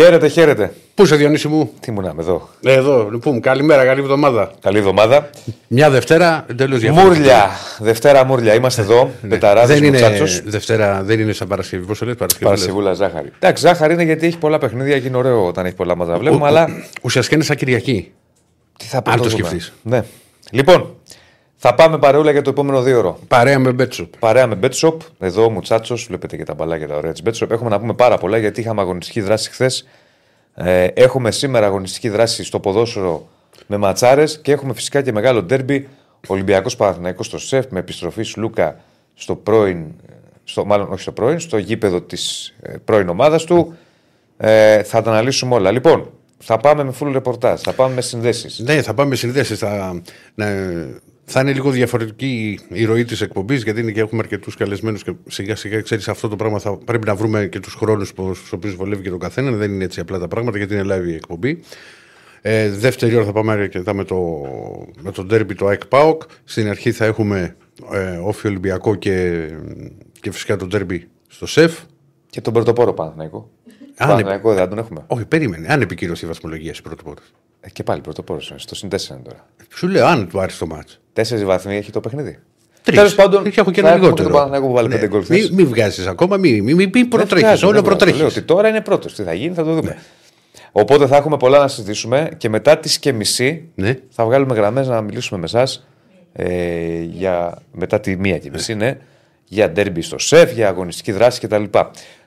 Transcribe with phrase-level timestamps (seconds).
[0.00, 0.72] Χαίρετε, χαίρετε.
[0.94, 2.48] Πού είσαι, Διονύση μου; Τι μου να είμαι εδώ.
[2.64, 4.50] Ε, εδώ, λοιπόν, καλημέρα, καλή εβδομάδα.
[4.60, 5.30] Καλή εβδομάδα.
[5.68, 7.18] Μια Δευτέρα εντελώς διαφορετική.
[7.18, 7.50] Μούρλια.
[7.78, 8.54] Δευτέρα Μούρλια.
[8.54, 9.10] Είμαστε εδώ.
[9.28, 10.42] Betarades Δεν είναι Muchachos.
[10.44, 11.84] Δευτέρα, δεν είναι σαν Παρασκευή.
[11.86, 12.44] Πώς το λες, Παρασκευή.
[12.50, 13.32] λες; Παρασκευούλα ζάχαρη.
[13.38, 16.18] Εντάξει, ζάχαρη είναι γιατί έχει πολλά παιχνίδια και είναι ωραίο όταν έχει πολλά ματς να
[16.18, 16.68] βλέπουμε, Ο- αλλά.
[17.02, 18.12] Ουσιαστικά είναι σαν Κυριακή.
[18.78, 19.30] Τι θα αν το δούμε.
[19.30, 19.72] σκεφτείς.
[19.82, 20.02] Ναι.
[20.50, 20.94] Λοιπόν,
[21.62, 23.18] θα πάμε παρεούλα για το επόμενο δίωρο.
[23.28, 24.16] Παρέα με BetShop.
[24.18, 27.50] Παρέα με BetShop, εδώ ο Muchachos, βλέπετε και τα μπαλάκια τα ωραία της BetShop.
[27.50, 29.88] Έχουμε να πούμε πάρα πολλά γιατί είχαμε αγωνιστική δράση χθες.
[30.54, 33.28] Ε, έχουμε σήμερα αγωνιστική δράση στο ποδόσφαιρο
[33.66, 35.88] με ματσάρες και έχουμε φυσικά και μεγάλο ντέρμπι.
[36.26, 38.76] Ολυμπιακός Παναθηναϊκός στο ΣΕΦ με επιστροφή Σλούκα
[39.14, 39.84] στο πρώην,
[40.44, 43.74] στο, μάλλον όχι στο πρώην, στο γήπεδο της ε, πρώην ομάδας του.
[44.36, 45.70] Ε, θα τα αναλύσουμε όλα.
[45.70, 48.58] Λοιπόν, θα πάμε με full ρεπορτάζ, θα πάμε με συνδέσεις.
[48.58, 49.58] Ναι, θα πάμε συνδέσεις.
[49.58, 50.00] Θα,
[50.34, 50.46] ναι,
[51.32, 55.14] θα είναι λίγο διαφορετική η ροή της εκπομπής, γιατί είναι και έχουμε αρκετούς καλεσμένους και
[55.28, 56.58] σιγά σιγά ξέρεις αυτό το πράγμα.
[56.58, 59.50] Θα πρέπει να βρούμε και τους χρόνους στους οποίους βολεύει και τον καθένα.
[59.50, 61.60] Δεν είναι έτσι απλά τα πράγματα, γιατί είναι live η εκπομπή.
[62.40, 64.16] Ε, δεύτερη ώρα θα πάμε αρκετά με το,
[65.00, 66.22] με το derby το ΑΕΚ ΠΑΟΚ.
[66.44, 67.56] Στην αρχή θα έχουμε
[67.92, 69.46] ε, όφη Ολυμπιακό και,
[70.20, 70.98] και φυσικά το derby
[71.28, 71.78] στο ΣΕΦ.
[72.30, 73.50] Και τον πρωτοπόρο Παναθηναϊκό.
[74.02, 75.04] Α, Παναθηναϊκό δεν τον έχουμε.
[75.06, 75.66] Όχι, περίμενε.
[75.72, 77.22] Αν επικύρωσε η βαθμολογία στην πρώτη πόρτα.
[77.60, 78.58] Ε, και πάλι πρωτοπόρο είναι.
[78.58, 79.46] Στο συν 4 είναι τώρα.
[79.74, 80.96] Σου λέω, αν του άρεσε το μάτσο.
[81.12, 82.38] Τέσσερις βαθμοί έχει το παιχνίδι.
[82.82, 82.96] Τρεις.
[82.96, 84.14] Τέλος πάντων, Και έχω και θα ένα έχουμε λιγότερο.
[84.14, 84.94] Και τον Παναθηναϊκό που βάλει Ναι.
[84.94, 85.50] πέντε γκολ Μην χθες.
[85.50, 87.32] μη βγάζεις ακόμα, μην μη, μη, μη Δεν προτρέχεις.
[87.44, 88.22] χρειάζεται, Όλο δεν Λέω προτρέχεις.
[88.22, 89.14] ότι τώρα είναι πρώτος.
[89.14, 89.96] Τι θα γίνει, θα το δούμε.
[90.72, 93.96] Οπότε θα έχουμε πολλά να συζητήσουμε και μετά τις και μισή Ναι.
[94.10, 95.86] θα βγάλουμε γραμμές να μιλήσουμε με εσάς.
[96.32, 98.98] Ε, για, μετά τη μία και μισή, ναι,
[99.44, 101.62] για ντέρμπι στο σεφ, για αγωνιστική δράση κτλ.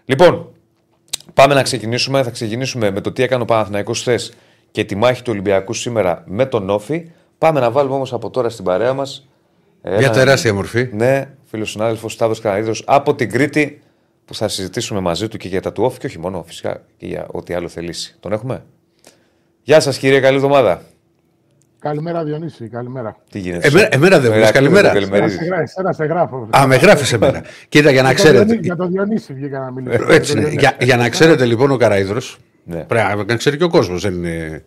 [0.06, 0.50] Λοιπόν,
[1.34, 2.23] πάμε να ξεκινήσουμε.
[2.23, 4.34] Θα ξεκινήσουμε με το τι έκανε ο Παναθηναϊκός χθες
[4.72, 7.11] και τη μάχη του Ολυμπιακού σήμερα με τον Όφη.
[7.38, 9.28] Πάμε να βάλουμε όμως από τώρα στην παρέα μας.
[9.97, 10.89] Μια τεράστια μορφή.
[10.91, 13.81] Ναι, φίλος συνάδελφος Σταύρος Καναδίδο από την Κρήτη
[14.25, 17.06] που θα συζητήσουμε μαζί του και για τα του off και όχι μόνο φυσικά και
[17.06, 18.16] για ό,τι άλλο θελήσει.
[18.19, 18.63] Τον έχουμε;
[19.63, 20.81] Γεια σας κύριε, καλή εβδομάδα.
[21.84, 23.16] Καλημέρα Διονύση, καλημέρα.
[23.32, 23.68] Τι γίνεται.
[23.68, 24.92] Εμένα- εμένα δεν μου λες Ηρακλή, καλημέρα.
[24.92, 25.40] δεν Εσένα καλημερίζεις.
[25.40, 26.48] σε, γρά- εσένα σε γράφω.
[26.58, 27.44] Α, με γράφεις εμένα.
[27.70, 28.44] Κοίτα, για να Για το ξέρετε.
[28.44, 30.06] Διονύση- Για το Διονύση βγήκα να μιλήσω.
[30.10, 30.50] Έτσι είναι.
[30.50, 32.20] Για, για να ξέρετε λοιπόν ο Καραίδρο.
[32.64, 32.84] Ναι.
[32.84, 34.04] Πρέπει να ξέρει και ο κόσμος.
[34.04, 34.64] Είναι...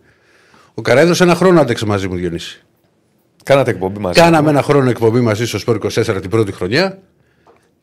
[0.73, 2.61] Ο Καραίδρος ένα χρόνο άντεξε μαζί μου, Διονύση.
[3.43, 4.19] Κάνατε εκπομπή μαζί.
[4.19, 6.97] Κάναμε ένα χρόνο εκπομπή μαζί στο Σπορ 24 την πρώτη χρονιά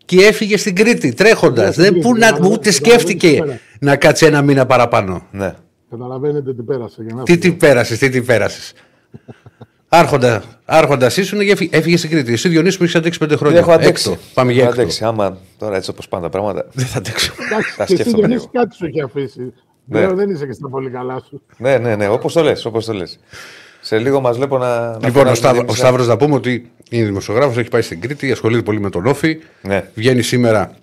[0.05, 1.71] και έφυγε στην Κρήτη τρέχοντας.
[1.73, 3.59] στην Δεν Κρήτη, που να, καταλαβαίνεις, ούτε καταλαβαίνεις τι σκέφτηκε πέρα.
[3.81, 5.27] να κάτσει ένα μήνα παραπάνω.
[5.31, 5.55] Ναι.
[5.91, 7.03] Καταλαβαίνετε τι πέρασε.
[7.07, 7.57] Για να Τι τι φύγω.
[7.57, 8.73] πέρασες, τι τι πέρασες.
[9.89, 12.33] Άρχοντα, άρχοντας ήσουν και έφυγε- έφυγε στην Κρήτη.
[12.33, 13.59] Εσύ Διονύση μου έχεις αντέξει πέντε Δεν χρόνια.
[13.59, 14.11] έχω αντέξει.
[14.11, 14.23] Έκτο.
[14.35, 14.83] Πάμε για Έχω έκτο.
[14.83, 15.05] αντέξει.
[15.05, 16.67] Άμα τώρα έτσι όπως πάνε τα πράγματα.
[16.73, 17.33] Δεν θα αντέξω.
[17.51, 18.65] Εντάξει, Τα και εσύ σκέφτομαι Διονύση λίγο.
[18.65, 19.53] κάτι σου έχει αφήσει.
[19.85, 20.01] Ναι.
[20.01, 21.43] Λέω δεν είσαι και στα πολύ καλά σου.
[21.59, 22.09] ναι, ναι, ναι.
[22.09, 22.65] Όπως το λες.
[22.65, 23.19] Όπως το λες.
[23.81, 24.67] Σε λίγο μας βλέπω να.
[24.81, 27.83] να Λοιπόν, ο, φωνάζουμε Σταύρο, εμείς, ο Σταύρος να πούμε ότι είναι δημοσιογράφος, έχει πάει
[27.83, 29.39] στην Κρήτη, ασχολείται πολύ με τον Όφη.
[29.63, 29.85] Ναι.
[29.95, 30.75] Βγαίνει σήμερα.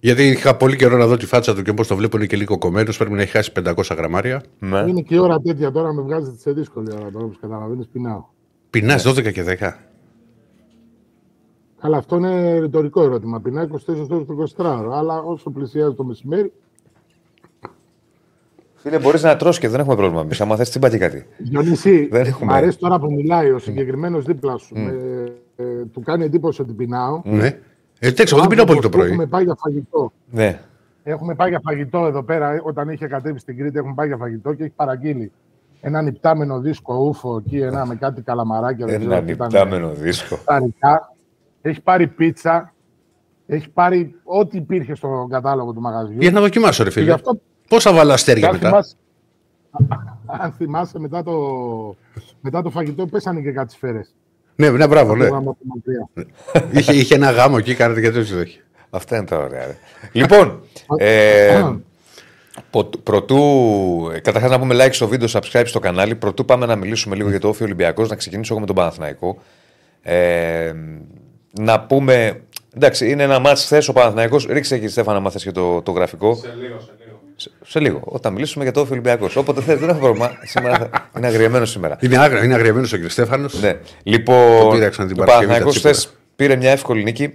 [0.00, 2.36] Γιατί είχα πολύ καιρό να δω τη φάτσα του και όπω το βλέπω είναι και
[2.36, 2.96] λίγο κομμένος.
[2.96, 4.42] Πρέπει να έχει χάσει 500 γραμμάρια.
[4.58, 4.78] Ναι.
[4.78, 8.24] Είναι και η ώρα τέτοια τώρα με βγάζετε σε δύσκολη ώρα τώρα όπως καταλαβαίνεις πεινάω.
[8.70, 9.10] Πεινάς Ναι.
[9.12, 9.72] 12 και 10.
[11.80, 13.40] Καλά, αυτό είναι ρητορικό ερώτημα.
[13.40, 14.90] Πεινάω 24 ώρες το 24ωρο.
[14.92, 16.52] Αλλά όσο πλησιάζει το μεσημέρι,
[18.74, 20.40] Φίλε, μπορείς να τρώσει και δεν έχουμε πρόβλημα εμείς.
[20.40, 21.26] Άμα θες, τσίμπα και κάτι.
[21.38, 22.52] Διονύση, Δεν έχουμε.
[22.52, 24.74] μ' αρέσει τώρα που μιλάει ο συγκεκριμένος δίπλα σου.
[24.74, 24.94] με-
[25.56, 27.20] ε, του κάνει εντύπωση ότι πεινάω.
[27.24, 27.58] Ναι.
[27.98, 29.08] Ε, εντάξει, εγώ δεν πεινάω πολύ το πρωί.
[29.08, 30.12] Έχουμε πάει για φαγητό.
[30.30, 30.60] Ναι.
[31.02, 32.52] Έχουμε πάει για φαγητό εδώ πέρα.
[32.52, 35.32] ε, Όταν είχε κατέβει στην Κρήτη, έχουμε πάει για φαγητό και έχει παραγγείλει
[35.80, 38.86] έναν υπτάμενο δίσκο ούφο εκεί, ένα με κάτι καλαμαράκια.
[38.86, 40.36] δεν ξέρω Ένα τι ήταν, νυπτάμενο δίσκο.
[40.36, 41.14] ψαρικά.
[41.62, 42.72] Έχει πάρει πίτσα.
[43.46, 46.16] Έχει πάρει ό,τι υπήρχε στο κατάλογο του μαγαζιού.
[46.20, 47.14] Για να δοκιμάσω, ρε Και γι' φίλε.
[47.14, 48.94] αυτό, Πόσα βάλα αστέρια αν μετά; θυμάσαι,
[50.42, 51.32] αν θυμάσαι, μετά το,
[52.40, 54.14] μετά το φαγητό πέσανε και κάτι σφαίρες.
[54.60, 55.24] Ναι, ναι, μπράβο, ναι.
[55.24, 56.08] Πήγαμε από μακριά.
[56.80, 58.38] είχε, είχε ένα γάμο εκεί, κάνετε και τέτοιο.
[58.40, 58.60] όχι.
[58.90, 59.66] Αυτά είναι τα ωραία.
[59.66, 59.76] Ρε.
[60.12, 60.60] λοιπόν,
[60.96, 61.72] ε,
[62.70, 63.40] πο- πρωτού.
[64.22, 66.14] Καταρχάς να πούμε like στο βίντεο, subscribe στο κανάλι.
[66.14, 69.38] Πρωτού πάμε να μιλήσουμε λίγο για το Όφη Ολυμπιακός, να ξεκινήσω εγώ με τον Παναθηναϊκό.
[70.02, 70.72] Ε,
[71.60, 72.40] να πούμε.
[72.76, 74.46] Εντάξει, είναι ένα μάτς χθες ο Παναθηναϊκός.
[74.46, 76.34] Ρίξε εκεί, Στέφανα, να θες και το, το γραφικό.
[76.34, 77.07] Σε λίγο, σε λίγο.
[77.66, 79.36] Σε, λίγο, όταν μιλήσουμε για το Όφη Ολυμπιακός.
[79.36, 80.30] Όποτε θες, δεν έχω πρόβλημα.
[80.42, 81.96] Σήμερα θα- είναι αγριεμένος σήμερα.
[82.00, 83.10] Είναι, άγρα, είναι αγριεμένος ο κ.
[83.10, 83.60] Στέφανος.
[83.60, 83.72] Ναι.
[83.72, 85.94] Το Λοιπόν, πήραξαν την ο Παρασκευή Παναθηναϊκός τα τσίπουρα.
[85.94, 87.32] χθες πήρε μια εύκολη νίκη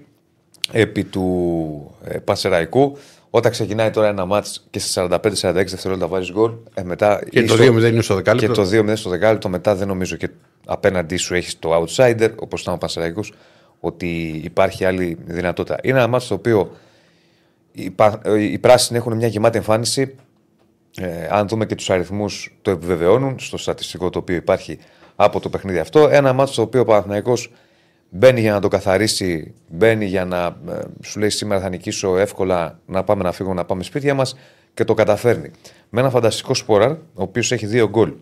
[0.71, 2.97] επί του ε, Πασεραϊκού.
[3.29, 7.53] Όταν ξεκινάει τώρα ένα μάτς και σε 45-46 δευτερόλεπτα βάζεις γκολ, ε, μετά Και το
[7.53, 8.53] ίσο- 2-0 είναι στο και δεκάλεπτο.
[8.53, 10.29] το 2-0 στο δεκάλεπτο, μετά δεν νομίζω και
[10.65, 13.33] απέναντί σου έχεις το outsider, όπως ήταν ο Πασεραϊκός,
[13.79, 15.77] ότι υπάρχει άλλη δυνατότητα.
[15.83, 16.71] Είναι ένα μάτς το οποίο
[17.73, 20.15] οι, πα- ε, οι πράσινοι έχουν μια γεμάτη εμφάνιση.
[20.97, 24.77] Ε, αν δούμε και τους αριθμούς, το επιβεβαιώνουν στο στατιστικό το οποίο υπάρχει
[25.15, 26.07] από το παιχνίδι αυτό.
[26.11, 27.51] Ένα μάτσο το οποίο ο Παναθηναϊκός
[28.09, 32.79] μπαίνει για να το καθαρίσει, μπαίνει για να ε, σου λέει σήμερα θα νικήσω εύκολα
[32.85, 34.35] να πάμε να φύγουμε, να πάμε σπίτια μας
[34.73, 35.51] και το καταφέρνει.
[35.89, 38.13] Με ένα φανταστικό σπόραρ, ο οποίος έχει δύο γκολ.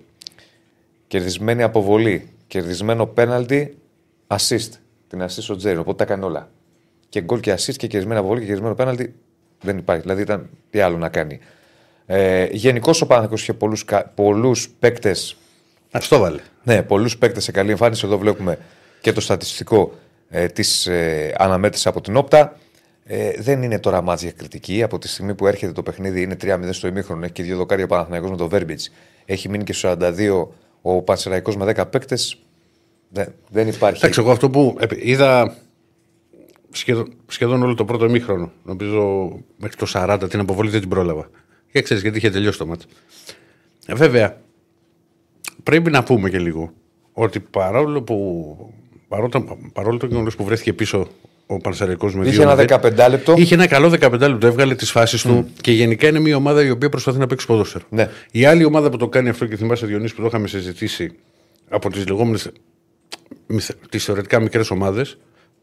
[1.08, 3.78] Κερδισμένη αποβολή, κερδισμένο πέναλτι,
[4.28, 4.70] assist.
[5.08, 6.50] Την assist ο Τζέρι, οπότε τα κάνει όλα.
[7.10, 9.14] Και γκολ και assist και κερδισμένη αποβολή και κερδισμένο πέναλτι
[9.62, 10.02] δεν υπάρχει.
[10.02, 11.40] Δηλαδή ήταν τι άλλο να κάνει.
[12.06, 13.86] Ε, Γενικώς ο Παναθηναϊκός είχε πολλούς
[14.16, 15.38] πολλούς παίκτες.
[15.92, 16.40] Α το βάλε.
[16.64, 18.06] Ναι, πολλούς παίκτες σε καλή εμφάνιση.
[18.06, 18.58] Εδώ βλέπουμε
[19.02, 19.94] και το στατιστικό
[20.30, 22.58] ε, της ε, αναμέτρησης από την Όπτα.
[23.04, 24.84] Ε, δεν είναι τώρα μάτζ για κριτική.
[24.84, 27.24] Από τη στιγμή που έρχεται το παιχνίδι, είναι 3-0 στο ημίχρονο.
[27.24, 28.92] Έχει και δύο δοκάρια Παναθηναϊκός με το Βέρμπιτς.
[29.26, 30.48] Έχει μείνει και στου 42
[30.82, 32.38] ο Πανσεραϊκός με 10 παίκτες.
[33.10, 33.98] Δεν, δεν υπάρχει.
[33.98, 35.56] Εντάξει, εγώ αυτό που ε, είδα
[36.72, 38.52] σχεδόν, σχεδόν όλο το πρώτο ημίχρονο.
[38.64, 41.30] Νομίζω μέχρι το 40 την αποβολή δεν την πρόλαβα.
[41.72, 42.86] Και ξέρεις γιατί είχε τελειώσει το μάτι.
[43.86, 44.42] Ε, βέβαια,
[45.64, 46.74] πρέπει να πούμε και λίγο
[47.14, 48.56] ότι παρόλο που.
[49.08, 51.08] Παρόλο, παρόλο το γεγονός που βρέθηκε πίσω
[51.46, 53.34] ο Πανσεραϊκός με Είχε ένα 15 λεπτό.
[53.38, 56.70] Είχε ένα καλό 15 λεπτό, έβγαλε τις φάσεις του και γενικά είναι μια ομάδα η
[56.70, 57.84] οποία προσπαθεί να παίξει ποδόσφαιρο.
[57.90, 58.10] Ναι.
[58.32, 61.12] Η άλλη ομάδα που το κάνει αυτό και θυμάσαι Διονύση που το είχαμε συζητήσει
[61.70, 62.52] από τις λεγόμενες
[63.90, 65.18] τις θεωρητικά μικρές ομάδες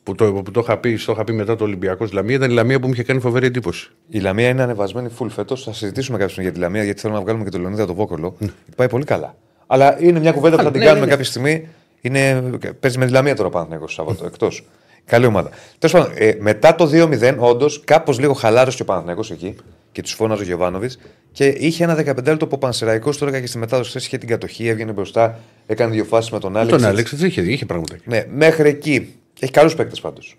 [0.09, 2.51] που το, που το, είχα πει, το είχα πει μετά το Ολυμπιακός στη Λαμία ήταν
[2.51, 3.91] η Λαμία που μου είχε κάνει φοβερή εντύπωση.
[4.09, 5.65] Η Λαμία είναι ανεβασμένη full φέτος.
[5.65, 8.37] Θα συζητήσουμε κάποιον για τη Λαμία γιατί θέλουμε να βγάλουμε και το Λεωνίδα το Βόκολο.
[8.77, 9.35] Πάει πολύ καλά.
[9.67, 11.17] Αλλά είναι μια κουβέντα που θα την ναι, κάνουμε ναι, ναι.
[11.17, 11.69] κάποια στιγμή.
[12.01, 12.43] Είναι,
[12.81, 14.65] παίζει με τη Λαμία τώρα πάνω το Σάββατο εκτός.
[15.05, 15.51] Καλή ομάδα.
[15.79, 19.57] Τέλος πάντων, ε, μετά το 2-0, όντως κάπως λίγο χαλάρωσε και ο Παναθηναϊκός εκεί
[19.93, 20.93] και τους φώναζε ο Γεβάνοβιτ
[21.33, 24.29] και είχε ένα 15 λεπτό που ο Πανσεραϊκός τώρα και στη μετάδοση χθες είχε την
[24.29, 26.77] κατοχή, έβγαινε μπροστά, έκανε δύο φάσεις με τον Άλεξ.
[26.77, 27.97] Τον Άλεξ δεν είχε, είχε πράγματα.
[28.05, 29.15] Ναι, μέχρι εκεί.
[29.41, 30.39] Έχει καλούς παίκτες πάντως.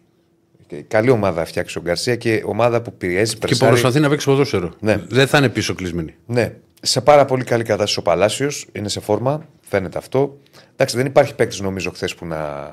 [0.87, 3.71] Καλή ομάδα φτιάξει ο Γκαρσία και ομάδα που πιέζει Και που περσάρι.
[3.71, 4.73] προσπαθεί να παίξει ποδόσφαιρο.
[4.79, 4.97] Ναι.
[5.07, 6.15] Δεν θα είναι πίσω κλεισμένη.
[6.25, 8.67] Ναι, σε πάρα πολύ καλή κατάσταση ο Παλάσιος.
[8.71, 10.37] Είναι σε φόρμα, φαίνεται αυτό.
[10.71, 12.69] Εντάξει, δεν υπάρχει παίκτης νομίζω χθες που να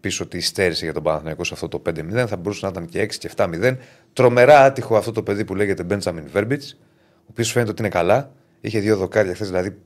[0.00, 2.26] πεις ότι υστέρησε για τον Παναθηναϊκό σε αυτό το 5-0.
[2.26, 3.76] Θα μπορούσε να ήταν και 6 και 7-0.
[4.12, 6.76] Τρομερά άτυχο αυτό το παιδί που λέγεται Μπέντζαμιν Βέρμπιτς,
[7.16, 8.32] ο οποίος φαίνεται ότι είναι καλά.
[8.60, 9.76] Είχε δύο δοκάρια χθες, δηλαδή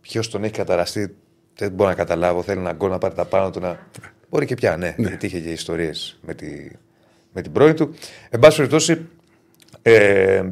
[0.00, 1.14] ποιος τον έχει καταραστεί
[1.56, 2.42] δεν μπορώ να καταλάβω.
[2.42, 3.60] Θέλει να γκολ να πάρει τα πάνω του.
[3.60, 3.78] Να...
[4.34, 6.46] Μπορεί και πια, ναι, γιατί είχε και ιστορίες με, τη,
[7.32, 7.94] με την πρώην του.
[8.30, 9.06] Εν πάση περιπτώσει,
[9.82, 10.42] ε,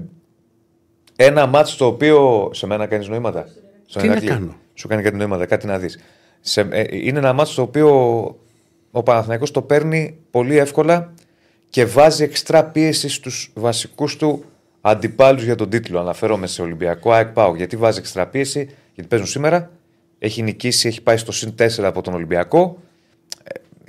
[1.16, 2.50] ένα μάτσο το οποίο.
[2.52, 3.48] Σε μένα κάνεις νοήματα.
[3.86, 4.30] Στον Τι να Ηρακλή.
[4.30, 5.98] κάνω; Σου κάνει κάτι νοήματα, κάτι να δεις.
[6.54, 7.88] Ε, είναι ένα μάτσο το οποίο
[8.90, 11.12] ο Παναθηναϊκός το παίρνει πολύ εύκολα
[11.70, 14.44] και βάζει εξτρά πίεση στους βασικούς του
[14.80, 16.00] αντιπάλους για τον τίτλο.
[16.00, 17.56] Αναφέρομαι σε Ολυμπιακό ΑΕΚ ΠΑΟ.
[17.56, 19.70] Γιατί βάζει εξτρά πίεση, γιατί παίζουν σήμερα.
[20.18, 22.91] Έχει νικήσει, έχει πάει στο συν 4 από τον Ολυμπιακό ε,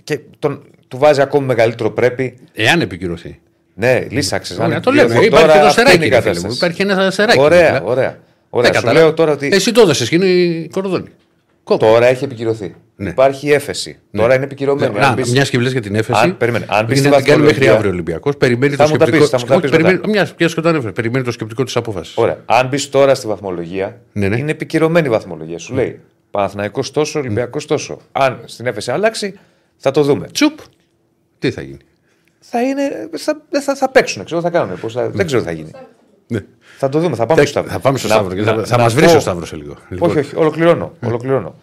[0.03, 2.37] και τον, του βάζει ακόμη μεγαλύτερο πρέπει.
[2.53, 3.39] Εάν επικυρωθεί.
[3.75, 4.57] Ναι, λύσαξες.
[4.57, 5.19] Ωραία, το λέμε.
[5.25, 6.07] Υπάρχει και το σεράκι.
[6.09, 6.51] ρε φίλε μου.
[6.51, 7.39] Υπάρχει ένα σεράκι.
[7.39, 7.85] Ωραία, δηλαδή.
[7.85, 8.17] ωραία.
[8.49, 8.71] ωραία.
[8.71, 9.05] Δεν Σου καταλάβω.
[9.05, 11.07] λέω τώρα ότι Εσύ το έδωσες και είναι η κορδόνη.
[11.63, 11.85] Κόκο.
[11.85, 12.75] τώρα έχει επικυρωθεί.
[12.95, 13.09] Ναι.
[13.09, 13.99] Υπάρχει έφεση.
[14.11, 14.99] Τώρα είναι επικυρωμένη.
[14.99, 16.19] Να, Αν μπεις- μιας και μιλάς για την έφεση.
[16.23, 18.37] Αν- περίμενε, αν μπεις είναι στη να την κάνει μέχρι βαθμολογία- αύριο ο Ολυμπιακός.
[18.37, 19.29] Περιμένει Θα το μου τα σκεπτικό.
[19.29, 20.09] πεις, θα μου τα πεις περιμένει, μετά.
[20.37, 20.91] μια και το ανέφερε.
[20.91, 22.17] Περιμένει το σκεπτικό της απόφασης.
[22.17, 22.37] Ωραία.
[22.45, 24.37] Αν μπει τώρα στη βαθμολογία, Ναι, ναι.
[24.37, 25.57] είναι επικυρωμένη η βαθμολογία.
[25.59, 25.99] Σου λέει
[26.31, 27.99] Παναθηναϊκός τόσο, Ολυμπιακός τόσο.
[28.11, 29.39] Αν στην έφεση αλλάξει,
[29.77, 30.27] θα το δούμε.
[30.27, 30.59] Τσουπ.
[31.39, 31.77] Τι θα γίνει;
[32.39, 34.79] Θα, είναι, θα, θα, θα παίξουν, ξέρω, θα κάνουν.
[34.79, 35.71] Πώς θα, δεν ξέρω τι θα γίνει.
[36.27, 36.39] Ναι.
[36.77, 37.71] Θα το δούμε, θα πάμε στο Σταύρο.
[37.71, 38.35] Θα πάμε στο Να- Σταύρο.
[38.35, 39.75] και να- Θα, θα να μας βρει πω- ο Σταύρος σε λίγο.
[39.89, 40.93] Λοιπόν, Όχι, όχι, ολοκληρώνω.
[41.05, 41.55] ολοκληρώνω.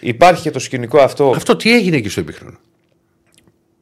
[0.00, 1.30] Υπάρχει και το σκηνικό αυτό.
[1.36, 2.56] Αυτό τι έγινε εκεί στο επίχρονο.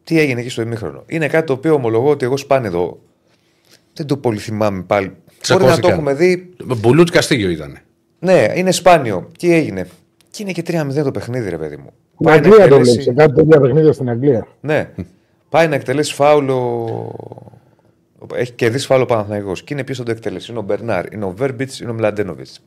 [0.04, 3.00] Τι έγινε εκεί στο ημίχρονο; Είναι κάτι το οποίο ομολογώ ότι εγώ σπάνε εδώ.
[3.92, 5.06] Δεν το πολύ θυμάμαι πάλι.
[5.06, 5.16] Μπορεί
[5.49, 5.90] να το Τσακώθηκαν.
[5.90, 6.50] έχουμε δει.
[6.64, 7.78] Μπουλούτ Καστίγιο ήταν.
[8.18, 9.30] Ναι, είναι σπάνιο.
[9.38, 9.88] Τι έγινε;
[10.30, 11.92] Και είναι και 3-0 το παιχνίδι, ρε παιδί μου.
[12.25, 13.04] Στην Πάει να Αγγλία το εκτελέσει- βλέπεις.
[13.04, 14.47] Σε κάτι τέτοια παιχνίδια στην Αγγλία.
[14.61, 14.90] Ναι.
[15.49, 17.14] Πάει να εκτελέσει φάουλο.
[18.35, 20.50] Έχει κερδίσει φάουλο Παναθηναϊκός και είναι ποιο θα το εκτελέσει.
[20.50, 22.61] Είναι ο Μπερνάρ, είναι ο Βέρμπιτς, είναι ο Μλαντένοβιτς.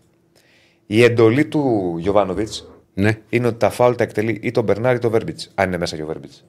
[0.85, 3.17] Η εντολή του Γιωβάνοβιτς Ναι.
[3.29, 5.51] είναι ότι τα φάουλ τα εκτελεί ή τον Μπερνάρ ή τον Βέρμπιτς.
[5.55, 6.45] Αν είναι μέσα και ο Βέρμπιτς.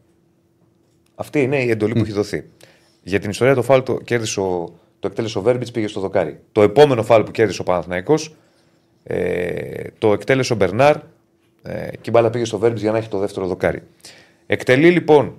[1.14, 2.44] Αυτή είναι η εντολή που έχει δοθεί.
[3.02, 6.40] Για την ιστορία το φάουλ το, κέρδισε ο, το εκτέλεσε ο Βέρμπιτς, πήγε στο δοκάρι.
[6.52, 8.34] Το επόμενο φάουλ που κέρδισε ο Παναθηναϊκός
[9.04, 10.96] ε, το εκτέλεσε ο Μπερνάρ
[11.68, 13.82] ε, και η μπάλα πήγε στο Βέρμπιτ για να έχει το δεύτερο δοκάρι.
[14.46, 15.36] Εκτελεί λοιπόν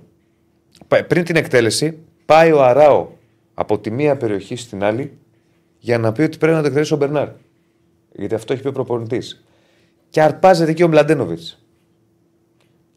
[0.88, 3.08] πα- πριν την εκτέλεση, πάει ο Αράο
[3.54, 5.18] από τη μία περιοχή στην άλλη
[5.78, 7.28] για να πει ότι πρέπει να το εκτελέσει ο Μπερνάρ.
[8.12, 9.44] Γιατί αυτό έχει πει ο προπονητής.
[10.10, 11.64] Και αρπάζεται εκεί ο Μλαντένοβιτς.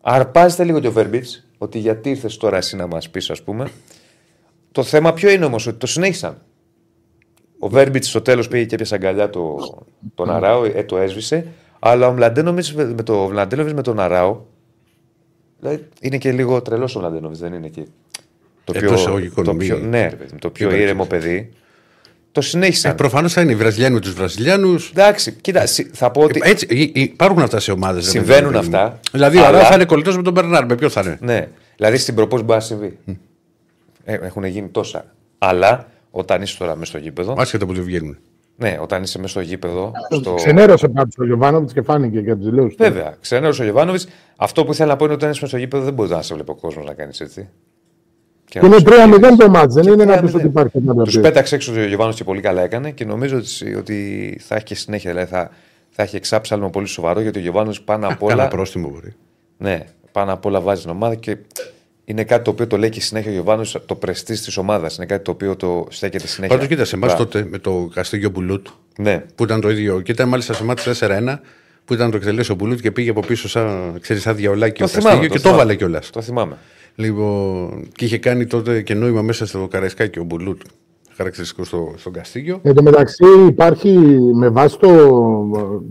[0.02, 3.68] Αρπάζεται λίγο και ο Βέρμπιτς, ότι γιατί ήρθες τώρα εσύ να μας πεις, ας πούμε.
[4.72, 6.42] Το θέμα ποιο είναι όμως, ότι το συνέχισαν.
[7.60, 9.56] Ο Βέρμπιτς στο τέλος πήγε και έπιασε αγκαλιά το,
[10.16, 11.48] τον Αράο, ε, το έσβησε.
[11.86, 14.42] Αλλά ο Μλαντένοβιτ με, το, Μλαντένοβιτς με τον Αράο.
[15.60, 17.86] Δηλαδή είναι και λίγο τρελός ο Μλαντένοβιτ, δεν είναι και.
[18.64, 21.50] Το Εντός εισαγωγικών, το μη- πιο, ναι, ρε παιδί μου, το πιο Μην ήρεμο παιδί.
[22.32, 22.92] Το συνέχισαν.
[22.92, 24.90] Ε, Προφανώς θα είναι οι Βραζιλιάνοι με τους Βραζιλιάνους.
[24.90, 26.40] Εντάξει, κοίτα, συ- θα πω ότι.
[26.44, 28.06] Έτσι, υ- υ- υπάρχουν αυτά σε ομάδες.
[28.10, 30.66] Συμβαίνουν αυτά, Δηλαδή, ο αλλά- Αράο θα είναι κολλητός με τον Μπερνάρ.
[30.66, 31.48] Με ποιο θα είναι; Ναι.
[31.76, 32.98] Δηλαδή στην προπόση μπορεί να συμβεί.
[34.04, 35.06] Ε, έχουν γίνει τόσα.
[35.38, 38.18] Αλλά όταν είσαι τώρα μέσα στο γήπεδο, Άσχετα που δεν βγαίνουν.
[38.56, 39.92] Ναι, όταν είσαι μέσα στο γήπεδο.
[40.10, 40.34] Στο...
[40.34, 42.74] Ξενέρωσε πάντως ο Γιωβάνοβιτς και φάνηκε για τους ζηλού.
[42.78, 44.08] Βέβαια, ξενέρωσε ο Γιωβάνοβιτς.
[44.36, 46.22] Αυτό που ήθελα να πω είναι ότι όταν είσαι μέσα στο γήπεδο δεν μπορεί να
[46.22, 47.50] σε βλέπει ο κόσμος να κάνεις έτσι.
[48.46, 51.86] Και είναι 3-0 το μάτζ, δεν είναι να πεις ότι υπάρχει Τους πέταξε έξω ο
[51.86, 53.42] Γιωβάνο και πολύ καλά έκανε και νομίζω
[53.78, 55.12] ότι θα έχει και συνέχεια.
[55.12, 55.50] Δηλαδή θα,
[55.90, 58.48] θα έχει εξάψαλμο πολύ σοβαρό γιατί ο Γιωβάνο πάνω απ' όλα.
[58.48, 59.14] πρόστιμο μπορεί.
[59.58, 61.38] Ναι, πάνω απ' όλα βάζει την ομάδα και
[62.06, 64.96] είναι κάτι το οποίο το λέει και συνέχεια ο Γιωβάνος, το πρεστής της ομάδας.
[64.96, 66.56] Είναι κάτι το οποίο το στέκεται συνέχεια.
[66.56, 68.68] Πάντως, κοίτα, σε εμάς τότε με το Καστίγιο Μπουλούτ.
[68.98, 69.24] Ναι.
[69.36, 70.02] Που ήταν το ίδιο.
[70.02, 71.40] Και ήταν μάλιστα σε μάτι 4-1
[71.86, 74.90] που ήταν το εκτελέσει ο Μπουλούτ και πήγε από πίσω σαν, ξέρεις, σαν διαολάκι το
[74.90, 76.10] ο Καστίγιο και το έβαλε κιόλας.
[76.10, 76.58] Το θυμάμαι.
[76.96, 80.62] Λοιπόν, και είχε κάνει τότε και νόημα μέσα στο Καραϊσκάκι ο Μπουλούτ
[81.18, 82.60] χαρακτηριστικό στο, στον Καστίγιο.
[82.64, 83.98] Εν τω μεταξύ υπάρχει
[84.34, 84.90] με βάση το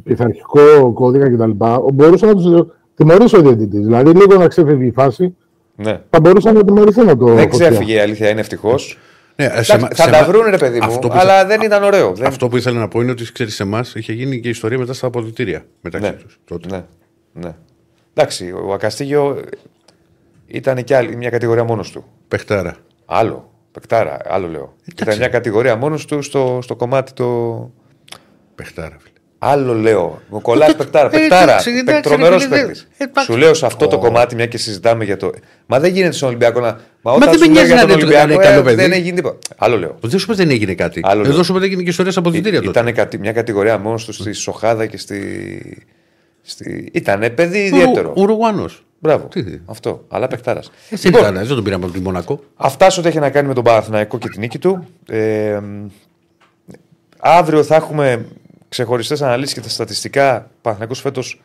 [0.02, 1.50] πειθαρχικό κώδικα κτλ.
[1.92, 3.81] Μπορούσε να τους τιμωρήσει ο διαιτητής.
[3.81, 5.37] Δηλαδή λίγο να ξεφεύγει η φάση
[5.76, 6.00] ναι.
[6.11, 7.26] Θα μπορούσε να τιμωρηθεί να το.
[7.26, 8.99] Δεν ξέφυγε η αλήθεια, είναι ευτυχώς.
[9.37, 12.12] Ναι, θα σε, θα σε τα βρουν ρε παιδί μου, αλλά δεν ήταν ωραίο.
[12.25, 14.93] Αυτό που ήθελα να πω είναι ότι ξέρεις σε εμά είχε γίνει και ιστορία μετά
[14.93, 16.17] στα αποδητήρια μεταξύ ναι.
[16.45, 16.59] τους.
[16.71, 16.85] Ναι.
[17.33, 17.55] ναι.
[18.14, 19.41] Εντάξει, ο Ακαστήγιο
[20.47, 22.05] ήταν και άλλη, μια κατηγορία μόνος του.
[22.29, 22.76] Πεχτάρα.
[23.05, 23.50] Άλλο.
[23.73, 24.75] Πεχτάρα, άλλο λέω.
[24.85, 27.71] Ήταν μια κατηγορία μόνος του στο, στο κομμάτι το.
[28.55, 29.12] Πεχτάρα, φίλε.
[29.45, 30.23] Άλλο λέω.
[30.29, 31.09] Μου κολλάς πεκτάρα.
[31.09, 31.57] Πεκτάρα.
[32.03, 32.89] Τρομερός παίκτης.
[33.25, 35.31] Σου λέω σε αυτό το κομμάτι, μια και συζητάμε για το.
[35.67, 36.81] Μα δεν γίνεται στον Ολυμπιακό να.
[37.03, 38.77] Μα όταν δεν για τον Ολυμπιακό καλό παιδί.
[38.77, 39.39] Δεν έγινε τίποτα.
[39.57, 39.97] Άλλο λέω.
[40.01, 41.01] Δεν σου δεν έγινε κάτι.
[41.25, 44.99] Εδώ σου έγινε και ιστορία από την Ήταν μια κατηγορία μόνος τους στη Σοχάδα και
[44.99, 45.87] στη.
[46.43, 46.91] Στη...
[46.93, 48.13] Ήτανε παιδί ιδιαίτερο.
[48.17, 48.69] Ουρουγουάνο.
[48.99, 49.29] Μπράβο.
[49.65, 50.05] Αυτό.
[50.09, 50.71] Αλλά παιχτάρας.
[50.91, 52.41] Εσύ λοιπόν, δεν τον πήραμε από τη Μονακό.
[52.57, 54.87] Αυτά σου έχει να κάνει με τον Παναθηναϊκό και την νίκη του.
[55.07, 55.59] Ε,
[57.19, 58.25] αύριο θα έχουμε
[58.73, 61.41] ξεχωριστές αναλύσεις και τα στατιστικά, ο Παναθυνακό φέτος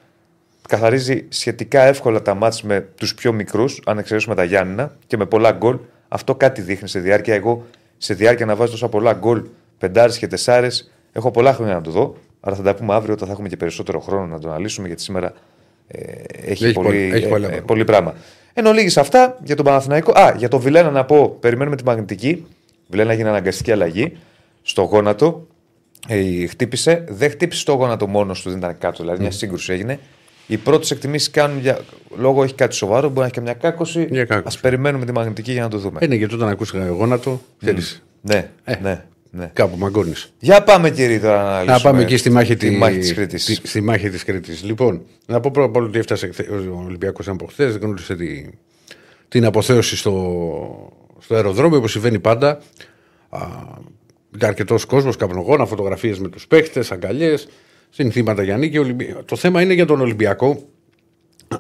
[0.67, 5.25] καθαρίζει σχετικά εύκολα τα μάτς με τους πιο μικρούς, αν εξαιρέσουμε τα Γιάννηνα και με
[5.25, 5.77] πολλά γκολ.
[6.07, 7.36] Αυτό κάτι δείχνει σε διάρκεια.
[7.36, 7.65] Εγώ
[7.98, 9.43] σε διάρκεια να βάζω τόσα πολλά γκολ,
[9.77, 12.15] πεντάρες και τεσσάρες, έχω πολλά χρόνια να το δω.
[12.39, 15.01] Άρα θα τα πούμε αύριο όταν θα έχουμε και περισσότερο χρόνο να το αναλύσουμε, γιατί
[15.01, 15.34] σήμερα
[15.88, 16.01] ε,
[16.51, 18.13] έχει, έχει, πολύ, έχει ε, ε, πολύ πράγμα.
[18.53, 20.19] Εν ολίγη αυτά για τον Παναθηναϊκό.
[20.19, 22.46] Α, για τον Βιλένα να πω, περιμένουμε την μαγνητική.
[22.88, 24.17] Βιλένα γίνει αναγκαστική αλλαγή
[24.62, 25.48] στο γόνατο.
[26.08, 29.04] Ε, χτύπησε, δεν χτύπησε το γόνατο μόνος του, δεν ήταν κάτω.
[29.04, 30.00] Δηλαδή, μια σύγκρουση έγινε.
[30.48, 31.80] Οι πρώτες εκτιμήσεις κάνουν για
[32.18, 34.08] λόγω έχει κάτι σοβαρό, μπορεί να έχει και μια κάκωση.
[34.30, 36.00] Α περιμένουμε τη μαγνητική για να το δούμε.
[36.01, 38.04] Είναι γιατί όταν ακούσει γόνατο, θέλεις.
[38.22, 39.04] Ναι, ε, ναι.
[39.32, 39.50] Ναι.
[39.54, 40.34] Κάπου μαγκώνεις.
[40.39, 43.62] Για πάμε κύριε τώρα να Να πάμε εκεί στη μάχη τη της Κρήτης.
[43.63, 44.63] Στη μάχη της Κρήτης.
[44.63, 48.50] Λοιπόν, να πω πρώτα απ' όλα ότι έφτασε ο Ολυμπιακός από χθες, γνώρισε τη,
[49.27, 52.50] την αποθέωση στο, στο αεροδρόμιο όπως συμβαίνει πάντα.
[53.30, 53.97] Α, ήταν
[54.46, 57.48] αρκετός κόσμος, καπνογόνα, φωτογραφίες με τους παίχτες, αγκαλιές,
[57.89, 58.96] συνθήματα για νίκη.
[59.25, 60.70] Το θέμα είναι για τον Ολυμπιακό.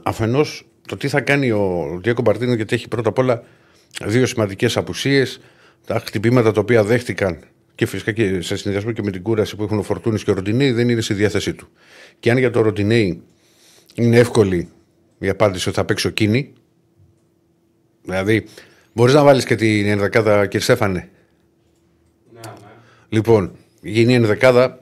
[0.03, 3.43] Αφενός το τι θα κάνει ο Διέκο Μπαρτίνο, γιατί έχει πρώτα απ' όλα
[4.05, 5.41] δύο σημαντικές απουσίες.
[5.85, 7.39] Τα χτυπήματα τα οποία δέχτηκαν
[7.75, 10.33] και φυσικά και σε συνδυασμό και με την κούραση που έχουν ο Φορτούνης και ο
[10.33, 11.67] Ροντινέη δεν είναι στη διάθεσή του.
[12.19, 13.21] Και αν για τον Ροντινέη
[13.95, 14.69] είναι εύκολη
[15.19, 16.53] η απάντηση ότι θα παίξει ο Κίνη,
[18.03, 18.45] δηλαδή
[18.93, 21.09] μπορείς να βάλεις και την ενδεκάδα Κυρσέφανε
[23.09, 24.79] Λοιπόν, γίνει ενδεκάδα.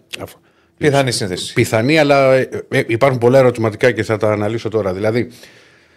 [0.77, 1.53] Πιθανή σύνθεση.
[1.53, 4.93] Πιθανή, αλλά ε, ε, υπάρχουν πολλά ερωτηματικά και θα τα αναλύσω τώρα.
[4.93, 5.29] Δηλαδή,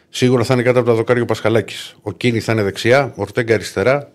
[0.08, 1.96] σίγουρα θα είναι κάτω από τα δοκάρια ο Πασχαλάκης.
[2.02, 4.12] Ο Κίνη θα είναι δεξιά, ο Ορτέγκα αριστερά,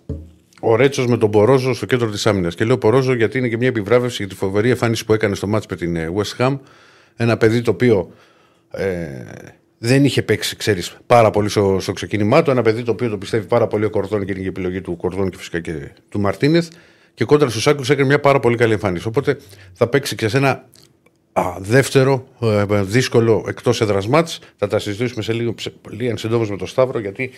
[0.62, 2.56] ο Ρέτσος με τον Πορόζο στο κέντρο της άμυνας.
[2.56, 5.48] Και λέω Πορόζο γιατί είναι και μια επιβράβευση για τη φοβερή εμφάνιση που έκανε στο
[5.48, 6.60] μάτς με την ε, West Ham.
[7.16, 8.12] Ένα παιδί το οποίο
[8.72, 9.08] ε,
[9.78, 12.52] δεν είχε παίξει, ξέρεις, πάρα πολύ στο, στο ξεκίνημά του.
[12.52, 14.98] Ένα παιδί το οποίο το πιστεύει πάρα πολύ ο Κορδόν και είναι η επιλογή του
[14.98, 16.68] Κορδόν και φυσικά και του Μαρτίνεθ
[17.14, 19.08] και κόντρα στους Άγκου έκανε μια πάρα πολύ καλή εμφάνιση.
[19.08, 19.38] Οπότε
[19.74, 20.70] θα παίξει και σε ένα
[21.34, 24.40] α, δεύτερο ε, δύσκολο εκτός έδρας μάτς.
[24.58, 25.56] Θα τα συζητήσουμε σε λίγο,
[25.90, 27.32] λίγα συντόμως με τον Σταύρο, γιατί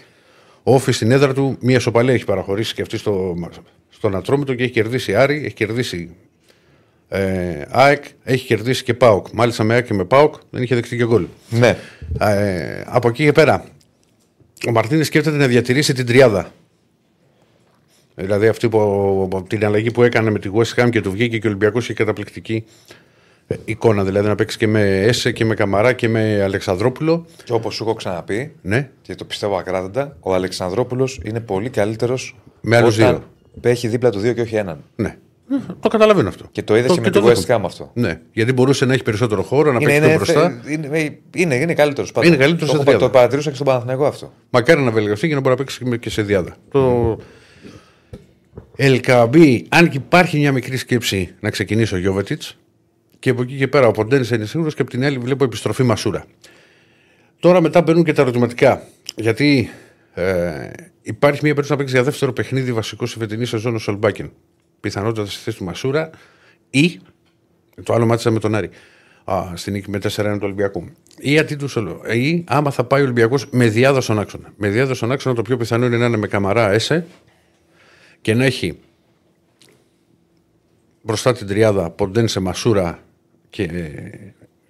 [0.64, 3.36] ο Όφης στην έδρα του μια σοπαλία έχει παραχωρήσει και αυτή στο,
[3.90, 6.16] στον Ατρόμητο και έχει κερδίσει Άρη, έχει κερδίσει
[7.08, 9.28] ε, ΑΕΚ, έχει κερδίσει και ΠΑΟΚ.
[9.34, 11.26] Μάλιστα με ΑΕΚ και με ΠΑΟΚ δεν είχε δεχτεί και γκολ.
[11.50, 11.78] Ναι.
[12.20, 13.66] Ε, από εκεί και πέρα,
[14.68, 16.52] ο Μαρτίνη σκέφτεται να διατηρήσει την τριάδα
[18.16, 21.48] Δηλαδή αυτή που, την αλλαγή που έκανε με τη West Ham και του βγήκε και
[21.48, 22.66] ο Ολυμπιακός είχε καταπληκτική
[23.48, 24.04] ε, εικόνα.
[24.04, 27.26] Δηλαδή να παίξει και με Έσε και με Καμαρά και με Αλεξανδρόπουλο.
[27.44, 28.90] Και όπως σου έχω ξαναπεί, ναι.
[29.02, 33.24] και το πιστεύω ακράδαντα, ο Αλεξανδρόπουλος είναι πολύ καλύτερος με άλλους δύο.
[33.62, 34.84] Έχει δίπλα του δύο και όχι έναν.
[34.96, 35.18] Ναι.
[35.80, 36.46] Το καταλαβαίνω αυτό.
[36.52, 37.92] Και το είδε και με τη West Ham αυτό.
[37.94, 40.62] Ναι, γιατί μπορούσε να έχει περισσότερο χώρο, να παίξει είναι, μπροστά.
[40.68, 44.34] Είναι, είναι, είναι καλύτερος Είναι καλύτερος το, το, το παρατηρούσα και στον Παναθηναϊκό αυτό.
[44.50, 46.56] Μακάρι να βελτιωθεί και να μπορεί να παίξει και σε διάδα.
[46.72, 47.18] Το,
[48.76, 52.58] Ελκαμπή, αν και υπάρχει μια μικρή σκέψη να ξεκινήσει ο Γιώβετιτς,
[53.26, 55.84] και από εκεί και πέρα ο Ποντένι είναι σίγουρο και από την άλλη βλέπω επιστροφή
[55.84, 56.26] Μασούρα.
[57.40, 58.82] Τώρα μετά μπαίνουν και τα ερωτηματικά.
[59.16, 59.70] Γιατί
[60.14, 60.70] ε,
[61.02, 64.32] υπάρχει μια περίπτωση να παίξει για δεύτερο παιχνίδι βασικό σε φετινή σεζόν ο Σολμπάκεν.
[64.80, 66.10] Πιθανότατα στη θέση του Μασούρα
[66.70, 67.00] ή
[67.84, 68.70] Το άλλο μάτσα με τον Άρη.
[69.24, 70.90] Α, στην νίκη με 4-1 του Ολυμπιακού.
[71.18, 71.70] Ή αντί του
[72.14, 74.54] Ή άμα θα πάει ο Ολυμπιακός με διάδοση στον άξονα.
[74.58, 77.06] Με διάδοση στον άξονα το πιο πιθανό είναι να είναι με καμαρά ΕΣΕ
[78.26, 78.80] και να έχει
[81.02, 83.00] μπροστά την τριάδα Ποντένσε Μασούρα
[83.50, 83.68] και,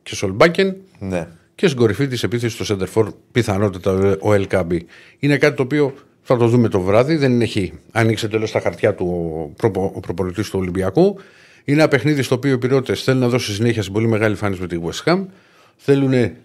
[0.04, 0.76] και Σολμπάκεν.
[1.00, 1.28] Ναι.
[1.56, 4.86] Και στην κορυφή της επίθεσης στο Σέντερφορ πιθανότατα ο Ελκάμπη.
[5.20, 7.16] Είναι κάτι το οποίο θα το δούμε το βράδυ.
[7.16, 9.06] Δεν έχει ανοίξει εντελώς τα χαρτιά του
[9.74, 11.20] ο προπολιτή του Ολυμπιακού.
[11.64, 14.58] Είναι ένα παιχνίδι στο οποίο οι πυρότες θέλουν να δώσουν συνέχεια στην πολύ μεγάλη φάνη
[14.60, 15.26] με τη West Ham.
[15.76, 16.14] Θέλουν.
[16.14, 16.36] Ε,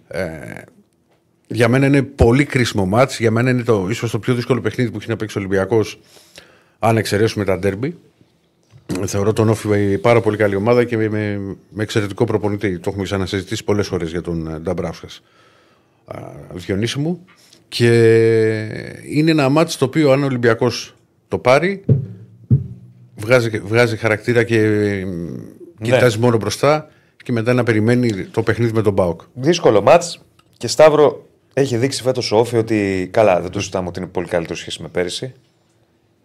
[1.47, 3.19] για μένα είναι πολύ κρίσιμο μάτς.
[3.19, 5.99] Για μένα είναι το, ίσως το πιο δύσκολο παιχνίδι που έχει να παίξει ο Ολυμπιακός
[6.83, 7.95] αν εξαιρέσουμε τα ντέρμπι.
[9.05, 11.09] Θεωρώ τον Όφη πάρα πολύ καλή ομάδα και με,
[11.69, 12.79] με, εξαιρετικό προπονητή.
[12.79, 15.07] Το έχουμε ξανασυζητήσει πολλές φορές για τον ε, Νταμπράουσκα.
[16.53, 17.25] Διονύση μου.
[17.67, 17.87] Και
[19.09, 20.95] είναι ένα μάτι το οποίο αν ο Ολυμπιακός
[21.27, 21.85] το πάρει,
[23.15, 25.05] βγάζει, βγάζει χαρακτήρα και ναι.
[25.81, 26.89] κοιτάζει μόνο μπροστά
[27.23, 29.21] και μετά να περιμένει το παιχνίδι με τον Μπάουκ.
[29.33, 30.21] Δύσκολο μάτς
[30.57, 34.27] και Σταύρο έχει δείξει φέτος ο Όφη ότι καλά, δεν του ζητάμε ότι είναι πολύ
[34.27, 35.33] καλύτερο σχέση με πέρυσι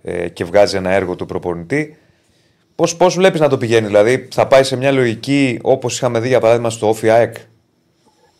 [0.09, 1.97] ε, και βγάζει ένα έργο του προπονητή.
[2.75, 6.29] Πώς πώς βλέπεις να το πηγαίνει, δηλαδή θα πάει σε μια λογική όπως είχαμε δει
[6.29, 7.35] για παράδειγμα στο Όφι ΑΕΚ;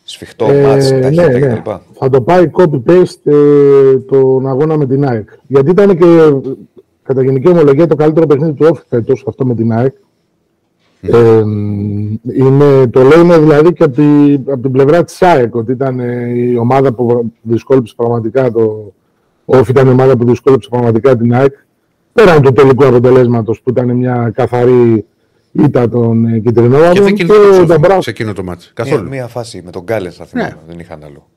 [0.03, 1.61] Σφιχτό, ε, μάτς, ναι, ναι.
[1.93, 5.29] Θα το πάει copy-paste ε, τον αγώνα με την ΑΕΚ.
[5.47, 6.05] Γιατί ήταν και
[7.03, 9.95] κατά γενική ομολογία το καλύτερο παιχνίδι του Όφι φέτος αυτό με την ΑΕΚ.
[10.99, 11.17] Ναι.
[11.17, 11.43] Ε,
[12.33, 16.29] είναι, το λένε δηλαδή και από, τη, από την πλευρά της ΑΕΚ ότι ήταν ε,
[16.35, 18.93] η ομάδα που δυσκόλυψε πραγματικά το
[19.49, 21.53] Όφι ήταν η ομάδα που δυσκόλυψε πραγματικά την ΑΕΚ
[22.13, 25.05] πέραν του τελικού αποτελέσματος που ήταν μια καθαρή
[25.51, 26.93] ήττα των ε, κυτρινών.
[26.93, 28.65] Και δεν κινδυνεύει σε εκείνο το μάτι.
[28.73, 29.01] Καθόλου.
[29.01, 30.49] Μια, μια φάση με τον Γκάλες, θα θυμάμαι.
[30.49, 30.55] Ναι.
[30.67, 31.27] Δεν είχαν άλλο.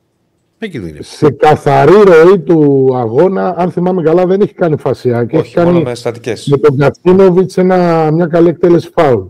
[0.99, 5.25] Σε καθαρή ροή του αγώνα, αν θυμάμαι καλά, δεν έχει κάνει φασιά.
[5.25, 6.47] Και έχει κάνει με, στατικές.
[6.47, 7.61] με τον Κατσίνοβιτ
[8.13, 9.23] μια καλή εκτέλεση φάουλ.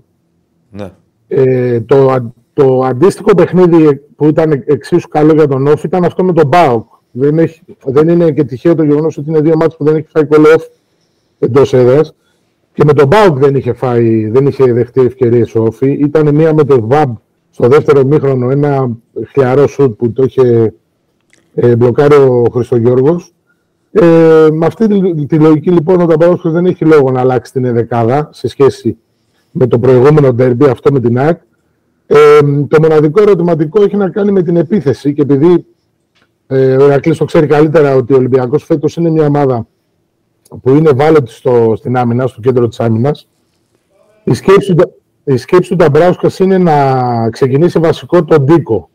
[0.70, 0.90] Ναι.
[1.28, 6.32] Ε, το, το αντίστοιχο παιχνίδι που ήταν εξίσου καλό για τον Όφη ήταν αυτό με
[6.32, 6.86] τον Μπάουκ.
[7.12, 10.06] Δεν, έχει, δεν είναι και τυχαίο το γεγονός ότι είναι δύο μάτια που δεν έχει
[10.10, 10.60] φάει κολό
[11.38, 12.14] εντός έδρας.
[12.72, 15.90] Και με τον Μπάουκ δεν είχε, φάει, δεν είχε δεχτεί ευκαιρίες ο Όφη.
[15.90, 17.16] Ήταν μία με τον Βαμπ
[17.50, 18.90] στο δεύτερο μήχρονο, ένα
[19.32, 20.74] χλιαρό σουτ που το είχε
[21.54, 23.34] ε, μπλοκάρει ο Χριστογιώργος.
[23.92, 27.64] Ε, με αυτή τη, τη, λογική λοιπόν ο Ταμπαρόσκο δεν έχει λόγο να αλλάξει την
[27.64, 28.96] εδεκάδα σε σχέση
[29.50, 31.38] με το προηγούμενο ντερμπι αυτό με την ΑΕΚ.
[32.06, 35.66] Ε, το μοναδικό ερωτηματικό έχει να κάνει με την επίθεση και επειδή
[36.52, 39.66] ε, ο Ηρακλής το ξέρει καλύτερα ότι ο Ολυμπιακός φέτος είναι μια ομάδα
[40.62, 43.28] που είναι βάλετη στο, στην άμυνα, στο κέντρο της άμυνας.
[44.24, 44.74] Η σκέψη,
[45.24, 48.90] η σκέψη του Νταμπράουσκας είναι να ξεκινήσει βασικό τον Ντίκο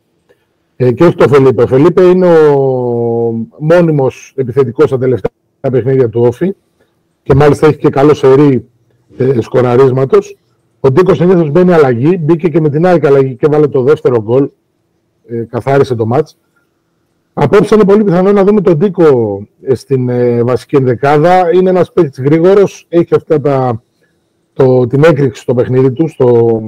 [0.76, 1.62] ε, και όχι τον Φελίπε.
[1.64, 5.32] Ο Φελίπε είναι ο μόνιμος επιθετικός στα τελευταία
[5.72, 6.54] παιχνίδια του Όφη
[7.24, 8.66] και μάλιστα έχει και καλό σερί
[9.18, 10.38] ε, σκοραρίσματος.
[10.80, 14.22] Ο Ντίκο συνήθως μπαίνει αλλαγή, μπήκε και με την άλλη αλλαγή και βάλε το δεύτερο
[14.22, 14.50] γκολ.
[15.28, 16.38] Ε, καθάρισε το μάτς.
[17.38, 21.54] Απόψε είναι πολύ πιθανό να δούμε τον Τίκο ε, στην ε, βασική ενδεκάδα.
[21.54, 23.84] Είναι ένας παίκτης γρήγορος, έχει αυτά τα,
[24.54, 26.08] το, την έκρηξη στο παιχνίδι του.
[26.08, 26.60] Στο,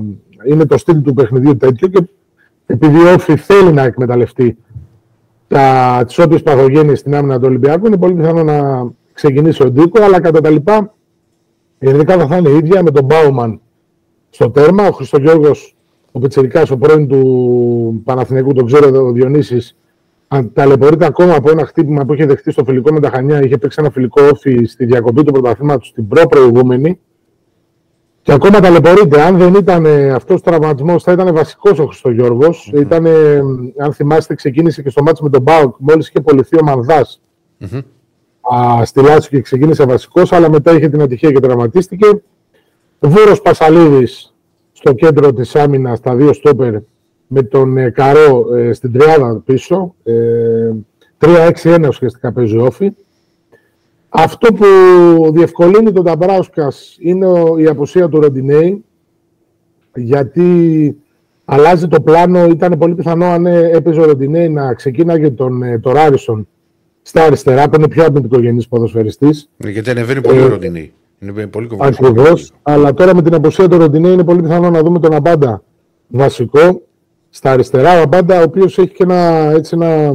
[0.49, 2.07] είναι το στυλ του παιχνιδιού τέτοιο και
[2.65, 4.57] επειδή ο Όφη θέλει να εκμεταλλευτεί
[6.05, 10.19] τις όποιες παθογένειε στην άμυνα του Ολυμπιακού, είναι πολύ πιθανό να ξεκινήσει ο Ντίκο, αλλά
[10.19, 10.93] κατά τα λοιπά
[11.79, 13.59] η ενδεκάδα θα είναι ίδια με τον Μπάουμαν
[14.29, 14.87] στο τέρμα.
[14.87, 15.75] Ο Χριστογιώργος,
[16.11, 19.77] ο Πιτσερικά, ο πρώην του Παναθηναϊκού, τον ξέρω ο Διονύσης,
[20.53, 23.43] ταλαιπωρείται ακόμα από ένα χτύπημα που είχε δεχτεί στο φιλικό με τα Χανιά.
[23.43, 26.99] Είχε παίξει ένα φιλικό όφη στη διακοπή του πρωταθλήματος στην προ-προηγούμενη.
[28.21, 29.21] Και ακόμα ταλαιπωρείται.
[29.21, 32.71] Αν δεν ήταν αυτός ο τραυματισμός, θα ήταν βασικός ο Χριστογιώργος.
[32.73, 32.79] Mm-hmm.
[32.79, 33.05] Ήταν,
[33.77, 35.75] αν θυμάστε, ξεκίνησε και στο μάτσο με τον Μπάουκ.
[35.79, 37.21] Μόλις είχε πολιθεί ο Μανδάς
[37.59, 37.81] mm-hmm.
[38.83, 42.07] στη Λάτσο και ξεκίνησε βασικός, αλλά μετά είχε την ατυχία και τραυματίστηκε.
[42.99, 44.35] Βούρος Πασαλίδης
[44.71, 46.73] στο κέντρο της άμυνας, στα δύο στόπερ
[47.27, 49.95] με τον ε, Καρό ε, στην τριάδα πίσω.
[50.03, 50.71] Ε,
[51.19, 52.93] 3-6-1 ουσιαστικά παίζει όφη.
[54.09, 54.65] Αυτό που
[55.31, 58.83] διευκολύνει τον Ταμπράουσκας είναι η αποσία του Ροντινέη,
[59.95, 60.95] γιατί
[61.45, 62.45] αλλάζει το πλάνο.
[62.45, 66.47] Ήταν πολύ πιθανό αν ε, έπαιζε ο Ροντινέη να ξεκίναγε τον ε, το Ράρισον
[67.01, 69.49] στα αριστερά, που είναι πιο αρνητικογενής ποδοσφαιριστής.
[69.57, 70.93] Γιατί ανεβαίνει πολύ ο Ροντινέη.
[71.19, 72.53] Είναι πολύ Ακριβώς.
[72.61, 75.63] Αλλά τώρα με την αποσία του Ροντινέη είναι πολύ πιθανό να δούμε τον Αμπάντα
[76.07, 76.81] βασικό
[77.37, 80.13] στα αριστερά ο Αμπάντα, ο οποίος έχει και ένα, έτσι ένα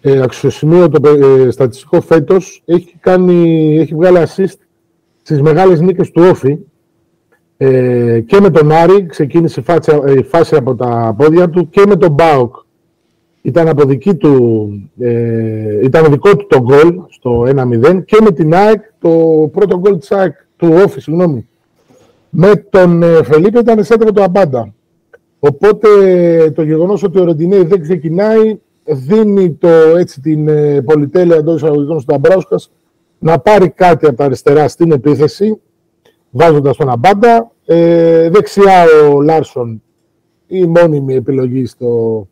[0.00, 4.58] ε, αξιοσημείωτο ε, στατιστικό φέτος, έχει, κάνει, έχει βγάλει assist
[5.22, 6.58] στις μεγάλες νίκες του Όφη.
[7.56, 9.64] Ε, και με τον Άρη ξεκίνησε η
[10.04, 12.54] ε, φάση, από τα πόδια του και με τον Μπάουκ
[13.42, 18.54] ήταν από δική του, ε, ήταν δικό του το γκολ στο 1-0 και με την
[18.54, 19.10] ΑΕΚ το
[19.52, 21.48] πρώτο γκολ της ΑΕΚ του Όφη, συγγνώμη,
[22.30, 24.72] Με τον ε, Φελίπε ήταν σέντρα του Αμπάντα.
[25.38, 25.88] Οπότε
[26.54, 32.00] το γεγονός ότι ο Ροντινέη δεν ξεκινάει δίνει το, έτσι, την ε, πολυτέλεια εντός εισαγωγικών
[32.00, 32.56] στον Αμπράουσκα
[33.18, 35.60] να πάρει κάτι από τα αριστερά στην επίθεση,
[36.30, 37.50] βάζοντας τον Αμπάντα.
[37.64, 39.82] Ε, δεξιά ο Λάρσον,
[40.46, 42.26] η μόνιμη επιλογή στο,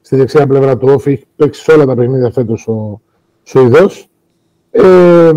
[0.00, 3.00] στη δεξιά πλευρά του ΟΦΗ, έχει παίξει σε όλα τα παιχνίδια φέτος ο
[3.42, 4.08] Σουηδός.
[4.70, 5.30] Ε,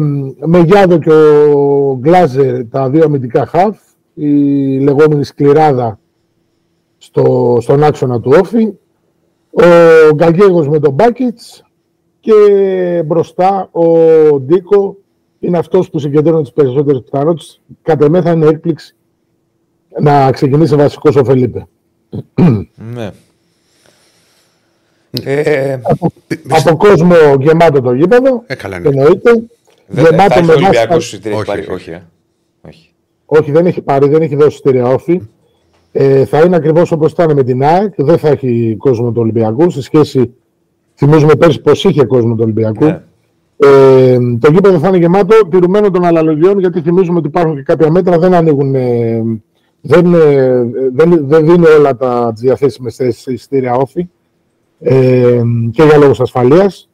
[0.46, 3.78] Μεγιάδο και ο Γκλάζερ τα δύο αμυντικά χαφ,
[4.14, 4.30] η
[4.80, 6.00] λεγόμενη σκληράδα
[7.02, 8.66] στο, στον άξονα του ΟΦΗ,
[9.52, 11.64] ο Γκαγέγος με τον Μπάκιτς
[12.20, 12.34] και
[13.06, 13.86] μπροστά ο
[14.40, 14.98] Ντίκο
[15.40, 17.62] είναι αυτός που συγκεντρώνει τις περισσότερες πιθανότητες.
[17.82, 18.96] Κατ' εμέ θα είναι έκπληξη
[20.00, 21.68] να ξεκινήσει βασικός ο Φελίπε.
[22.94, 23.12] Ναι.
[25.24, 26.12] Ε, από,
[26.50, 28.44] από κόσμο γεμάτο το γήπεδο.
[28.48, 28.88] Ε, καλά, ναι.
[28.90, 29.44] Εννοείται.
[29.88, 31.62] Δεν γεμάτο θα με έχει βάση- Ολυμπιακός εισιτήρια, έχει Όχι, πάρει.
[31.62, 31.74] όχι.
[31.74, 32.04] Όχι, ε.
[32.68, 32.94] όχι.
[33.26, 35.22] Όχι, δεν έχει πάρει, δεν έχει δώσει εισιτήρια όφη.
[35.92, 37.94] Ε, θα είναι ακριβώς όπως ήταν με την ΑΕΚ.
[37.98, 39.70] Δεν θα έχει κόσμο του Ολυμπιακού.
[39.70, 40.34] Σε σχέση,
[40.96, 42.86] θυμίζουμε πέρσι πως είχε κόσμο του Ολυμπιακού.
[42.86, 43.04] Ναι.
[43.58, 47.92] Ε, το γήπεδο θα είναι γεμάτο, τηρουμένο των αναλογιών, γιατί θυμίζουμε ότι υπάρχουν και κάποια
[47.92, 48.76] μέτρα, δεν ανοίγουν.
[48.76, 49.24] ε,
[49.82, 54.10] δεν, ε, δεν, δεν δίνει όλα τα τις διαθέσιμες θέσεις σε εισιτήρια όφη
[54.80, 56.90] ε, και για λόγους ασφαλείας.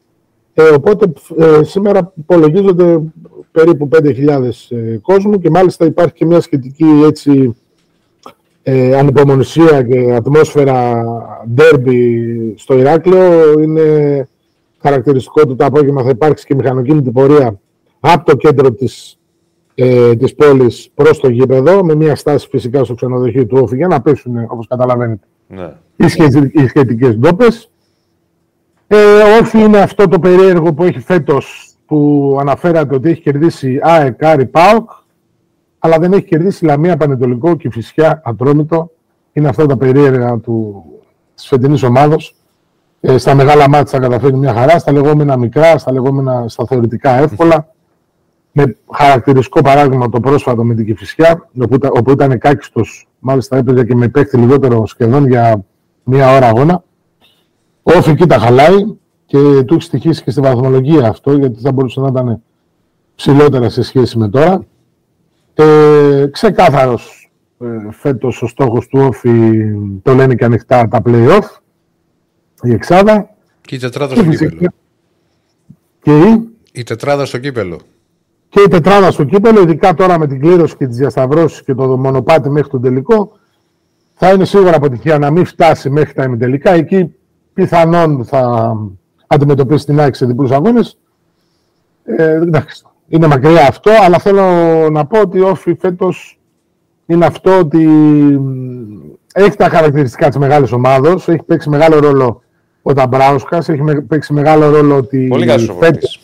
[0.53, 3.01] Ε, οπότε ε, σήμερα υπολογίζονται
[3.51, 7.55] περίπου 5.000 ε, κόσμου και μάλιστα υπάρχει και μια σχετική έτσι,
[8.67, 11.03] ε, ανυπομονησία και ατμόσφαιρα
[11.53, 13.59] ντέρμπι στο Ηράκλειο.
[13.59, 14.27] Είναι
[14.81, 17.59] χαρακτηριστικό ότι το απόγευμα θα υπάρξει και μηχανοκίνητη πορεία
[17.99, 19.19] από το κέντρο της,
[19.75, 23.87] ε, της πόλης προς το γήπεδο με μια στάση φυσικά στο ξενοδοχείο του Όφη για
[23.87, 25.71] να πέσουν όπως καταλαβαίνετε Ναι.
[25.95, 27.69] οι, σχετι- οι σχετικές ντόπες.
[28.87, 28.97] Ε,
[29.41, 34.45] όφη είναι αυτό το περίεργο που έχει φέτος που αναφέρατε ότι έχει κερδίσει ΑΕΚ, Άρη,
[34.45, 34.89] ΠΑΟΚ
[35.85, 38.91] αλλά δεν έχει κερδίσει Λαμία, Πανετολικό και Φυσιά, Ατρόμητο.
[39.33, 40.85] Είναι αυτά τα περίεργα του,
[41.35, 42.35] της φετινής ομάδος.
[43.01, 47.11] Ε, στα μεγάλα μάτια θα καταφέρει μια χαρά, στα λεγόμενα μικρά, στα λεγόμενα στα θεωρητικά
[47.11, 47.67] εύκολα.
[48.51, 53.85] Με χαρακτηριστικό παράδειγμα το πρόσφατο με την Κηφισιά, όπου, ήταν- όπου ήταν κάκιστος, μάλιστα έπαιζε
[53.85, 55.63] και με παίκτη λιγότερο σχεδόν για
[56.03, 56.83] μία ώρα αγώνα.
[57.83, 58.95] Ο Όφη εκεί τα χαλάει
[59.25, 62.41] και του έχει στοιχήσει και στη βαθμολογία αυτό, γιατί θα μπορούσε να ήταν
[63.15, 64.65] ψηλότερα σε σχέση με τώρα.
[65.57, 69.63] Ε, ξεκάθαρος ε, φέτος ο στόχος του Όφη,
[70.01, 71.59] το λένε και ανοιχτά τα play-off,
[72.61, 73.29] η εξάδα.
[73.61, 74.69] Και η τετράδα Και, στο φυσικά- κύπελο.
[76.01, 77.79] και η; Η τετράδα στο κύπελο.
[78.49, 81.97] και η τετράδα στο κύπελο, ειδικά τώρα με την κλήρωση και τις διασταυρώσεις και το
[81.97, 83.31] μονοπάτι μέχρι τον τελικό,
[84.13, 86.71] θα είναι σίγουρα αποτυχία να μην φτάσει μέχρι τα ημιτελικά.
[86.71, 87.15] Εκεί
[87.53, 88.75] πιθανόν θα
[89.27, 90.97] αντιμετωπίσει την ΑΕΚ σε διπλούς αγώνες.
[92.03, 94.43] Ε, εντάξει, είναι μακριά αυτό, αλλά θέλω
[94.89, 96.39] να πω ότι ο Όφη φέτος
[97.05, 98.99] είναι αυτό ότι μ,
[99.33, 102.41] έχει τα χαρακτηριστικά της μεγάλης ομάδος, έχει παίξει μεγάλο ρόλο
[102.81, 106.19] ο Ταμπράουσκας, έχει με- παίξει μεγάλο ρόλο ότι Πολύ καλός φέτος- προπονητής.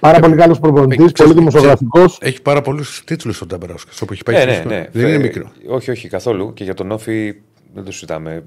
[0.00, 2.18] Πάρα πολύ καλός προπονητής, Ε, ξέρεις- πολύ δημοσιογραφικός.
[2.22, 3.90] Έχει πάρα πολλούς τίτλους ο Ταμπράουσκα.
[4.02, 4.78] Όπου έχει πάει Ναι, στην ναι, ιστορία.
[4.78, 4.88] ναι.
[4.92, 5.44] Δεν είναι Ε, μικρό.
[5.68, 6.52] Όχι, όχι, καθόλου.
[6.52, 7.34] Και για τον Όφη
[7.74, 8.42] δεν το συζητάμε.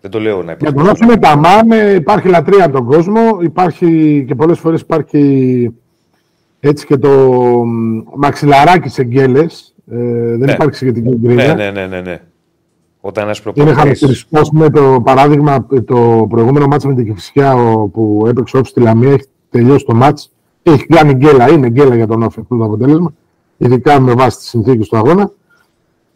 [0.00, 0.74] Δεν το λέω να Για υπάρχει.
[0.76, 3.20] τον Όφη είναι τα μάμε, υπάρχει λατρεία από τον κόσμο.
[3.40, 5.74] Υπάρχει και πολλές φορές υπάρχει
[6.60, 7.08] έτσι και το
[7.64, 9.74] μ, μαξιλαράκι σε γκέλες.
[9.90, 9.96] Ε,
[10.36, 10.52] δεν Ναι.
[10.52, 11.54] υπάρχει σχετική Ναι, γκρίνια.
[11.54, 12.20] ναι, ναι, ναι, ναι.
[13.00, 13.80] Όταν ένας Είναι προπονητή.
[13.80, 18.60] χαρακτηριστικός, ας πούμε, το παράδειγμα, το προηγούμενο μάτς με την Κηφισιά ο- που έπαιξε ο
[18.60, 20.32] Όφη στη Λαμία, έχει τελειώσει το μάτς.
[20.62, 23.12] Έχει κάνει γκέλα, είναι γκέλα για τον Όφη αυτό το αποτέλεσμα,
[23.56, 25.30] ειδικά με βάση τις συνθήκες του αγώνα.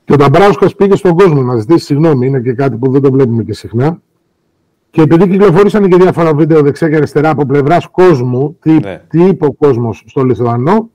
[0.05, 3.11] Και ο Ταμπράουσκας πήγε στον κόσμο να ζητήσει συγγνώμη, είναι και κάτι που δεν το
[3.13, 4.01] βλέπουμε και συχνά.
[4.93, 9.03] Και επειδή κυκλοφορήσαν και διάφορα βίντεο δεξιά και αριστερά από πλευράς κόσμου, τι, Ναι.
[9.09, 10.91] τι είπε ο κόσμος στο Λιθουανό,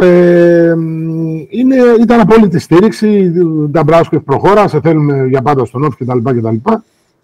[0.00, 0.74] ε,
[1.48, 3.32] είναι, ήταν απόλυτη στήριξη.
[3.70, 6.18] Νταμπράουσκεφ προχώρα, σε θέλουμε για πάντα στον Όφη κτλ.
[6.18, 6.56] κτλ.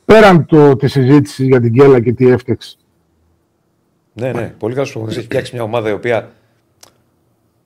[0.05, 2.77] Πέραν το, τη συζήτηση για την Γκέλα και τι έφτεξε.
[4.13, 4.55] Ναι, ναι.
[4.59, 5.19] Πολύ καλός προπονητής.
[5.19, 6.31] Έχει φτιάξει μια ομάδα η οποία.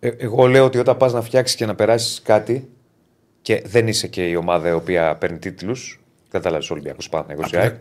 [0.01, 2.69] Ε, εγώ λέω ότι όταν πας να φτιάξεις και να περάσεις κάτι
[3.43, 6.01] και δεν είσαι και η ομάδα η οποία παίρνει τίτλους.
[6.31, 7.75] Κατάλαβε Ολυμπιακός Παναγιώ ΑΕΚ.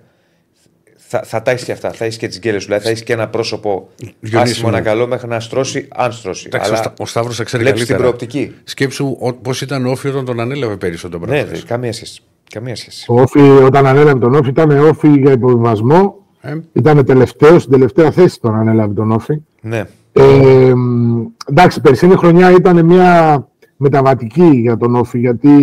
[1.12, 1.92] Θα, θα τα έχεις και αυτά.
[1.92, 2.68] Θα έχεις και τις γκέλες σου.
[2.68, 3.88] Δηλαδή θα έχεις και ένα πρόσωπο
[4.20, 4.76] Διονύση άσχημο μου.
[4.76, 6.44] να καλό μέχρι να στρώσει, αν στρώσει.
[6.48, 8.16] Εντάξει, ο Αλλά Στα- ο Σταύρος θα ξέρει βλέπεις την καλύτερα.
[8.16, 8.56] προοπτική.
[8.64, 11.46] Σκέψου πώς ήταν ο Όφη όταν τον ανέλαβε πέρυσι ο Ναι, Ταμπράουσκα.
[11.56, 12.22] δε, καμία σχέση.
[12.54, 13.06] Καμία σχέση.
[13.10, 16.16] Ο Όφη, όταν ανέλαβε τον Όφη, ήταν Όφη για υποβιβασμό.
[16.42, 19.38] Ε, Ήταν τελευταίο, στην τελευταία θέση τον ανέλαβε τον Όφη.
[19.62, 19.84] Ναι.
[20.14, 25.54] Ε, μ, εντάξει, περσίνη χρονιά ήταν μια μεταβατική για τον Όφη, γιατί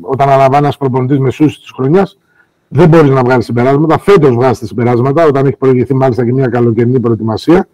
[0.00, 2.18] όταν αναλαμβάνει ένας προπονητής μεσούση της χρονιάς,
[2.76, 3.98] δεν μπορεί να βγάλει συμπεράσματα.
[3.98, 7.68] Φέτος βγάζει συμπεράσματα, όταν έχει προηγηθεί μάλιστα και μια καλοκαιρινή προετοιμασία.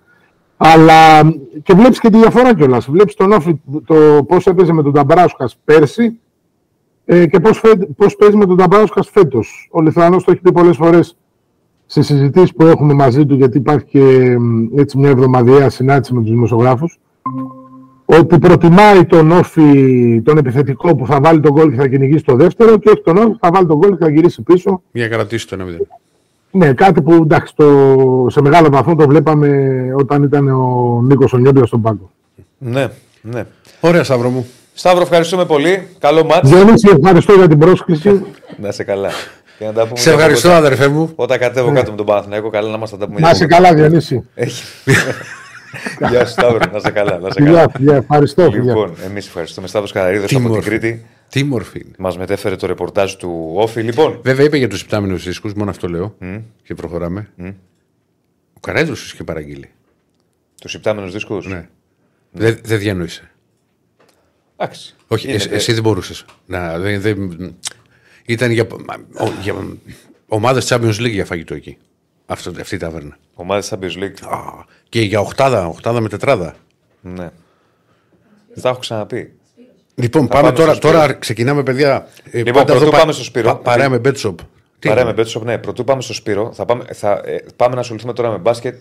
[0.56, 1.22] Αλλά
[1.62, 2.90] και βλέπεις και τη διαφορά κιόλας.
[2.90, 6.18] Βλέπεις τον Όφη το πώς έπαιζε με τον Ταμπράουσκα πέρσι
[7.04, 7.62] ε, και πώς
[7.96, 9.68] πώς παίζει με τον Ταμπράουσκα φέτος.
[9.70, 11.16] Ο Λιθουανός το έχει πει πολλές φορές
[11.86, 14.36] σε συζητήσεις που έχουμε μαζί του, γιατί υπάρχει και
[14.76, 16.98] έτσι μια εβδομαδιαία συνάντηση με τους δημοσιογράφους,
[18.18, 22.34] ότι προτιμάει τον Όφη, τον επιθετικό που θα βάλει τον γκολ και θα κυνηγήσει το
[22.36, 24.82] δεύτερο, και όχι τον Όφη που θα βάλει τον γκολ και θα γυρίσει πίσω.
[24.92, 25.82] Για κρατήσει το 1-0.
[26.52, 31.64] Ναι, κάτι που εντάξει, το, σε μεγάλο βαθμό το βλέπαμε όταν ήταν ο Νίκος Ονιόμπια
[31.66, 32.10] στον πάγκο.
[32.58, 32.88] Ναι,
[33.22, 33.44] ναι.
[33.80, 34.46] Ωραία, Σταύρο μου.
[34.74, 35.86] Σταύρο, ευχαριστούμε πολύ.
[35.98, 36.48] Καλό μάτι.
[36.48, 38.22] Διονύση, ευχαριστώ για την πρόσκληση.
[38.56, 39.08] να είσαι καλά.
[39.58, 41.10] Και να τα πούμε Σε ευχαριστώ, όταν- αδερφέ μου.
[41.14, 43.20] Όταν κατέβω κάτω με τον Παναθηναϊκό, καλά να μας τα πούμε.
[43.20, 44.24] Να είσαι καλά, Διονύση.
[45.72, 46.10] Έχει.
[46.10, 46.70] Γεια σου, Σταύρο.
[46.72, 47.18] Να είσαι καλά.
[47.18, 47.70] Να είσαι Φιλιά, καλά.
[47.76, 48.42] φιλιά, ευχαριστώ.
[48.50, 48.62] φιλιά.
[48.74, 49.66] Λοιπόν, εμείς ευχαριστούμε.
[49.66, 50.68] Σταύρος Καραρίδος Τι από την μόρφη.
[50.68, 51.04] Κρήτη.
[51.28, 51.94] Τι μορφή είναι.
[51.98, 53.82] Μας μετέφερε το ρεπορτάζ του Όφη.
[53.82, 56.16] Λοιπόν, Βέβαια είπε για τους υπτάμενου δίσκους, μόνο αυτό λέω.
[56.62, 57.28] Και προχωράμε.
[58.54, 59.70] Ο Καρέδο του είχε παραγγείλει.
[60.60, 61.68] τους υπτάμενου δίσκους; Ναι.
[62.32, 63.30] Δεν δεν διανόησε.
[64.56, 64.94] Εντάξει.
[65.06, 65.44] Όχι, Γίνεται.
[65.44, 66.24] εσύ, εσύ δεν μπορούσες.
[66.46, 67.54] Να, δεν, δεν,
[68.26, 68.66] ήταν για,
[69.12, 69.54] ο- για
[70.28, 71.76] ομάδες Champions League για φαγητό εκεί.
[72.32, 73.16] Αυτό, αυτή η ταβέρνα.
[73.34, 74.30] Ομάδα Champions League.
[74.30, 74.38] Α,
[74.88, 76.54] και για οχτάδα, οχτάδα με τετράδα.
[77.00, 77.28] Ναι.
[78.62, 79.32] Τα έχω ξαναπεί.
[79.94, 81.00] Λοιπόν, Θα πάμε, πάμε τώρα, στο Σπύρο.
[81.00, 82.06] τώρα ξεκινάμε, παιδιά.
[82.30, 83.56] Ε, Λοιπόν, πάντα πρωτού εδώ πάμε στο Σπύρο.
[83.56, 84.34] παρέα με Bet Shop.
[84.78, 85.58] Τι Παρέα είναι; με Betshop, ναι.
[85.58, 86.52] Πρωτού πάμε στο Σπύρο.
[86.52, 88.80] Θα πάμε, θα, ε, πάμε να ασχοληθούμε τώρα με μπάσκετ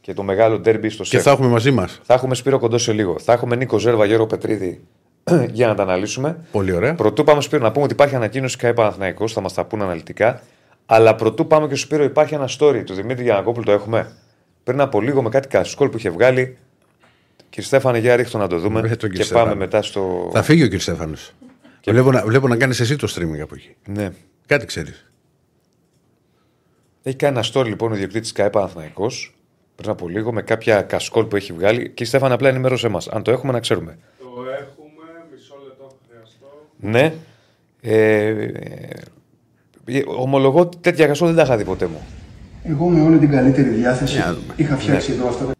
[0.00, 1.22] και το μεγάλο ντέρμπι στο Και ΣΕΦ.
[1.22, 2.00] θα έχουμε μαζί μας.
[2.02, 3.18] Θα έχουμε Σπύρο κοντό σε λίγο.
[3.18, 4.80] Θα έχουμε Νίκο Ζέρβα, Γιώργο Πετρίδη
[5.52, 6.38] για να τα αναλύσουμε.
[6.52, 6.94] Πολύ ωραία.
[6.94, 10.42] Πρωτού πάμε Σπύρο να πούμε ότι υπάρχει ανακοίνωση ΚΑΕ Παναθηναϊκός, θα μας τα πούνε αναλυτικά.
[10.90, 14.12] Αλλά πρωτού πάμε και στο Σπύρο υπάρχει ένα story του Δημήτρη Γιανακόπουλου, το έχουμε.
[14.64, 16.58] Πριν από λίγο με κάτι κασκόλ που είχε βγάλει.
[17.50, 18.80] Κύριε Στέφανε, για ρίχτω να το δούμε.
[18.80, 19.54] Ε, τον και κύριο πάμε Στέφανο.
[19.54, 20.30] μετά στο.
[20.32, 20.80] Θα φύγει ο κ.
[20.80, 21.32] Στέφανος.
[21.84, 23.76] Βλέπω, να, βλέπω να κάνεις εσύ το streaming από εκεί.
[23.86, 24.12] Ναι.
[24.46, 25.10] Κάτι ξέρεις.
[27.02, 29.34] Έχει κάνει ένα story λοιπόν ο διοκτήτης ΚΑΕ Παναθηναϊκός
[29.76, 31.88] πριν από λίγο με κάποια κασκόλ που έχει βγάλει.
[31.88, 33.08] Κύριε Στέφανε, απλά ενημέρωσέ μας.
[33.08, 33.98] Αν το έχουμε, να ξέρουμε.
[34.18, 36.66] Το έχουμε, μισό λεπτό θα χρειαστώ.
[36.76, 37.14] Ναι.
[37.80, 38.88] Ε, ε,
[40.18, 42.00] ομολογώ ότι τέτοια κασκόλ δεν τα είχα δει ποτέ μου.
[42.62, 44.52] Εγώ με όλη την καλύτερη διάθεση Για να δούμε.
[44.56, 45.52] είχα φτιάξει εδώ αυτά τα.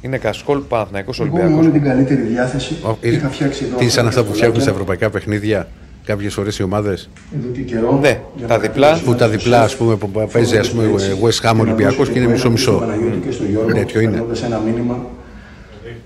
[0.00, 1.64] Είναι κασκόλ Παναθηναϊκός Εγώ με Ολυμπιακός.
[1.64, 4.70] όλη την καλύτερη διάθεση Ο- είχα φτιάξει εδώ Τι είναι σαν αυτά που φτιάχνουν στα
[4.70, 5.68] σκολάκια ευρωπαϊκά παιχνίδια
[6.04, 7.08] κάποιες φορές οι ομάδες;
[7.38, 7.98] Εδώ και καιρό.
[8.00, 8.86] Ναι, για τα να διπλά.
[8.86, 11.50] κρατήσω Που τα ένα διπλά, στο ας πούμε, που παίζει ας πούμε, έτσι, West Ham
[11.50, 12.70] και να Ολυμπιακός δώσω και είναι το ένα μισό-μισό.
[12.72, 14.10] στον Παναγιώτη και στον Γιώργο, Τέτοιο είναι.
[14.10, 15.06] περνώντας ένα μήνυμα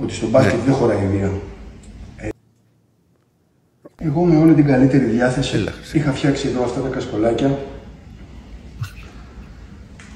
[0.03, 0.61] ότι στο μπάσκετ Ναι.
[0.65, 1.31] δεν χωράει βία.
[4.01, 5.97] Ε, Εγώ με όλη την καλύτερη διάθεση Έλα, Χρυσή.
[5.99, 7.59] είχα φτιάξει εδώ αυτά τα κασκολάκια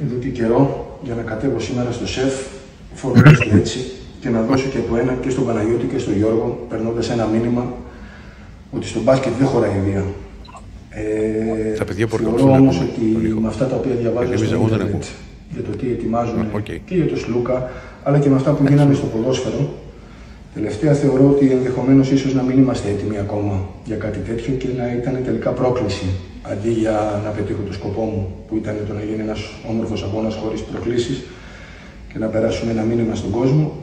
[0.05, 2.35] εδώ και καιρό για να κατέβω σήμερα στο ΣΕΦ
[2.94, 3.79] φορώντας το έτσι
[4.20, 7.73] και να δώσω και από ένα και στον Παναγιώτη και στον Γιώργο περνώντας ένα μήνυμα
[8.70, 10.05] ότι στο μπάσκετ δεν χωράει βία.
[10.90, 13.40] Ε, Τα παιδιά μπορεί να θεωρώ ακούσουν όμως ακόμα ότι το λίγο.
[13.40, 15.09] με αυτά τα οποία διαβάζω Εμείς στο εγώ δεν ίντερνετ ακούω.
[15.53, 16.62] για το τι ετοιμάζουν Α, οκ.
[16.64, 17.70] και για το Σλούκα
[18.03, 19.75] αλλά και με αυτά που γίνανε στο ποδόσφαιρο
[20.55, 24.93] Τελευταία θεωρώ ότι ενδεχομένως ίσως να μην είμαστε έτοιμοι ακόμα για κάτι τέτοιο και να
[24.93, 26.07] ήταν τελικά πρόκληση
[26.43, 30.35] αντί για να πετύχω το σκοπό μου που ήταν το να γίνει ένας όμορφος αγώνας
[30.35, 31.23] χωρίς προκλήσεις
[32.12, 33.77] και να περάσουμε ένα μήνυμα στον κόσμο.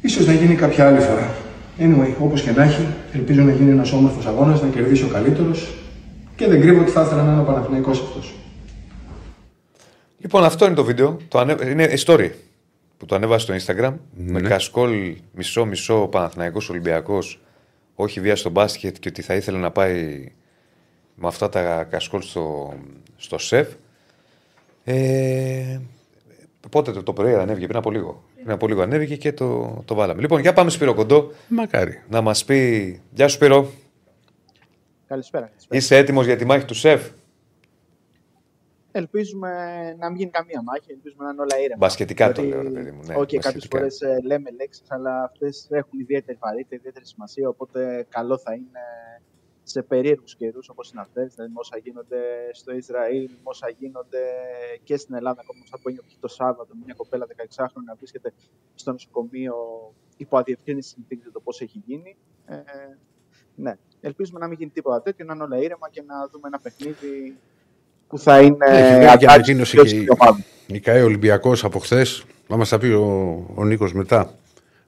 [0.00, 1.34] Ίσως να γίνει κάποια άλλη φορά.
[1.78, 5.68] Anyway, όπως και να έχει, ελπίζω να γίνει ένας όμορφος αγώνας, να κερδίσει ο καλύτερος
[6.36, 8.34] και δεν κρύβω ότι θα ήθελα να είναι ο Παναθηναϊκός αυτός.
[10.18, 11.16] Λοιπόν, αυτό είναι το βίντεο.
[11.28, 11.56] Το ανε...
[11.70, 12.28] Είναι story
[13.00, 13.94] που το ανέβασε στο Instagram.
[14.14, 14.32] Ναι.
[14.32, 17.40] Με κασκόλ μισό-μισό Παναθηναϊκός Ολυμπιακός
[17.94, 20.32] όχι βία στο μπάσκετ και ότι θα ήθελε να πάει
[21.14, 22.74] με αυτά τα κασκόλ στο,
[23.16, 23.68] στο σεφ.
[24.84, 25.78] Ε,
[26.70, 28.22] πότε το, το πρωί ανέβηκε, πριν από λίγο.
[28.36, 30.20] Πριν από λίγο ανέβηκε και το, το βάλαμε.
[30.20, 32.02] Λοιπόν, για πάμε Σπύρο Κοντό Μακάρι.
[32.08, 33.00] να μας πει...
[33.14, 33.70] Γεια σου Σπύρο,
[35.06, 35.44] Καλησπέρα.
[35.46, 35.80] καλησπέρα.
[35.80, 37.08] είσαι έτοιμος για τη μάχη του σεφ;
[38.92, 39.50] Ελπίζουμε
[39.98, 41.76] να μην γίνει καμία μάχη, ελπίζουμε να είναι όλα ήρεμα.
[41.78, 43.76] Μπασκετικά το Γιατί, λέω, ρε παιδί μου, ναι, Οκ, κάποιες μπασκετικά.
[43.78, 47.48] φορές λέμε λέξεις, αλλά αυτές έχουν ιδιαίτερη βαρύτητα, ιδιαίτερη σημασία.
[47.48, 48.80] Οπότε καλό θα είναι
[49.62, 52.20] σε περίεργους καιρούς όπως είναι αυτές, δηλαδή με όσα γίνονται
[52.52, 54.22] στο Ισραήλ, με όσα γίνονται
[54.82, 58.32] και στην Ελλάδα, ακόμα αυτά που έγινε το Σάββατο, μια κοπέλα 16χρονη να βρίσκεται
[58.74, 59.56] στο νοσοκομείο
[60.16, 62.16] υπό αδιευκρίνιστες συνθήκες για το πώς έχει γίνει.
[62.46, 62.56] Ε,
[63.54, 66.58] ναι, ελπίζουμε να μην γίνει τίποτα τέτοιο, να είναι όλα ήρεμα και να δούμε ένα
[66.58, 67.38] παιχνίδι
[68.10, 70.44] που θα είναι Έχει βγει και αντάξιο ανακοίνωση και και η- η ομάδα.
[70.66, 72.24] η ΚΑΕ Ολυμπιακός από χθες.
[72.48, 73.04] Θα μας τα πει ο,
[73.54, 74.34] ο Νίκος μετά.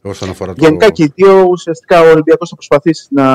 [0.04, 0.64] Όσον αφορά το.
[0.64, 3.26] Γενικά και οι δύο, ουσιαστικά ο Ολυμπιακός θα προσπαθήσει να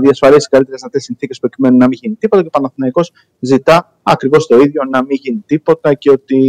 [0.00, 4.56] διασφαλίσει καλύτερες δυνατές συνθήκες προκειμένου να μην γίνει τίποτα και ο Παναθηναϊκός ζητά ακριβώς το
[4.58, 6.40] ίδιο, να μην γίνει τίποτα και ότι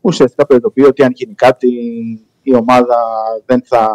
[0.00, 1.68] ουσιαστικά προειδοποιεί ότι αν γίνει κάτι
[2.42, 2.96] η ομάδα
[3.46, 3.88] δεν θα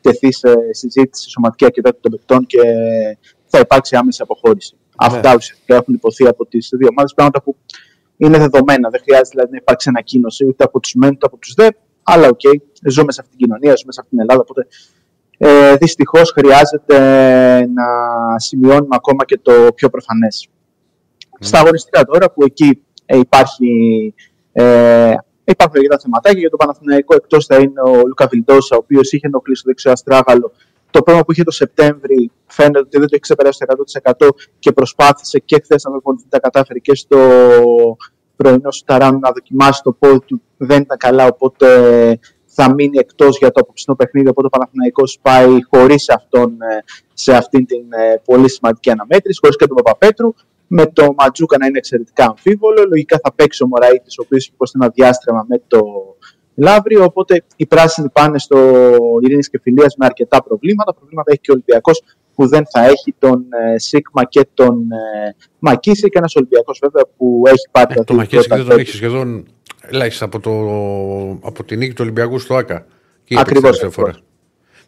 [0.00, 2.60] τεθεί σε συζήτηση σωματική αρκετά των παικτών και
[3.46, 4.76] θα υπάρξει άμεση αποχώρηση.
[4.96, 7.56] Αυτά ουσιαστικά έχουν ειπωθεί από τις δύο ομάδες, πράγματα που
[8.16, 8.90] είναι δεδομένα.
[8.90, 11.68] Δεν χρειάζεται δηλαδή να υπάρξει ανακοίνωση ούτε από τους μεν ούτε από τους δε.
[12.02, 12.40] Αλλά οκ,
[12.88, 14.40] ζούμε σε αυτήν την κοινωνία, ζούμε σε αυτήν την Ελλάδα.
[14.40, 14.66] Οπότε
[15.38, 16.98] ε, δυστυχώς χρειάζεται
[17.66, 17.84] να
[18.38, 20.48] σημειώνουμε ακόμα και το πιο προφανές.
[21.38, 24.14] Στα αγωνιστικά τώρα που εκεί ε, υπάρχει,
[24.52, 27.14] ε, υπάρχουν αρκετά θεματάκια για το Παναθηναϊκό.
[27.14, 30.52] Εκτός θα είναι ο Λούκα Βιλντόσα, ο οποίος είχε ενοχλήσει το δεξιό αστράγαλο.
[30.96, 34.28] Το πρόβλημα που είχε το Σεπτέμβρη φαίνεται ότι δεν το έχει ξεπεράσει το 100%
[34.58, 37.18] και προσπάθησε και χθες να με τα κατάφερε και στο
[38.36, 40.42] πρωινό σου ταράνου να δοκιμάσει το πόδι του.
[40.56, 41.68] Δεν ήταν καλά, οπότε
[42.46, 44.28] θα μείνει εκτός για το απόψινό παιχνίδι.
[44.28, 49.56] Οπότε ο Παναθηναϊκός πάει χωρίς αυτόν ε, σε αυτήν την ε, πολύ σημαντική αναμέτρηση, χωρίς
[49.56, 50.34] και τον Παπαπέτρου
[50.66, 52.84] με το Ματζούκα να είναι εξαιρετικά αμφίβολο.
[52.88, 55.80] Λογικά θα παίξει ο Μωραήτης, ο οποίος έχει υποστεί ένα διάστρεμα με το
[56.56, 57.04] Λαύριο.
[57.04, 58.58] Οπότε οι πράσινοι πάνε στο
[59.22, 60.94] Ειρήνης και Φιλίας με αρκετά προβλήματα.
[60.94, 62.02] Προβλήματα έχει και ο Ολυμπιακός
[62.34, 66.08] που δεν θα έχει τον ε, Σίγμα και τον ε, Μακίση.
[66.08, 69.46] Και ένας Ολυμπιακός βέβαια που έχει πάρει ε, Το Μακίση δεν τον έχει σχεδόν
[69.80, 70.50] ελάχιστα από, το,
[71.48, 72.86] από την νίκη του Ολυμπιακού στο ΑΚΑ.
[73.34, 73.84] Ακριβώς.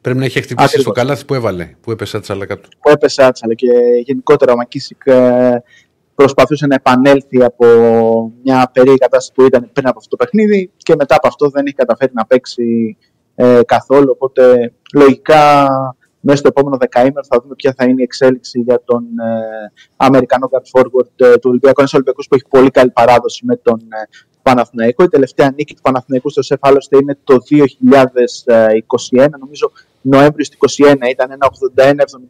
[0.01, 0.85] Πρέπει να έχει χτυπήσει Ακριβώς.
[0.85, 2.69] στο καλάθι που έβαλε, που έπεσε άτσαλα κάτω.
[2.81, 3.67] Που έπεσε άτσαλα και
[4.05, 5.63] γενικότερα ο Μακίσικ ε,
[6.23, 7.67] προσπαθούσε να επανέλθει από
[8.43, 11.67] μια περίεργη κατάσταση που ήταν πριν από αυτό το παιχνίδι και μετά από αυτό δεν
[11.67, 12.97] έχει καταφέρει να παίξει
[13.35, 14.11] ε, καθόλου.
[14.11, 15.67] Οπότε λογικά
[16.21, 20.51] μέσα στο επόμενο δεκαήμερο θα δούμε ποια θα είναι η εξέλιξη για τον ε, Αμερικανό
[20.53, 21.81] guard forward ε, του Ολυμπιακού.
[21.81, 24.09] Ένας Ολυμπιακός που έχει πολύ καλή παράδοση με τον ε,
[24.43, 25.05] Παναθηναϊκό.
[25.05, 27.37] Η τελευταία νίκη του Παναθηναϊκού στο ΣΕΦ άλλωστε είναι το
[29.17, 30.97] 2021, νομίζω Νοέμβριο του 2021.
[31.11, 31.49] Ήταν ένα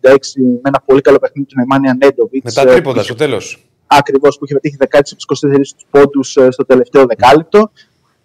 [0.04, 2.44] 81-76 με ένα πολύ καλό παιχνίδι του Νεμάνια Νέντοβιτ.
[2.44, 3.68] Μετά τρίποντα στο τέλος.
[3.88, 7.70] Ακριβώς που είχε πετύχει 16 από 24 πόντους στο τελευταίο δεκάλεπτο.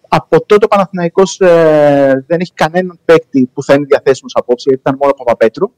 [0.08, 4.80] Από τότε ο Παναθηναϊκός ε, δεν έχει κανέναν παίκτη που θα είναι διαθέσιμος απόψε, γιατί
[4.80, 5.72] ήταν μόνο ο Παπαπέτρου.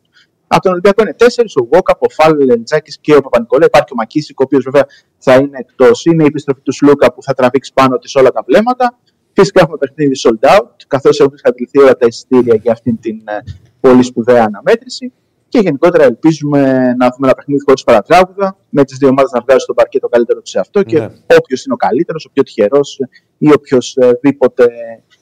[0.46, 3.64] Από τον Ολυμπιακό είναι τέσσερις, ο Γόκα, ο Φάλ, ο Λεντζάκης και ο Παπα-Νικολέ.
[3.64, 4.86] Υπάρχει ο Μακίσικ, ο οποίος βέβαια
[5.18, 6.04] θα είναι εκτός.
[6.04, 8.98] Είναι η επιστροφή του Σλούκα που θα τραβήξει πάνω της όλα τα βλέμματα.
[9.32, 13.38] Φυσικά έχουμε παιχνίδι sold out, καθώς έχουν εξαντληθεί όλα τα εισιτήρια για αυτήν την ε,
[13.80, 15.12] πολύ σπουδαία αναμέτρηση.
[15.56, 16.60] Και γενικότερα ελπίζουμε
[16.98, 20.08] να δούμε ένα παιχνίδι χωρίς παρατράγουδα, με τις δύο ομάδες να βγάζουν στον παρκέ το
[20.08, 21.08] καλύτερο τους σε αυτό και ναι.
[21.38, 22.98] όποιος είναι ο καλύτερος, ο πιο τυχερός
[23.38, 24.66] ή οποιοδήποτε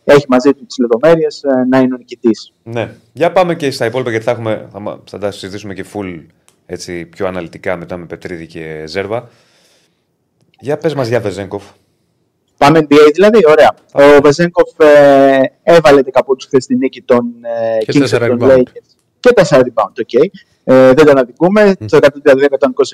[0.05, 2.53] έχει μαζί του τις λεπτομέρειες ε, να είναι ο νικητής.
[2.63, 2.91] Ναι.
[3.13, 6.23] Για πάμε και στα υπόλοιπα γιατί θα, έχουμε, θα, θα τα συζητήσουμε και full
[6.67, 9.29] έτσι, πιο αναλυτικά μετά με Πετρίδη και Ζέρβα.
[10.61, 11.65] Για πες μας για Βεζέγκοφ.
[12.59, 13.75] Πάμε NBA δηλαδή, ωραία.
[13.93, 18.94] Ο Βεζέγκοφ ε, έβαλε 10 πόντους χθες στη νίκη των ε, Kings των Lakers.
[19.25, 20.27] Και 4 rebound, okay.
[20.65, 21.75] Ε, δεν τον αδικούμε.
[21.81, 21.87] Mm.
[21.89, 22.05] Το 132-127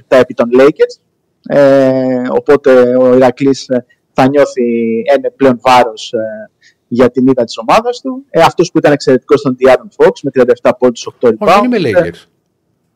[0.08, 1.00] επί των Lakers.
[1.48, 6.50] Ε, οπότε ο Ηρακλής ε, θα νιώθει ένα πλέον βάρος ε,
[6.88, 8.24] για την ήττα της ομάδας του.
[8.30, 10.30] Ε, αυτός που ήταν εξαιρετικός ήταν Diaron Fox με
[10.62, 11.34] 37 πόντους, 8 rebound.
[11.38, 12.26] Όχι, δεν είμαι Lakers.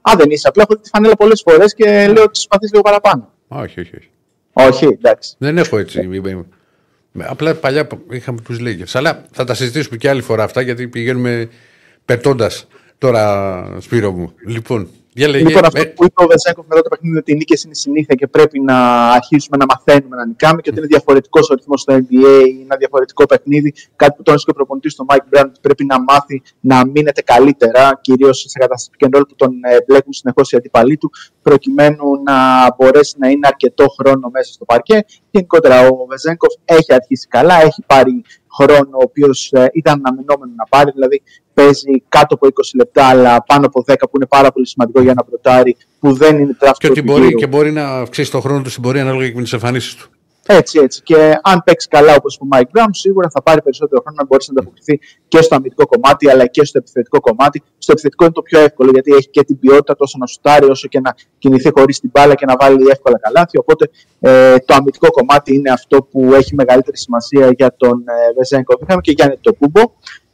[0.00, 0.48] Α, δεν είσαι.
[0.48, 3.32] Απλά έχω δει τη φανέλα πολλές φορές και λέω ότι συμπαθείς λίγο παραπάνω.
[3.48, 4.10] Όχι, όχι, όχι.
[4.52, 5.34] Όχι, εντάξει.
[5.38, 6.08] Δεν έχω έτσι.
[7.18, 8.92] Απλά παλιά είχαμε τους Lakers.
[8.92, 11.48] Αλλά θα τα συζητήσουμε και άλλη φορά αυτά γιατί πηγαίνουμε
[12.04, 12.66] πετώντας
[12.98, 14.33] τώρα, Σπύρο μου.
[14.46, 17.64] Λοιπόν, για λέγε, λοιπόν, αυτό που είπε ο Βεζέγκοφ μετά το παιχνίδι ότι οι νίκες
[17.64, 21.54] είναι συνήθεια και πρέπει να αρχίσουμε να μαθαίνουμε να νικάμε και ότι είναι διαφορετικός ο
[21.54, 23.74] ρυθμός στο NBA, ένα διαφορετικό παιχνίδι.
[23.96, 27.22] Κάτι που τόνισε και ο προπονητής του Mike Brown ότι πρέπει να μάθει να μείνεται
[27.22, 31.11] καλύτερα, κυρίως σε κατάσταση pick που τον ε, μπλέκουν συνεχώς οι αντιπαλοί του,
[31.42, 32.37] προκειμένου να
[32.76, 35.04] μπορέσει να είναι αρκετό χρόνο μέσα στο παρκέ.
[35.30, 38.22] Γενικότερα, ο Βεζένκοφ έχει αρχίσει καλά, έχει πάρει
[38.57, 40.90] χρόνο ο οποίος ε, ήταν αναμενόμενο να πάρει.
[40.90, 41.22] Δηλαδή
[41.54, 45.10] παίζει κάτω από 20 λεπτά, αλλά πάνω από 10 που είναι πάρα πολύ σημαντικό για
[45.10, 46.79] ένα πρωτάρι που δεν είναι draft pick.
[46.79, 49.42] Και ότι μπορεί, και μπορεί να αυξήσει το χρόνο του στην πορεία ανάλογα και με
[49.42, 50.10] τις εμφανίσεις του.
[50.46, 51.02] Έτσι, έτσι.
[51.02, 54.52] Και αν παίξει καλά όπως ο Mike Brown, σίγουρα θα πάρει περισσότερο χρόνο να μπορέσει
[54.52, 57.62] να ανταποκριθεί και στο αμυντικό κομμάτι αλλά και στο επιθετικό κομμάτι.
[57.79, 60.88] Στο επιθετικό είναι το πιο εύκολο γιατί έχει και την ποιότητα τόσο να σουτάρει όσο
[60.88, 63.58] και να κινηθεί χωρίς την μπάλα και να βάλει εύκολα καλάθι.
[63.58, 68.79] Οπότε ε, το αμυντικό κομμάτι είναι αυτό που έχει μεγαλύτερη σημασία για τον ε, Βεζένκοφ.
[68.83, 69.83] Είχαμε και Γιάννη Αντετοκούνμπο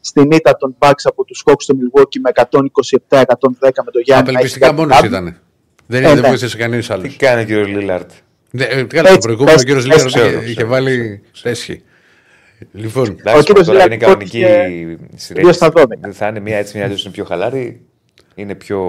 [0.00, 3.22] στην ήττα των Bucks από τους Hawks στο Milwaukee με 127-110
[3.84, 4.28] με το Γιάννη.
[4.28, 5.36] Απελπιστικά μόνος ήταν.
[5.86, 6.28] Δεν, ε, δεν ναι.
[6.28, 7.08] βοήθησε κανείς άλλος.
[7.08, 8.10] Τι κάνει ο κύριος Λίλαρντ;
[8.50, 11.82] Ναι, ε, το προηγούμενο ο κύριος Λίλαρντ είχε βάλει τέσχη.
[12.72, 14.44] Λοιπόν, ο κύριος Λίλαρντ είναι κανονική
[15.14, 15.54] σειρά.
[16.00, 17.80] Δεν θα είναι μια έτσι, μια αλλιώς είναι πιο χαλάρη.
[18.40, 18.80] Είναι πιο.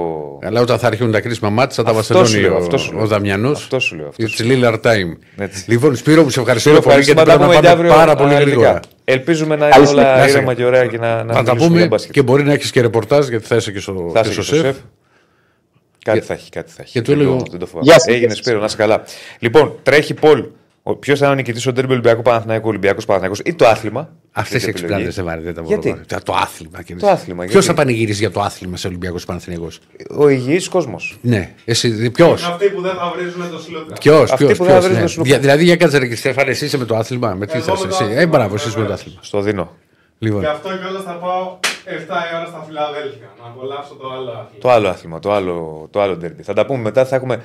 [0.43, 2.68] Αλλά όταν θα αρχίσουν τα κρίσιμα μάτια θα τα βασιλώνει ο,
[2.99, 3.58] ο Δαμιανός.
[3.62, 4.12] Αυτό σου λέω.
[4.18, 5.18] It's Lillard time.
[5.66, 8.80] Λοιπόν, Σπύρο, μου σε ευχαριστώ πολύ γιατί πρέπει να πάμε πάρα πολύ γρήγορα.
[9.04, 12.54] Ελπίζουμε να είναι όλα ήρεμα και ωραία και να, να, τα πούμε και μπορεί να
[12.54, 14.76] έχεις και ρεπορτάζ γιατί θα είσαι και στο, θα και στο σεφ.
[16.04, 16.91] Κάτι θα έχει, κάτι θα έχει.
[16.91, 17.36] Και του έλεγα.
[18.06, 19.04] Έγινε Σπύρο, να είσαι καλά.
[19.39, 20.45] Λοιπόν, τρέχει Πολ.
[21.00, 24.66] Ποιος θα είναι ο νικητής ο Τέρμπι Ολυμπιακού Παναθηναϊκού, Ολυμπιακός Παναθηναϊκός ή το άθλημα; Αυτές
[24.66, 26.80] οι εξυπνάδε δεν βάρετε τα Γιατί; Το άθλημα.
[27.00, 27.46] Το άθλημα.
[27.46, 29.68] Ποιος θα πανηγυρίσει για το άθλημα σε Ολυμπιακό Παναθηναϊκό.
[30.18, 31.18] Ο υγιής κόσμος.
[31.22, 33.94] Ναι, εσύ ποιος; Αυτοί που δεν θα βρίζουν το σλούκα.
[33.94, 35.18] Ποιος, ποιος.
[35.18, 35.38] Ναι.
[35.38, 37.34] Δηλαδή για κάτσε ρε και Στέφανε, εσύ είσαι με το άθλημα.
[37.34, 38.06] Με τι θα εσύ.
[38.10, 39.20] Ε, μπράβο, εσύ με το άθλημα.
[39.22, 39.72] Στο δίνω.
[40.20, 40.40] Λοιπόν.
[40.40, 44.60] Γι' αυτό κιόλα θα πάω 7 η ώρα στα Φιλαδέλφια να απολαύσω το άλλο άθλημα.
[44.60, 46.42] Το άλλο άθλημα, το άλλο, το άλλο derby.
[46.42, 47.06] Θα τα πούμε μετά.
[47.06, 47.42] Θα έχουμε,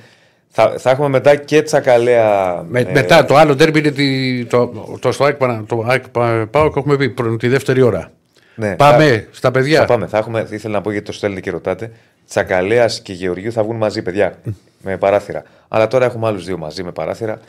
[0.58, 2.62] θα, θα έχουμε μετά και τσακαλέα.
[2.68, 4.66] Με, ε, Μετά το άλλο ντέρμπι είναι τη, το,
[5.00, 8.10] το, στο ΑΕΚ, Πανα- το ΑΕΚ Πα- ΠΑΟΚ έχουμε πει προ- τη δεύτερη ώρα.
[8.54, 9.78] ναι, Πάμε θα- στα παιδιά.
[9.80, 10.06] Θα πάμε.
[10.06, 11.90] Θα έχουμε, ήθελα να πω γιατί το στέλνετε και ρωτάτε.
[12.28, 14.34] Τσακαλέας και Γεωργίου θα βγουν μαζί, παιδιά.
[14.82, 15.42] με παράθυρα.
[15.68, 17.40] Αλλά τώρα έχουμε άλλους δύο μαζί με παράθυρα.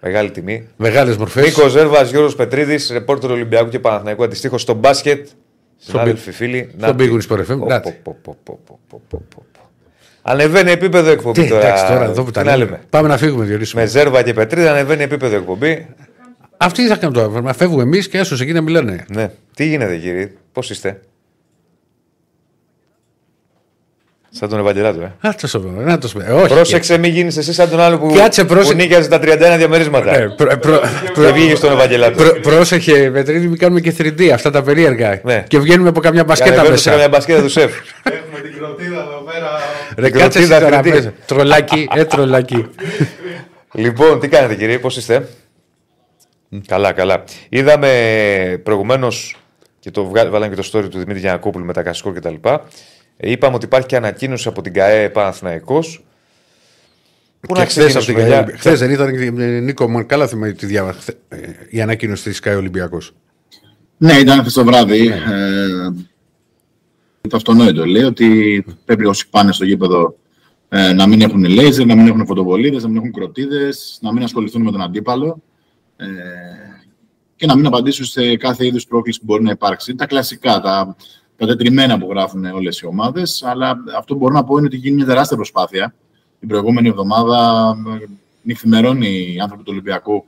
[0.00, 0.68] Μεγάλη τιμή.
[0.76, 1.44] Μεγάλες μορφές.
[1.44, 5.28] Νίκος Ζέρβας, Γιώργος Πετρίδης, ρεπόρτερ Ολυμπιακού και Παναθηναϊκού αντιστοίχως στο μπάσκετ.
[5.76, 6.74] Συνάδελφοι φίλοι.
[6.78, 7.18] στον να- Big Win
[10.22, 11.60] Ανεβαίνει επίπεδο εκπομπή τώρα.
[11.66, 12.64] Εντάξει τώρα εδώ που Τι τα να λέμε.
[12.70, 12.80] λέμε.
[12.90, 13.76] Πάμε να φύγουμε, Διονύση.
[13.76, 15.86] Με Ζέρβα και Πετρίδη ανεβαίνει επίπεδο εκπομπή.
[16.56, 17.40] Αυτοί θα κάνουν τώρα.
[17.40, 19.04] Να φεύγουμε εμείς και έσως εκεί να μιλάνε.
[19.08, 19.30] Ναι.
[19.54, 21.00] Τι γίνεται, κύριε, πώς είστε;
[24.34, 25.28] Σαν τον Ευαγγελάτο, ε.
[25.28, 25.80] Α, το σοβαρό.
[25.86, 26.32] Να το σπέ.
[26.32, 26.54] Όχι.
[26.54, 28.72] Πρόσεξε, μην γίνεις εσύ σαν τον άλλο που, Κάτσε, πρόσεξε.
[28.72, 30.14] που νίκιαζε τα 31 διαμερίσματα.
[30.18, 30.80] Ε, προ- προ-
[31.14, 32.16] Και βγήκε στον Ευαγγελάτο.
[32.22, 35.20] προ- Πρόσεχε, Πετρίδη, μην κάνουμε και 3D αυτά τα περίεργα.
[35.24, 35.44] Ναι.
[35.48, 36.90] Και βγαίνουμε από καμιά μπασκέτα Ανεβαίνω σε μέσα.
[36.90, 37.72] καμιά μπασκέτα του σεφ.
[38.02, 38.91] Έχουμε την κροτίδα εδώ πέρα.
[39.96, 40.88] Ρε, Την κάτσε εσύ κροτίδα τώρα 3D.
[40.94, 41.12] μέσα.
[41.26, 42.66] Τρολάκι, ε, τρολάκι.
[43.72, 45.28] Λοιπόν, τι κάνετε κύριε, πώς είστε;
[46.66, 47.24] Καλά, καλά.
[47.48, 49.36] Είδαμε προηγουμένως
[49.78, 52.34] και το βγα- βάλαμε και το story του Δημήτρη Γιανακόπουλου με τα κασικό κτλ.
[53.16, 56.04] Ε, είπαμε ότι υπάρχει και ανακοίνωση από την ΚαΕ Παναθηναϊκός.
[57.40, 58.48] Πού να ξεκινήσουμε, παιδιά.
[58.56, 59.30] Χθες δεν ήταν και, ε,
[59.60, 61.36] Νίκο, μου καλά θυμάμαι τη διάβα, χθε- ε,
[61.68, 63.14] η ανακοίνωση της ΣΚΑΙ Ολυμπιακός.
[63.96, 65.06] Ναι, ήταν χθες το βράδυ.
[65.06, 65.14] Ε,
[67.28, 70.16] το αυτονόητο λέει ότι πρέπει όσοι πάνε στο γήπεδο
[70.68, 74.22] ε, να μην έχουν λέιζερ, να μην έχουν φωτοβολίδες, να μην έχουν κροτίδες, να μην
[74.22, 75.42] ασχοληθούν με τον αντίπαλο
[75.96, 76.06] ε,
[77.36, 79.94] και να μην απαντήσουν σε κάθε είδους πρόκληση που μπορεί να υπάρξει.
[79.94, 80.96] Τα κλασικά, τα,
[81.36, 83.42] τα τετριμένα που γράφουν όλες οι ομάδες.
[83.42, 85.94] Αλλά αυτό που μπορώ να πω είναι ότι γίνει μια τεράστια προσπάθεια.
[86.40, 87.68] Την προηγούμενη εβδομάδα
[88.02, 88.06] ε,
[88.42, 90.24] νυχθημερώνει οι άνθρωποι του Ολυμπιακού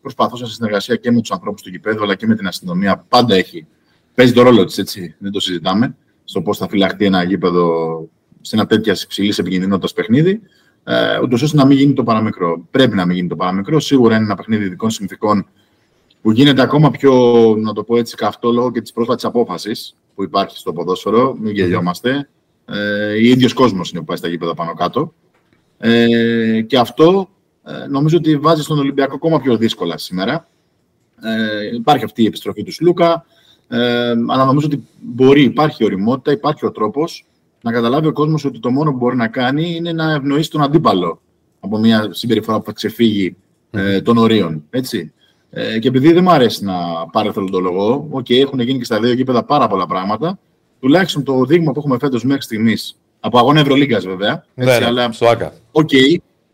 [0.00, 3.04] προσπαθούσαν σε συνεργασία και με τους ανθρώπους του γηπέδου αλλά και με την αστυνομία.
[3.08, 3.66] Πάντα έχει.
[4.14, 5.14] Παίζει το ρόλο της, έτσι.
[5.18, 5.96] Δεν το συζητάμε.
[6.28, 8.08] Στο πώς θα φυλαχτεί ένα γήπεδο
[8.40, 10.40] σε ένα τέτοια υψηλής επικινδυνότητας παιχνίδι.
[10.84, 12.66] Ε, Ούτως ώστε να μην γίνει το παραμικρό.
[12.70, 13.80] Πρέπει να μην γίνει το παραμικρό.
[13.80, 15.46] Σίγουρα είναι ένα παιχνίδι ειδικών συνθήκων
[16.22, 17.12] που γίνεται ακόμα πιο,
[17.58, 21.36] να το πω έτσι, καυτό λόγω και της πρόσφατης απόφασης που υπάρχει στο ποδόσφαιρο.
[21.40, 22.28] Μην γελιόμαστε.
[22.64, 25.14] Ε, ο ίδιος κόσμος είναι που πάει στα γήπεδα πάνω κάτω.
[25.78, 27.28] Ε, και αυτό
[27.64, 30.48] ε, νομίζω ότι βάζει στον Ολυμπιακό ακόμα πιο δύσκολα σήμερα.
[31.22, 33.24] Ε, υπάρχει αυτή η επιστροφή του Σλούκα,
[33.68, 37.26] ε, αλλά νομίζω ότι μπορεί, υπάρχει ωριμότητα, υπάρχει ο τρόπος
[37.62, 40.62] να καταλάβει ο κόσμος ότι το μόνο που μπορεί να κάνει είναι να ευνοήσει τον
[40.62, 41.20] αντίπαλο
[41.60, 43.36] από μια συμπεριφορά που θα ξεφύγει
[43.70, 44.64] ε, των ορίων.
[44.70, 45.12] Έτσι.
[45.50, 46.74] Ε, και επειδή δεν μου αρέσει να
[47.12, 47.30] πάρει
[47.62, 50.38] λόγο, okay, έχουν γίνει και στα δύο γήπεδα πάρα πολλά πράγματα.
[50.80, 54.44] Τουλάχιστον το δείγμα που έχουμε φέτος μέχρι στιγμής, από αγώνα Ευρωλίγκας βέβαια.
[54.54, 55.52] Ναι, έτσι, ναι, αλλά στο ΟΑΚΑ.
[55.72, 55.90] Οκ,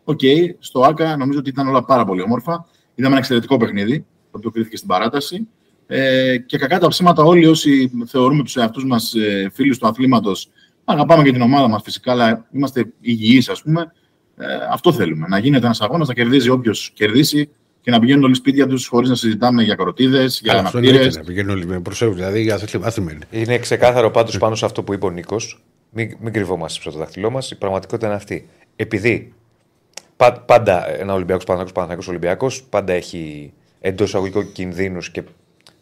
[0.03, 0.19] οκ.
[0.59, 2.65] στο ΟΑΚΑ νομίζω ότι ήταν όλα πάρα πολύ όμορφα.
[2.95, 5.47] Είδαμε ένα εξαιρετικό παιχνίδι, το οποίο κρίθηκε στην παράταση.
[5.87, 10.49] Ε, και κακά τα ψέματα, όλοι όσοι θεωρούμε τους εαυτούς μας ε, φίλους του αθλήματος,
[10.85, 13.91] αγαπάμε και την ομάδα μας φυσικά, αλλά είμαστε υγιείς, ας πούμε.
[14.37, 15.27] Ε, αυτό θέλουμε.
[15.27, 17.49] Να γίνεται ένας αγώνας, να κερδίζει όποιος κερδίσει
[17.81, 21.03] και να πηγαίνουν όλοι σπίτια τους χωρίς να συζητάμε για κροτίδες, για Καλά, αυτό αναπτήρες.
[21.03, 22.15] είναι να πηγαίνουν όλοι με προσέχουν.
[22.15, 23.25] Δηλαδή για άθλημα άθλημα είναι.
[23.43, 25.63] Είναι ξεκάθαρο πάντως πάνω σε αυτό που είπε ο Νίκος.
[25.89, 27.51] Μην, μην κρυβόμαστε πίσω το δάχτυλό μας.
[27.51, 28.49] Η πραγματικότητα είναι αυτή.
[28.75, 29.33] Επειδή
[30.15, 35.23] πα, πάντα ένα Ολυμπιακός Παναγιώ Παναγιώ Ολυμπιακός πάντα έχει εντός αγωγικών κινδύνους και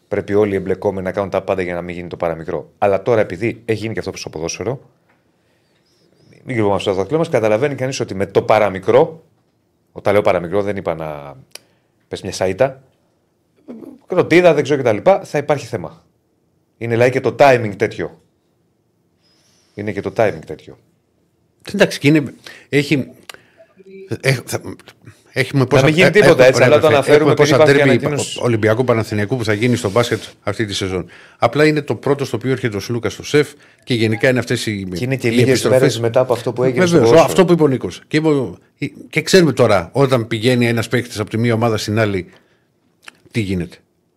[0.08, 2.72] πρέπει όλοι οι εμπλεκόμενοι να κάνουν τα πάντα για να μην γίνει το παραμικρό.
[2.78, 4.80] Αλλά τώρα επειδή έχει γίνει και αυτό στο ποδόσφαιρο,
[6.44, 9.24] μην κρυβόμαστε στο δάχτυλό μας, καταλαβαίνει κανείς ότι με το παραμικρό,
[9.92, 11.36] όταν λέω παραμικρό δεν είπα να
[12.08, 12.82] πες μια σαΐτα,
[14.06, 15.10] κροτίδα, δεν ξέρω κτλ.
[15.22, 16.04] θα υπάρχει θέμα.
[16.78, 18.20] Είναι δηλαδή και το timing τέτοιο.
[19.74, 20.78] Είναι και το timing τέτοιο.
[21.72, 22.34] Εντάξει, και είναι,
[22.68, 23.10] έχει.
[24.20, 24.60] Έχ, θα,
[25.36, 27.72] έχουμε πόσα, μην γίνει ε, τίποτα έχουμε- έτσι, αλλά το έχουμε αναφέρουμε επειδή πόσα υπάρχει
[27.72, 28.38] και ντέρμπι ανακοίνωση.
[28.42, 31.06] Ολυμπιακού Παναθηναϊκού που θα γίνει στο μπάσκετ αυτή τη σεζόν.
[31.38, 33.48] Απλά είναι το πρώτο στο οποίο έρχεται ο Σλούκα στο σεφ
[33.84, 34.88] και γενικά είναι αυτές οι.
[34.94, 35.80] Και είναι και οι λίγες επιστροφές.
[35.80, 37.32] μέρες μετά από αυτό που έγινε στο Βεβαίως, ποδόσφαιρο.
[37.32, 38.00] αυτό που είπε ο Νίκος.
[38.08, 42.26] Και, είπε- και ξέρουμε τώρα, όταν πηγαίνει ένας παίκτης από τη μία ομάδα στην άλλη,
[43.30, 43.76] τι γίνεται.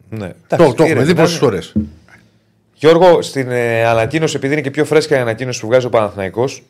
[0.10, 0.18] Ναι.
[0.18, 1.46] Το, Εντάξει, το έχουμε κύριε, δει να πόσες είναι.
[1.46, 1.74] φορές.
[2.74, 6.64] Γιώργο, στην ε, ανακοίνωση, επειδή είναι και πιο φρέσκα η ανακοίνωση που βγάζει ο Παναθηναϊκός,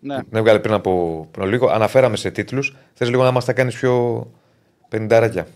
[0.00, 0.16] Ναι.
[0.16, 2.76] την έβγαλε πριν από, πριν από λίγο, αναφέραμε σε τίτλους.
[2.94, 4.26] Θες λίγο να μας τα κάνεις πιο
[4.88, 5.46] πενηντάρακια.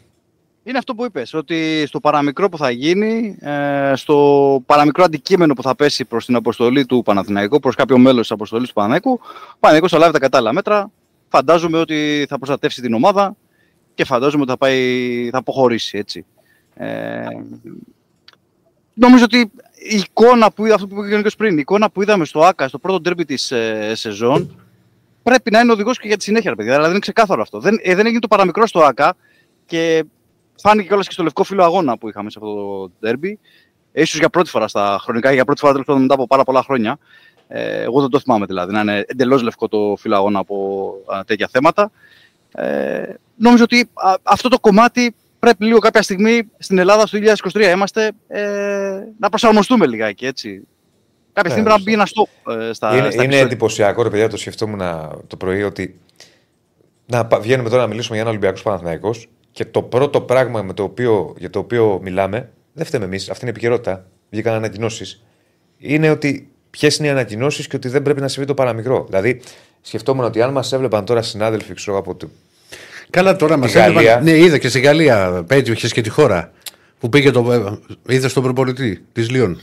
[0.65, 5.63] Είναι αυτό που είπες, ότι στο παραμικρό που θα γίνει, ε, στο παραμικρό αντικείμενο που
[5.63, 9.57] θα πέσει προς την αποστολή του Παναθηναϊκού, προς κάποιο μέλος της αποστολής του Παναθηναϊκού, ο
[9.61, 10.91] Παναθηναϊκός θα λάβει τα κατάλληλα μέτρα,
[11.29, 13.37] φαντάζομαι ότι θα προστατεύσει την ομάδα
[13.95, 16.25] και φαντάζομαι ότι θα, πάει, θα αποχωρήσει, έτσι.
[16.75, 17.27] Ε,
[18.95, 19.51] νομίζω ότι
[19.85, 22.25] η εικόνα που είδα, αυτό που είπε και ο Νίκος πριν, η εικόνα που είδαμε
[22.25, 24.61] στο ΆΚΑ, στο πρώτο ντέρμπι της ε, σεζόν,
[25.23, 26.73] πρέπει να είναι οδηγός και για τη συνέχεια, ρε παιδιά.
[26.73, 27.61] Δηλαδή είναι ξεκάθαρο αυτό.
[27.61, 29.17] Δεν, ε, δεν έγινε το παραμικρό στο ΆΚΑ
[29.67, 30.05] και
[30.61, 33.39] φάνηκε κιόλας και στο λευκό φύλλο αγώνα που είχαμε σε αυτό το ντέρμπι.
[33.93, 36.63] ίσως για πρώτη φορά στα χρονικά, για πρώτη φορά τέλος πάντων μετά από πάρα πολλά
[36.63, 36.99] χρόνια.
[37.49, 41.49] Ε, εγώ δεν το θυμάμαι δηλαδή, να είναι εντελώς λευκό το φύλλο από α, τέτοια
[41.53, 41.91] θέματα.
[42.55, 45.15] Ε, νομίζω ότι α, αυτό το κομμάτι
[45.47, 47.19] πρέπει λίγο κάποια στιγμή στην Ελλάδα, στο
[47.53, 48.43] 2023 είμαστε, ε,
[49.19, 50.67] να προσαρμοστούμε λιγάκι, έτσι.
[51.33, 54.29] Κάποια στιγμή πρέπει να μπει ένα stop ε, στα, είναι, στα είναι εντυπωσιακό, ρε παιδιά,
[54.29, 54.81] το σκεφτόμουν
[55.27, 55.99] το πρωί ότι
[57.07, 59.15] να πα- βγαίνουμε τώρα να μιλήσουμε για ένα Ολυμπιακό Παναθυναϊκό
[59.53, 63.45] και το πρώτο πράγμα με το οποίο, για το οποίο μιλάμε, δεν φταίμε εμείς, αυτή
[63.45, 64.07] είναι η επικαιρότητα.
[64.31, 65.25] Βγήκαν ανακοινώσεις.
[65.79, 69.05] Είναι ότι ποιες είναι οι ανακοινώσεις και ότι δεν πρέπει να συμβεί το παραμικρό.
[69.09, 69.41] Δηλαδή,
[69.81, 72.29] σκεφτόμουν ότι αν μας έβλεπαν τώρα συνάδελφοι, ξέρω από το.
[73.13, 74.21] Καλά τώρα μας Γαλλία.
[74.21, 75.45] Ναι, είδα και στη Γαλλία.
[75.47, 76.53] Πέτυχε και τη χώρα.
[76.99, 77.79] Που πήγε το.
[78.09, 79.61] Είδες τον προπονητή της Λιόν.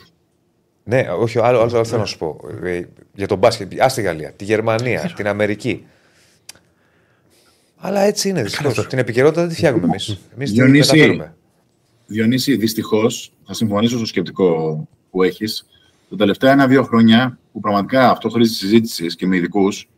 [0.83, 2.39] Ναι, όχι, άλλο, άλλο, άλλο θέλω να σου πω.
[2.63, 2.81] Ε,
[3.13, 3.81] για τον μπάσκετ.
[3.81, 5.85] Α τη Γαλλία, τη Γερμανία, την Αμερική.
[7.77, 8.87] Αλλά έτσι είναι δυστυχώς.
[8.87, 10.19] Την επικαιρότητα δεν τη φτιάχνουμε εμείς.
[10.35, 11.35] Εμείς την Διονύση, μεταφέρουμε.
[12.05, 15.65] Διονύση, δυστυχώς, θα συμφωνήσω στο σκεπτικό που έχεις.
[16.09, 19.89] Τα τελευταία ένα-δύο χρόνια που πραγματικά αυτό χρήζει συζήτησης και με ειδικούς,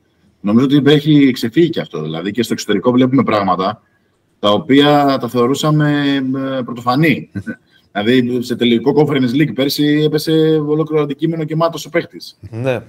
[0.41, 2.01] νομίζω ότι έχει ξεφύγει και αυτό.
[2.01, 3.81] Δηλαδή και στο εξωτερικό βλέπουμε πράγματα
[4.39, 7.29] τα οποία τα θεωρούσαμε ε, πρωτοφανή.
[7.91, 10.31] δηλαδή σε τελικό conference league πέρσι έπεσε
[10.67, 12.37] ολόκληρο αντικείμενο και μάτω ο παίχτης.
[12.49, 12.81] Ναι.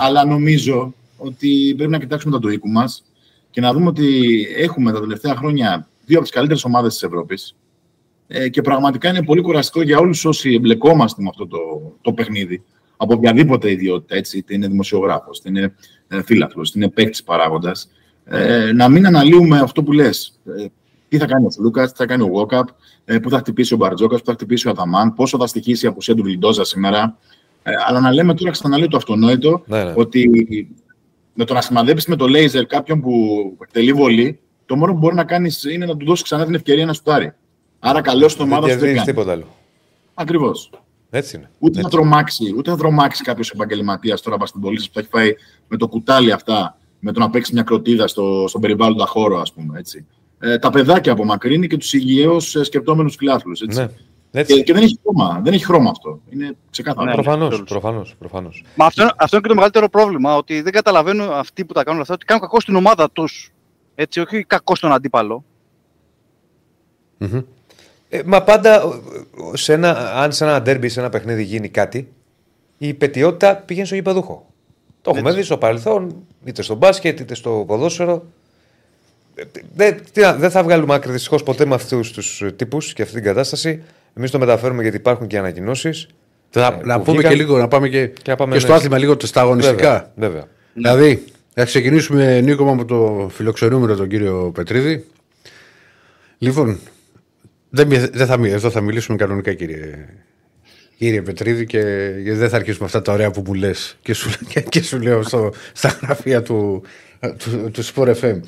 [0.00, 3.04] αλλά νομίζω ότι πρέπει να κοιτάξουμε τα του οίκου μας
[3.50, 7.56] και να δούμε ότι έχουμε τα τελευταία χρόνια δύο από τις καλύτερες ομάδες της Ευρώπης.
[8.26, 11.58] Ε, και πραγματικά είναι πολύ κουραστικό για όλους όσοι εμπλεκόμαστε με αυτό το,
[12.00, 12.62] το παιχνίδι.
[13.00, 15.74] Από οποιαδήποτε ιδιότητα, έτσι, είτε είναι δημοσιογράφος, είτε είναι
[16.08, 17.90] ε, φίλαθλο, είτε είναι παίκτης παράγοντας,
[18.24, 20.40] ε, να μην αναλύουμε αυτό που λες.
[20.58, 20.64] Ε,
[21.08, 22.68] τι θα κάνει ο Φλούκας, τι θα κάνει ο Βόκαπ,
[23.04, 25.88] ε, πού θα χτυπήσει ο Μπαρτζόκας, πού θα χτυπήσει ο Αταμάν, πόσο θα στοιχήσει η
[25.88, 27.18] απουσία του Λιντόζα σήμερα.
[27.62, 29.92] Ε, αλλά να λέμε τώρα, ξαναλέω το αυτονόητο, Ναι, ναι.
[29.96, 30.30] ότι
[31.34, 33.12] με το να σημαδέψεις με το λέιζερ κάποιον που
[33.62, 36.86] εκτελεί βολή, το μόνο που μπορεί να κάνεις είναι να του δώσεις ξανά την ευκαιρία
[36.86, 37.32] να σουτάρει.
[37.78, 39.16] Άρα καλώ στην Δεν ομάδα σου δεν κερδίζεις κάνει.
[39.16, 39.44] τίποτα άλλο.
[40.14, 40.70] Ακριβώς.
[41.10, 41.50] Έτσι είναι.
[41.58, 41.90] Ούτε θα Έτσι.
[41.96, 45.34] τρομάξει, ούτε θα τρομάξει κάποιος επαγγελματίας τώρα παστιμπολίστα που θα έχει φάει
[45.68, 49.52] με το κουτάλι αυτά, με το να παίξεις μια κροτίδα στο, στον περιβάλλοντα χώρο, ας
[49.52, 49.78] πούμε.
[49.78, 50.06] Έτσι.
[50.40, 53.60] Ε, τα παιδάκια απομακρύνει και τους υγιέω σκεπτόμενους φιλάθλους.
[53.60, 53.88] Ναι.
[54.30, 54.54] Έτσι.
[54.54, 55.40] Και, και δεν έχει χρώμα.
[55.44, 56.20] Δεν έχει χρώμα αυτό.
[56.30, 57.06] Είναι ξεκάθαρο.
[57.06, 57.12] Ναι.
[57.12, 57.68] Προφανώς, τέλος.
[57.68, 58.14] προφανώς.
[58.18, 58.64] Προφανώς.
[58.76, 61.84] Μα αυτό, είναι- αυτό είναι και το μεγαλύτερο πρόβλημα, ότι δεν καταλαβαίνουν αυτοί που τα
[61.84, 63.52] κάνουν αυτά, ότι κάνουν κακό στην ομάδα τους.
[63.94, 65.44] Έτσι, όχι κακό στον αντίπαλο.
[68.08, 68.88] Ε, μα πάντα, ο-
[69.36, 72.08] ο- σε ένα, αν σε ένα ντέρμπι, σε ένα παιχνίδι γίνει κάτι,
[72.78, 74.46] η πετιότητα πηγαίνει στο γηπεδούχο.
[75.02, 78.24] Το έχουμε δει στο παρελθόν, είτε στο μπάσκετ, είτε στο ποδόσφαιρο.
[79.34, 79.42] Ε,
[79.74, 83.14] Δεν, τι να- δεν θα βγάλουμε άκρη δυστυχώς ποτέ με αυτούς τους τύπους και αυτή
[83.14, 83.82] την κατάσταση.
[84.16, 86.06] Εμείς το μεταφέρουμε γιατί υπάρχουν και ανακοινώσεις.
[86.54, 87.30] Να, Ε, να που πούμε βγήκαν.
[87.30, 88.64] και λίγο, να πάμε και, να πάμε, και ναι.
[88.64, 90.12] στο άθλημα λίγο στα αγωνιστικά.
[90.16, 90.30] Βέβαια.
[90.30, 90.48] βέβαια.
[90.72, 95.04] Δηλαδή, θα ξεκινήσουμε Νίκο μου, από το φιλοξενούμενο τον κύριο Πετρίδη.
[96.38, 96.78] Λοιπόν,
[97.70, 100.08] δεν, μι- δεν θα, μι- εδώ θα μιλήσουμε κανονικά κύριε,
[100.96, 101.78] κύριε Πετρίδη και
[102.22, 105.00] γιατί δεν θα αρχίσουμε αυτά τα ωραία που μου λες και σου, και, και σου
[105.00, 106.82] λέω στο, στα γραφεία του,
[107.20, 108.40] του, του Sport FM.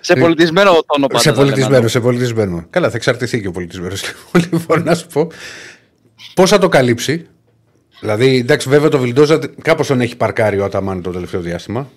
[0.00, 1.18] Σε πολιτισμένο τόνο πάντα.
[1.18, 1.88] σε τα λέμε πολιτισμένο, εδώ.
[1.88, 2.66] σε πολιτισμένο.
[2.70, 3.94] Καλά, θα εξαρτηθεί και ο πολιτισμένο.
[4.50, 5.30] λοιπόν, να σου πω
[6.34, 7.26] πώς θα το καλύψει;
[8.00, 11.90] Δηλαδή, εντάξει, βέβαια το Βιλντόζα κάπως τον έχει παρκάρει ο Αταμάν το τελευταίο διάστημα.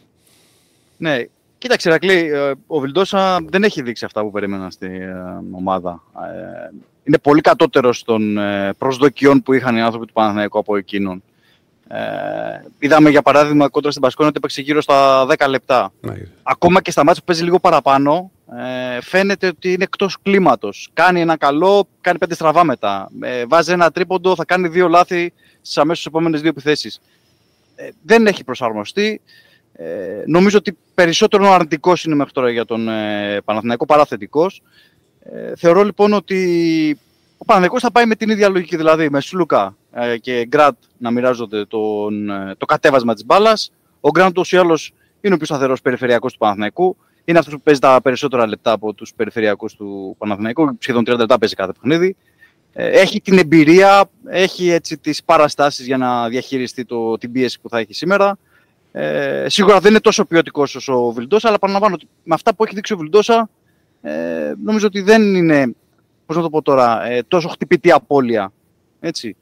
[0.98, 1.24] Ναι,
[1.62, 5.14] κοίταξε Ρακλή, ε, ο Βιλντόσα δεν έχει δείξει αυτά που περίμενα στην ε,
[5.52, 6.04] ομάδα.
[6.16, 6.70] Ε,
[7.04, 11.24] Είναι πολύ κατώτερος των ε, προσδοκιών που είχαν οι άνθρωποι του Παναθηναϊκού από εκείνον.
[11.88, 12.00] Ε,
[12.80, 15.94] είδαμε για παράδειγμα κόντρα στην Πασκόνια ότι έπαιξε γύρω στα 10 λεπτά.
[16.02, 16.14] Ναι.
[16.44, 20.90] Ακόμα και στα μάτια που παίζει λίγο παραπάνω, ε, φαίνεται ότι είναι εκτός κλίματος.
[20.94, 23.10] Κάνει ένα καλό, κάνει πέντε στραβά μετά.
[23.22, 27.02] Ε, βάζει ένα τρίποντο, θα κάνει δύο λάθη στις αμέσως επόμενες δύο επιθέσεις.
[27.76, 29.22] Ε, δεν έχει προσαρμοστεί.
[29.84, 34.62] Ε, νομίζω ότι περισσότερο αρνητικός είναι μέχρι τώρα για τον ε, Παναθηναϊκό παρά θετικός.
[35.24, 37.00] Ε, θεωρώ λοιπόν ότι
[37.38, 41.12] ο Παναθηναϊκός θα πάει με την ίδια λογική, δηλαδή με Σλούκα ε, και Γκραντ να
[41.12, 43.72] μοιράζονται τον, ε, το κατέβασμα της μπάλας.
[44.00, 46.98] Ο Γκραντ ούτως ή άλλως είναι ο πιο σταθερός περιφερειακός του Παναθηναϊκού.
[47.26, 50.78] Είναι αυτός που παίζει τα περισσότερα λεπτά από τους περιφερειακούς του Παναθηναϊκού.
[50.80, 52.16] Σχεδόν 30 λεπτά παίζει κάθε παιχνίδι.
[52.74, 57.70] Ε, έχει την εμπειρία, έχει έτσι τις παραστάσεις για να διαχειριστεί το, την πίεση που
[57.70, 58.38] θα έχει σήμερα.
[58.92, 62.64] Ε, σίγουρα δεν είναι τόσο ποιοτικός όσο ο Βιλντόσα, αλλά παραλαμβάνω ότι με αυτά που
[62.64, 63.50] έχει δείξει ο Βιλντόσα,
[64.02, 64.12] ε,
[64.64, 65.74] νομίζω ότι δεν είναι,
[66.26, 68.54] πώς να το πω τώρα, ε, τόσο χτυπητή απώλεια.
[69.00, 69.36] Έτσι.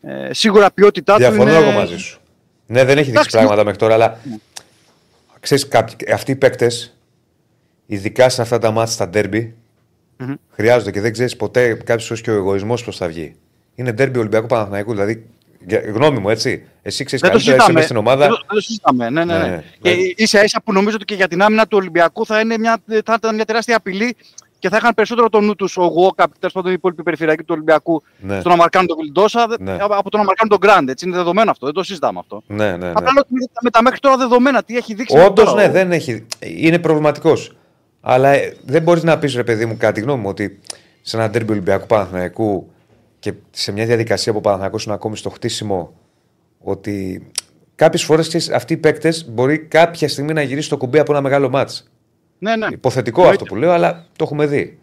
[0.00, 1.58] Ε, σίγουρα η ποιότητά του Διαφωνώ είναι...
[1.58, 2.20] εγώ μαζί σου.
[2.66, 4.18] Ναι, δεν έχει δείξει Εντάξει, πράγματα μέχρι τώρα, αλλά
[5.40, 6.96] ξέρεις, κάποιοι, αυτοί οι παίκτες,
[7.86, 9.54] ειδικά σε αυτά τα μάτια στα ντέρμπι,
[10.16, 10.34] Μμμ.
[10.50, 13.34] χρειάζονται και δεν ξέρεις ποτέ κάποιος και ο εγωισμός πώς θα βγει.
[13.74, 15.26] Είναι ντέρμπι Ολυμπιακού Παναθηναϊκού, δηλαδή.
[15.66, 16.62] Για- Γνώμη μου, έτσι.
[16.82, 17.72] Εσύ ξέρεις Δεν το καλύτερα, είσαι συζητάμε.
[17.72, 18.18] μες στην ομάδα.
[18.20, 19.10] Δεν το, δεν το συζητάμε.
[19.10, 19.46] Ναι, ναι, ναι.
[19.48, 19.96] Ναι, και ναι.
[20.16, 23.14] ίσα ίσα που νομίζω ότι και για την άμυνα του Ολυμπιακού θα, είναι μια, θα
[23.18, 24.16] ήταν μια τεράστια απειλή
[24.58, 27.48] και θα είχαν περισσότερο το νου τους ο Γουόκα, τέλος πάντων οι υπόλοιποι περιφερειακοί του
[27.54, 28.40] Ολυμπιακού, Ναι.
[28.40, 29.76] στο να μαρκάνουν τον Βιλντόσα Ναι.
[29.80, 30.88] από το να μαρκάνουν τον Γκραντ.
[30.88, 32.42] Έτσι είναι δεδομένο αυτό, δεν το συζητάμε αυτό.
[32.46, 32.88] Ναι, ναι, ναι.
[32.88, 35.14] Απλά λέω ότι με- με τα μέχρι τώρα δεδομένα, τι έχει δείξει.
[35.14, 36.26] μέχρι Όντως, τώρα, ναι, ο- δεν έχει.
[36.40, 37.56] Είναι προβληματικός.
[38.00, 40.58] Αλλά ε, δεν μπορείς να πεις, ρε παιδί μου, κατά τη γνώμη μου, ότι
[41.02, 42.70] σε ένα τέρμπι Ολυμπιακού Παναθηναϊκού
[43.18, 45.94] και σε μια διαδικασία που ο Παναθηναϊκός είναι ακόμη στο χτίσιμο,
[46.58, 47.26] ότι
[47.74, 51.48] κάποιες φορές αυτοί οι παίκτες μπορεί κάποια στιγμή να γυρίσει το κουμπί από ένα μεγάλο
[51.48, 51.90] μάτς.
[52.38, 52.66] Ναι, ναι.
[52.70, 53.42] Υποθετικό Εννοείται.
[53.42, 54.78] αυτό που λέω, αλλά το έχουμε δει.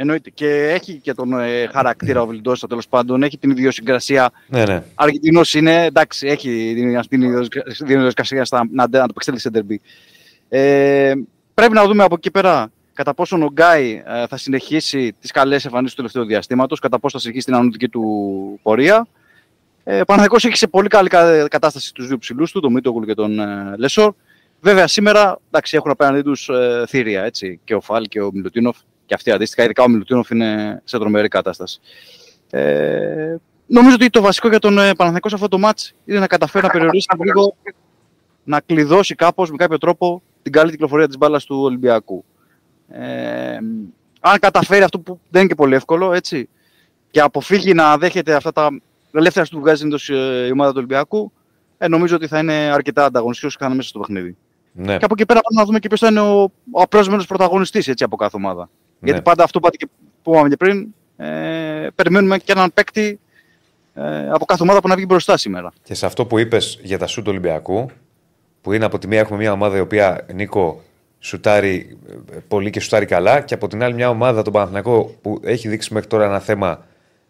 [0.00, 0.30] Εννοείται.
[0.30, 4.30] Και έχει και τον ε, χαρακτήρα ο Βιλντόσα τέλος πάντων, έχει την ιδιοσυγκρασία.
[4.46, 4.82] Ναι, ναι.
[4.94, 9.50] Αργεντινός είναι, εντάξει, έχει την, την ιδιοσυγκρα- την ιδιοσυγκρασία στα, να, να το επεξέλθει σε
[9.50, 9.80] ντερμπι.
[10.48, 11.12] Ε,
[11.54, 15.64] πρέπει να δούμε από εκεί πέρα κατά πόσον ο Γκάι ε, θα συνεχίσει τις καλές
[15.64, 18.04] εμφανίσεις του τελευταίου διαστήματος, κατά πόσο θα συνεχίσει την ανωτική του
[18.62, 19.06] πορεία.
[19.84, 23.06] Ε, ο Παναθηναϊκός έχει σε πολύ καλή κα- κατάσταση τους δύο ψηλούς του, τον Μίτογλου
[23.06, 24.14] και τον ε, Λέσορ.
[24.60, 28.76] Βέβαια σήμερα εντάξει, έχουν απέναντί τους ε, θήρια έτσι, και ο Φάλ και ο Μιλουτίνοφ
[29.06, 29.64] και αυτοί αντίστοιχα.
[29.64, 31.80] Ειδικά ο Μιλουτίνοφ είναι σε τρομερή κατάσταση.
[32.50, 33.36] Ε,
[33.66, 36.64] νομίζω ότι το βασικό για τον ε, Παναθηναϊκό σε αυτό το μάτς είναι να καταφέρει
[36.66, 37.56] να περιορίσει λίγο,
[38.44, 42.24] να κλειδώσει κάπως με κάποιο τρόπο την καλή κυκλοφορία της μπάλας του Ολυμπιακού.
[42.90, 43.58] Ε,
[44.20, 46.48] αν καταφέρει αυτό που δεν είναι και πολύ εύκολο, έτσι,
[47.10, 48.80] και αποφύγει να δέχεται αυτά τα
[49.12, 51.32] ελεύθερα που βγάζει εντός, ε, η ομάδα του Ολυμπιακού,
[51.78, 54.36] ε, νομίζω ότι θα είναι αρκετά ανταγωνιστικός και θα είναι μέσα στο παιχνίδι.
[54.72, 54.96] ναι.
[54.98, 57.92] Και από εκεί πέρα πάμε να δούμε και ποιος θα είναι ο, ο απρόσμενο πρωταγωνιστής
[58.00, 58.68] από κάθε ομάδα.
[59.00, 60.86] Γιατί πάντα αυτό που είπατε και- που είπαμε και πριν,
[61.16, 63.20] ε, περιμένουμε και έναν παίκτη
[63.94, 65.72] ε, από κάθε ομάδα που να βγει μπροστά σήμερα.
[65.82, 67.90] Και σε αυτό που είπες για τα σουτ του Ολυμπιακού,
[68.62, 70.82] που είναι από τη μία έχουμε μια ομάδα η οποία Νίκο
[71.18, 71.98] σουτάρει
[72.32, 75.68] ε, πολύ και σουτάρει καλά, και από την άλλη μια ομάδα, τον Παναθηναϊκό, που έχει
[75.68, 76.84] δείξει μέχρι τώρα ένα θέμα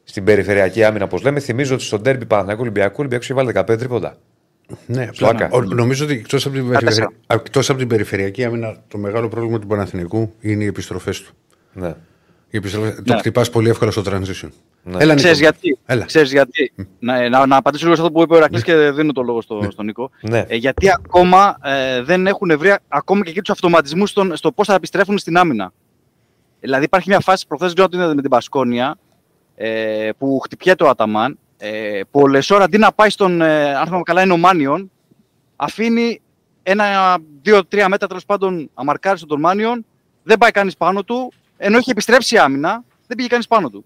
[0.04, 1.40] στην περιφερειακή άμυνα, όπως λέμε.
[1.40, 4.16] Θυμίζω ότι στο ντέρμπι Παναθηναϊκού Ολυμπιακού, ο Ολυμπιακός είχε βάλει 15 τρίποτα.
[4.86, 5.56] Ναι, Στο απλά, Άκα.
[5.56, 9.28] ο- νομίζω ότι εκτός από, την Τα περιφερεια- εκτός από την περιφερειακή άμυνα, το μεγάλο
[9.28, 11.32] πρόβλημα του Παναθηνικού είναι οι επιστροφές του.
[11.72, 11.94] Ναι.
[12.50, 13.18] Οι επιστροφές, Το Ναι.
[13.18, 14.48] χτυπάς πολύ εύκολα στο transition.
[14.82, 14.96] Ναι.
[14.96, 15.14] Έλα, Νίκο.
[15.14, 15.78] Ξέρεις γιατί.
[15.86, 16.04] Έλα.
[16.04, 16.72] Ξέρεις γιατί.
[16.98, 19.40] να, να, να απαντήσω λίγο σε αυτό που είπε ο Ηρακλής και δίνω το λόγο
[19.40, 20.10] στο, στον Νίκο.
[20.20, 20.44] Ναι.
[20.48, 24.74] Ε, γιατί ακόμα ε, δεν έχουν βρει ακόμα και εκεί τους αυτοματισμούς στο πώς θα
[24.74, 25.72] επιστρέφουν στην άμυνα.
[26.60, 28.98] Δηλαδή υπάρχει μια φάση προχθές δεν ξέρω με την Μπασκόνια
[29.54, 33.84] ε, που χτυπιέται ο Αταμάν ε, που ο Λεσόρ αντί να πάει στον, ε, αν
[33.84, 34.90] θυμάμαι καλά είναι ο Μάνιον
[35.56, 36.20] αφήνει
[36.62, 39.84] ένα, δύο-τρία μέτρα τέλος πάντων αμαρκάρει στον Μάνιον
[40.22, 43.84] δεν πάει κανείς πάνω του ενώ έχει επιστρέψει η άμυνα δεν πήγε κανείς πάνω του.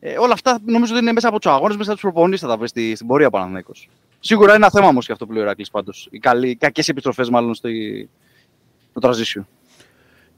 [0.00, 2.46] Ε, όλα αυτά νομίζω ότι είναι μέσα από τους αγώνες, μέσα από τους προπονητές θα
[2.48, 3.72] τα βρεις στη, στην πορεία Παναθυνέκο.
[4.20, 6.08] Σίγουρα είναι ένα θέμα όμως και αυτό που λέει ο Ηρακλή πάντως.
[6.10, 7.68] Οι, καλοί- οι κακές επιστροφές μάλλον στο,
[8.96, 9.44] στο transition.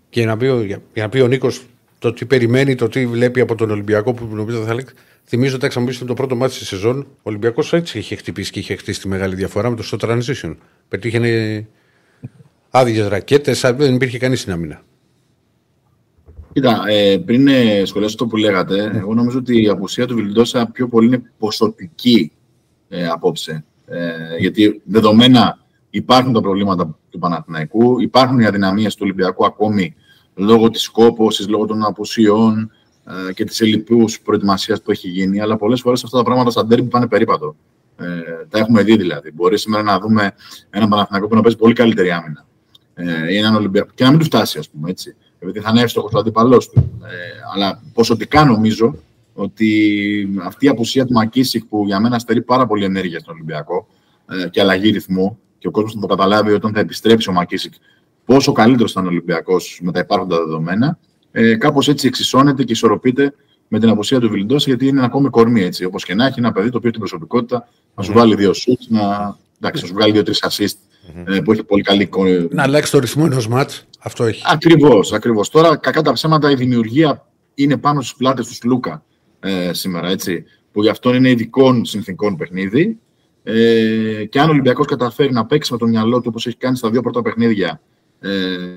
[0.09, 1.65] Και να πει, ο- για, για να πει ο Νίκος
[1.99, 4.87] το τι περιμένει, το τι βλέπει από τον Ολυμπιακό που νομίζω θα λέει.
[5.25, 7.01] Θυμίζω ότι ξαναπεί το πρώτο μάτι της σεζόν.
[7.01, 10.57] Ο Ολυμπιακός έτσι είχε χτυπήσει και είχε χτίσει τη μεγάλη διαφορά με το στο transition.
[10.89, 11.67] Πετύχαινε
[12.71, 14.83] άδειες ρακέτες, δεν υπήρχε κανείς στην άμυνα.
[16.53, 20.67] Κοίτα, ε, πριν ε, σχολιάσω το που λέγατε, εγώ νομίζω ότι η απουσία του Βιλντόσα
[20.67, 22.33] πιο πολύ είναι ποσοτική
[22.89, 23.65] ε, απόψε.
[23.87, 25.59] Ε, γιατί δεδομένα
[25.91, 29.95] υπάρχουν τα προβλήματα του Παναθηναϊκού, υπάρχουν οι αδυναμίες του Ολυμπιακού ακόμη
[30.35, 32.71] λόγω της κόπωσης, λόγω των απουσιών
[33.29, 36.67] ε, και της ελλειπούς προετοιμασίας που έχει γίνει, αλλά πολλές φορές αυτά τα πράγματα στα
[36.67, 37.57] ντέρμπι πάνε περίπατο.
[37.97, 38.07] Ε,
[38.49, 39.33] τα έχουμε δει δηλαδή.
[39.33, 40.35] Μπορεί σήμερα να δούμε
[40.71, 42.47] έναν Παναθηναϊκό που να παίζει πολύ καλύτερη άμυνα.
[42.95, 43.91] Ε, ή έναν Ολυμπιακό.
[43.95, 45.17] Και να μην του φτάσει, ας πούμε έτσι.
[45.43, 47.01] Επειδή θα είναι εύστοχο ο αντίπαλό του.
[47.03, 47.17] Ε,
[47.55, 48.95] αλλά ποσοτικά νομίζω
[49.35, 53.87] ότι αυτή η απουσία του Μακίσικ που για μένα στερεί πάρα πολύ ενέργεια στον Ολυμπιακό
[54.31, 57.73] ε, και αλλαγή ρυθμού και ο κόσμος θα το καταλάβει όταν θα επιστρέψει ο Μακίσικ
[58.25, 60.99] πόσο καλύτερος ήταν ο Ολυμπιακός με τα υπάρχοντα δεδομένα.
[61.33, 63.35] Ε, Κάπως έτσι εξισώνεται και ισορροπείται
[63.69, 65.85] με την απουσία του Βιλντόσα, γιατί είναι ακόμη κορμί έτσι.
[65.85, 68.53] Όπως και να έχει, ένα παιδί το οποίο έχει την προσωπικότητα να σου βάλει δύο
[68.53, 70.77] σουτ, να, εντάξει, να σου βγάλει δύο-τρεις assist
[71.25, 72.47] ε, που έχει πολύ καλή εικόνα.
[72.51, 73.71] Να αλλάξει το ρυθμό ενός ματ.
[74.05, 74.43] Αυτό έχει.
[74.47, 75.49] Ακριβώς, ακριβώς.
[75.49, 79.05] Τώρα, κακά τα ψέματα, η δημιουργία είναι πάνω στις πλάτες του Λούκα
[79.41, 80.45] ε, σήμερα, έτσι.
[80.73, 82.99] Που γι' αυτό είναι ειδικών συνθήκων παιχνίδι.
[83.43, 86.77] Ε, και αν ο Ολυμπιακός καταφέρει να παίξει με το μυαλό του όπως έχει κάνει
[86.77, 87.81] στα δύο πρώτα παιχνίδια,
[88.21, 88.31] ε,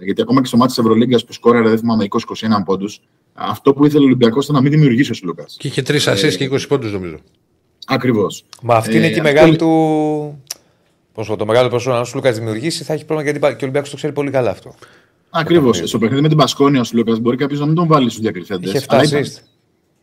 [0.03, 3.01] γιατί ακόμα και στο μάτι της Ευρωλίγκας που σκόραρε, δεν θυμάμαι, 20-21 πόντους,
[3.34, 5.45] αυτό που ήθελε ο Ολυμπιακός ήταν να μην δημιουργήσει ο Λούκα.
[5.57, 7.17] Και είχε τρεις ασέ και 20 πόντους νομίζω.
[7.88, 8.45] Ακριβώς.
[8.61, 10.43] Μα αυτή Ε, είναι και η αυτό μεγάλη είναι- του.
[11.13, 13.57] Πώς το, το μεγάλο ποσό, αν ο Λούκα δημιουργήσει, θα έχει πρόβλημα γιατί και ο
[13.61, 14.76] Ολυμπιακός το ξέρει πολύ καλά αυτό.
[15.39, 15.69] Ακριβώς.
[15.69, 15.88] παιχνίδι.
[15.88, 18.69] Στο παιχνίδι με την Πασκόνια, ο Λούκα μπορεί κάποιος να μην τον βάλει στους διακριθέντε.
[18.69, 19.41] Είχε 7 assist.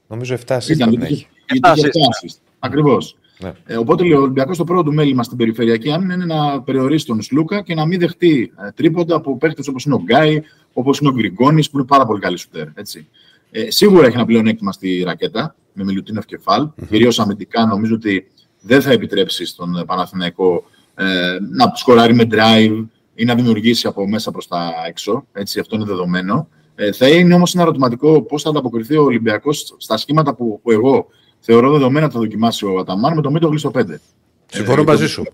[0.07, 1.29] Νομίζω 7 assist Ήταν, πρέπει να είχε, έχει.
[1.47, 2.27] είχε assist.
[2.27, 2.37] 7 assist.
[2.59, 3.17] Ακριβώς.
[3.43, 3.53] Ναι.
[3.67, 7.07] Ε, οπότε λέει, ο Ολυμπιακός το πρώτο του μέλημα στην περιφερειακή άμυνα είναι να περιορίσει
[7.07, 10.99] τον Σλούκα και να μην δεχτεί ε, τρίποντα από παίχτε όπως είναι ο Γκάι, όπως
[10.99, 12.67] είναι ο Γκριγκόνης, που είναι πάρα πολύ καλή σουτέρ.
[12.75, 13.09] Έτσι.
[13.51, 16.63] Ε, σίγουρα έχει ένα πλεονέκτημα στη ρακέτα με Μιλουτίνοφ κεφάλ.
[16.63, 16.87] Mm-hmm.
[16.89, 18.27] Κυρίως αμυντικά νομίζω ότι
[18.61, 20.65] δεν θα επιτρέψει στον ε, Παναθηναϊκό
[20.95, 21.05] ε,
[21.51, 22.85] να σκοράρει με drive,
[23.15, 25.27] ή να δημιουργήσει από μέσα προς τα έξω.
[25.33, 26.49] Έτσι, αυτό είναι δεδομένο.
[26.75, 30.71] Ε, θα είναι όμως ένα ερωτηματικό πώς θα ανταποκριθεί ο Ολυμπιακός στα σχήματα που, που
[30.71, 31.07] εγώ
[31.41, 34.01] θεωρώ δεδομένα θα δοκιμάσει ο Αταμάν με το Μίτογλου στο 5.
[34.47, 35.25] Συμφωνώ Ε, μαζί το- σου.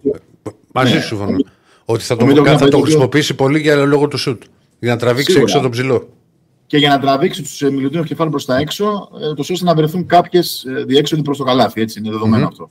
[0.73, 1.01] Μαζί Ναι.
[1.01, 1.37] σου συμφωνώ.
[1.85, 4.43] Ότι θα Ο το, Μίτογλου θα θα το παίζει χρησιμοποιήσει πολύ για λόγω του σουτ.
[4.79, 5.43] Για να τραβήξει Σίγουρα.
[5.51, 6.09] έξω τον ψηλό.
[6.67, 9.75] Και για να τραβήξει τους ε, Μιλουτίνοφ κεφάλι προ τα έξω, ε, τόσο ώστε να
[9.75, 11.81] βρεθούν κάποιες διέξοδοι προς το καλάθι.
[11.81, 12.49] Έτσι, είναι δεδομένο Μμμ.
[12.49, 12.71] αυτό.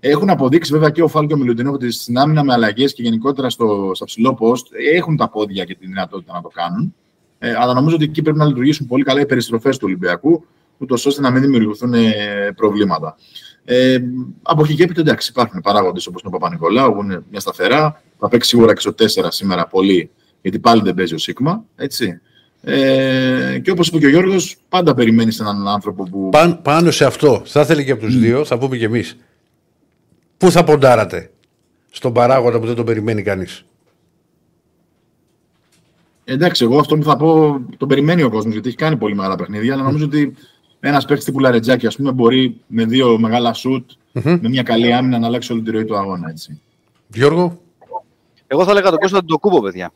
[0.00, 3.02] Έχουν αποδείξει βέβαια και ο Φάλ και ο Μιλουτίνοφ ότι στην άμυνα με αλλαγές και
[3.02, 6.94] γενικότερα στο, στο ψηλό post έχουν τα πόδια και τη δυνατότητα να το κάνουν.
[7.38, 10.44] Ε, αλλά νομίζω ότι εκεί πρέπει να λειτουργήσουν πολύ καλά οι περιστροφές του Ολυμπιακού,
[10.78, 12.10] ούτως ώστε να μην δημιουργηθούν ε,
[12.56, 13.16] προβλήματα.
[13.64, 13.98] Ε,
[14.42, 18.02] από εκεί και έπειτα εντάξει, υπάρχουν παράγοντες όπως είναι ο Παπα-Νικολάου, που είναι μια σταθερά.
[18.18, 20.10] Θα παίξει σίγουρα και στο 4 σήμερα πολύ,
[20.42, 21.64] γιατί πάλι δεν παίζει ο Σίγμα.
[21.76, 22.20] Έτσι.
[22.62, 26.28] Ε, και όπως είπε και ο Γιώργος, πάντα περιμένεις έναν άνθρωπο που.
[26.28, 29.16] Πάν- πάνω σε αυτό, θα ήθελε και από τους δύο, θα πούμε κι εμείς.
[30.40, 31.30] Πού θα ποντάρατε;
[31.90, 33.64] Στον παράγοντα που δεν τον περιμένει κανείς.
[36.24, 39.36] Εντάξει, εγώ αυτό που θα πω τον περιμένει ο κόσμος γιατί έχει κάνει πολύ μεγάλα
[39.36, 39.72] παιχνίδια.
[39.74, 40.34] Αλλά νομίζω ότι
[40.80, 45.18] ένας παίκτης τύπου Λαρετζάκη ας πούμε, μπορεί με δύο μεγάλα σουτ, με μια καλή άμυνα
[45.18, 46.28] να αλλάξει όλη τη ροή του αγώνα.
[46.30, 46.60] Έτσι.
[47.08, 47.60] Γιώργο,
[48.46, 49.92] Εγώ θα έλεγα τον Κώστα τον κούμπο, παιδιά.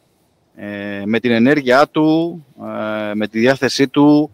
[0.56, 2.44] Ε, με την ενέργειά του,
[3.10, 4.30] ε, με τη διάθεσή του.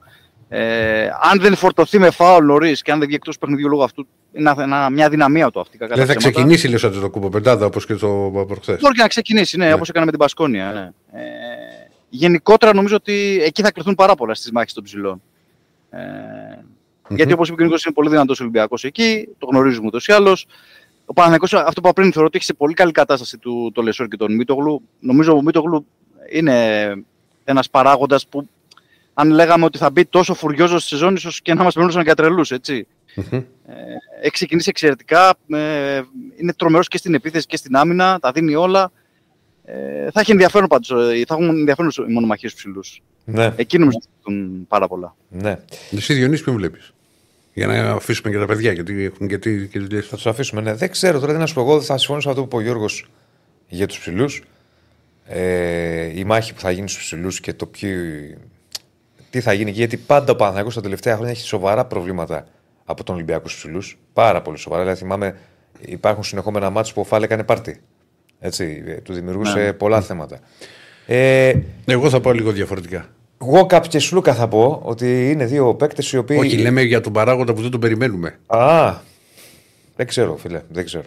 [0.52, 4.06] Ε, αν δεν φορτωθεί με φάουλ νωρίς και αν δεν βγει εκτός παιχνιδιού λόγω αυτού,
[4.32, 5.78] είναι ένα- μια δυναμία του αυτή.
[5.78, 6.40] κακά δεν τα θα ψέματα.
[6.40, 8.76] ξεκινήσει λε το κούπο πεντάδα όπως και το προχθέ.
[8.80, 9.72] Μπορεί και να ξεκινήσει, ναι, Ναι.
[9.72, 10.70] όπως έκανε με την Πασκόνια.
[10.72, 11.20] Ναι.
[11.20, 11.24] Ε,
[12.08, 15.22] γενικότερα νομίζω ότι εκεί θα κρυθούν πάρα πολλά στις μάχες των ψηλών.
[15.90, 15.98] Ε,
[17.08, 20.12] Γιατί όπως είπε και ο Νίκος, είναι πολύ δυνατός Ολυμπιακός εκεί, το γνωρίζουμε ούτως ή
[20.12, 20.46] άλλως.
[21.04, 23.82] Ο Παναθηναϊκός, αυτό που είπα πριν, θεωρώ ότι έχει σε πολύ καλή κατάσταση του το
[23.82, 24.82] Λεσόρ και τον Μίτογλου.
[25.00, 25.86] Νομίζω ο Μίτογλου
[26.30, 26.54] είναι
[27.44, 28.48] ένας παράγοντας που
[29.14, 32.14] αν λέγαμε ότι θα μπει τόσο φουριόζο στη σεζόν, ίσως και να μας μιλούσαν για
[32.14, 32.86] τρελούς, έτσι.
[33.30, 33.44] Ε,
[34.20, 35.34] έχει ξεκινήσει εξαιρετικά.
[35.48, 36.00] Ε,
[36.40, 38.18] είναι τρομερός και στην επίθεση και στην άμυνα.
[38.20, 38.92] Τα δίνει όλα.
[39.64, 40.90] Ε, θα έχει ενδιαφέρον πάντως.
[40.90, 43.02] ε, Θα έχουν ενδιαφέρον οι μονομαχίες ψηλούς.
[43.24, 45.16] Ναι, Εκεί νομίζω ότι θα έχουν πάρα πολλά.
[45.28, 45.58] ναι.
[45.90, 46.92] Εσύ Διονύση, ποιον βλέπεις;
[47.54, 50.60] Για να αφήσουμε και τα παιδιά, γιατί έχουν και, τι, και δουλειές Θα τους αφήσουμε.
[50.60, 50.74] Ναι.
[50.74, 51.60] Δεν ξέρω τώρα τι να σου πω.
[51.60, 53.10] Εγώ θα συμφωνήσω με αυτό που είπε ο Γιώργος
[53.68, 54.42] για τους ψηλούς.
[55.26, 57.90] Ε, η μάχη που θα γίνει στους ψηλούς και το ποιο.
[59.30, 62.46] Τι θα γίνει εκεί, γιατί πάντα ο Παναθηναϊκός τα τελευταία χρόνια έχει σοβαρά προβλήματα
[62.84, 63.98] από τον Ολυμπιακό στους ψηλούς.
[64.12, 64.82] Πάρα πολύ σοβαρά.
[64.82, 65.36] Δηλαδή, θυμάμαι,
[65.80, 67.80] υπάρχουν συνεχόμενα μάτια που ο Φάλε έκανε πάρτι.
[68.40, 70.38] Έτσι, ε, του δημιουργούσε πολλά θέματα.
[71.06, 71.52] Ε,
[71.84, 73.06] Εγώ θα πάω λίγο διαφορετικά.
[73.42, 76.36] εγώ και Σλούκα θα πω ότι είναι δύο παίκτες οι οποίοι.
[76.40, 78.38] Όχι, λέμε για τον παράγοντα που δεν τον περιμένουμε.
[78.46, 78.94] Α,
[79.96, 81.04] δεν ξέρω, φίλε, δεν ξέρω.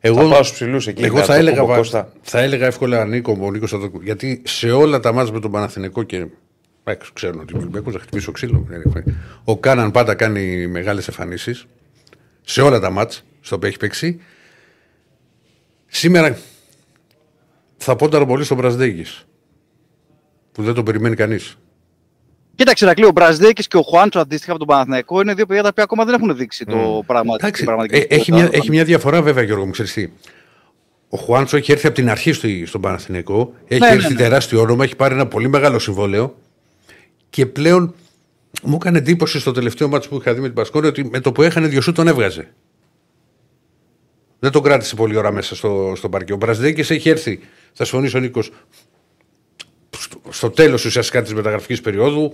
[0.00, 2.08] Εγώ, Θα πάω στους ψηλούς εκεί, Εγώ με θα το έλεγα, Κόμπο βα- Κώστα.
[2.22, 5.50] θα έλεγα εύκολα Νίκο, ο Νίκος θα το- γιατί σε όλα τα μάτια με τον
[5.50, 6.26] Παναθηναϊκό και
[6.84, 8.66] εντάξει, ξέρουν ότι ο Ολυμπιακός θα χτυπήσει ο ξύλο.
[9.44, 11.66] Ο Κάναν πάντα κάνει μεγάλες εμφανίσεις
[12.42, 14.20] σε όλα τα μάτς στο οποίο έχει παίξει.
[15.86, 16.38] Σήμερα
[17.76, 19.26] θα πόνταρο πολύ στον Μπρασδέγης
[20.52, 21.58] που δεν τον περιμένει κανείς.
[22.54, 25.68] Κοίταξε, Ρακλή, ο Μπραζδέκης και ο Χουάντσο αντίστοιχα από τον Παναθηναϊκό είναι δύο παιδιά τα
[25.68, 27.34] οποία ακόμα δεν έχουν δείξει το πράγμα.
[27.34, 28.36] Εντάξει, την πραγματική ε, έχει, ποιότητα.
[28.36, 30.10] μια, έχει μια διαφορά βέβαια Γιώργο μου, ξέρεις τι.
[31.08, 34.18] Ο Χουάντσο έχει έρθει από την αρχή στο, στον Παναθηναϊκό, έχει Ναι, ναι, έρθει ναι.
[34.18, 36.36] τεράστιο όνομα, έχει πάρει ένα πολύ μεγάλο συμβόλαιο
[37.34, 37.94] και πλέον
[38.62, 41.32] μου έκανε εντύπωση στο τελευταίο μάτσο που είχα δει με την Πασκόνη ότι με το
[41.32, 42.54] που έχανε δυο σου τον έβγαζε.
[44.38, 46.32] Δεν τον κράτησε πολλή ώρα μέσα στο, στο παρκέ.
[46.32, 47.40] Ο Μπραζδέκης έχει έρθει,
[47.72, 48.50] θα συμφωνήσει ο Νίκος,
[49.90, 52.32] στο, στο τέλος ουσιαστικά της μεταγραφικής περίοδου.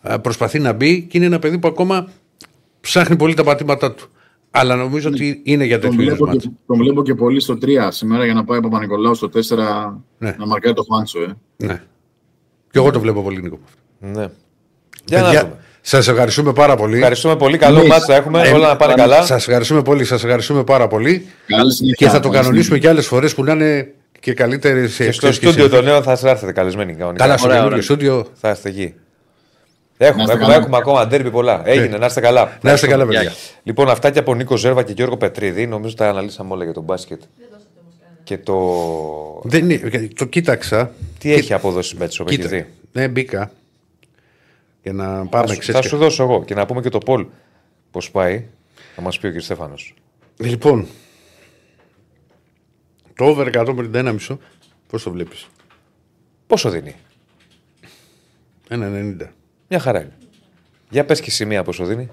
[0.00, 2.08] α, Προσπαθεί να μπει και είναι ένα παιδί που ακόμα
[2.80, 4.08] ψάχνει πολύ τα πατήματά του.
[4.50, 6.44] Αλλά νομίζω ότι είναι για Τον τέτοιο είδους βλέπω, μάτς.
[6.44, 9.36] και, τον βλέπω και πολύ στο 3 σήμερα για να πάει ο Παπα-Νικολάου στο 4
[10.18, 10.34] Ναι.
[10.38, 11.20] να μαρκάρει το Χουάντσο.
[11.22, 11.36] Ε.
[11.56, 11.82] Ναι.
[12.70, 13.58] Και εγώ το βλέπω πολύ, Νίκο.
[14.02, 14.26] Ναι.
[15.04, 15.56] Για να δούμε.
[15.80, 16.96] Σας ευχαριστούμε πάρα πολύ.
[16.96, 17.58] Ευχαριστούμε πολύ.
[17.58, 17.90] Καλό Εμείς.
[17.90, 18.42] μάτς θα έχουμε.
[18.42, 19.22] Ε, όλα να πάνε καλά.
[19.22, 21.26] Σας ευχαριστούμε πολύ, σας ευχαριστούμε πάρα πολύ.
[21.46, 22.06] Καλή συνέχεια.
[22.06, 25.32] Και θα το Καλή κανονίσουμε και άλλες φορές που να είναι και καλύτερες Και στο
[25.32, 27.24] στούντιο το νέο θα σας έρθετε καλεσμένοι κανονικά.
[27.24, 27.96] Καλά, στο Ωραία, καινούργιο ωραία.
[27.96, 28.26] στούντιο.
[28.40, 28.94] Θα είστε εκεί.
[29.96, 30.60] Έχουμε, είστε έχουμε, καλά.
[30.60, 31.62] έχουμε ακόμα ντέρμπι πολλά.
[31.64, 32.58] Έγινε, να είστε καλά.
[32.60, 33.32] Να είστε καλά, παιδιά.
[33.62, 35.66] Λοιπόν, αυτά και από Νίκο Ζέρβα και Γιώργο Πετρίδη.
[35.66, 37.20] Νομίζω τα αναλύσαμε όλα για τον μπάσκετ.
[38.24, 38.56] Και το.
[39.44, 40.90] Δεν είναι, το κοίταξα.
[41.18, 42.48] Τι έχει αποδώσει Μπέτσο, έχει Κοίτα.
[42.48, 42.66] δει.
[42.92, 43.50] Ναι, μπήκα.
[44.82, 46.98] Για να Θα, πάμε σου- ξέρεις, θα σου δώσω εγώ και να πούμε και το
[46.98, 47.26] Πολ
[47.90, 48.46] πώς πάει.
[48.94, 49.40] Θα μας πει ο κ.
[49.40, 49.94] Στέφανος.
[50.36, 50.86] Λοιπόν,
[53.16, 54.38] το over 151 μισό,
[54.86, 55.46] πώς το βλέπεις;
[56.46, 56.94] Πόσο δίνει;
[58.68, 59.32] 1,90.
[59.68, 60.12] Μια χαρά είναι.
[60.90, 62.08] Για πες και σημεία πόσο δίνει.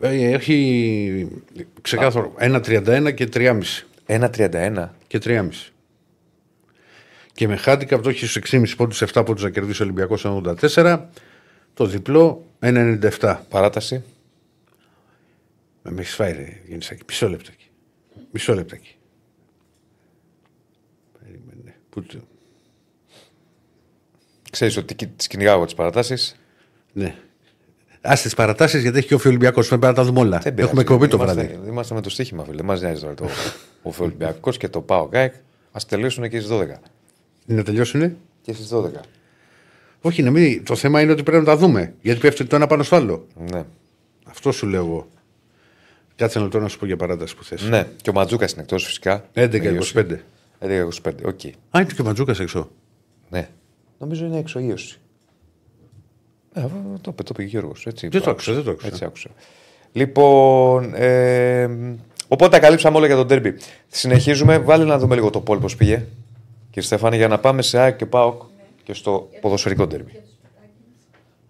[0.00, 1.42] Ε, Έχει
[1.82, 3.86] ξεκάθαρο 1,31 και 3,5.
[4.06, 4.88] 1,31.
[5.06, 5.72] Και 3,5.
[7.32, 11.08] Και με handicap το έχει στους 6,5 πόντους, 7 πόντους να κερδίσει ο Ολυμπιακός 1,84.
[11.74, 13.36] Το διπλό 1,97.
[13.48, 14.02] Παράταση.
[15.82, 17.02] Με με έχεις φάει ρε Γενισάκη.
[17.08, 17.70] Μισό λεπτάκι.
[18.30, 18.96] Μισό λεπτάκι.
[21.18, 21.74] Περίμενε.
[21.90, 22.06] Που...
[24.50, 26.36] Ξέρεις ότι τις κυνηγάω εγώ τις παρατάσεις.
[26.92, 27.14] Ναι.
[28.00, 29.68] Α τις παρατάσεις γιατί έχει και ο Ολυμπιακός.
[29.68, 30.42] Πρέπει να τα δούμε όλα.
[30.54, 31.68] Έχουμε εκπομπή το είμαστε, βράδυ.
[31.68, 32.62] Είμαστε με το στοίχημα, φίλε.
[32.62, 33.28] Μας νοιάζει τώρα το
[33.82, 35.34] ο Ολυμπιακός και το ΠΑΟΚ-ΑΕΚ.
[35.72, 36.66] Α τελειώσουν και στις 12.
[37.46, 38.90] Να τελειώσουνε; Και στις 12.
[40.02, 40.64] Όχι, να μην...
[40.64, 41.94] το θέμα είναι ότι πρέπει να τα δούμε.
[42.02, 43.26] Γιατί πέφτει το ένα πάνω στο άλλο.
[43.52, 43.64] Ναι.
[44.24, 45.06] Αυτό σου λέω εγώ.
[46.16, 47.62] Κάτσε να το να σου πω για παράταση που θες.
[47.68, 47.86] ναι.
[48.02, 49.24] Και ο Ματζούκας είναι εκτός φυσικά.
[49.34, 50.06] 11-25.
[50.60, 51.12] 11-25.
[51.24, 51.40] Οκ.
[51.70, 52.70] Α, είναι και ο Ματζούκας έξω.
[53.30, 53.48] Ναι.
[53.98, 54.98] Νομίζω είναι εξοίωση.
[56.54, 56.60] Ε,
[57.00, 58.86] το, είπε- το πήγε ο Γιώργος, Έτσι, Δεν το άκουσα, δεν το άκουσα.
[58.86, 59.30] Έτσι άκουσα.
[59.92, 61.68] Λοιπόν, ε,
[62.28, 63.54] οπότε τα καλύψαμε όλα για τον τέρμπι.
[63.88, 64.58] Συνεχίζουμε.
[64.58, 66.04] Βάλε να δούμε λίγο το πόλ πώς πήγε.
[66.66, 68.42] Κύριε Στέφανη, για να πάμε σε ΑΕΚ και ΠΑΟΚ
[68.82, 70.22] και στο ποδοσφαιρικό τέρμπι.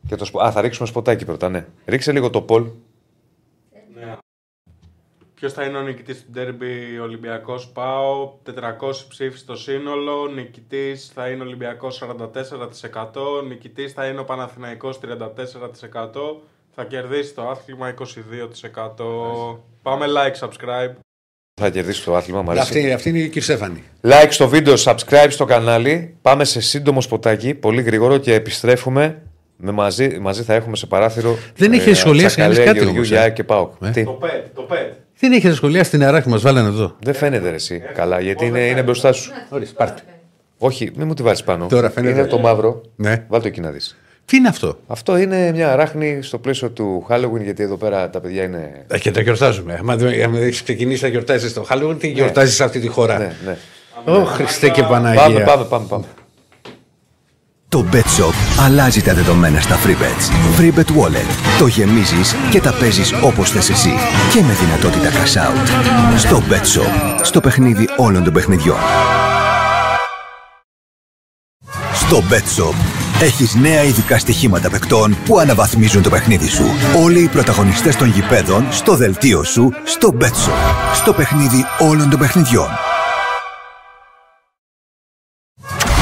[0.07, 1.67] Και το, σπο- Α, θα ρίξουμε σποτάκι πρώτα, ναι.
[1.87, 2.71] Ρίξε λίγο το πόλ.
[3.95, 4.17] Ναι.
[5.35, 10.27] Ποιος θα είναι ο νικητής του Derby Ολυμπιακός ΠΑΟ, 400 ψήφοι στο σύνολο.
[10.27, 13.43] Νικητής θα είναι Ολυμπιακός 44%.
[13.47, 16.43] Νικητής θα είναι ο Παναθηναϊκός 34%.
[16.75, 19.59] Θα κερδίσει το άθλημα 22%.
[19.83, 20.93] Πάμε like, subscribe.
[21.61, 22.67] Θα κερδίσει το άθλημα, μου αρέσει.
[22.79, 23.83] Αυτή, αυτή είναι η κυρία Στέφανη.
[24.03, 26.15] Like στο βίντεο, subscribe στο κανάλι.
[26.23, 29.23] Πάμε σε σύντομο σποτάκι, πολύ γρήγορο και επιστρέφουμε.
[29.57, 31.39] Με μαζί, μαζί θα έχουμε σε παράθυρο.
[31.57, 33.15] Δεν έχει σχολιάσει κανείς Τσακαλέα, κάτι Γεωργιού, όμως, ε.
[33.15, 33.73] Γιάκ και Πάοκ.
[33.85, 33.91] Ε.
[33.91, 34.93] Τι, Το pet, το pet.
[35.19, 36.97] Δεν έχει σχολεία στην αράχη μας, βάλανε εδώ.
[37.01, 39.33] δεν φαίνεται ρε, εσύ καλά, γιατί είναι, είναι μπροστά σου.
[39.49, 40.03] Ορίστε, πάρτε.
[40.59, 41.67] Όχι, μην μου τη βάλεις πάνω.
[41.67, 42.19] Τώρα φαίνεται.
[42.19, 42.81] Είναι το μαύρο.
[42.97, 43.11] Ναι.
[43.11, 43.97] Βάλτε το εκεί να δεις.
[44.33, 48.21] Τι είναι αυτό; Αυτό είναι μια αράχνη στο πλαίσιο του Halloween, γιατί εδώ πέρα τα
[48.21, 48.85] παιδιά είναι.
[48.89, 49.81] Ε, Και τα γιορτάζουμε.
[49.91, 53.33] Αν δεν έχεις ξεκινήσει να γιορτάζεις στο Halloween, τι γιορτάζεις σε αυτή τη χώρα; Ναι,
[53.45, 54.13] ναι.
[54.13, 55.23] Ω Χριστέ και Παναγία.
[55.23, 55.87] Πάμε, πάμε, πάμε.
[55.89, 56.05] πάμε.
[57.69, 60.61] Το Bet Shop αλλάζει τα δεδομένα στα free bets.
[60.61, 61.59] Free bet wallet.
[61.59, 63.93] Το γεμίζεις και τα παίζεις όπως θες εσύ.
[64.33, 66.19] Και με δυνατότητα cash out.
[66.19, 67.21] Στο Bet Shop.
[67.23, 68.77] Στο παιχνίδι όλων των παιχνιδιών.
[71.93, 76.65] Στο Bet Shop έχεις νέα ειδικά στοιχήματα παικτών που αναβαθμίζουν το παιχνίδι σου.
[77.03, 80.95] Όλοι οι πρωταγωνιστές των γηπέδων στο δελτίο σου στο Bet Shop.
[80.95, 82.69] Στο παιχνίδι όλων των παιχνιδιών.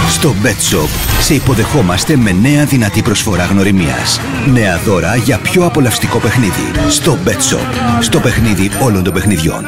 [0.09, 0.89] Στο Bet Shop
[1.21, 4.21] σε υποδεχόμαστε με νέα δυνατή προσφορά γνωριμίας.
[4.53, 6.91] Νέα δώρα για πιο απολαυστικό παιχνίδι.
[6.91, 8.01] Στο Bet Shop.
[8.01, 9.65] Στο παιχνίδι όλων των παιχνιδιών.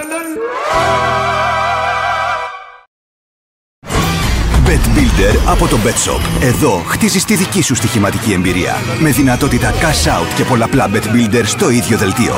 [5.22, 6.42] Builder από το Bet Shop.
[6.42, 8.74] Εδώ χτίζεις τη δική σου στοιχηματική εμπειρία.
[9.00, 12.34] Με δυνατότητα cash out και πολλαπλά Bet Builder στο ίδιο δελτίο.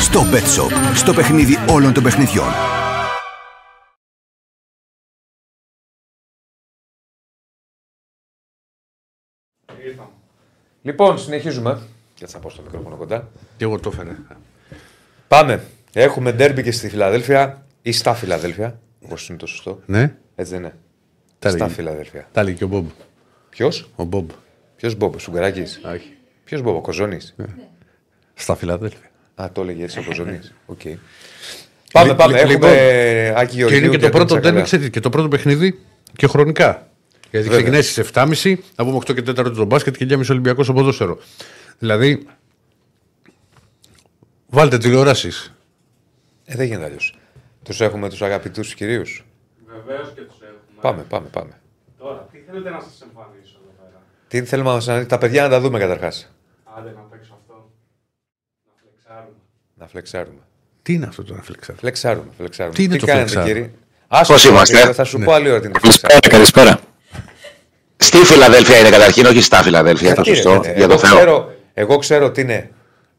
[0.00, 0.94] Στο Bet Shop.
[0.94, 2.46] Στο παιχνίδι όλων των παιχνιδιών.
[10.82, 11.80] Λοιπόν, συνεχίζουμε.
[12.14, 13.28] Και θα πω στο μικρόφωνο κοντά.
[13.56, 14.16] Και εγώ το έφερα.
[15.28, 15.64] Πάμε.
[15.92, 18.80] Έχουμε ντέρμπι και στη Φιλαδέλφια ή στα Φιλαδέλφια.
[19.04, 19.80] Όπως είναι το σωστό.
[19.86, 20.74] Ναι, Έτσι δεν είναι.
[21.50, 21.74] Τα στα λέγει.
[21.76, 22.28] Φιλαδέλφια.
[22.32, 22.86] τα έλεγε και ο Μπομπ.
[23.48, 24.30] Ποιος; Ο Μπομπ.
[24.76, 26.12] Ποιος Μπόμπο, Σουγκαράκης; Όχι.
[26.44, 27.34] Ποιος Μπόμπο, Κοζόνης;
[28.34, 29.10] Στα Φιλαδέλφια.
[29.34, 30.54] Α, το έλεγε έτσι ο Κοζόνης.
[30.66, 30.80] Οκ.
[31.92, 32.44] Πάμε, πάμε.
[32.44, 33.78] λοιπόν, Έχουμε Άκη Και Γεωργίου.
[33.78, 34.50] είναι και το Αντώνη πρώτο Τσακαλέα.
[34.52, 35.80] τέρμι, ξέρετε, και το πρώτο παιχνίδι
[36.16, 36.90] και χρονικά.
[37.30, 37.56] Γιατί Βέβαια.
[37.56, 41.18] ξεκινάει στις 7.30, να πούμε 8 και 4 το μπάσκετ και 9.30 Ολυμπιακός στο ποδόσφαιρο.
[41.78, 42.26] Δηλαδή,
[44.46, 45.54] βάλτε τηλεοράσεις.
[46.44, 47.18] Ε, δεν γίνεται αλλιώς.
[47.62, 49.24] Τους έχουμε τους αγαπητούς κυρίους.
[49.66, 50.45] Βεβαίως και τους έχουμε.
[50.86, 51.50] Πάμε, πάμε, πάμε.
[51.98, 55.48] Τώρα, τι θέλετε να σας εμφανίσω εδώ πέρα; Τι θέλουμε να μας- τα παιδιά να
[55.48, 56.32] τα δούμε καταρχάς.
[56.78, 57.70] Άντε να παίξω αυτό.
[58.66, 59.36] Να φλεξάρουμε.
[59.74, 60.40] Να φλεξάρουμε.
[60.82, 61.76] Τι είναι αυτό τώρα, Φλεξάρ.
[61.76, 62.74] Φλεξάρουμε, φλεξάρουμε.
[62.76, 63.70] Τι είναι το κάνετε, φλεξάρουμε; κύριε;
[64.08, 65.24] Άσο, Πώς είμαστε; Θα σου Ναι.
[65.24, 66.50] πω άλλη ώρα τι είναι το Καλησπέρα, φλεξάρουμε.
[66.52, 66.80] καλησπέρα.
[67.96, 70.60] Στη Φιλαδέλφια είναι καταρχήν, όχι στα Φιλαδέλφια, το Γιατί, ρε, σωστό.
[70.60, 71.16] παιδί, Για το εγώ, Θεό.
[71.16, 72.70] ξέρω, εγώ ξέρω τι είναι.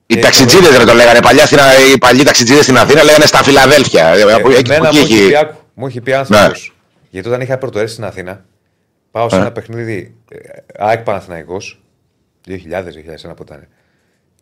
[0.05, 1.57] Οι Ε, ταξιτζίδες δεν το λέγανε παλιά, στην,
[1.93, 4.07] οι παλιοί ταξιτζίδες στην Αθήνα λέγανε στα Φιλαδέλφια.
[4.07, 5.35] Ε, από εκεί Εμένα που μου εκεί έχει πει, έχει.
[5.35, 6.71] άκου, μου έχει πει άνθρωπος.
[7.07, 7.19] Ναι.
[7.19, 8.45] Γιατί όταν είχα πρωτοέρθει στην Αθήνα,
[9.11, 9.39] πάω σε Ε.
[9.39, 10.37] ένα παιχνίδι ε,
[10.77, 11.81] ΑΕΚ Παναθηναϊκός
[12.47, 12.53] 2000-2001
[13.35, 13.67] που ήταν.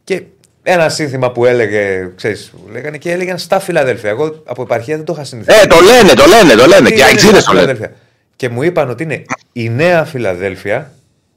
[0.03, 0.23] Και
[0.63, 4.09] ένα σύνθημα που έλεγε, ξέρεις, που λέγανε και έλεγαν στα Φιλαδέλφια.
[4.09, 5.59] Εγώ από επαρχία δεν το είχα συνηθίσει.
[5.63, 6.83] Ε, το λένε, το λένε, το λένε.
[6.89, 7.65] Τι Και είναι αεξίδε στα το λένε.
[7.73, 8.01] Φιλαδέλφια.
[8.35, 10.91] Και μου είπαν ότι είναι η νέα Φιλαδέλφια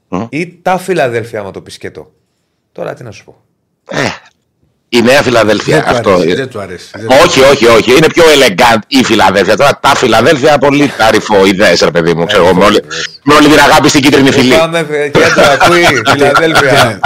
[0.07, 0.25] Μμ.
[0.29, 2.11] ή τα Φιλαδέλφια, άμα το πεις σκέτο.
[2.71, 3.41] Τώρα τι να σου πω.
[3.91, 3.97] Ε,
[4.89, 5.75] η νέα Φιλαδέλφια.
[5.75, 6.09] Δεν του Αυτό.
[6.11, 6.29] αρέσει.
[6.31, 6.35] ε.
[6.35, 6.89] Δεν του αρέσει.
[6.93, 7.91] Δεν- Όχι, όχι, όχι.
[7.97, 9.55] Είναι πιο elegant η Φιλαδέλφια.
[9.57, 12.25] Τώρα τα Φιλαδέλφια πολύ ταρυφό ιδέες, ρε παιδί μου.
[12.25, 12.79] Ξέρω, εγώ, με, όλη,
[13.23, 14.53] με όλη την αγάπη στην κίτρινη φυλή.
[14.55, 16.99] Πάμε ε, κέντρο, ακούει, Φιλαδέλφια.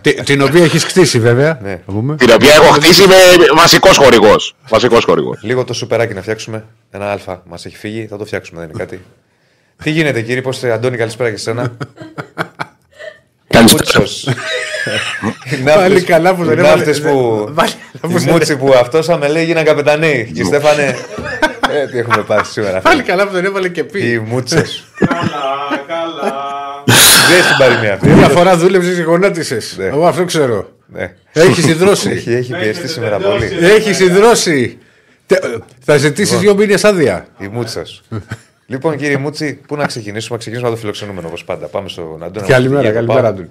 [0.00, 1.58] Τι- Την οποία έχεις χτίσει βέβαια.
[1.62, 1.70] Ναι.
[1.86, 2.16] να πούμε.
[2.16, 3.14] Την οποία έχω χτίσει με
[3.56, 4.54] βασικός χορηγός.
[4.68, 5.38] Βασικός χορηγός.
[5.42, 6.64] Λίγο το σουπεράκι να φτιάξουμε.
[6.90, 9.00] Ένα Α μας έχει φύγει, θα το φτιάξουμε, δεν είναι κάτι.
[9.82, 11.72] Τι γίνεται, κύριε, πώς Αντώνη, καλησπέρα και σένα.
[13.54, 14.00] Καλησπέρα.
[14.00, 14.32] Μούτσο.
[15.74, 17.50] Πάλι καλά που δεν έβαλε- που.
[17.54, 20.30] Πάλι καλά που Η δεν- Μούτσι που αυτός με λέει γίναν καπετανοί.
[20.34, 20.96] Και Στέφανε.
[21.70, 22.80] Ε, τι έχουμε πάθει σήμερα.
[22.80, 24.10] Πάλι καλά που τον έβαλε και πει.
[24.10, 24.84] Οι μούτσες.
[24.98, 25.20] Καλά,
[25.86, 26.32] καλά.
[27.28, 28.08] Δεν στην παροιμία αυτή.
[28.08, 29.74] Μια φορά δούλεψες και γονάτισες.
[29.78, 29.84] Ναι.
[29.84, 30.68] Εγώ αυτό ξέρω.
[30.86, 31.14] Ναι.
[31.32, 32.10] Έχεις ιδρώσει.
[32.10, 33.48] Έχει, έχει πιεστεί Έχετε σήμερα τελειώσει.
[33.54, 33.66] πολύ.
[33.66, 34.78] Έχεις ιδρώσει.
[35.26, 35.44] Τε-
[35.84, 37.26] Θα ζητήσεις δύο μήνες άδεια.
[37.38, 38.04] Η μούτσα σου.
[38.66, 41.66] λοιπόν, κύριε Μούτσι, πού να ξεκινήσουμε; Να ξεκινήσουμε από το φιλοξενούμενο όπως πάντα.
[41.66, 42.46] Πάμε στον Αντώνη.
[42.46, 43.30] Καλημέρα, Για το καλημέρα, Πάο.
[43.30, 43.48] Αντώνη.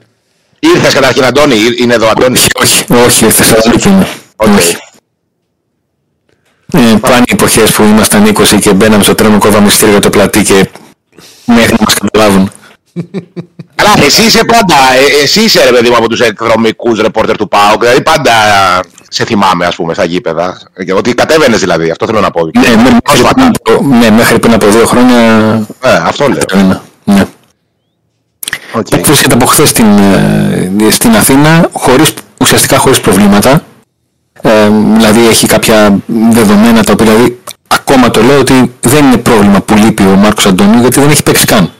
[0.59, 1.55] Ήρθες καταρχήν, Αντώνη.
[1.55, 4.07] Ή- Είναι εδώ, Αντώνη; Όχι, όχι, Θεσσαλονίκη είναι.
[4.35, 4.75] Όχι.
[6.73, 10.43] Ε, πάνε οι εποχές που ήμασταν 20 και μπαίναμε στο τρένο κόβαμε μυστήριο το πλατή
[10.43, 10.69] και
[11.45, 12.51] μέχρι να μας καταλάβουν.
[13.75, 14.75] Καλά, εσύ είσαι πάντα.
[15.19, 17.79] ε, εσύ είσαι ρε παιδί μου από τους εκδρομικούς ρεπόρτερ του ΠΑΟΚ.
[17.81, 18.31] Δηλαδή πάντα
[19.13, 20.57] σε θυμάμαι, ας πούμε, στα γήπεδα.
[20.85, 22.45] Και Ότι κατέβαινες δηλαδή, αυτό θέλω να πω.
[22.45, 23.33] Ναι, με- μέχρι, Πρόσφατα.
[23.33, 25.19] πριν από, ναι, μέχρι πριν από δύο χρόνια
[25.81, 26.37] Ε, αυτό λέω.
[26.37, 26.81] κατέβαινα.
[27.03, 27.25] Ναι.
[28.73, 28.85] OK.
[28.91, 28.99] Okay.
[29.05, 33.63] Βρίσκεται από χθες στην, ε, στην Αθήνα, χωρίς, ουσιαστικά χωρίς προβλήματα.
[34.41, 35.97] Ε, δηλαδή έχει κάποια
[36.31, 40.45] δεδομένα τα οποία δηλαδή, ακόμα το λέω ότι δεν είναι πρόβλημα που λείπει ο Μάρκος
[40.45, 41.71] Αντώνιο γιατί δεν έχει παίξει καν.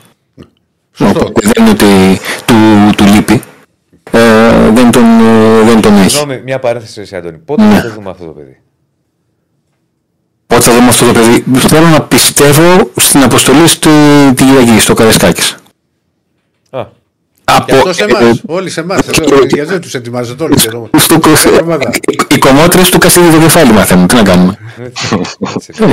[0.98, 2.54] Οπότε δεν είναι ότι του,
[2.96, 3.42] του λείπει.
[4.16, 6.08] Ε, δεν, τον, ε, δεν τον έχει.
[6.10, 7.36] Συγγνώμη, μια παρένθεση, εσύ, Αντώνη.
[7.38, 7.74] Πότε Ναι.
[7.74, 8.60] θα το δούμε αυτό το παιδί.
[10.46, 11.44] Πότε θα δούμε αυτό το παιδί.
[11.58, 13.88] Θέλω να πιστεύω στην αποστολή στη
[14.34, 15.56] τη Κυριακή, στο Καρεσκάκης.
[16.70, 16.86] Α,
[17.44, 18.38] Από, Και αυτό σε ε, εμά.
[18.46, 18.96] Όλοι σε εμά.
[19.54, 20.88] Γιατί δεν του ετοιμάζετε όλοι εδώ.
[20.96, 21.90] στο, στο, εβδομάδα.
[22.10, 24.06] οι, οι κομμότρες του Κασίδη το κεφάλι μαθαίνουν.
[24.06, 24.58] Τι να κάνουμε.
[24.78, 25.72] έτσι.
[25.78, 25.84] Ε,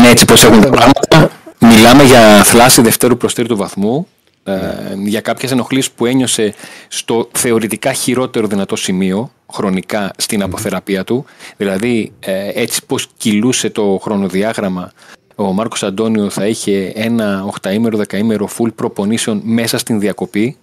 [0.00, 1.30] ναι, έτσι πως έχουν τα πράγματα.
[1.58, 4.06] Μιλάμε για θλάση δευτέρου προς τρίτου βαθμού.
[4.50, 6.54] Ε, για κάποιες ενοχλήσεις που ένιωσε
[6.88, 11.24] στο θεωρητικά χειρότερο δυνατό σημείο χρονικά στην αποθεραπεία του.
[11.56, 14.92] Δηλαδή, ε, έτσι πως κυλούσε το χρονοδιάγραμμα,
[15.34, 20.56] ο Μάρκος Αντώνιο θα είχε ένα 8ήμερο, 10ήμερο full προπονήσεων μέσα στην διακοπή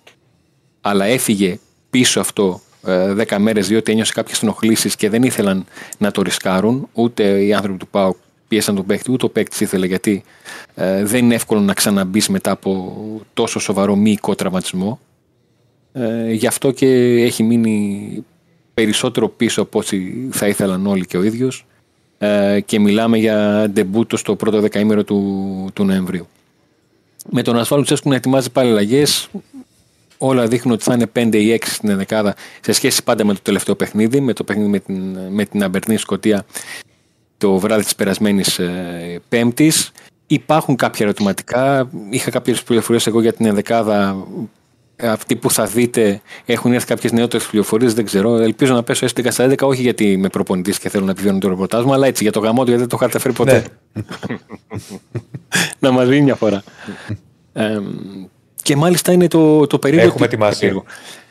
[0.81, 1.59] αλλά έφυγε
[1.89, 5.65] πίσω αυτό ε, 10 μέρες διότι ένιωσε κάποιες ενοχλήσεις και δεν ήθελαν
[5.97, 8.13] να το ρισκάρουν ούτε οι άνθρωποι του ΠΑΟ
[8.47, 10.23] πίεσαν τον παίκτη ούτε ο παίκτης ήθελε γιατί
[10.75, 12.95] ε, δεν είναι εύκολο να ξαναμπείς μετά από
[13.33, 14.99] τόσο σοβαρό μυϊκό τραυματισμό
[15.93, 16.87] ε, γι' αυτό και
[17.23, 18.25] έχει μείνει
[18.73, 21.65] περισσότερο πίσω από όσοι θα ήθελαν όλοι και ο ίδιος
[22.17, 26.27] ε, και μιλάμε για ντεμπούτο στο πρώτο δεκαήμερο του, του Νοεμβρίου.
[27.29, 29.29] Με τον Ασφάλου Τσέσκου να ετοιμάζει πάλι αλλαγές,
[30.17, 33.39] όλα δείχνουν ότι θα είναι 5 ή 6 στην ενδεκάδα σε σχέση πάντα με το
[33.43, 36.45] τελευταίο παιχνίδι, με το παιχνίδι με την, με την Αμπερνή Σκοτία
[37.37, 39.91] το βράδυ της περασμένης ε, Πέμπτης.
[40.27, 41.89] Υπάρχουν κάποια ερωτηματικά.
[42.09, 44.27] Είχα κάποιες πληροφορίες εγώ για την ενδεκάδα.
[45.01, 48.35] Αυτοί που θα δείτε έχουν έρθει κάποιες νεότερες πληροφορίες, δεν ξέρω.
[48.35, 51.47] Ελπίζω να πέσω έστω στα 11, όχι γιατί είμαι προπονητής και θέλω να επιβιώνω το
[51.49, 53.63] ρεπορτάζ μου, αλλά έτσι για το γαμό του, γιατί δεν το είχατε φέρει ποτέ.
[55.79, 56.63] να μας δίνει μια φορά.
[57.53, 57.79] Ε,
[58.61, 60.07] και μάλιστα είναι το, το περίεργο.
[60.07, 60.59] Έχουμε τι- ετοιμάσει.
[60.59, 60.83] περίεργο.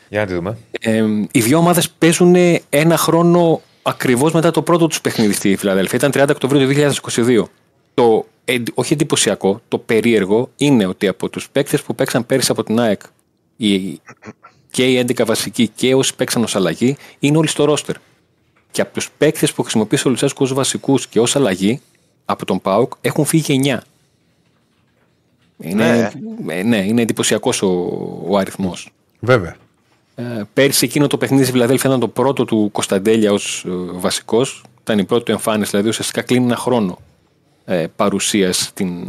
[0.09, 0.57] Για να τη δούμε.
[0.79, 2.35] Ε, οι δύο ομάδες παίζουν
[2.69, 5.97] ένα χρόνο ακριβώς μετά το πρώτο τους παιχνίδι στη Φιλαδέλφια.
[5.97, 7.43] Ήταν 30 Οκτωβρίου του 2022.
[7.93, 12.63] Το εντι- όχι εντυπωσιακό, το περίεργο είναι ότι από τους παίκτες που παίξαν πέρυσι από
[12.63, 13.01] την ΑΕΚ,
[13.57, 14.01] οι,
[14.71, 17.95] και οι 11 βασικοί και όσοι παίξαν ως αλλαγή, είναι όλοι στο ρόστερ.
[18.71, 21.81] Και από τους παίκτες που χρησιμοποίησε ο Λουτσέσκο ως βασικούς και ως αλλαγή
[22.25, 23.77] από τον ΠΑΟΚ έχουν φύγει 9.
[25.59, 26.11] Είναι,
[26.47, 27.67] ε, ναι, είναι εντυπωσιακός ο,
[28.27, 28.91] ο αριθμός.
[29.19, 29.55] Βέβαια.
[30.19, 34.63] Ε, πέρσι εκείνο το παιχνίδι στη Φιλαδέλφια ήταν το πρώτο του Κωνσταντέλια ως ε, βασικός.
[34.81, 36.97] Ήταν η πρώτη του εμφάνιση, δηλαδή ουσιαστικά κλείνει ένα χρόνο
[37.65, 39.07] ε, παρουσίας στην,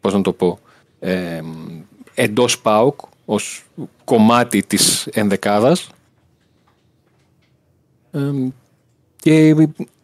[0.00, 0.58] πώς να το πω,
[1.00, 1.40] ε,
[2.14, 3.64] εντός ΠΑΟΚ ως
[4.04, 5.88] κομμάτι της ενδεκάδας.
[8.10, 8.30] Ε,
[9.20, 9.54] και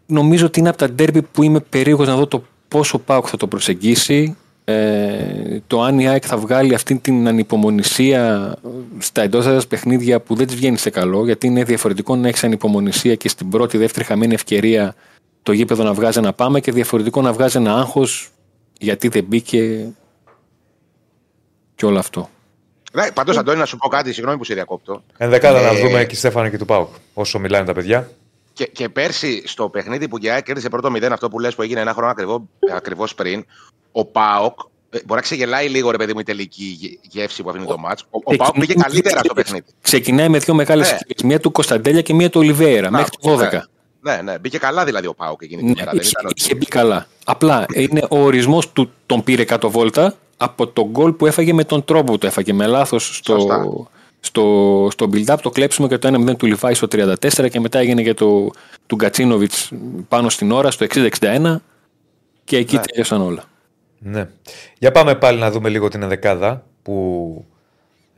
[0.07, 3.37] νομίζω ότι είναι από τα ντέρμπι που είμαι περίεργος να δω το πόσο ΠΑΟΚ θα
[3.37, 4.37] το προσεγγίσει
[4.71, 8.55] ε, το αν η ΑΕΚ θα βγάλει αυτή την ανυπομονησία
[8.99, 12.45] στα εντός έδρας παιχνίδια που δεν της βγαίνει σε καλό, γιατί είναι διαφορετικό να έχεις
[12.45, 14.95] ανυπομονησία και στην πρώτη, δεύτερη χαμένη ευκαιρία
[15.43, 18.31] το γήπεδο να βγάζει ένα πάμε και διαφορετικό να βγάζει ένα άγχος
[18.79, 19.89] γιατί δεν μπήκε
[21.75, 22.29] και όλο αυτό.
[22.93, 25.03] Ναι, Πάντως, Αντώνη, να σου πω κάτι, συγγνώμη που σε διακόπτω.
[25.17, 26.89] Ενδεκάδα να Ε, δούμε και Στέφανο και του Πάουκ.
[27.15, 28.11] Όσο μιλάνε τα παιδιά.
[28.53, 31.63] Και, και πέρσι στο παιχνίδι που η ΑΕΚ κέρδισε πρώτο 0, αυτό που λες που
[31.63, 33.45] έγινε ένα χρόνο ακριβώ, ακριβώς πριν,
[33.93, 34.59] ο ΠΑΟΚ
[34.91, 37.79] ε, μπορεί να ξεγελάει λίγο ρε παιδί μου η τελική γε- γεύση που αφήνει το
[37.79, 38.03] μάτς.
[38.03, 39.65] Ο, ο ΠΑΟΚ πήγε καλύτερα στο παιχνίδι.
[39.83, 40.95] Ξεκινάει με δύο μεγάλες Ναι.
[40.95, 41.27] ευκαιρίε.
[41.29, 43.61] Μία του Κωνσταντέλια και μία του Ολιβέρα μέχρι το 12.
[44.03, 45.91] Ναι, ναι, μπήκε καλά δηλαδή ο ΠΑΟΚ εκείνη την Ναι, μέρα.
[45.91, 47.07] Δεν είχε, ήταν ότι- είχε μπει καλά.
[47.25, 51.65] Απλά είναι ο ορισμός του τον πήρε κάτω βόλτα από τον γκολ που έφαγε με
[51.65, 52.53] τον τρόπο που το έφαγε.
[52.53, 53.67] Με λάθος στο, Σωστά.
[54.21, 58.03] στο, στο build-up το κλέψουμε και το 1-0 του Λιβάη στο 34 και μετά έγινε
[58.03, 58.51] και το
[58.87, 59.71] του Γκατσίνοβιτς
[60.09, 61.57] πάνω στην ώρα στο 60-61
[62.45, 62.83] και εκεί Ναι.
[62.83, 63.45] τέλειωσαν όλα.
[64.03, 64.29] Ναι.
[64.79, 67.45] Για πάμε πάλι να δούμε λίγο την ενδεκάδα που.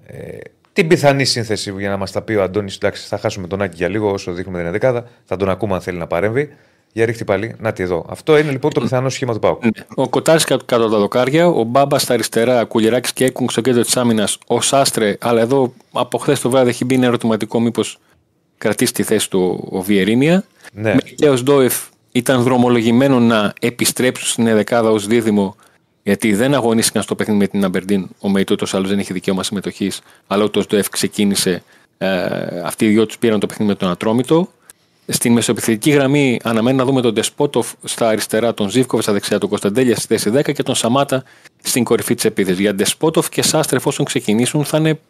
[0.06, 0.38] Ε,
[0.72, 2.76] την πιθανή σύνθεση για να μας τα πει ο Αντώνης.
[2.76, 5.06] Εντάξει, θα χάσουμε τον Άκη για λίγο όσο δείχνουμε την ενδεκάδα.
[5.24, 6.54] Θα τον ακούμε αν θέλει να παρέμβει.
[6.92, 7.54] Για ρίχτη πάλι.
[7.58, 8.06] Να τη εδώ.
[8.08, 9.64] Αυτό είναι λοιπόν το πιθανό σχήμα του Πάουκ.
[9.64, 9.70] Ναι.
[9.94, 13.60] Ο Κοτάρης κάτω, κάτω από τα δοκάρια, ο Μπάμπα στα αριστερά, Κουλιεράκης και Έκουγκ στο
[13.60, 17.60] κέντρο της άμυνας, ο Σάστρε, αλλά εδώ από χθες το βράδυ έχει μπει ένα ερωτηματικό
[17.60, 17.98] μήπως
[18.58, 20.44] κρατήσει τη θέση του ο Βιερίνια.
[20.72, 20.94] Ναι.
[20.94, 25.56] Μιχαήλ Ντόεφ ήταν δρομολογημένο να επιστρέψουν στην δεκάδα ως δίδυμο
[26.02, 28.08] γιατί δεν αγωνίστηκαν στο παιχνίδι με την Αμπερντίν.
[28.20, 31.62] Ο Μέιτο ούτω άλλω δεν έχει δικαίωμα συμμετοχής, αλλά ούτω Ντόεφ ξεκίνησε.
[31.98, 34.48] Ε, αυτοί οι δυο τους πήραν το παιχνίδι με τον Ατρόμητο.
[35.06, 39.48] Στην μεσοεπιθετική γραμμή αναμένει να δούμε τον Ντεσπότοφ στα αριστερά, τον Ζήβκοβ στα δεξιά, τον
[39.48, 41.24] Κωνσταντέλια στη θέση 10 και τον Σαμάτα
[41.62, 42.60] στην κορυφή της επίθεσης.
[42.60, 45.00] Για Ντεσπότοφ και Σάστρε, εφόσον ξεκινήσουν, θα είναι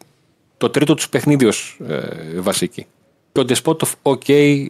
[0.57, 2.85] το τρίτο τους παιχνίδι ως ε, βασική.
[3.33, 4.67] Και ο Ντεσπότοφ, οκ, ε,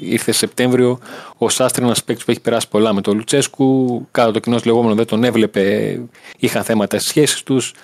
[0.00, 0.98] ήρθε Σεπτέμβριο.
[1.38, 4.06] Ο Σάστρε, ένα παίκτης που έχει περάσει πολλά με τον Λουτσέσκου.
[4.10, 6.00] Κάτω το κοινό λεγόμενο δεν τον έβλεπε.
[6.38, 7.74] Είχαν θέματα στις σχέσεις τους.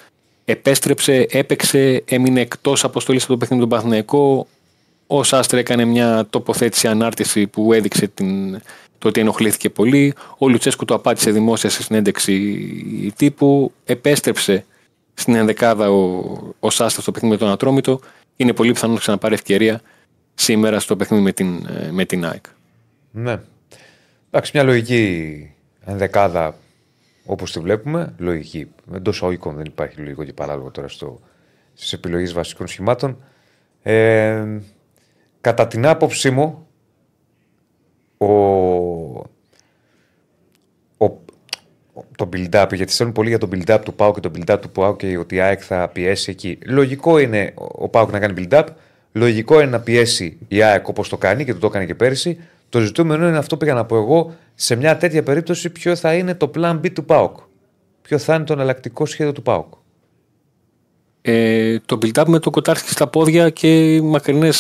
[0.44, 4.46] Επέστρεψε, έπαιξε, έμεινε εκτός αποστολής από το παιχνίδι του Παναθηναϊκό.
[5.06, 8.60] Ο Σάστρε έκανε μια τοποθέτηση ανάρτηση που έδειξε την,
[8.98, 10.14] το ότι ενοχλήθηκε πολύ.
[10.38, 13.72] Ο Λουτσέσκου το απάντησε δημόσια σε συνέντευξη τύπου.
[13.84, 14.64] Επέστρεψε
[15.14, 16.22] στην ενδεκάδα ο,
[16.60, 18.00] ο Σάστρε στο παιχνίδι με τον Ατρόμητο.
[18.36, 19.80] Είναι πολύ πιθανό να ξαναπάρει ευκαιρία
[20.38, 22.44] σήμερα στο παιχνίδι με την, ε, με την ΑΕΚ.
[23.10, 23.40] Ναι.
[24.30, 25.52] Εντάξει, μια λογική
[25.84, 26.54] ενδεκάδα
[27.24, 28.14] όπως τη βλέπουμε.
[28.18, 28.70] Λογική.
[28.94, 30.88] Εντός οικών δεν υπάρχει λογικό και παράλογο τώρα
[31.74, 33.22] στις επιλογές βασικών σχημάτων.
[33.82, 34.46] Ε,
[35.40, 36.66] κατά την άποψή μου,
[38.18, 38.26] ο,
[40.96, 41.22] ο,
[42.16, 44.96] το build-up, γιατί θέλουν πολύ για το build-up του Πάου και το build-up του Πάου
[44.96, 46.58] και ότι η ΑΕΚ θα πιέσει εκεί.
[46.66, 48.66] Λογικό είναι ο Πάου να κάνει build-up,
[49.12, 52.38] λογικό είναι να πιέσει η ΑΕΚ όπως το κάνει και το, το έκανε και πέρυσι.
[52.68, 56.14] Το ζητούμενο είναι αυτό που πήγα να πω εγώ, σε μια τέτοια περίπτωση ποιο θα
[56.14, 57.36] είναι το plan B του ΠΑΟΚ;
[58.02, 59.72] Ποιο θα είναι το εναλλακτικό σχέδιο του ΠΑΟΚ;
[61.22, 64.50] Ε, το build-up με το κοτάρχη στα πόδια και μακρινέ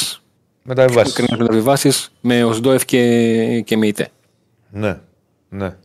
[0.62, 1.90] μεταβιβάσει
[2.20, 4.08] με Οσντόεφ και, και Μίτε.
[4.70, 4.98] Ναι,
[5.48, 5.76] ναι,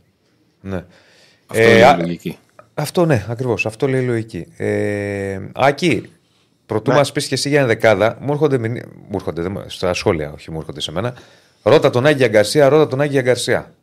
[0.62, 0.84] ναι.
[1.48, 2.38] Αυτό ε, είναι λογική.
[2.74, 3.66] Αυτό ναι, ακριβώς.
[3.66, 4.48] Αυτό λέει η λογική.
[4.58, 6.10] Ε, Άκη,
[6.66, 6.98] πρωτού ναι.
[6.98, 10.82] μας πεις και εσύ για δεκάδα, μου έρχονται, μου έρχονται στα σχόλια, όχι μου έρχονται
[10.82, 11.14] σε μένα.
[11.64, 13.74] Ρώτα τον Άγια Γκαρσία, ρώτα τον Άγια Γκαρσία.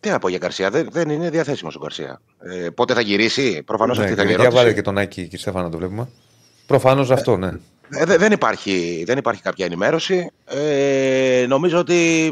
[0.00, 2.20] Τι να πω για Γκαρσία, δεν, δεν είναι διαθέσιμος ο Γκαρσία.
[2.38, 4.40] Ε, πότε θα γυρίσει, προφανώς ναι, αυτή θα γυρίσει.
[4.40, 6.08] Για βάλε και τον Άκη, κύριε Στέφανα, να το βλέπουμε.
[6.66, 7.50] Προφανώς ε, αυτό, ναι.
[7.94, 10.30] Ε, δεν, υπάρχει, δεν υπάρχει κάποια ενημέρωση.
[10.44, 12.26] Ε, νομίζω ότι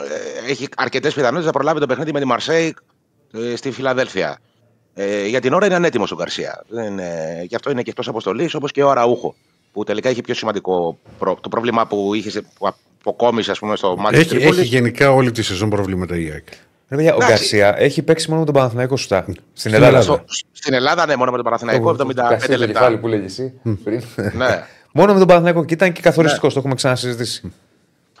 [0.00, 2.74] ε, έχει αρκετές πιθανότητες να προλάβει το παιχνίδι με τη Μαρσέη
[3.32, 4.38] ε, στη Φιλαδέλφια.
[5.00, 6.64] Ε, για την ώρα είναι ανέτοιμος ο Γκαρσία.
[6.68, 9.34] Δεν, ε, γι' αυτό είναι και εκτός αποστολής, όπως και ο Αραούχο.
[9.72, 12.68] Που τελικά έχει πιο σημαντικό προ, το πρόβλημα που, είχε, που
[13.00, 16.46] αποκόμισε ας πούμε, στο μάτι έχει, έχει γενικά όλη τη σεζόν προβλήματα η ΑΕΚ.
[16.88, 19.26] Ρε, ο Γκαρσία έχει παίξει μόνο με τον Παναθηναϊκό σωστά.
[19.52, 20.00] Στην Ελλάδα.
[20.00, 21.96] Στο, στην Ελλάδα, ναι, μόνο με τον Παναθηναϊκό.
[22.50, 22.98] 75 λεπτά.
[22.98, 23.52] που λέγεις εσύ
[23.84, 24.02] πριν.
[24.32, 24.64] ναι.
[24.92, 26.54] Μόνο με τον Παναθηναϊκό και ήταν και καθοριστικός, ναι.
[26.54, 27.52] το έχουμε ξανασυζητήσει.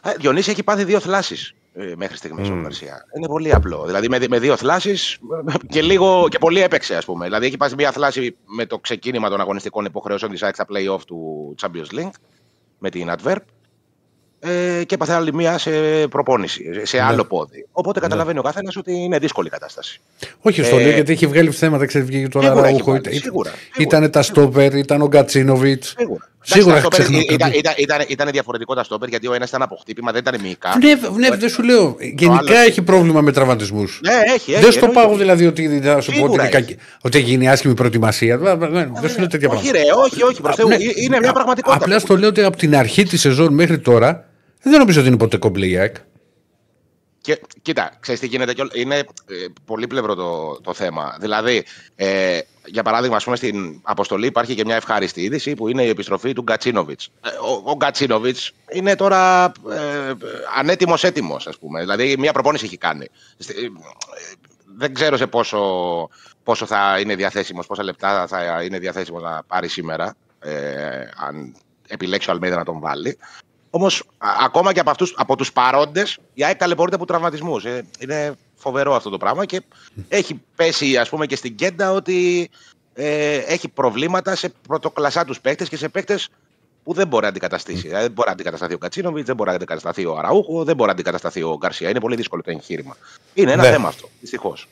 [0.02, 1.57] Ε, Διονύση έχει πάθει δύο θλάσεις ε,
[1.96, 2.52] μέχρι στιγμής mm.
[2.52, 3.06] ο Γκαρσία.
[3.16, 3.84] Είναι πολύ απλό.
[3.86, 5.18] Δηλαδή με, με δύο θλάσεις
[5.68, 7.24] και, λίγο, και πολύ έπαιξε, ας πούμε.
[7.24, 11.00] Δηλαδή έχει πάθει μια θλάση με το ξεκίνημα των αγωνιστικών υποχρεώσεων της ΑΕΚ στα playoff
[11.06, 12.10] του Champions League
[12.78, 13.36] με την Adverb
[14.40, 15.70] ε, και έπαθε άλλη μία σε
[16.08, 17.02] προπόνηση, σε ναι.
[17.02, 17.66] άλλο πόδι.
[17.72, 18.40] Οπότε καταλαβαίνει ναι.
[18.40, 20.00] ο καθένας ότι είναι δύσκολη η κατάσταση.
[20.40, 22.94] Όχι, στο ε, λέω γιατί έχει βγάλει θέματα, ξέρεις, βγήκε τώρα Ραούχο.
[22.94, 25.84] Ήταν, σίγουρα, ήταν τα Στόπερ, ήταν ο Γκατσίνοβιτ.
[25.84, 26.28] Σίγουρα.
[26.50, 30.20] Σίγουρα ήταν, ήταν, ήταν, ήταν, διαφορετικό τα στόπερ γιατί ο ένας ήταν από χτύπημα, δεν
[30.20, 30.78] ήταν μυϊκά.
[30.82, 30.92] Ναι,
[31.28, 31.96] ναι δεν σου λέω.
[31.98, 34.00] Γενικά έχει πρόβλημα με τραυματισμούς.
[34.02, 34.52] Ναι, έχει.
[34.52, 38.38] Δεν στο πάγω δηλαδή ότι θα σου πω ότι, ότι έχει γίνει άσχημη προετοιμασία.
[38.38, 39.58] Δεν σου λέω τέτοια πράγματα.
[39.58, 41.04] Όχι, ρε, όχι, όχι.
[41.04, 41.84] Είναι μια πραγματικότητα.
[41.84, 44.24] Απλά στο λέω ότι από την αρχή της σεζόν μέχρι τώρα
[44.62, 45.66] δεν νομίζω ότι είναι ποτέ κομπλέ
[47.28, 49.04] Και, κοίτα, ξέρεις τι γίνεται, είναι ε,
[49.64, 51.16] πολύ πλευρό το, το θέμα.
[51.20, 51.64] Δηλαδή,
[51.94, 55.88] ε, για παράδειγμα, ας πούμε, στην αποστολή υπάρχει και μια ευχάριστη είδηση που είναι η
[55.88, 57.10] επιστροφή του Γκατσίνοβιτς.
[57.24, 60.12] Ε, ο, ο Γκατσίνοβιτς είναι τώρα ε,
[60.56, 61.80] ανέτοιμος έτοιμος, ας πούμε.
[61.80, 63.08] Δηλαδή, μια προπόνηση έχει κάνει.
[63.38, 63.52] Ε,
[64.76, 65.60] δεν ξέρω σε πόσο,
[66.42, 70.14] πόσο θα είναι διαθέσιμος, πόσα λεπτά θα είναι διαθέσιμος να πάρει σήμερα.
[70.40, 71.56] Ε, αν
[71.88, 73.18] επιλέξει ο Αλμέδα να τον βάλει.
[73.78, 77.64] Όμως, ακόμα και από, αυτούς, από τους παρόντες, η ΑΕΚ ταλαιπωρείται από τραυματισμούς.
[77.64, 79.62] Ε, είναι φοβερό αυτό το πράγμα και
[80.08, 82.50] έχει πέσει, ας πούμε, και στην κέντα ότι
[82.94, 86.28] ε, έχει προβλήματα σε πρωτοκλασσά τους παίκτες και σε παίκτες
[86.84, 87.80] που δεν μπορεί να αντικαταστήσει.
[87.80, 90.86] Δηλαδή, δεν μπορεί να αντικατασταθεί ο Κατσίνοβιτς, δεν μπορεί να αντικατασταθεί ο Αραούχο, δεν μπορεί
[90.86, 91.88] να αντικατασταθεί ο Γκαρσία.
[91.88, 92.96] Είναι πολύ δύσκολο το εγχείρημα.
[93.34, 93.70] Είναι ένα ναι.
[93.70, 94.68] θέμα αυτό, δυστυχώς.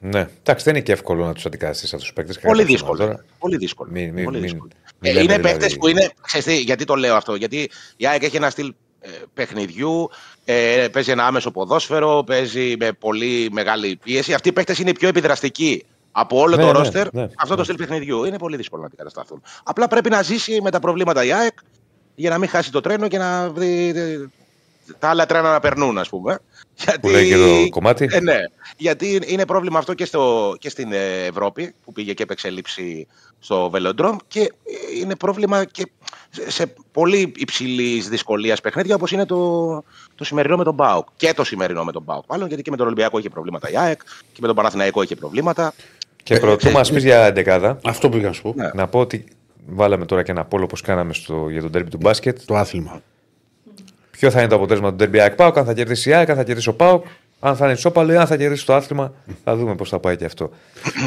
[0.00, 2.38] Ναι, εντάξει, δεν είναι και εύκολο να τους αντικαταστήσεις αυτούς τους παίκτες.
[2.38, 3.20] Πολύ δύσκολο.
[3.38, 3.90] Πολύ δύσκολο.
[3.90, 4.70] Μην, μην, πολύ δύσκολο.
[4.74, 5.42] Μην, ε, είναι δηλαδή...
[5.42, 6.10] παίκτες που είναι.
[6.20, 10.10] Ξέρετε, γιατί το λέω αυτό, Γιατί η ΑΕΚ έχει ένα στυλ ε, παιχνιδιού,
[10.44, 14.34] ε, παίζει ένα άμεσο ποδόσφαιρο, παίζει με πολύ μεγάλη πίεση.
[14.34, 17.54] Αυτοί οι παίκτες είναι οι πιο επιδραστικοί από όλο ναι, το ναι, ρόστερ ναι, αυτό
[17.54, 18.24] το στυλ παιχνιδιού.
[18.24, 19.42] Είναι πολύ δύσκολο να αντικατασταθούν.
[19.64, 21.58] Απλά πρέπει να ζήσει με τα προβλήματα η ΑΕΚ
[22.14, 23.94] για να μην χάσει το τρένο και να δει
[24.98, 26.38] τα άλλα τρένα να περνούν, ας πούμε.
[26.74, 27.00] Γιατί...
[27.00, 28.08] Που λέει και το κομμάτι.
[28.10, 28.38] Ε, ναι.
[28.76, 33.06] Γιατί είναι πρόβλημα αυτό και, στο, και στην ε, Ευρώπη, που πήγε και έπαιξε λήψη
[33.38, 34.52] στο Velodrome και
[35.00, 35.86] είναι πρόβλημα και
[36.46, 39.82] σε πολύ υψηλής δυσκολίας παιχνίδια όπως είναι το,
[40.14, 41.08] το σημερινό με τον Μπάουκ.
[41.16, 42.24] Και το σημερινό με τον Μπάουκ.
[42.28, 44.00] Μάλλον γιατί και με τον Ολυμπιακό είχε προβλήματα η ΑΕΚ
[44.32, 45.74] και με τον Παναθηναϊκό είχε προβλήματα.
[46.22, 47.78] Και πρωτού μα πεις για εντεκάδα.
[47.84, 48.52] Αυτό πήγα να σου πω.
[48.56, 48.70] Ναι.
[48.74, 49.24] Να πω ότι
[49.66, 52.38] βάλαμε τώρα και ένα πόλο όπως κάναμε στο, για τον τέρμι του μπάσκετ.
[52.44, 53.02] Το άθλημα.
[54.18, 56.36] Ποιο θα είναι το αποτέλεσμα του τέρμι ΑΕΚ Πάουκ, αν θα κερδίσει η ΑΕΚ, αν
[56.36, 57.04] θα κερδίσει ο Πάουκ,
[57.40, 59.12] αν θα είναι ισόπαλο ή αν θα κερδίσει το άθλημα.
[59.44, 60.50] Θα δούμε πώς θα πάει και αυτό.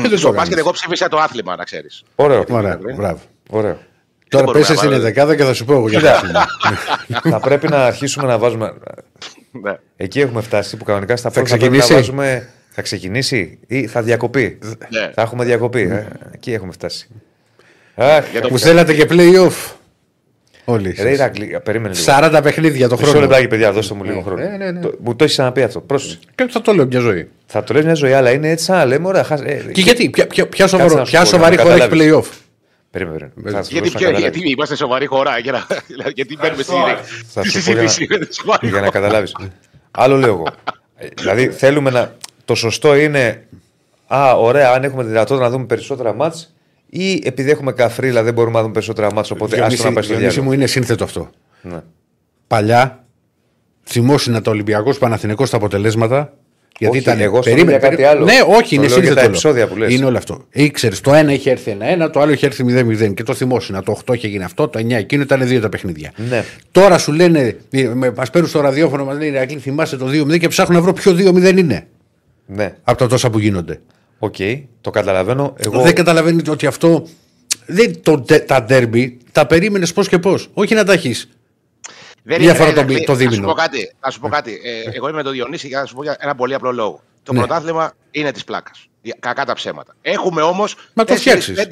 [0.01, 0.35] Δεν το Στο κάνεις.
[0.39, 2.03] μπάσκετ, εγώ ψήφισα το άθλημα, να ξέρεις.
[2.15, 2.43] Ωραίο.
[2.49, 3.19] Ωραία, μπράβο.
[3.49, 3.77] Ωραίο.
[4.29, 5.07] Τώρα μπορούμε πέσει να στην βάλουμε.
[5.09, 6.15] δεκάδα και θα σου πω εγώ για Κοίτα.
[6.15, 6.45] άθλημα.
[7.29, 8.73] θα πρέπει να αρχίσουμε να βάζουμε.
[9.51, 9.73] Ναι.
[9.97, 11.93] Εκεί έχουμε φτάσει που κανονικά στα Θα πρώτα πρέπει να ξεκινήσει.
[12.11, 12.49] βάζουμε.
[12.69, 14.59] Θα ξεκινήσει ή θα διακοπεί;
[14.89, 15.11] Ναι.
[15.13, 15.81] Θα έχουμε διακοπή.
[15.81, 16.07] ε.
[16.31, 17.07] Εκεί έχουμε φτάσει.
[17.95, 19.71] Αχ, Για το Μου θέλατε και play-off.
[20.65, 20.95] Όλοι.
[21.01, 22.05] ρε Ηρακλή, περίμενε λίγο.
[22.37, 23.25] 40 παιχνίδια το Μισό χρόνο.
[23.25, 24.41] λεπτάκι, παιδιά, δώστε μου λίγο χρόνο.
[24.43, 24.79] ναι, ναι, ναι.
[24.79, 25.79] Το- Μου το έχεις ξαναπεί αυτό.
[25.81, 26.17] Πρόσεχε.
[26.35, 27.29] Και θα το λέω μια ζωή.
[27.45, 29.23] Θα το λες μια ζωή, αλλά είναι έτσι σαν να λέμε, ωραία.
[29.23, 31.63] χάσε- ε, Και γιατί, ποια, ποια, ποια, Κάτσε σοβαρο, να σου ποια πω, σοβαρή για
[31.63, 32.27] να χώρα έχει καταλάβεις.
[32.29, 32.35] play-off;
[32.91, 33.17] Περίμενε.
[33.35, 33.57] περίμενε.
[33.57, 34.37] Θα σου Γιατί, δώσω να ποιο- καταλάβεις.
[34.37, 36.73] γιατί είμαστε σοβαρή χώρα, για να, δηλαδή, γιατί μπαίνουμε στη,
[37.27, 38.91] Θα στη σου πω για να- συζήτηση με τη σοβαρή Για να χώρα.
[38.91, 39.35] καταλάβεις.
[39.91, 40.47] Άλλο λέω εγώ.
[40.97, 42.13] Ε, Δηλαδή θέλουμε να.
[42.45, 43.43] Το σωστό είναι.
[44.07, 46.53] Α, ωραία, αν έχουμε τη δυνατότητα να δούμε περισσότερα μάτς.
[46.89, 49.31] Ή επειδή έχουμε καφρίλα δεν μπορούμε να δούμε περισσότερα μάτς.
[49.31, 50.53] Οπότε άστο Διονύση, να πάει στο Διονύση διάλογο.
[50.53, 51.29] μου είναι σύνθετο αυτό.
[51.61, 51.79] Ναι.
[52.47, 53.03] Παλιά
[53.83, 56.33] θυμόσυνα το Ολυμπιακός Παναθηνικό στα αποτελέσματα.
[56.79, 57.19] Γιατί Όχι, ήταν.
[57.21, 58.23] εγώ στο λέω για κάτι άλλο.
[58.25, 59.13] Ναι, όχι, Το είναι λέω για σύνθετο.
[59.15, 59.29] τα όλο.
[59.29, 59.93] επεισόδια που λες.
[59.93, 60.45] Είναι όλο αυτό.
[60.51, 63.13] Ήξερες, το ένα είχε έρθει ένα-ένα, το άλλο είχε έρθει 0-0.
[63.13, 63.83] Και το θυμόσυνα.
[63.83, 66.11] Το 8 είχε γίνει αυτό, το 9 εκείνο ήταν δύο τα παιχνίδια.
[66.29, 66.43] Ναι.
[66.71, 67.55] Τώρα σου λένε,
[68.15, 71.11] μας παίρνουν στο ραδιόφωνο, μας λένε Ηρακλή, θυμάσαι το 2-0 και ψάχνω να βρω ποιο
[71.13, 71.87] 2-0 είναι.
[72.45, 72.75] Ναι.
[72.83, 73.79] Από τα τόσα που γίνονται.
[74.19, 74.35] Οκ,
[74.81, 75.53] το καταλαβαίνω.
[75.57, 77.07] Εγώ Δεν καταλαβαίνετε ότι αυτό.
[77.65, 80.49] Δεν, το, τα ντέρμπι τα περίμενες πώς και πώς.
[80.53, 81.29] Όχι να τα έχεις.
[82.23, 83.47] Δεν Διάφορα είναι, το- ρε, το Θα σου δίμηνο.
[83.47, 83.91] πω κάτι.
[83.99, 84.51] Θα σου πω κάτι.
[84.63, 87.01] Ε, εγώ είμαι με τον Διονύση για να σου πω για ένα πολύ απλό λόγο.
[87.23, 87.39] Το Ναι.
[87.39, 88.88] πρωτάθλημα είναι της πλάκας.
[89.19, 89.95] Κακά τα ψέματα.
[90.01, 90.75] Έχουμε όμως.
[90.93, 91.55] Μα το φτιάξεις.
[91.55, 91.67] Δεν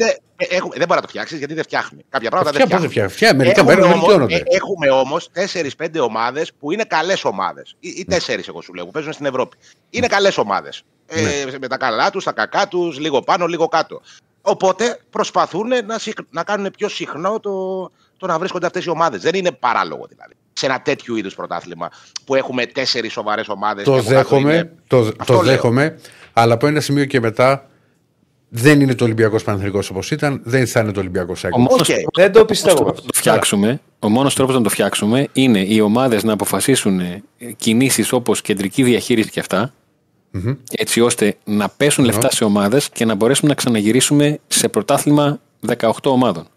[0.88, 2.06] μπορεί να το φτιάξεις γιατί δεν φτιάχνει.
[2.10, 3.12] Κάποια πράγματα Φτιά- δεν πώς δεν φτιάχνουν.
[3.12, 4.36] φτιά- φτιά- μερικά Έχουμε μέρη όμως- βελτιώνονται.
[4.36, 7.76] ε, Έχουμε όμως 4-5 ομάδες που είναι καλές ομάδες.
[7.80, 9.58] Ή, ή 4, εγώ σου λέω, που παίζουν στην Ευρώπη.
[9.90, 10.84] Είναι καλές ομάδες.
[11.08, 11.58] Ε, Ναι.
[11.62, 14.02] με τα καλά τους, τα κακά τους, λίγο πάνω, λίγο κάτω.
[14.42, 17.52] Οπότε προσπαθούν να, συκ- να κάνουν πιο συχνό το,
[18.18, 19.22] το να βρίσκονται αυτές οι ομάδες.
[19.22, 20.34] Δεν είναι παράλογο δηλαδή.
[20.54, 21.90] Σε ένα τέτοιου είδους πρωτάθλημα
[22.26, 23.84] που έχουμε τέσσερις σοβαρές ομάδες.
[23.84, 25.42] Το δέχομαι, το, το λέω.
[25.42, 26.00] δέχομαι,
[26.40, 27.70] αλλά από ένα σημείο και μετά
[28.50, 31.60] δεν είναι το Ολυμπιακός Παναθηνικό όπως ήταν, δεν θα είναι το Ολυμπιακός Ο Σάκη.
[31.60, 31.86] μόνος Οκ.
[31.86, 32.84] τρόπος δεν το πιστεύω.
[32.86, 37.24] να το φτιάξουμε, ο μόνος τρόπος να το φτιάξουμε είναι οι ομάδες να αποφασίσουν ε,
[37.58, 39.74] κινήσεις όπως κεντρική διαχείριση και αυτά,
[40.72, 45.40] έτσι ώστε να πέσουν λεφτά σε ομάδες και να μπορέσουμε να ξαναγυρίσουμε σε πρωτάθλημα
[45.78, 46.48] 18 ομάδων.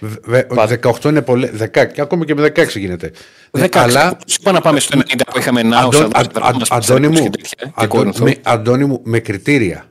[0.00, 0.46] Βε-
[0.82, 1.50] 18 είναι πολύ.
[1.58, 3.10] 16, και ακόμα και με 16 γίνεται.
[3.50, 3.68] 16.
[3.82, 6.70] Αλλά Πώς είπα να πάμε στο 90 που είχαμε Νάουσα, Αντών- Βάζα, Αν- Αν- Δραγώνας,
[6.70, 8.24] Αντώνη Πασαρικούς μου, και τέτοια, και Αντώ- Κόρινθο.
[8.24, 9.84] με, Αντώνη μου, με κριτήρια.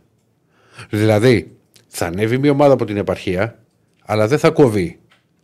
[0.90, 1.52] Δηλαδή,
[1.88, 3.58] θα ανέβει μια ομάδα από την επαρχία,
[4.06, 5.00] αλλά δεν θα κόβει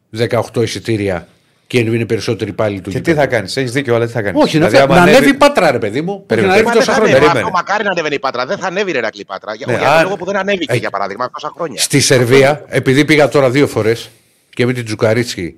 [0.09, 1.27] 18 εισιτήρια
[1.67, 3.17] και είναι περισσότεροι πάλι του Και τι γηπέδου.
[3.17, 4.43] θα κάνεις, έχεις δίκιο, αλλά τι θα κάνεις.
[4.43, 6.25] Όχι, να, δηλαδή, να ανέβει η πάτρα, ρε παιδί μου.
[6.31, 7.15] Όχι, να ανέβει Μα τόσα δεν θα χρόνια.
[7.15, 7.31] ανέβει.
[7.31, 7.51] Περίμενε.
[7.53, 8.45] Μα- Μακάρι να ανέβαινε η Πάτρα.
[8.45, 9.55] Δεν θα ανέβει η Ρερακλή Πάτρα.
[9.55, 11.81] Για, Ναι, για αν- τον λόγο που δεν ανέβηκε, Ε, για παράδειγμα, τόσα χρόνια.
[11.81, 14.09] Στη Σερβία, επειδή πήγα τώρα δύο φορές
[14.53, 15.55] και με την Τζουκαρίτσκι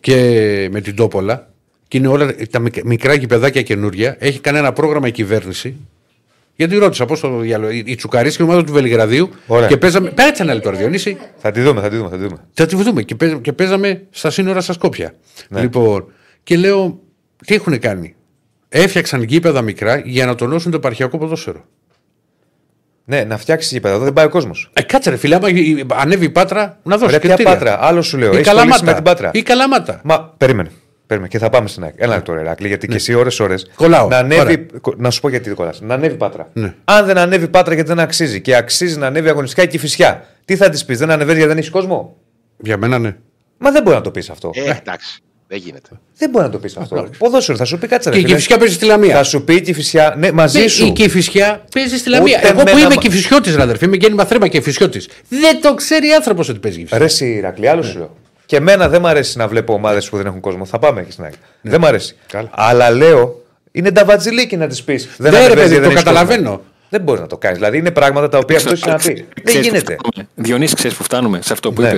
[0.00, 1.50] και με την Τόπολα,
[1.88, 5.76] και είναι όλα τα μικ- μικρά γηπεδάκια καινούρια, έχει κάνει ένα πρόγραμμα η κυβέρνηση.
[6.56, 7.70] Γιατί ρώτησα πώς το διάλογο.
[7.72, 9.68] Η Τσουκαρίτσκι ομάδα του Βελιγραδίου Ωραία.
[9.68, 10.10] και παίζαμε.
[10.10, 11.16] Πέτσε ένα λεπτό, ρε Διονύση.
[11.36, 12.08] Θα τη δούμε, θα τη δούμε.
[12.08, 12.36] Θα τη δούμε.
[12.52, 13.02] Θα τη δούμε.
[13.02, 15.14] Και, παίζα- και παίζαμε στα σύνορα στα Σκόπια.
[15.48, 15.60] Ναι.
[15.60, 16.12] Λοιπόν,
[16.42, 17.00] και λέω,
[17.46, 18.14] τι έχουν κάνει;
[18.68, 21.64] Έφτιαξαν γήπεδα μικρά για να τονώσουν το επαρχιακό ποδόσφαιρο.
[23.10, 24.70] Ναι, να φτιάξει γήπεδα εδώ δεν πάει ο κόσμος.
[24.72, 27.52] Ε, κάτσε ρε φίλε, άμα η- ανέβει η Πάτρα, να δώσει Ρε, ποια κριτήρια.
[27.58, 28.32] Πάτρα, άλλο σου λέω.
[28.32, 28.68] Η Έχεις Καλαμάτα.
[28.68, 29.30] κολλήσει με την Πάτρα.
[29.32, 30.00] Η Καλαμάτα.
[30.04, 30.70] Μα περίμενε.
[31.06, 31.30] Περίμενε.
[31.32, 31.94] Και θα πάμε στην ΑΕΚ.
[31.96, 33.54] Ένα λεπτό, ρε Ρακλή, γιατί και εσύ ώρε-ώρε.
[33.54, 33.60] Ναι.
[33.74, 34.08] Κολλάω.
[34.08, 34.56] Να, ανέβει, Ωραία.
[34.80, 35.80] κο- να σου πω γιατί δεν κολλάς.
[35.80, 36.48] Να ανέβει πάτρα.
[36.52, 36.74] Ναι.
[36.84, 40.24] Αν δεν ανέβει πάτρα γιατί δεν αξίζει και αξίζει να ανέβει αγωνιστικά και η φυσιά,
[40.44, 42.16] τι θα της πεις, Δεν ανεβαίνεις γιατί δεν έχεις κόσμο;
[42.58, 43.16] Για μένα ναι.
[43.58, 44.50] Μα δεν μπορεί να το πεις αυτό.
[44.54, 45.20] Ε, εντάξει.
[45.52, 45.88] Δεν γίνεται.
[46.18, 47.08] Δεν μπορεί να το πεις αυτό.
[47.18, 48.10] Ποδόσφαιρο θα σου πει κάτσε.
[48.10, 48.34] ρε Και η φίλε.
[48.34, 49.14] Κηφισιά παίζει στη Λαμία.
[49.16, 50.86] Θα σου πει η Κηφισιά, ναι, μαζί Ναι, σου.
[50.86, 52.38] Η Κηφισιά παίζει στη Λαμία.
[52.38, 55.00] Ούτε Εγώ που εμένα είμαι μα- Κηφισιώτη, αδερφή, είμαι γέννημα θρέμα Κηφισιώτη.
[55.28, 56.98] Δεν το ξέρει άνθρωπος ότι παίζει Κηφισιά.
[56.98, 58.16] Ρε εσύ, Ρακλή, άλλο σου λέω.
[58.46, 60.64] Και εμένα δεν μ' αρέσει να βλέπω ομάδες που δεν έχουν κόσμο.
[60.64, 61.32] Θα πάμε εκεί στην ΑΕΚ.
[61.60, 62.16] Δεν μ' αρέσει.
[62.26, 62.48] Καλά.
[62.52, 65.08] Αλλά λέω, είναι τα βατζιλίκι να τη πεις.
[65.16, 66.62] Ναι, ρε παιδί, το καταλαβαίνω.
[66.88, 67.58] Δεν μπορείς να το κάνεις.
[67.58, 69.04] Δηλαδή είναι πράγματα τα οποία αυτό έχεις να πει.
[69.14, 69.96] Δεν Ξέρεις που γίνεται.
[70.00, 70.28] φτάνουμε.
[70.34, 71.96] Διονύση, ξέρεις που φτάνουμε σε αυτό που Ναι.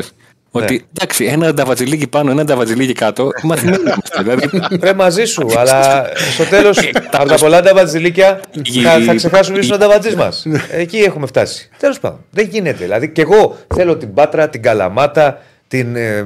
[0.52, 0.70] Είπες.
[0.70, 4.22] Ότι εντάξει, ένα νταβατζιλίκι πάνω, ένα νταβατζιλίκι κάτω, μαθημένοι είμαστε.
[4.22, 4.50] δηλαδή,
[4.86, 6.78] Ρε μαζί σου, αλλά στο τέλος
[7.12, 8.40] από τα πολλά τα βατζιλίκια
[8.82, 10.46] θα, θα ξεχάσουμε ίσως τα βατζί μας.
[10.70, 11.70] Εκεί έχουμε φτάσει.
[11.78, 12.84] Τέλος πάντων, δεν γίνεται.
[12.84, 15.42] Δηλαδή και εγώ θέλω την Πάτρα, την Καλαμάτα,
[15.72, 16.24] την, ε,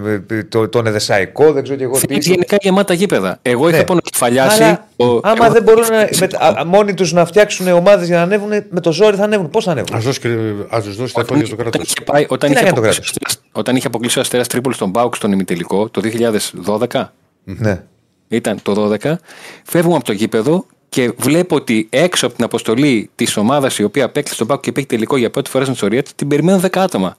[0.48, 2.06] το, τον Εδεσαϊκό, δεν ξέρω και εγώ τι.
[2.06, 3.39] Θέλει γενικά γεμάτα γήπεδα.
[3.43, 3.85] Εγώ είχα Ναι.
[3.85, 4.62] πονοκεφαλιάσει.
[4.62, 6.28] Αλλά ο- άμα εγώ- δεν μπορούν να, με,
[6.60, 9.51] α, μόνοι τους να φτιάξουν ομάδες για να ανέβουν, με το ζόρι θα ανέβουν.
[9.51, 10.28] Πώς θα ανέβουν; Α δώσει, και-
[10.68, 11.74] ας τους δώσει τα Όταν, εφόδια στο κράτος.
[11.74, 14.18] όταν είχε, πάει, όταν, Τι να είχε κάνει το αποκλείσει ο Αστέρας- όταν είχε αποκλείσει
[14.18, 17.12] ο Αστέρας Τρίπολη στον Μπάουκ στον ημιτελικό το 2012,
[17.44, 17.82] Ναι.
[18.28, 19.18] ήταν το 12,
[19.64, 24.05] φεύγουμε από το γήπεδο και βλέπω ότι έξω από την αποστολή της ομάδας η οποία
[24.05, 26.81] απέκλεισε τον Μπάουκ και πήγε τελικό για πρώτη φορά στην ιστορία της, την περιμένουν 10
[26.81, 27.16] άτομα.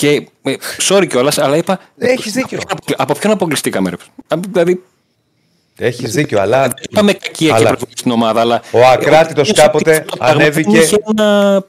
[0.00, 0.54] Και ε,
[0.88, 1.80] sorry κιόλας, αλλά είπα.
[1.98, 2.58] Έχεις δίκιο.
[2.68, 3.96] Από, ποιον- από ποιον αποκλειστήκαμε, ρε.
[4.28, 4.82] Α, Δηλαδή,
[5.78, 6.62] Έχεις δίκιο, αλλά.
[6.62, 8.62] δεν είπαμε κακία και Αλλά- προβολή στην ομάδα, αλλά.
[8.70, 11.64] Ο Ακράτητος Ε, κάποτε αυτό το πράγμα ανέβηκε- είχε ένα-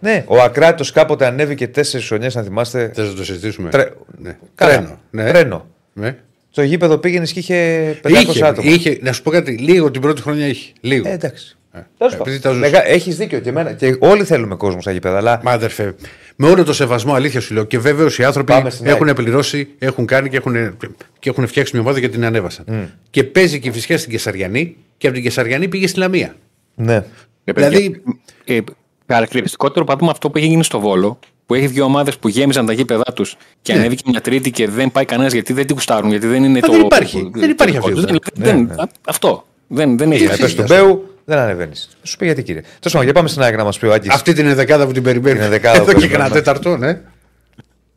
[0.00, 2.90] Ναι, ο Ακράτο κάποτε ανέβηκε τέσσερις χρονιές, αν θυμάστε.
[2.94, 3.70] Θες να το συζητήσουμε.
[3.70, 4.36] Τρε- Ναι.
[4.54, 4.72] Καλά.
[4.72, 4.98] Τρένο.
[5.10, 5.30] Ναι.
[5.30, 5.66] Τρένο.
[5.92, 6.16] Ναι.
[6.50, 7.54] Στο γήπεδο πήγαινε και είχε
[8.02, 8.70] 500 Είχε, άτομα.
[8.70, 10.72] είχε, να σου πω κάτι, λίγο την πρώτη χρονιά είχε.
[10.80, 11.08] Λίγο.
[11.08, 11.56] Ε, εντάξει.
[11.72, 12.40] Ε, Τέλος επειδή πάντων.
[12.40, 12.60] τα ζούσε.
[12.60, 15.16] Μεγα- Έχεις δίκιο και, εμένα, και όλοι θέλουμε κόσμο στα γήπεδα.
[15.16, 15.94] Αλλά Μα αδερφέ,
[16.42, 17.64] με όλο το σεβασμό, αλήθεια σου λέω.
[17.64, 19.16] Και βέβαιω οι άνθρωποι Πάμε στην έχουν ΑΕΚ.
[19.16, 20.76] πληρώσει, έχουν κάνει και έχουν,
[21.18, 22.90] και έχουν φτιάξει μια ομάδα και την ανέβασαν.
[23.10, 26.34] Και παίζει και φυσικά στην Κεσαριανή και από την Κεσαριανή πήγε στη Λαμία.
[26.74, 27.04] ναι.
[27.44, 28.02] Ρε παιδιά, Δηλαδή-
[28.44, 28.58] ε,
[29.06, 32.72] χαρακτηριστικότερο παράδειγμα αυτό που έχει γίνει στο Βόλο, που έχει δύο ομάδες που γέμιζαν τα
[32.72, 33.78] γήπεδά τους και Ναι.
[33.78, 36.66] ανέβηκε μια τρίτη και δεν πάει κανένας γιατί δεν την κουστάρουν, γιατί δεν είναι Μα
[36.66, 36.72] το.
[36.72, 37.22] δεν υπάρχει.
[37.22, 38.00] το- Δεν υπάρχει το- αυτό.
[38.00, 38.74] δεν- Ναι, δεν- ναι.
[38.82, 39.46] α- Αυτό.
[39.66, 40.24] Δεν, δεν έχει.
[40.24, 41.88] Να πες του Μπέου, δεν ανεβαίνεις.
[42.00, 42.60] Θα σου πει γιατί κύριε.
[42.60, 44.08] Τέλος πάντων, για πάμε στην ΑΕΚ να μας πει ο Άκη.
[44.10, 45.38] Αυτή την δεκάδα που την περιμένει.
[45.38, 46.28] Είναι δεκάδα Εδώ που και περιμένουμε.
[46.28, 47.00] κανένα τέταρτο, ναι.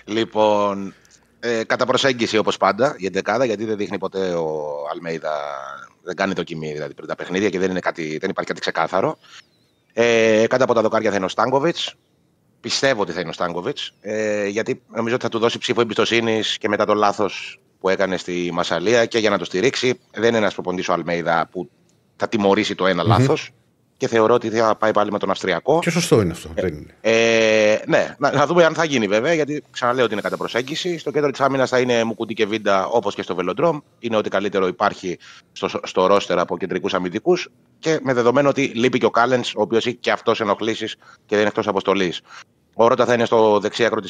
[0.05, 0.93] Λοιπόν,
[1.39, 5.31] ε, κατά προσέγγιση όπως πάντα για την δεκάδα, γιατί δεν δείχνει ποτέ ο Αλμέιδα,
[6.03, 9.17] δεν κάνει δοκιμή δηλαδή πριν τα παιχνίδια και δεν, είναι κάτι, δεν υπάρχει κάτι ξεκάθαρο.
[9.93, 11.95] Ε, κάτω από τα δοκάρια θα είναι ο Στάνκοβιτς.
[12.59, 16.57] Πιστεύω ότι θα είναι ο Στάνκοβιτς, ε, γιατί νομίζω ότι θα του δώσει ψήφο εμπιστοσύνης
[16.57, 19.99] και μετά το λάθος που έκανε στη Μασαλία και για να το στηρίξει.
[20.11, 21.69] Δεν είναι ένας προπονητής ο Αλμέιδα που
[22.15, 23.51] θα τιμωρήσει το ενα λάθος
[23.97, 25.79] και θεωρώ ότι θα πάει πάλι με τον Αυστριακό.
[25.79, 26.49] Και σωστό είναι αυτό.
[26.55, 26.95] Δεν είναι.
[27.01, 30.97] Ε, ναι, να, να δούμε αν θα γίνει βέβαια, γιατί ξαναλέω ότι είναι κατά προσέγγιση.
[30.97, 33.79] Στο κέντρο της άμυνας θα είναι Μουκουτί και Βίντα όπως και στο Βελοντρόμ.
[33.99, 35.17] Είναι ό,τι καλύτερο υπάρχει
[35.51, 37.49] στο, στο ρόστερ από κεντρικούς αμυντικούς.
[37.79, 41.01] Και με δεδομένο ότι λείπει και ο Κάλενς, ο οποίος έχει και αυτός ενοχλήσεις και
[41.27, 42.21] δεν είναι εκτός αποστολής.
[42.73, 44.01] Ο Ρότα θα είναι στο δεξί άκρο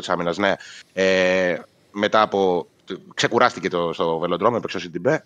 [0.00, 0.54] της άμυνας, ναι.
[0.92, 1.56] Ε,
[1.90, 2.66] μετά από.
[3.14, 5.24] Ξεκουράστηκε το, στο Βελοντρόμ, έπαιξε ο Σιντιμπέ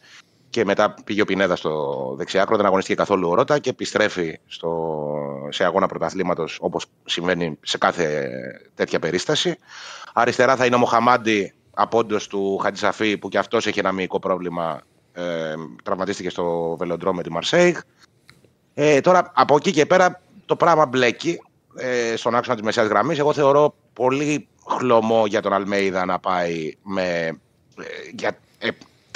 [0.51, 5.03] και μετά πήγε ο Πινέδα στο δεξιάκρο, δεν αγωνίστηκε καθόλου ο Ρότα και επιστρέφει στο,
[5.49, 8.31] σε αγώνα πρωταθλήματος όπως συμβαίνει σε κάθε
[8.75, 9.59] τέτοια περίσταση.
[10.13, 14.81] Αριστερά θα είναι ο Μοχαμάντι απόντος του Χατζησαφή που και αυτός έχει ένα μυϊκό πρόβλημα.
[15.13, 17.77] Ε, τραυματίστηκε στο Βελοντρό με τη Μαρσέιγ.
[18.75, 21.41] Ε, τώρα από εκεί και πέρα το πράγμα μπλέκει
[21.77, 23.19] ε, στον άξονα της μεσαίας γραμμής.
[23.19, 27.03] Εγώ θεωρώ πολύ χλωμό για τον Αλμέιδα να πάει με.
[27.79, 27.85] Ε,
[28.15, 28.69] για, ε,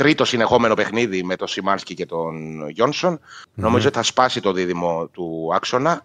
[0.02, 3.20] τρίτο συνεχόμενο παιχνίδι με τον Σιμάνσκι και τον γιονσον
[3.54, 6.02] Νομίζω ότι θα σπάσει το δίδυμο του άξονα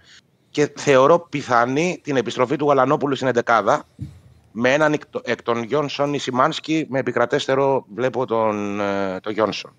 [0.50, 3.86] και θεωρώ πιθανή την επιστροφή του Γαλανόπουλου στην εντεκάδα
[4.52, 9.76] με έναν εκ- εκ των Γιόνσον ή Σιμάνσκι με επικρατέστερο βλέπω τον, ε, τον Γιόνσον.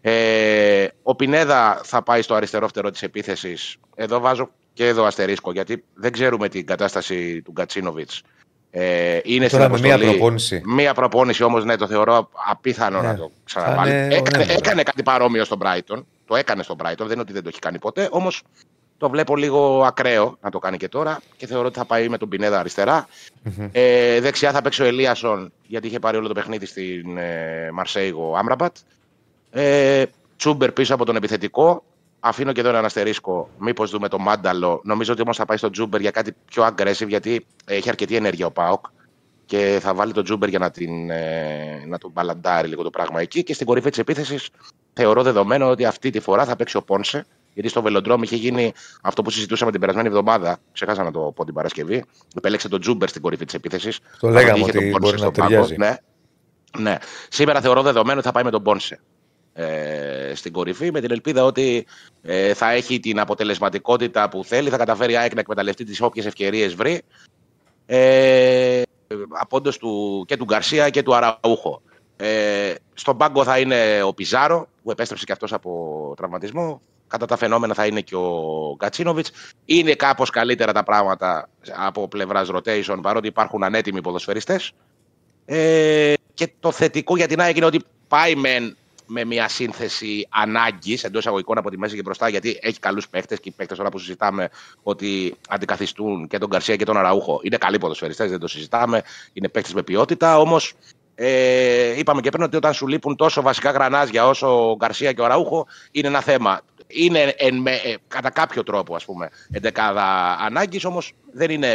[0.00, 3.76] Ε, ο Πινέδα θα πάει στο αριστερό φτερό της επίθεσης.
[3.94, 8.22] Εδώ βάζω και εδώ αστερίσκο γιατί δεν ξέρουμε την κατάσταση του Γκατσίνοβιτς.
[8.78, 10.16] Ε, είναι Τώρα στην με μία αποστολή.
[10.16, 10.62] προπόνηση.
[10.66, 13.06] Μία προπόνηση όμως ναι, το θεωρώ απίθανο Ναι.
[13.06, 13.90] να το ξαναβάλει.
[13.90, 14.56] Θα είναι Έκανε, ωραία.
[14.56, 16.02] έκανε κάτι παρόμοιο στον Brighton.
[16.26, 18.08] Το έκανε στον Brighton, δεν είναι ότι δεν το έχει κάνει ποτέ.
[18.10, 18.42] Όμως
[18.98, 22.18] το βλέπω λίγο ακραίο να το κάνει και τώρα και θεωρώ ότι θα πάει με
[22.18, 23.06] τον Πινέδα αριστερά.
[23.72, 28.26] Ε, δεξιά θα παίξει ο Ελίασον γιατί είχε πάρει όλο το παιχνίδι στην ε, Μαρσέιγ
[28.26, 28.76] ο Άμραμπατ.
[29.50, 30.04] Ε,
[30.36, 31.82] Τσούμπερ πίσω από τον επιθετικό.
[32.28, 33.48] Αφήνω και εδώ ένα αστερίσκο.
[33.58, 34.80] Μήπως δούμε το Μάνταλο.
[34.84, 38.46] Νομίζω ότι όμως θα πάει στον Τσούμπερ για κάτι πιο aggressive γιατί έχει αρκετή ενέργεια
[38.46, 38.86] ο Πάοκ.
[39.44, 43.20] Και θα βάλει τον Τσούμπερ για να, την, ε, να τον μπαλαντάρει λίγο το πράγμα
[43.20, 43.42] εκεί.
[43.42, 44.48] Και στην κορυφή της επίθεσης
[44.92, 47.26] θεωρώ δεδομένο ότι αυτή τη φορά θα παίξει ο Πόνσε.
[47.54, 48.72] Γιατί στο Βελοντρόμ είχε γίνει
[49.02, 50.58] αυτό που συζητούσαμε την περασμένη εβδομάδα.
[50.72, 52.04] Ξεχάσα να το πω την Παρασκευή.
[52.36, 53.98] Επέλεξε τον Τζούμπερ στην κορυφή της επίθεσης.
[54.20, 55.76] Το λέγαμε ότι μπορεί να ταιριάζει.
[55.76, 55.96] Ναι.
[56.78, 56.96] ναι.
[57.28, 59.00] Σήμερα θεωρώ δεδομένο ότι θα πάει με τον Πόνσε
[59.58, 61.86] ε, στην κορυφή με την ελπίδα ότι
[62.22, 66.26] ε, θα έχει την αποτελεσματικότητα που θέλει, θα καταφέρει η ΑΕΚ να εκμεταλλευτεί τις όποιες
[66.26, 67.02] ευκαιρίες βρει
[67.86, 68.82] ε,
[69.40, 71.82] απόντος του, και του Γκαρσία και του Αραούχο.
[72.16, 76.80] Ε, στον πάγκο θα είναι ο Πιζάρο που επέστρεψε και αυτός από τραυματισμό.
[77.08, 79.30] Κατά τα φαινόμενα θα είναι και ο Γκατσίνοβιτς.
[79.64, 84.72] Είναι κάπως καλύτερα τα πράγματα από πλευράς rotation παρότι υπάρχουν ανέτοιμοι ποδοσφαιριστές.
[85.44, 88.76] Ε, και το θετικό για την ΑΕΚ είναι ότι πάει μεν
[89.06, 93.40] με μια σύνθεση ανάγκης εντός εισαγωγικών από τη μέση και μπροστά, γιατί έχει καλούς παίχτες
[93.40, 94.48] και οι παίχτες τώρα που συζητάμε
[94.82, 97.40] ότι αντικαθιστούν και τον Καρσία και τον Αραούχο.
[97.42, 99.02] Είναι καλοί ποδοσφαιριστές, δεν το συζητάμε.
[99.32, 100.38] Είναι παίχτες με ποιότητα.
[100.38, 100.74] Όμως
[101.14, 105.20] ε, είπαμε και πριν ότι όταν σου λείπουν τόσο βασικά γρανάζια όσο ο Γκαρσία και
[105.20, 106.60] ο Αραούχο, είναι ένα θέμα.
[106.86, 111.74] Είναι εν, με, ε, κατά κάποιο τρόπο, ας πούμε, εντεκάδα ανάγκης, όμως δεν είναι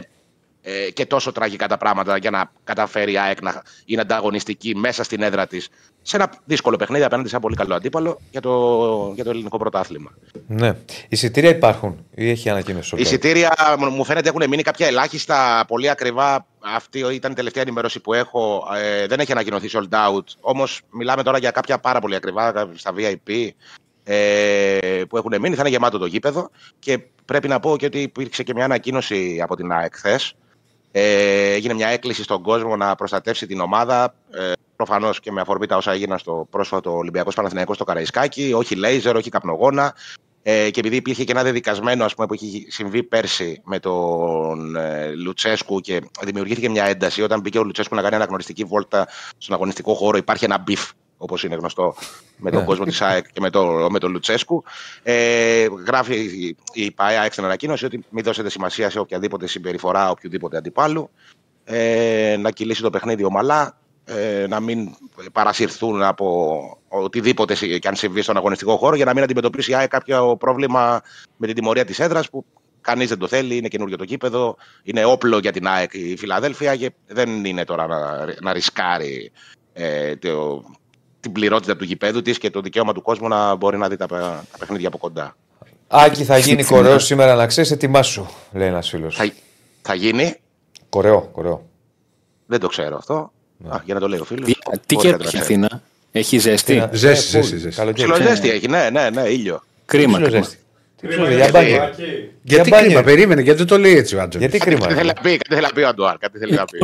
[0.61, 5.03] ε, και τόσο τραγικά τα πράγματα για να καταφέρει η ΑΕΚ να είναι ανταγωνιστική μέσα
[5.03, 5.69] στην έδρα της
[6.01, 9.57] σε ένα δύσκολο παιχνίδι απέναντι σε ένα πολύ καλό αντίπαλο για το, για το ελληνικό
[9.57, 10.11] πρωτάθλημα.
[10.47, 10.75] Ναι.
[11.07, 12.95] Εισιτήρια υπάρχουν ή έχει ανακοίνωση.
[12.95, 13.53] Οι εισιτήρια
[13.91, 16.45] μου φαίνεται έχουν μείνει κάποια ελάχιστα, πολύ ακριβά.
[16.75, 18.63] Αυτή ήταν η τελευταία ενημέρωση που έχω.
[18.75, 20.25] Ε, δεν έχει ανακοινωθεί sold out.
[20.39, 23.49] Όμως μιλάμε τώρα για κάποια πάρα πολύ ακριβά στα VIP
[24.03, 25.55] ε, που έχουν μείνει.
[25.55, 26.49] Θα είναι γεμάτο το γήπεδο.
[26.79, 30.35] Και πρέπει να πω και ότι υπήρξε και μια ανακοίνωση από την ΑΕΚ χθες,
[30.91, 34.13] ε, έγινε μια έκκληση στον κόσμο να προστατεύσει την ομάδα.
[34.31, 38.53] Ε, Προφανώς και με αφορμή τα όσα έγιναν στο πρόσφατο Ολυμπιακός Παναθηναϊκός στο Καραϊσκάκι.
[38.55, 39.95] Όχι λέιζερ, όχι καπνογόνα.
[40.43, 44.76] Ε, και επειδή υπήρχε και ένα δεδικασμένο ας πούμε, που έχει συμβεί πέρσι με τον
[44.76, 49.07] ε, Λουτσέσκου και δημιουργήθηκε μια ένταση όταν μπήκε ο Λουτσέσκου να κάνει αναγνωριστική βόλτα
[49.38, 50.89] στον αγωνιστικό χώρο, υπάρχει ένα beef
[51.22, 51.95] όπως είναι γνωστό
[52.38, 52.65] με τον ναι.
[52.65, 54.64] κόσμο της ΑΕΚ και με τον με το Λουτσέσκου.
[55.03, 61.10] Ε, γράφει η ΠΑΕΑ στην ανακοίνωση ότι μην δώσετε σημασία σε οποιαδήποτε συμπεριφορά οποιοδήποτε αντιπάλου.
[61.64, 64.89] Ε, να κυλήσει το παιχνίδι ομαλά, ε, να μην
[65.31, 69.89] παρασυρθούν από οτιδήποτε και αν συμβεί στον αγωνιστικό χώρο για να μην αντιμετωπίσει η ΑΕΚ
[69.89, 71.02] κάποιο πρόβλημα
[71.38, 72.45] με την τιμωρία της έδρας που
[72.81, 76.76] κανείς δεν το θέλει, είναι καινούργιο το κήπεδο, είναι όπλο για την ΑΕΚ η Φιλαδέλφια
[76.76, 79.31] και δεν είναι τώρα να, να ρισκάρει
[79.73, 80.64] ε, το,
[81.22, 84.07] την πληρότητα του γηπέδου της και το δικαίωμα του κόσμου να μπορεί να δει τα,
[84.07, 85.35] τα παιχνίδια από κοντά.
[85.88, 89.15] Άκη, θα γίνει κορεό σήμερα να ξέρεις, ετοιμάσου, λέει ένας φίλος.
[89.15, 89.31] Θα,
[89.81, 90.35] θα γίνει;
[90.89, 91.65] Κορεό, κορεό.
[92.45, 93.31] Δεν το ξέρω αυτό.
[93.57, 93.69] Ναι.
[93.69, 94.57] Α, για να το λέει ο φίλος.
[94.85, 95.81] Τι καιρό έχει Αθήνα,
[96.11, 97.57] έχει ζέστη; Ζέστη, ζέστη.
[97.57, 98.23] ζέστη.
[98.23, 99.64] ζέστη έχει, ναι, ναι, ναι, ήλιο.
[99.85, 100.19] Κρίμα.
[101.35, 101.89] Για μπάνιο.
[102.41, 104.39] Γιατί κρίμα, περίμενε, γιατί το λέει έτσι ο Άντζο.
[104.39, 104.79] Γιατί κρίμα.
[104.79, 106.17] Κάτι θέλει να πει, κάτι θέλει να πει ο Αντουάρ.
[106.17, 106.79] Κάτι θέλει να πει.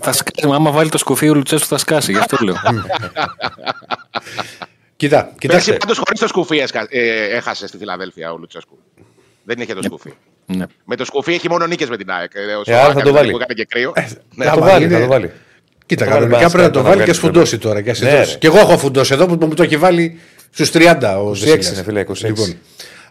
[0.00, 2.54] Θα σκάσει, άμα βάλει το σκουφί ο Λουτσέσκου θα σκάσει, γι' αυτό λέω.
[4.96, 5.70] Κοίτα, κοιτάξτε.
[5.70, 8.78] Πέρσι πάντως χωρίς το σκουφί ε, έχασε στη Φιλαδέλφια ο Λουτσέσκου.
[9.44, 10.12] Δεν είχε το σκουφί.
[10.46, 10.64] Ναι.
[10.84, 12.30] Με το σκουφί έχει μόνο νίκες με την ΑΕΚ.
[12.64, 13.34] Ε, άρα θα το βάλει.
[13.54, 13.92] και κρύο.
[14.36, 15.32] Θα το βάλει, θα το βάλει.
[15.86, 17.80] Κοίτα, κανονικά πρέπει να το βάλει και σφουντώσει τώρα.
[17.80, 21.34] Και εγώ έχω φουντώσει εδώ που μου το έχει βάλει στους 30 ο 26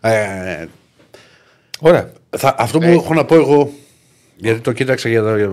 [0.04, 0.62] είναι φίλε, 26.
[0.62, 0.70] Λοιπόν, ε,
[1.80, 2.12] Ωραία.
[2.38, 2.94] Θα, αυτό που ναι.
[2.94, 3.72] έχω να πω εγώ,
[4.36, 5.52] γιατί το κοίταξα για, για,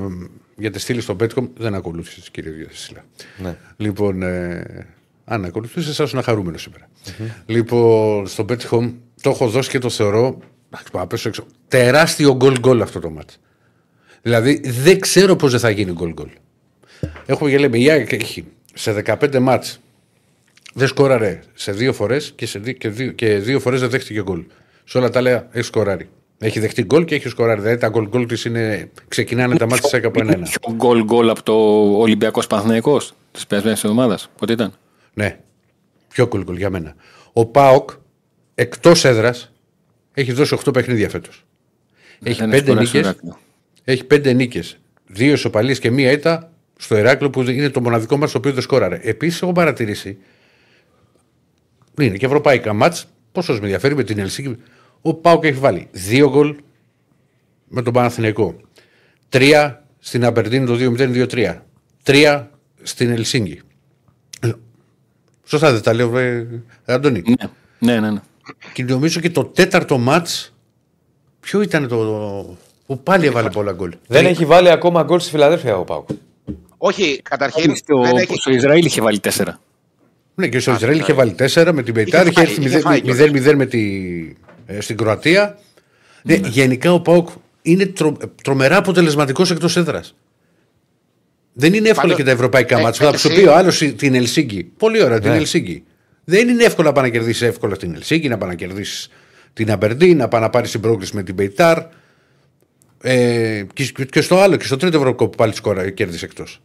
[0.57, 3.05] για τη στήλη στο Πέτκομ, δεν ακολούθησες κύριε Διασύλλα.
[3.39, 3.57] Ναι.
[3.77, 4.87] Λοιπόν, ε,
[5.25, 6.89] αν ακολουθούσες, θα ήσουν χαρούμενο σήμερα.
[7.05, 7.43] Mm-hmm.
[7.47, 8.93] Λοιπόν, στο Πέτκομ
[9.23, 10.39] το έχω δώσει και το θεωρώ.
[10.93, 11.47] Να πέσω έξω.
[11.69, 13.35] Τεράστιο γκολ γκολ αυτό το μάτι.
[14.23, 16.29] Δηλαδή δεν ξέρω πώς δεν θα γίνει γκολ γκολ.
[17.27, 18.45] Έχουμε και λέμε, η έχει
[18.75, 19.81] σε 15 μάτς
[20.75, 24.23] δεν σκόραρε σε δύο φορές και, σε δύο, και, δύο, και δύο φορές δεν δέχτηκε
[24.23, 24.45] γκολ.
[24.85, 26.09] Σε όλα τα άλλα έχει σκοράρει.
[26.39, 27.61] Έχει δεχτεί γκολ και έχει σκοράρει.
[27.61, 28.91] Δηλαδή τα γκολ γκολ της είναι.
[29.09, 30.39] Ξεκινάνε τα μάτια από ένα.
[30.39, 31.55] Πιο γκολ γκολ από το
[31.99, 33.01] Ολυμπιακός Παναθυναϊκό
[33.33, 34.31] της περασμένης εβδομάδας.
[34.39, 34.73] Πότε ήταν;
[35.15, 35.39] Ναι.
[36.09, 36.95] Πιο γκολ γκολ για μένα.
[37.33, 37.91] Ο Πάοκ
[38.55, 39.53] εκτός έδρας
[40.15, 41.45] έχει δώσει 8 παιχνίδια φέτος.
[42.23, 43.15] Έχει, πέντε νίκες,
[43.85, 44.79] έχει πέντε νίκες.
[45.07, 48.63] Δύο ισοπαλίες και μία ήττα στο Ηράκλειο που είναι το μοναδικό μα το οποίο δεν
[48.63, 49.01] σκόραρε.
[49.03, 50.19] Επίσης έχω παρατηρήσει.
[52.01, 53.07] Είναι και ευρωπαϊκά μάτς.
[53.33, 54.63] Πόσο με ενδιαφέρει με την Ελσίνκη.
[55.03, 56.57] Ο Πάουκ έχει βάλει δύο γκολ
[57.69, 58.57] με τον Παναθηναϊκό.
[59.29, 61.59] Τρία στην Αμπερντίνη το 2-0-2-3.
[62.03, 62.51] Τρία
[62.83, 63.61] στην Ελσίνκη.
[65.45, 67.23] Σωστά δεν τα λέω, ε, Αντώνη.
[67.27, 67.35] Ναι,
[67.79, 68.11] ναι, ναι.
[68.11, 68.21] ναι.
[68.73, 70.55] Και νομίζω και το τέταρτο μάτς.
[71.41, 71.97] Ποιο ήταν το.
[72.87, 73.95] που πάλι έβαλε πολλά γκολ.
[74.07, 76.09] Δεν έχει βάλει ακόμα γκολ στη Φιλαδέλφια ο Πάουκ.
[76.77, 77.77] Όχι, καταρχήν.
[77.77, 78.37] Στο, δεν έχει...
[78.37, 79.61] στο Ισραήλ είχε βάλει τέσσερα.
[80.35, 82.63] Ναι, και στο Ισραήλ είχε βάλει τέσσερα με την Πεϊτάρ, είχε έρθει
[83.51, 83.81] 0-0 με τη,
[84.67, 85.59] ε, στην Κροατία.
[86.23, 86.49] Ναι, ναι.
[86.49, 87.29] Γενικά ο Πάουκ
[87.63, 90.15] είναι τρο, τρομερά αποτελεσματικός εκτός έδρας.
[91.53, 93.11] Δεν είναι εύκολα και τα ευρωπαϊκά ε, μάτια.
[93.11, 94.65] Θα σου πει ο άλλος την Ελσίνκη.
[94.77, 95.37] Πολύ ωραία, την ναι.
[95.37, 95.85] Ελσίνκη.
[96.25, 99.11] Δεν είναι εύκολο να πάει να κερδίσει εύκολα την Ελσίνκη, να πάει να κερδίσει
[99.53, 101.79] την Αμπερντή, να πάει να πάρεις συμπρόκληση με την Πεϊτάρ.
[103.03, 103.65] Ε,
[104.11, 106.61] και, στο άλλο, και στο τρίτο Ευρωπαϊκό που πάλι σκόρα κέρδισε εκτός.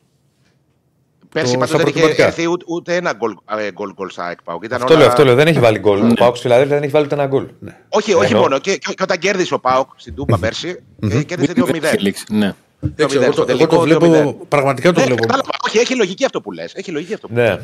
[1.31, 3.33] Πέρσι πάντως δεν είχε έρθει ούτε, ούτε ένα γκολ
[3.73, 4.63] γκολ, γκολ στα ΕΚΠΑΟΚ.
[4.73, 4.97] Αυτό, όλα...
[4.97, 6.09] λέω, αυτό λέω, δεν έχει βάλει γκολ.
[6.09, 7.45] Ο Πάοκ στη δεν έχει βάλει ούτε ένα γκολ.
[7.59, 7.77] Ναι.
[7.89, 8.59] Όχι, όχι μόνο.
[8.59, 12.11] Και, και, και, όταν κέρδισε ο Πάοκ στην Τούμπα πέρσι, ε, κέρδισε 2-0.
[12.29, 12.53] Ναι.
[12.95, 15.25] Εγώ, εγώ το βλέπω, πραγματικά το βλέπω.
[15.67, 16.73] Όχι, έχει λογική αυτό που λες.
[16.73, 17.57] Έχει λογική αυτό που ναι.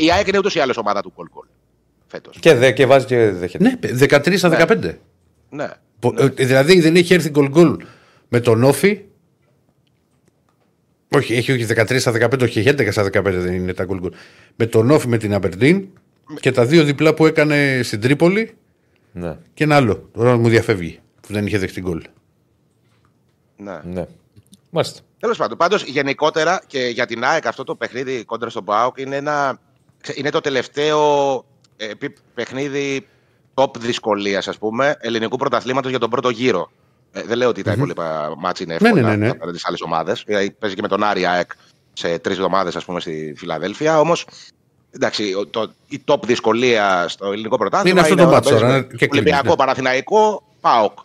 [0.00, 1.46] Η ΑΕΚ είναι ούτως ή άλλως ομάδα του γκολ γκολ.
[2.40, 3.64] Και, δε, και βάζει και δέχεται.
[3.64, 4.78] Ναι, 13 στα 15.
[4.80, 4.96] Ναι.
[5.48, 5.68] ναι.
[6.16, 7.76] Ε, δηλαδή δεν έχει έρθει γκολ γκολ
[8.28, 9.00] με τον Όφη
[11.14, 14.12] όχι, έχει όχι 13 στα 15, όχι 11 στα 15 δεν είναι τα γκολ γκολ.
[14.56, 15.88] Με τον Όφη με την Αμπερντίν
[16.40, 18.54] και τα δύο διπλά που έκανε στην Τρίπολη
[19.12, 19.36] ναι.
[19.54, 20.08] και ένα άλλο.
[20.12, 22.02] Τώρα μου διαφεύγει που δεν είχε δεχτεί γκολ.
[23.56, 23.80] Ναι.
[23.84, 24.04] ναι.
[24.70, 25.00] Μάλιστα.
[25.18, 29.16] Τέλος πάντων, πάντως γενικότερα και για την ΑΕΚ αυτό το παιχνίδι κόντρα στον Μπάουκ είναι,
[29.16, 29.60] ένα,
[30.14, 31.36] είναι το τελευταίο
[31.76, 31.90] ε,
[32.34, 33.06] παιχνίδι
[33.54, 36.70] top δυσκολίας, ας πούμε, ελληνικού πρωταθλήματος για τον πρώτο γύρο.
[37.12, 39.30] Ε, δεν λέω ότι τα υπόλοιπα μάτια είναι Ναι, εύκολα ναι, ναι, ναι.
[39.30, 40.24] απέναντι σε άλλες ομάδες.
[40.58, 41.50] Παίζει και με τον Άρη ΑΕΚ
[41.92, 44.00] σε τρεις εβδομάδες, ας πούμε, στη Φιλαδέλφια.
[44.00, 44.26] Όμως,
[44.90, 48.62] εντάξει, ο- το, η top δυσκολία στο ελληνικό πρωτάθλημα Είναι αυτό το όταν μάτς παίζεις
[48.66, 49.56] τώρα, με ναι, και κλείνεις, Ολυμπιακό, ναι.
[49.56, 50.98] Παναθηναϊκό, ΠΑΟΚ.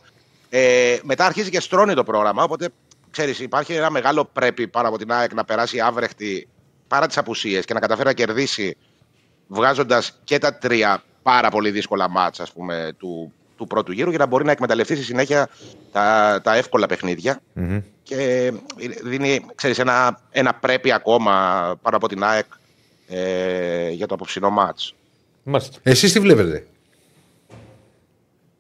[0.49, 2.43] Ε, μετά αρχίζει και στρώνει το πρόγραμμα.
[2.43, 2.69] Οπότε,
[3.11, 6.47] ξέρεις, υπάρχει ένα μεγάλο πρέπει πάνω από την ΑΕΚ να περάσει άβρεχτη
[6.87, 8.77] παρά τις απουσίες και να καταφέρει να κερδίσει
[9.47, 14.19] βγάζοντας και τα τρία πάρα πολύ δύσκολα μάτσα ας πούμε, του, του πρώτου γύρου για
[14.19, 15.49] να μπορεί να εκμεταλλευτεί στη συνέχεια
[15.91, 17.79] τα, τα εύκολα παιχνίδια Μμμ.
[18.03, 18.51] και
[19.03, 21.31] δίνει ξέρεις, ένα, ένα πρέπει ακόμα
[21.81, 22.45] πάνω από την ΑΕΚ
[23.07, 24.95] ε, για το απόψινό μάτς.
[25.43, 25.79] Μάλιστα.
[25.83, 26.67] Εσείς τι βλέπετε;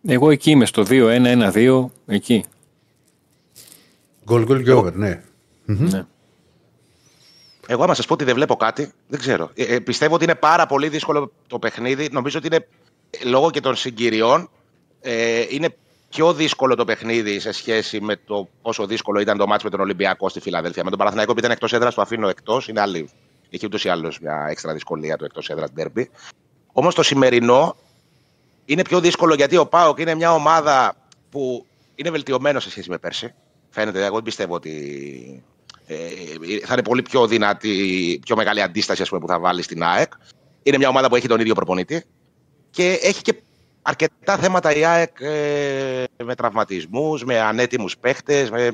[0.07, 2.45] Εγώ εκεί είμαι στο 2-1-1-2, εκεί.
[4.25, 5.21] Γκολ γκολ και over, ναι.
[5.65, 6.05] Ναι.
[7.67, 9.51] Εγώ, άμα σας πω ότι δεν βλέπω κάτι, δεν ξέρω.
[9.53, 12.09] Ε, ε, πιστεύω ότι είναι πάρα πολύ δύσκολο το παιχνίδι.
[12.11, 12.67] Νομίζω ότι είναι
[13.09, 14.49] ε, λόγω και των συγκυριών.
[15.01, 15.75] Ε, είναι
[16.09, 19.79] πιο δύσκολο το παιχνίδι σε σχέση με το πόσο δύσκολο ήταν το μάτς με τον
[19.79, 20.83] Ολυμπιακό στη Φιλαδέλφια.
[20.83, 22.67] Με τον Παναθηναϊκό που ήταν εκτός έδρας, το αφήνω εκτός.
[22.67, 23.09] Είναι άλλη.
[23.49, 26.09] Έχει ούτως ή άλλως μια έξτρα δυσκολία το εκτός έδρα ντέρμπι.
[26.71, 27.75] Όμως το σημερινό
[28.65, 30.95] είναι πιο δύσκολο γιατί ο Πάοκ είναι μια ομάδα
[31.29, 31.65] που
[31.95, 33.33] είναι βελτιωμένο σε σχέση με πέρσι.
[33.69, 35.43] Φαίνεται, εγώ δεν πιστεύω ότι
[35.87, 35.95] ε,
[36.65, 40.11] θα είναι πολύ πιο δυνατή, πιο μεγάλη αντίσταση ας πούμε, που θα βάλει στην ΑΕΚ.
[40.63, 42.03] Είναι μια ομάδα που έχει τον ίδιο προπονητή
[42.69, 43.33] και έχει και
[43.87, 48.71] αρκετά θέματα η ΑΕΚ ε, με τραυματισμούς, με ανέτοιμους παίχτες, με...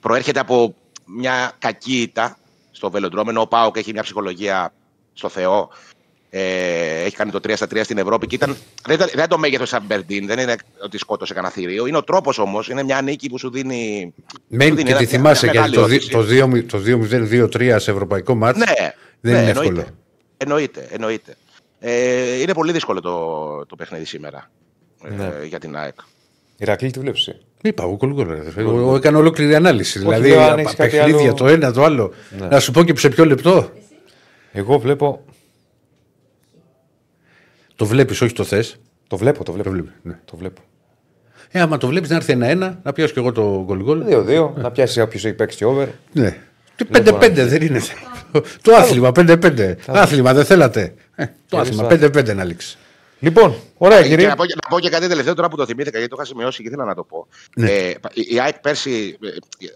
[0.00, 0.74] προέρχεται από
[1.04, 2.38] μια κακή ήττα
[2.70, 3.40] στο βελοντρόμενο.
[3.40, 4.72] Ο Πάοκ έχει μια ψυχολογία
[5.12, 5.68] στο Θεό.
[6.30, 8.56] Ε, έχει κάνει το 3 στα 3 στην Ευρώπη και ήταν,
[8.86, 11.86] δεν, ήταν, δεν είναι το μέγεθος σαν Μπερντίν, δεν είναι ότι σκότωσε κανένα θηρίο.
[11.86, 14.14] Είναι ο τρόπος όμως, είναι μια νίκη που σου δίνει.
[14.48, 16.48] Μένει δίνει και ένα- τη θυμάσαι μια γιατί μεγάλη το, όθηση.
[16.48, 18.64] δι- το 2-0-2-3 σε ευρωπαϊκό μάτς Ναι,
[19.20, 19.80] δεν ναι, είναι εννοείται.
[19.80, 19.96] εύκολο.
[20.36, 21.36] Εννοείται, εννοείται.
[21.78, 24.50] Ε, είναι πολύ δύσκολο το, το παιχνίδι σήμερα
[25.04, 25.32] ε, Ναι.
[25.46, 25.94] για την ΑΕΚ.
[26.56, 27.30] Ηρακλή, τι βλέπεις.
[27.62, 28.26] Είπα, εγώ γκολ γκολ.
[28.28, 28.42] ρε.
[28.62, 29.98] Εγώ έκανα ολόκληρη ανάλυση.
[29.98, 32.12] Όχι, δηλαδή, λέω, αν απ' έχεις κάτι παιχνίδια άλλο- το ένα, το άλλο.
[32.38, 32.46] Ναι.
[32.46, 33.70] Να σου πω και σε ποιο λεπτό.
[34.52, 35.24] Εγώ βλέπω.
[37.76, 38.76] Το βλέπεις, όχι το θες.
[39.06, 39.68] Το βλέπω, το βλέπω.
[39.68, 40.18] Το βλέπεις, ναι.
[40.24, 40.60] Το βλέπω.
[41.50, 44.04] Ε, άμα το βλέπεις να έρθει ένα-ένα, να πιάσω και εγώ το γκολ γκολ.
[44.06, 45.86] 2-2, να πιάσει όποιο έχει παίξει over.
[46.12, 46.36] Ναι.
[46.76, 47.80] Τι μπορώ 5-5 να- δεν είναι.
[48.62, 49.74] Το άθλημα 5-5.
[49.86, 50.94] Άθλημα δεν θέλατε.
[51.14, 52.78] Ε, το άθλημα 5-5 να λήξει.
[53.18, 54.26] Λοιπόν, ωραία Και κύριε.
[54.26, 56.62] να πω, να πω και κάτι τελευταίο τώρα που το θυμήθηκα, γιατί το είχα σημειώσει
[56.62, 57.26] και ήθελα να το πω.
[57.56, 57.70] Ναι.
[57.70, 59.28] Ε, η η ΑΕΚ πέρσι, ε,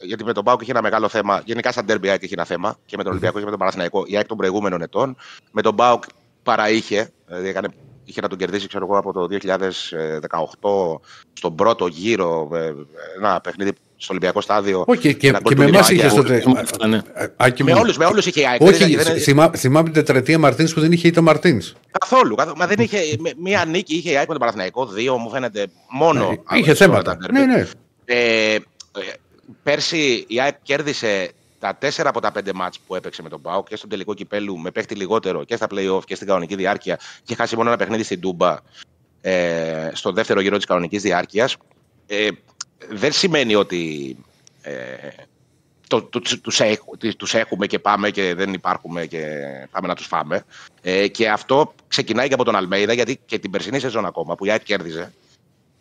[0.02, 2.44] γιατί με τον Πάουκ είχε ένα μεγάλο θέμα, γενικά σαν τέρμπι η ΑΕΚ είχε ένα
[2.44, 4.04] θέμα και με τον Ολυμπιακό και με τον Παναθηναϊκό.
[4.06, 5.16] Η ΑΕΚ των προηγούμενων ετών.
[5.50, 6.04] Με τον Πάουκ
[6.42, 7.68] παραείχε, δηλαδή έκανε,
[8.10, 11.00] είχε να τον κερδίσει ξέρω εγώ, από το 2018
[11.32, 12.72] στον πρώτο γύρο, ε,
[13.18, 14.84] ένα παιχνίδι στο Ολυμπιακό στάδιο.
[14.86, 16.06] Όχι, και, και, ένα γκολ και του με εμάς Δημάκη.
[16.06, 16.42] είχε τότε.
[16.60, 16.96] Αυτά, ναι.
[16.96, 17.02] Α,
[17.36, 17.78] Άκη Με μου.
[17.82, 18.60] όλους με όλους είχε η ΑΕΚ.
[18.60, 21.72] Όχι, δεν- δεν- θυμά, θυμάμαι την τετραετία Μαρτίνς που δεν είχε είτε Μαρτίνς.
[21.98, 22.34] Καθόλου.
[22.34, 22.56] καθόλου.
[22.56, 22.98] Μα δεν είχε.
[23.18, 24.86] με- Μία νίκη είχε η ΑΕΚ με τον Παναθηναϊκό.
[24.86, 26.28] Δύο μου φαίνεται μόνο.
[26.52, 27.16] Ναι, είχε σε όλα θέματα.
[27.16, 27.46] τα Ναι, derby.
[27.46, 27.66] ναι.
[28.04, 28.58] Ε, ε,
[29.62, 31.30] πέρσι η ΑΕΚ κέρδισε
[31.60, 34.58] τα τέσσερα από τα πέντε μάτς που έπαιξε με τον ΠΑΟΚ και στον τελικό κυπέλου
[34.58, 38.02] με παίχτη λιγότερο και στα play-off και στην κανονική διάρκεια και χάσει μόνο ένα παιχνίδι
[38.02, 38.56] στην Τούμπα
[39.20, 41.56] ε, στο δεύτερο γύρο της κανονικής διάρκειας.
[42.06, 42.28] Ε,
[42.88, 44.16] δεν σημαίνει ότι
[44.62, 44.74] ε,
[45.88, 49.18] το, το, τους, έχ- ότι τους έχουμε και πάμε και δεν υπάρχουμε και
[49.70, 50.44] πάμε να τους φάμε.
[50.82, 54.44] Ε, και αυτό ξεκινάει και από τον Αλμέιδα, γιατί και την περσινή σεζόν ακόμα που
[54.44, 55.12] η ΑΕΚ κέρδιζε,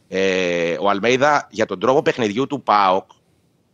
[0.08, 3.10] ε, ο Αλμέιδα για τον τρόπο παιχνιδιού του ΠΑΟΚ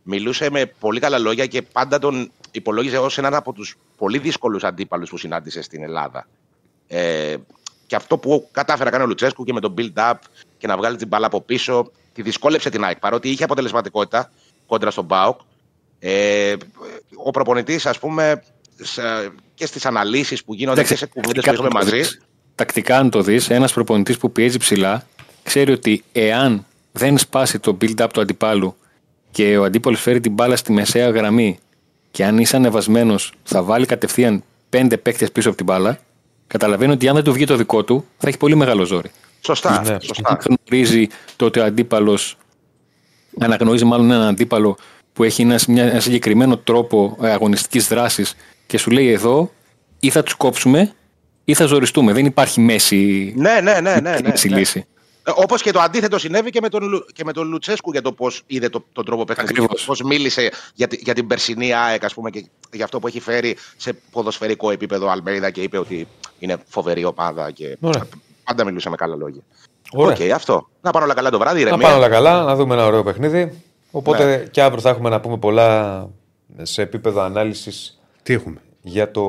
[0.08, 4.64] μιλούσε με πολύ καλά λόγια και πάντα τον υπολόγιζε ως έναν από τους πολύ δύσκολους
[4.64, 6.26] αντίπαλους που συνάντησε στην Ελλάδα.
[6.88, 7.34] Ε,
[7.86, 10.14] και αυτό που κατάφερε να κάνει ο Λουτσέσκου και με τον build-up
[10.58, 12.98] και να βγάλει την μπάλα από πίσω, τη δυσκόλεψε την ΑΕΚ.
[12.98, 14.30] Παρότι είχε αποτελεσματικότητα
[14.66, 15.40] κόντρα στον ΠΑΟΚ,
[15.98, 16.54] ε,
[17.24, 18.42] ο προπονητής, ας πούμε,
[18.82, 19.02] σε-
[19.54, 22.20] και στις αναλύσεις που γίνονται και σε κουβέντες που έχουμε αν το μαζί, δεις-
[22.54, 25.06] τακτικά, αν το δεις, ένας προπονητής που πιέζει ψηλά
[25.42, 28.76] ξέρει ότι εάν δεν σπάσει το build-up του αντιπάλου
[29.36, 31.58] και ο αντίπαλος φέρει την μπάλα στη μεσαία γραμμή
[32.10, 35.98] και αν είσαι ανεβασμένος θα βάλει κατευθείαν πέντε παίκτες πίσω από την μπάλα,
[36.46, 39.10] καταλαβαίνει ότι αν δεν του βγει το δικό του θα έχει πολύ μεγάλο ζόρι.
[39.40, 39.96] σωστά, Ναι.
[40.00, 40.38] σωστά.
[40.46, 41.06] Γνωρίζει
[41.36, 42.36] το ότι ο αντίπαλος
[43.38, 44.76] αναγνωρίζει μάλλον έναν αντίπαλο
[45.12, 48.34] που έχει ένα, μια, ένα συγκεκριμένο τρόπο ε, αγωνιστικής δράσης
[48.66, 49.52] και σου λέει εδώ
[50.00, 50.92] ή θα τους κόψουμε
[51.44, 52.12] ή θα ζοριστούμε.
[52.12, 54.56] Δεν υπάρχει μέση, Ναι, ναι, ναι, ναι, ναι, μέση ναι.
[54.58, 54.86] λύση.
[55.34, 58.12] Όπως και το αντίθετο συνέβη και με τον, Λου- και με τον Λουτσέσκου για το
[58.12, 59.62] πώς είδε το, τον τρόπο παιχνιδιού.
[59.62, 59.84] Ακριβώς.
[59.84, 63.20] Πώς μίλησε για, τη- για την περσινή ΑΕΚ, ας πούμε, και για αυτό που έχει
[63.20, 66.06] φέρει σε ποδοσφαιρικό επίπεδο ο Αλμέιδα και είπε ότι
[66.38, 68.06] είναι φοβερή ομάδα και Ωραία.
[68.44, 69.40] πάντα μιλούσε με καλά λόγια.
[69.92, 70.16] Ωραία.
[70.26, 70.68] Οκ, αυτό.
[70.80, 71.86] Να πάνε όλα καλά το βράδυ, Να ηρεμία.
[71.86, 73.62] πάνε όλα καλά, να δούμε ένα ωραίο παιχνίδι.
[73.90, 74.36] Οπότε Ναι.
[74.36, 76.08] και αύριο θα έχουμε να πούμε πολλά
[76.62, 79.22] σε επίπεδο ανάλυσης Τι έχουμε; για το.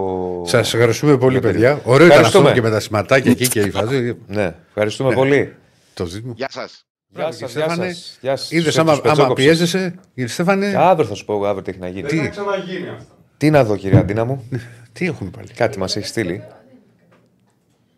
[0.45, 1.81] Σας ευχαριστούμε πολύ, για το- παιδιά.
[1.83, 2.51] Ωραίο ήταν αυτό Ευχαριστούμε.
[2.51, 4.17] και με τα σηματάκια εκεί και η φάση.
[4.27, 5.55] Ναι, ευχαριστούμε πολύ.
[5.97, 6.33] Το ζήτημα.
[6.37, 6.85] Γεια σας.
[7.07, 7.91] Γεια Κύριε σας, γεια Στέφανε.
[7.93, 8.17] σας.
[8.21, 8.51] Γεια σας.
[8.51, 9.45] Είδες Στους άμα, άμα πετσόκοψες.
[9.45, 12.07] πιέζεσαι, κύριε Στέφανε, Και αύριο θα σου πω εγώ αύριο τι έχει να γίνει.
[12.07, 13.13] Δεν θα ξαναγίνει αυτό.
[13.37, 14.49] Τι να δω, κύριε Αντίνα μου.
[14.91, 16.43] τι έχουμε πάλι; Κάτι μας έχει στείλει.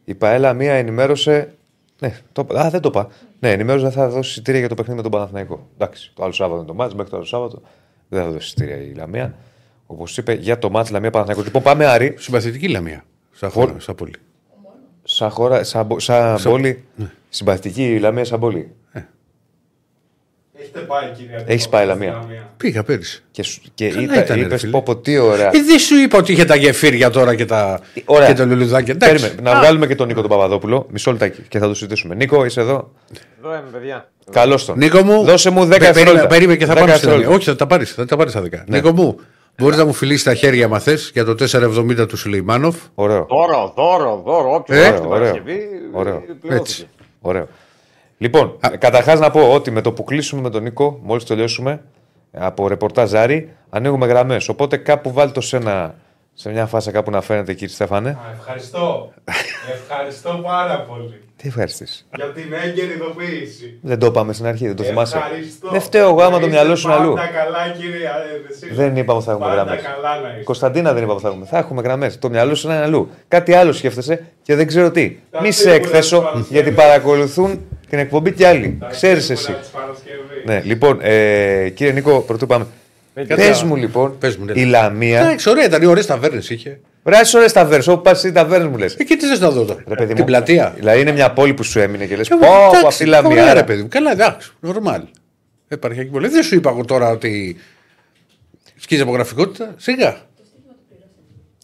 [0.04, 1.54] Η Παέλα μία ενημέρωσε.
[2.00, 2.42] Ναι, το...
[2.50, 2.62] είπα.
[2.66, 3.08] Α, δεν το είπα.
[3.40, 5.68] Ναι, ενημέρωσε δεν θα δώσει εισιτήρια για το παιχνίδι με τον Παναθηναϊκό.
[5.74, 7.62] Εντάξει, το άλλο Σάββατο είναι το μάτς, μέχρι το άλλο Σάββατο
[8.10, 9.36] δεν θα δώσει εισιτήρια η Λαμία.
[9.86, 11.44] Όπως είπε για το μάτς Λαμία Παναθηναϊκό.
[11.46, 12.16] Λοιπόν, πάμε Άρη.
[12.18, 13.04] Συμπαθητική Λαμία.
[13.32, 14.14] Σαν χώρα, σαν πόλη.
[15.04, 16.84] Σαν χώρα, σαν, μπο- σαν Σαν- πόλη.
[17.30, 18.72] Συμπαθητική η Λαμία σαν πόλη.
[20.62, 22.26] Έχετε πάει, κύριε Έχεις πάει Λαμία.
[22.58, 23.24] Πήγα πέρυσι.
[23.32, 24.72] Και, σου- και Καλά ήταν, ήταν, ρε είπες, φίλε.
[24.72, 25.48] πω, πω, τι ωραία.
[25.48, 28.28] Ε, δεν σου είπα ότι είχε τα γεφύρια τώρα και τα, Ωραία.
[28.28, 28.94] και τα λουλουδάκια.
[28.94, 29.16] Εντάξει.
[29.28, 30.88] Περίμενε, να βγάλουμε και τον Νίκο τον Παπαδόπουλο.
[30.92, 32.16] Μισό λεπτάκι και θα το συζητήσουμε.
[32.16, 32.92] Νίκο, είσαι εδώ;
[33.40, 34.10] Εδώ είμαι, παιδιά.
[34.32, 34.78] Καλώς τον.
[34.78, 36.28] Νίκο μου, Δώσε μου 10 πε- περίμενε, δευτερόλεπτα.
[36.28, 37.36] περίμενε και θα 10 πάμε στην δευτερόλεπτα.
[37.36, 38.64] Όχι, θα τα πάρεις θα τα πάρεις τα δικά.
[38.68, 38.78] Ναι.
[38.78, 39.20] Νίκο μου,
[39.58, 42.76] μπορείς να μου φιλήσεις τα χέρια μα θες για το 470 του Σουλεϊμάνοφ.
[42.96, 43.26] Ωραίο.
[43.30, 44.54] Δώρο, δώρο, δώρο.
[44.54, 45.10] Όποιος Ε, ε, την ωραίο.
[45.10, 45.60] Παρασκευή
[45.92, 46.24] Ωραίο.
[46.42, 46.84] πληρώθηκε.
[47.22, 47.48] Ωραίο.
[48.18, 51.82] Λοιπόν, καταρχάς να πω ότι με το που κλείσουμε με τον Νίκο, μόλις τελειώσουμε
[52.32, 54.50] από ρεπορτάζ Άρη, ανοίγουμε γραμμές.
[54.50, 55.96] Οπότε κάπου βάλει το σένα
[56.34, 58.10] σε μια φάση κάπου να φαίνεται, κύριε Στέφανε.
[58.10, 59.14] Α, ευχαριστώ.
[59.82, 61.29] ευχαριστώ πάρα πολύ.
[61.42, 62.08] Τι ευχαριστείς.
[62.16, 63.80] Για την έγκαιρη ειδοποίηση.
[63.82, 65.18] Δεν το είπαμε στην αρχή, δεν το θυμάσαι.
[65.18, 65.70] Ευχαριστώ.
[65.72, 67.14] Δεν φταίω εγώ άμα το Είστε μυαλό σου είναι αλλού.
[67.14, 68.74] Πάντα καλά, κύριε Αδεσίλα.
[68.76, 69.82] Δεν είπαμε ότι θα έχουμε Πάντα γραμμές.
[69.84, 70.44] καλά να είστε.
[70.44, 71.46] Κωνσταντίνα δεν είπαμε ότι θα έχουμε.
[71.46, 72.20] Θα έχουμε γραμμές.
[72.20, 73.10] Το μυαλό σου είναι αλλού.
[73.28, 75.18] Κάτι άλλο σκέφτεσαι και δεν ξέρω τι.
[75.32, 76.50] Τα Μη σε σίγουρα εκθέσω της Παρασκευής.
[76.52, 77.60] γιατί παρακολουθούν
[77.90, 78.78] την εκπομπή κι άλλοι.
[78.90, 79.60] Ξέρεις Σίγουρα εσύ.
[79.62, 80.44] της Παρασκευής.
[80.46, 82.66] Ναι, λοιπόν, ε, κύριε Νίκο, πρωτού πάμε.
[83.28, 83.48] Κάτσε.
[83.48, 84.52] Πες μου λοιπόν, Πες μου, ναι.
[84.56, 85.20] η Λαμία.
[85.20, 86.80] Εντάξει, ωραία ήταν, οι ωραίες ταβέρνες είχε.
[87.04, 87.88] Βράζει ωραίες ταβέρνες.
[87.88, 88.96] Όπου πας οι ταβέρνες μου λες.
[88.96, 89.84] Εκεί τι θες να δω τώρα.
[89.88, 90.74] Ρε παιδί Την μου, πλατεία.
[90.78, 93.04] Δηλαδή είναι μια πόλη που σου έμεινε και λες: Και Πω, εγώ, πω, εντάξει, αυτή
[93.04, 93.54] η ωραία, Λαμία.
[93.54, 93.88] ρε παιδί μου.
[93.88, 95.02] Καλά, εντάξει, νορμάλ.
[95.68, 96.28] Υπάρχει εκεί πολύ.
[96.28, 97.58] Δεν σου είπα εγώ τώρα ότι.
[98.76, 100.18] Σκίζει απογραφικότητα, σιγά.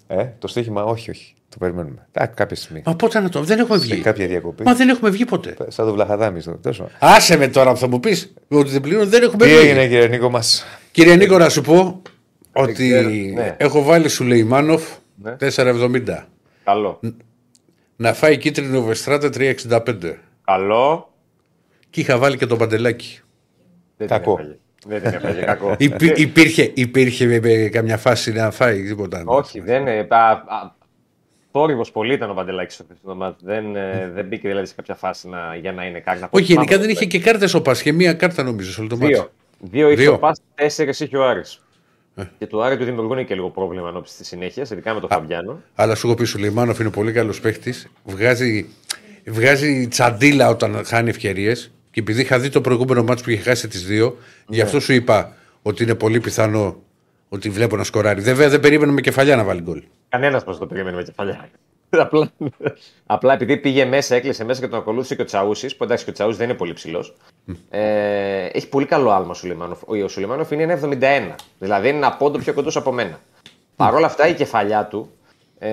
[0.08, 1.34] Ε, το στοίχημα, όχι, όχι.
[1.50, 2.08] Το περιμένουμε.
[2.14, 2.82] Α, κάποια στιγμή.
[2.86, 3.42] Μα πότε να το.
[3.42, 4.02] Δεν έχουμε Σε βγει.
[4.02, 4.64] κάποια διακοπή.
[4.64, 5.56] Μα δεν έχουμε βγει ποτέ.
[5.68, 6.42] Σαν το βλαχαδάμι.
[6.42, 6.90] στο- Τόσο.
[7.00, 9.60] Άσε με τώρα που θα μου πεις ότι δεν πληρώνω, δεν έχουμε Τι βγει.
[9.60, 10.66] έγινε, κύριε Νίκο μας;
[10.96, 12.02] Κύριε Νίκο, να σου πω
[12.52, 13.56] ότι ξέρω, ναι.
[13.60, 14.84] έχω βάλει Σουλεϊμάνοφ
[15.16, 15.36] Ναι.
[15.56, 16.00] 4,70.
[16.64, 17.00] Καλό.
[17.96, 19.30] Να φάει κίτρινο βεστράτε
[19.70, 20.14] 3,65.
[20.46, 21.14] Καλό.
[21.90, 23.20] Και είχα βάλει και τον παντελάκι.
[23.98, 24.32] Δεν την Κακό.
[24.40, 24.58] έφαγε.
[24.88, 25.42] Δεν την έφαγε.
[25.42, 25.76] Κακό.
[25.90, 29.24] Υπή- υπήρχε, υπήρχε με- με καμιά φάση να φάει τίποτα.
[29.26, 30.08] Όχι, δεν είναι.
[30.10, 30.74] α, α,
[31.52, 33.44] Θόρυβος πολύ ήταν ο Παντελάκης στο χθεσινό μάτι.
[33.46, 36.20] Δεν, ε, δεν μπήκε δηλαδή σε κάποια φάση να, για να είναι κάτι.
[36.22, 38.72] να πω Όχι, γενικά πάνω, δεν είχε και κάρτες ο Πας και μία κάρτα νομίζω
[38.72, 39.14] σε όλο το μάτι.
[39.14, 39.32] Δύο.
[39.60, 40.14] Δύο είχε Δύο.
[40.14, 41.60] ο Πας, τέσσερις είχε ο Άρης.
[42.16, 42.24] Ε.
[42.38, 45.62] Και του Άρη του δημιουργούν και λίγο πρόβλημα ενώπιση στη συνέχεια, ειδικά με τον Φαμπιάνο.
[45.76, 47.88] Αλλά σου έχω πει, ο Σουλεϊμάνοφ είναι πολύ καλός παίχτης.
[48.04, 48.70] Βγάζει,
[49.26, 51.72] βγάζει τσαντίλα όταν χάνει ευκαιρίες.
[51.92, 54.18] Και επειδή είχα δει το προηγούμενο μάτσο που είχε χάσει τις δύο,
[54.48, 56.84] γι' αυτό σου είπα ότι είναι πολύ πιθανό
[57.30, 58.22] ότι βλέπω να σκοράρει.
[58.22, 59.84] Βέβαια δεν περίμενα με κεφαλιά να βάλει γκολ.
[60.10, 61.50] Κανένας μα το περίμενε με κεφαλιά.
[62.06, 62.32] απλά,
[63.06, 66.10] απλά επειδή πήγε μέσα, έκλεισε μέσα και τον ακολούθησε και ο Τσαούσης, που εντάξει και
[66.10, 67.16] ο Τσαούσης δεν είναι πολύ ψηλός.
[67.70, 69.82] Ε, έχει πολύ καλό άλμα ο Σουλημάνοφ.
[69.88, 71.36] Ο, ο Σουλημάνοφ είναι 1,71.
[71.60, 73.20] Δηλαδή είναι ένα πόντο πιο κοντός από μένα.
[73.76, 75.12] Παρ' όλα αυτά η κεφαλιά του
[75.60, 75.70] ε,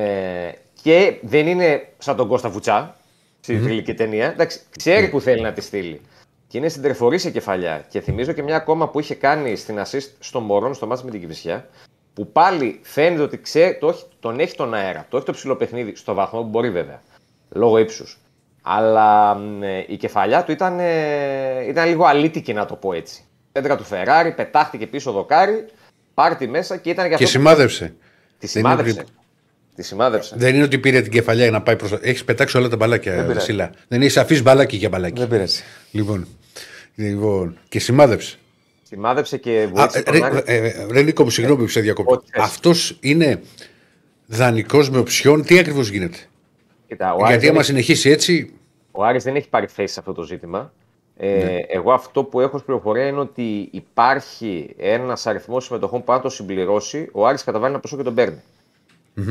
[0.82, 2.96] και δεν είναι σαν τον Κώστα Βουτσά
[3.40, 4.26] στη θρηλυκή ταινία.
[4.26, 6.00] Εντάξει, ξέρει που θέλει να τη στείλει.
[6.48, 7.84] Και είναι συντρεφορή σε κεφαλιά.
[7.88, 11.10] Και θυμίζω και μια ακόμα που είχε κάνει στην assist στον Μωρόν στο μάτι με
[11.10, 11.68] την Κυβισιά.
[12.14, 15.56] Που πάλι φαίνεται ότι ξέρει, το έχει, τον έχει τον αέρα, το έχει το ψηλό
[15.56, 17.02] παιχνίδι στο βαθμό που μπορεί βέβαια.
[17.48, 18.18] Λόγω ύψους.
[18.62, 23.24] Αλλά μ, ε, η κεφαλιά του ήταν, ε, ήταν λίγο αλήτικη, να το πω έτσι.
[23.52, 25.64] Έντρα του Φεράρι, πετάχτηκε πίσω δοκάρι,
[26.14, 27.38] πάρει τη μέσα και ήταν για Και αυτό.
[27.38, 27.84] που- σημάδευσε.
[27.84, 27.92] Τη
[28.38, 28.92] Δεν σημάδευσε.
[28.92, 29.04] είναι-
[29.74, 30.34] Τη σημάδευσε.
[30.38, 31.98] Δεν είναι ότι πήρε την κεφαλιά για να πάει προ.
[32.02, 33.32] Έχεις πετάξει όλα τα μπαλάκια, πειράζει.
[33.32, 33.70] Βασίλα.
[33.88, 35.18] Δεν έχει αφήσει μπαλάκι για μπαλάκι.
[35.18, 35.62] Δεν πειράζει.
[35.90, 36.26] Λοιπόν.
[36.94, 37.58] λοιπόν.
[37.68, 38.36] Και σημάδευσε.
[38.96, 40.42] Σημάδευσε και Α, βοήθησε τον ρε, Άρη.
[40.44, 42.14] ε, ε, ρε Νίκο, μου συγγνώμη που σε διακόπτω.
[42.14, 42.42] Ό,τι θες.
[42.44, 43.40] Αυτός είναι
[44.26, 45.42] δανεικός με οψιόν.
[45.44, 46.18] Τι ακριβώς γίνεται;
[46.88, 48.52] Κοίτα, ο Άρης Γιατί δεν άμα έχει- συνεχίσει έτσι.
[48.90, 50.72] Ο Άρης δεν έχει πάρει θέση σε αυτό το ζήτημα.
[51.16, 51.56] Ε, Ναι.
[51.68, 56.28] Εγώ αυτό που έχω ως πληροφορία είναι ότι υπάρχει ένας αριθμός συμμετοχών που αν το
[56.28, 58.40] συμπληρώσει, ο Άρης καταβάλει ένα ποσό και τον παίρνει.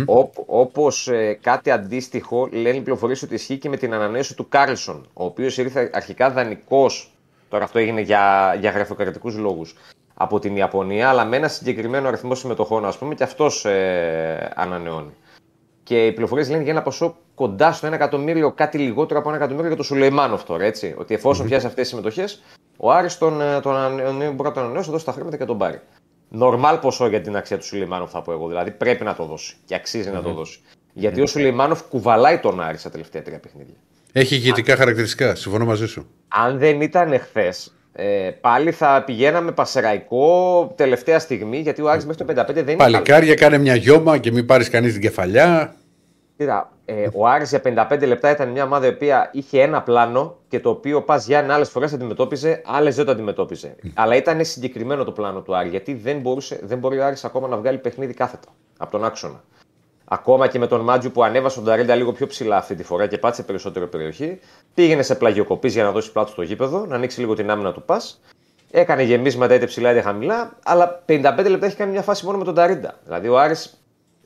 [0.06, 4.48] Όπω όπως, ε, κάτι αντίστοιχο λένε οι πληροφορίες ότι ισχύει και με την ανανέωση του
[4.50, 7.12] Κάρλσον, ο οποίος ήρθε αρχικά δανεικός,
[7.52, 9.76] τώρα αυτό έγινε για, για γραφειοκρατικούς λόγους,
[10.14, 15.14] από την Ιαπωνία, αλλά με ένα συγκεκριμένο αριθμό συμμετοχών, ας πούμε, και αυτός ε, ανανεώνει.
[15.84, 19.34] Και οι πληροφορίες λένε για ένα ποσό κοντά στο 1 εκατομμύριο, κάτι λιγότερο από 1
[19.34, 20.64] εκατομμύριο για τον Σουλεϊμάνοφ τώρα.
[20.64, 20.96] Έτσι.
[20.98, 22.42] Ότι εφόσον πιάσει αυτές τις συμμετοχές,
[22.78, 25.46] ο Άρης τον, ε, τον ανανεώνει, μπορεί να τον ανανεώσει, θα δώσει τα χρήματα και
[25.46, 25.82] τον πάρει.
[26.30, 28.48] Νορμάλ ποσό για την αξία του Σουλεϊμάνοφ, θα πω εγώ.
[28.48, 30.60] Δηλαδή πρέπει να το δώσει και αξίζει να το δώσει.
[30.94, 33.76] Γιατί ο Σουλεϊμάνοφ κουβαλάει τον Άρη στα τελευταία τρία παιχνίδια.
[34.12, 35.36] Έχει ηγετικά χαρακτηριστικά.
[35.36, 36.08] Συμφωνώ μαζί σου.
[36.28, 37.54] Αν δεν ήταν εχθέ,
[37.94, 42.76] ε, πάλι θα πηγαίναμε πασεραϊκό τελευταία στιγμή, γιατί ο Άρης μέχρι το 55 δεν είναι.
[42.76, 42.92] καλό.
[42.92, 45.76] Παλικάρια, κάνε μια γιώμα και μην πάρεις κανείς την κεφαλιά.
[46.38, 50.38] Κοίτα, ε, ο Άρης για 55 λεπτά ήταν μια ομάδα η οποία είχε ένα πλάνο
[50.48, 53.76] και το οποίο ο Πας Γιάννη άλλες φορές αντιμετώπιζε, άλλες δεν το αντιμετώπιζε.
[53.94, 57.48] Αλλά ήταν συγκεκριμένο το πλάνο του Άρη, γιατί δεν, μπορούσε, δεν μπορεί ο Άρης ακόμα
[57.48, 58.48] να βγάλει παιχνίδι κάθετα
[58.78, 59.44] από τον άξονα.
[60.14, 63.08] Ακόμα και με τον Μάτζου που ανέβασε τον Ταρίντα λίγο πιο ψηλά αυτή τη φορά
[63.08, 64.40] και πάτησε περισσότερο περιοχή,
[64.74, 67.84] πήγαινε σε πλαγιοκοπής για να δώσει πλάτο στο γήπεδο, να ανοίξει λίγο την άμυνα του
[67.84, 68.22] πας.
[68.72, 72.44] Έκανε γεμίσματα είτε ψηλά είτε χαμηλά, αλλά 55 λεπτά έχει κάνει μια φάση μόνο με
[72.44, 73.00] τον Ταρίντα.
[73.04, 73.78] Δηλαδή ο Άρης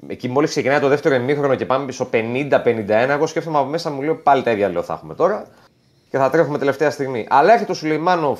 [0.08, 4.02] εκεί μόλις ξεκινάει το δεύτερο εμίχρονο και πάμε στο 50-51, εγώ σκέφτομαι από μέσα μου
[4.02, 5.48] λέω πάλι τα ίδια λέω θα έχουμε τώρα
[6.10, 7.26] και θα τρέχουμε τελευταία στιγμή.
[7.30, 8.40] Αλλά έρχεται ο Σουλεϊμάνοφ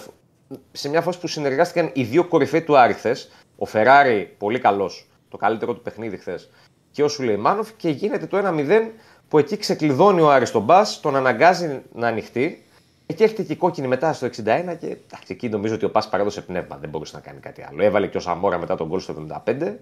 [0.72, 5.08] σε μια φάση που συνεργάστηκαν οι δύο κορυφαίοι του Άρη χθες, Ο Φεράρι, πολύ καλός,
[5.30, 6.50] το καλύτερο του παιχνίδι χθες,
[6.96, 8.82] και ο Σουλεϊμάνοφ και γίνεται το 1-0
[9.30, 12.64] που εκεί ξεκλειδώνει ο Άρης τον μπα, τον αναγκάζει να ανοιχτεί.
[13.06, 14.32] Εκεί έρχεται και η κόκκινη μετά στο 61
[14.80, 16.78] και εντάξει, εκεί νομίζω ότι ο Πα παρέδωσε πνεύμα.
[16.78, 17.84] Δεν μπορούσε να κάνει κάτι άλλο.
[17.84, 19.74] Έβαλε και ο Σαμόρα μετά τον γκολ στο 75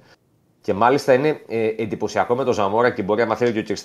[0.61, 3.77] και μάλιστα είναι ε, εντυπωσιακό με τον Ζαμόρα και μπορεί, να θέλει και ο κ.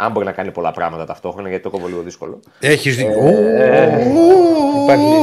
[0.00, 2.40] Στέφανο, αν μπορεί να κάνει πολλά πράγματα ταυτόχρονα, γιατί το κόβω λίγο δύσκολο.
[2.60, 3.12] Έχεις δίκιο.
[4.82, 5.14] Υπάρχει.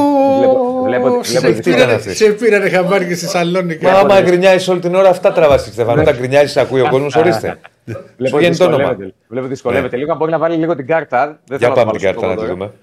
[2.14, 3.84] Σε πήραν χαμπάρι και στη Σαλόνικη.
[3.84, 6.00] Μα άμα γκρινιάζεις όλη την ώρα, αυτά τραβάσεις Στέφανο.
[6.02, 7.58] Όταν γκρινιάζεις, ακούει ο κόσμος, ορίστε.
[8.16, 8.96] Βλέπω βγαίνει το όνομα.
[9.28, 10.12] Βλέπω δυσκολεύεται λίγο.
[10.12, 11.26] Αν μπορεί να βάλει λίγο την κάρτα.
[11.46, 12.78] Δεν Για θέλω πάμε να την το κάρτα βάλω να στο τη κόμμα δούμε.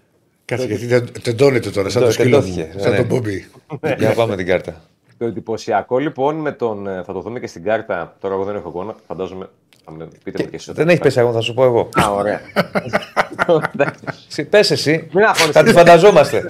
[0.46, 2.44] Κάτσε γιατί τε- τεντώνεται τώρα, σαν το Τεντώ- σκύλο μου.
[2.56, 2.98] τεντώθηκε, Σαν ναι.
[2.98, 3.46] τον Μπόμπι.
[3.98, 4.82] Για πάμε την κάρτα.
[5.18, 6.88] Το εντυπωσιακό λοιπόν με τον.
[6.88, 8.16] ε, Θα το δούμε και στην κάρτα.
[8.20, 8.96] Τώρα εγώ δεν έχω εικόνα.
[9.08, 9.50] Φαντάζομαι.
[9.86, 10.74] Θα με πείτε μου και εσείς.
[10.74, 11.90] Δεν έχει πέσει ακόμα, θα σου πω εγώ.
[12.04, 12.40] Α, ωραία.
[14.50, 15.08] Πες εσύ.
[15.14, 15.52] Μην αγχώνεσαι.
[15.52, 16.46] Θα τη φανταζόμαστε.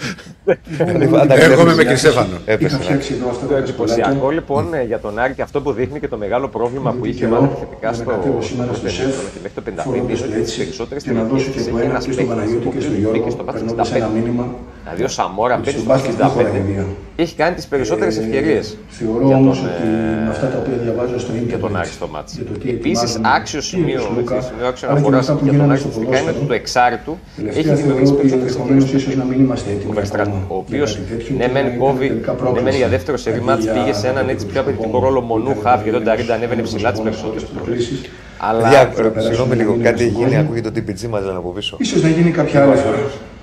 [0.78, 1.98] Θα τη φαντα- Εγώ είμαι με κ.
[1.98, 2.38] Στέφανο.
[2.46, 2.66] Έπεσε.
[2.66, 2.84] Είχα ναι.
[2.84, 4.40] φτιάξει εδώ αυτά Το τα εντυπωσιακό κασπολάκια.
[4.40, 7.10] λοιπόν ε, για τον Άρη και αυτό που δείχνει και το μεγάλο πρόβλημα που Μην
[7.10, 9.82] είχε καιρό, βάλει επιθετικά να στο κατέβω σήμερα στο στο σεφ, τελικό και μέχρι το
[9.82, 11.90] 55 φορώντας είναι το ότι τι έτσι, περισσότερε και να δώσω και έχει από ένα
[11.90, 14.46] ένα και στον Παναγιώτη και στον μπήκε Γιώργο, στο μάτι περνώντας ένα 65.
[14.86, 16.86] Μήνυμα Δηλαδή ο Σαμόρα ότι παίζει στο στο μπάσκετ δεν χωράει 65 βία.
[17.16, 18.66] και έχει κάνει τις περισσότερες Ε, ευκαιρίες.
[19.00, 21.76] Θεωρώ για όμως τον, ότι ε, με αυτά τα οποία διαβάζω στο ίντερνετ για τον
[21.82, 22.32] Άρη στο μάτς.
[22.40, 25.10] για το τι Επίσης, ετοιμάζουν άξιο και σημείο, ο Λούκα, έτσι, σημείο άξιο αλλά και
[25.10, 26.48] με αναφορά αυτά που για τον γίνανε Άρη στο φυσικά είναι ότι ποδόσφαιρο.
[26.52, 29.04] το εξάρι του έχει Τελευταία θεωρώ δημιουργήσει ότι περισσότερες ενδεχομένω ευκαιρίες.
[29.04, 31.52] ίσως να μην είμαστε έτοιμοι Ο Βερστράτ, ακόμα ο για οποίος κάτι τέτοιο ναι, και
[31.56, 32.64] μεν ήταν κόβει, τελικά ναι, πρόκληση.
[32.68, 34.88] μεν για δεύτερο σερή Αντί μάτς για πήγε σε έναν να έτσι πιο το απαιτητικό
[34.96, 37.42] λοιπόν, ρόλο μονού δεν χαβ, γιατί τον είναι Ταρίντα ανέβαινε στις ψηλά τις αγώνες, περισσότερες
[37.46, 37.64] στις φορέ.
[37.66, 38.00] προκλήσεις.
[38.48, 38.90] Αλλά Διά-
[39.28, 40.18] Συγγνώμη λίγο, στον κάτι κόσμο.
[40.20, 41.74] γίνει, ακούγεται το TPG μας λένε από πίσω.
[41.86, 43.00] Ίσως να γίνει κάποια άλλη φορά.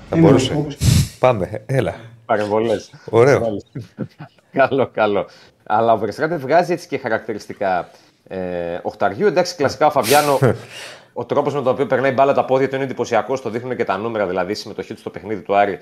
[0.09, 0.51] Θα Είναι μπορούσε.
[1.29, 1.95] Όπως- Πάμε, έλα.
[2.25, 2.93] παρεμβολές.
[3.09, 3.57] Ωραίο.
[4.59, 5.27] καλό, καλό.
[5.63, 7.89] Αλλά ο Βερστράτ βγάζει έτσι και χαρακτηριστικά
[8.27, 8.39] ε,
[8.81, 9.27] οχταριού.
[9.27, 10.39] Εντάξει, κλασικά ο Φαβιάνο,
[11.21, 13.41] ο τρόπος με τον οποίο περνάει μπάλα τα πόδια του είναι εντυπωσιακός.
[13.41, 15.79] Το δείχνουν και τα νούμερα, δηλαδή η συμμετοχή του στο παιχνίδι του Άρη.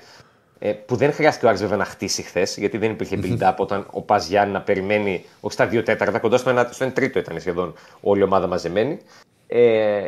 [0.64, 3.86] Ε, που δεν χρειάστηκε ο Άρης βέβαια να χτίσει χθες, γιατί δεν υπήρχε build-up όταν
[3.90, 7.18] ο Πας Γιάννη να περιμένει, όχι στα δύο τέταρτα, κοντά στο ένα, στο ένα τρίτο
[7.18, 8.98] ήταν σχεδόν όλη η ομάδα μαζεμένη.
[9.46, 10.06] Ε,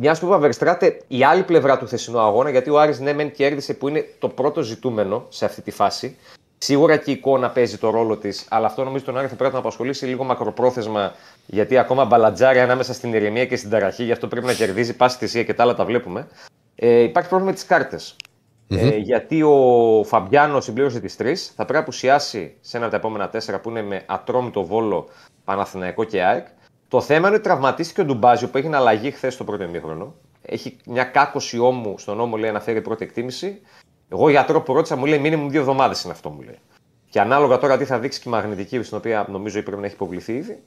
[0.00, 3.30] μια που είπα Βερστράτε, η άλλη πλευρά του χθεσινού αγώνα, γιατί ο Άρης ναι, μεν
[3.30, 6.16] κέρδισε που είναι το πρώτο ζητούμενο σε αυτή τη φάση.
[6.58, 9.52] Σίγουρα και η εικόνα παίζει το ρόλο της, αλλά αυτό νομίζω τον Άρη θα πρέπει
[9.52, 11.12] να απασχολήσει λίγο μακροπρόθεσμα,
[11.46, 15.16] γιατί ακόμα μπαλατζάρει ανάμεσα στην ηρεμία και στην ταραχή, γι' αυτό πρέπει να κερδίζει πάση
[15.16, 16.28] θυσία και τα άλλα τα βλέπουμε.
[16.74, 18.16] Ε, υπάρχει πρόβλημα με τις κάρτες.
[18.68, 23.00] Ε, γιατί ο Φαμπιάνο συμπλήρωσε τις τρεις, θα πρέπει να απουσιάσει σε ένα από τα
[23.00, 25.08] επόμενα τέσσερα που είναι με ατρόμητο βόλο
[25.44, 26.46] Παναθηναϊκό και ΑΕΚ.
[26.88, 30.14] Το θέμα είναι ότι τραυματίστηκε ο Ντουμπάζιο που έχει αλλαγή χθες στο πρώτο ημίχρονο.
[30.42, 33.60] Έχει μια κάκωση ώμου στον ώμο, λέει, να φέρει πρώτη εκτίμηση.
[34.08, 36.58] Εγώ γιατρός που ρώτησα μου λέει μήνυμου δύο εβδομάδες είναι αυτό μου λέει.
[37.10, 39.94] Και ανάλογα τώρα τι θα δείξει και η μαγνητική, στην οποία νομίζω πρέπει να έχει
[39.94, 40.62] υποβληθεί ήδη,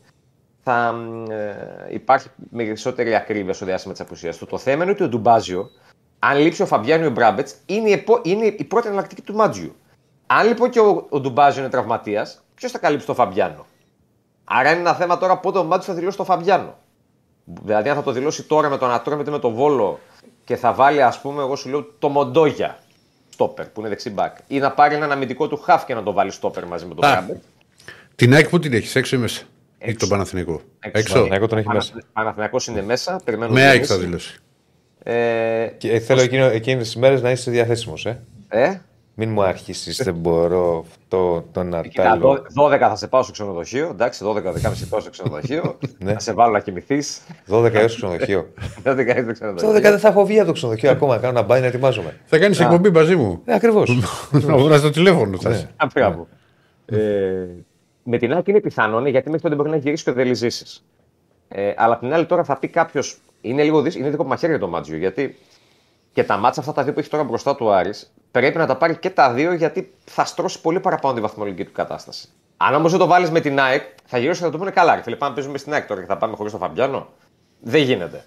[0.64, 0.95] θα
[1.30, 4.45] ε, υπάρχει περισσότερη ακρίβεια στο διάστημα της απουσίας του.
[4.45, 5.69] Το θέμα είναι ότι ο Ντουμπάζιο,
[6.19, 9.76] αν λείψει ο Φαμπιάνιο Μπράμπετς, είναι, η επο- είναι η πρώτη εναλλακτική του Μάτζιου.
[10.27, 13.65] Αν λοιπόν και ο, ο Ντουμπάζιο είναι τραυματίας, ποιος θα καλύψει τον Φαμπιάνο;
[14.43, 16.77] Άρα είναι ένα θέμα τώρα πότε ο Μάτζιο θα δηλώσει τον Φαμπιάνο.
[17.43, 19.99] Δηλαδή, αν θα το δηλώσει τώρα με τον Ατρόμητο με τον Βόλο
[20.43, 22.77] και θα βάλει, ας πούμε, εγώ σου λέω το Μοντόγια
[23.30, 24.38] στόπερ που είναι δεξί μπακ.
[24.47, 27.05] Ή να πάρει έναν αμυντικό του χαφ και να το βάλει στόπερ μαζί με τον
[27.05, 27.41] Α, Μπράμπετ.
[28.15, 29.45] Την ΑΕΚ που την έχεις, έξω ή μέσα; Ή
[29.77, 29.97] Έξω.
[29.97, 30.61] τον Παναθηνικό.
[30.80, 30.99] Έξω.
[30.99, 31.26] Έξω.
[31.27, 31.93] Ναι, εγώ τον έχει μέσα.
[32.13, 33.19] Παναθηναϊκός είναι μέσα.
[33.26, 34.05] Περιμένω Με να ΑΕΚ θα δηλώσει.
[34.05, 34.39] δηλώσει.
[35.03, 38.22] Ε, Και θέλω εκείνο, εκείνες τις μέρες να είσαι διαθέσιμος, ε.
[38.49, 38.81] ε,
[39.15, 42.27] Μην μου αρχίσεις, δεν μπορώ αυτό το να Κοίτα, τα λέω.
[42.27, 43.88] δώ- 12 θα σε πάω στο ξενοδοχείο.
[43.91, 45.77] Εντάξει, 12-12 πάω στο ξενοδοχείο.
[45.99, 46.13] Ναι.
[46.13, 47.21] θα σε βάλω να κοιμηθείς.
[47.47, 48.47] 12 έως το ξενοδοχείο.
[48.83, 49.69] 12 στο Στο ξενοδοχείο.
[49.69, 52.19] 12 δεν θα έχω βγει από το ξενοδοχείο ακόμα, κάνω να μπάει να ετοιμάζομαι.
[52.25, 53.41] Θα κάνεις εκπομπή μαζί μου.
[53.45, 53.97] Ναι, ακριβώς.
[54.31, 55.38] Να βρω στο τηλέφωνο.
[55.38, 55.69] θα είσαι.
[55.75, 56.27] Α, μπράβο.
[56.85, 56.97] Ε,
[58.03, 60.65] με την άλλη είναι πιθανό, ναι, γιατί μέχρι τότε μπορεί να γυρίσει και ο Δελιζήση.
[61.47, 63.17] Ε, αλλά απ' την άλλη τώρα θα πει κάποιος.
[63.41, 64.97] Είναι λίγο δύσκολο, είναι δικό μαχαίρι για το Μάτζιο.
[64.97, 65.35] Γιατί
[66.13, 68.75] και τα μάτσα αυτά τα δύο που έχει τώρα μπροστά του Άρης πρέπει να τα
[68.75, 72.29] πάρει και τα δύο γιατί θα στρώσει πολύ παραπάνω τη βαθμολογική του κατάσταση.
[72.57, 74.95] Αν όμως δεν το βάλεις με την ΑΕΚ, θα γυρίσει και θα του πούνε καλά.
[74.95, 77.07] Ρε, φίλε, πάμε να παίζουμε στην ΑΕΚ τώρα και θα πάμε χωρίς τον Φαμπιάνο.
[77.59, 78.25] Δεν γινεται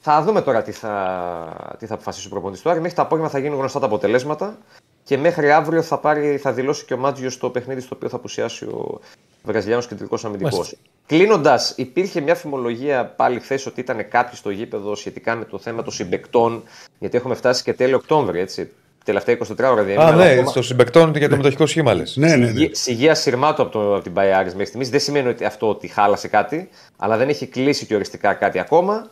[0.00, 2.80] Θα δούμε τώρα τι θα, τι θα αποφασίσει ο προπονητής του Άρη.
[2.80, 4.58] Μέχρι το απόγευμα θα γίνουν γνωστά τα αποτελέσματα.
[5.06, 8.16] Και μέχρι αύριο θα, πάρει, θα δηλώσει και ο Μάτζιος στο παιχνίδι στο οποίο θα
[8.16, 9.00] απουσιάσει ο
[9.42, 10.52] Βραζιλιάνος κεντρικός αμυντικός.
[10.52, 10.76] Μάλιστα.
[11.06, 15.82] Κλείνοντας, υπήρχε μια φημολογία πάλι χθες ότι ήταν κάποιοι στο γήπεδο σχετικά με το θέμα
[15.82, 16.62] των συμπεκτών,
[16.98, 18.70] γιατί έχουμε φτάσει και τέλειο Οκτώβρη, έτσι.
[19.04, 20.12] Τελευταία 24 ώρα δηλαδή.
[20.12, 22.16] Α, ναι, στο συμπεκτών για το μετοχικό σχήμα λες.
[22.16, 22.68] Ναι, ναι, ναι.
[22.72, 24.90] Σιγεία σειρμάτου από, το, από την Bayern μέχρι στιγμής.
[24.90, 29.08] Δεν σημαίνει ότι αυτό ότι χάλασε κάτι, αλλά δεν έχει κλείσει και οριστικά κάτι ακόμα.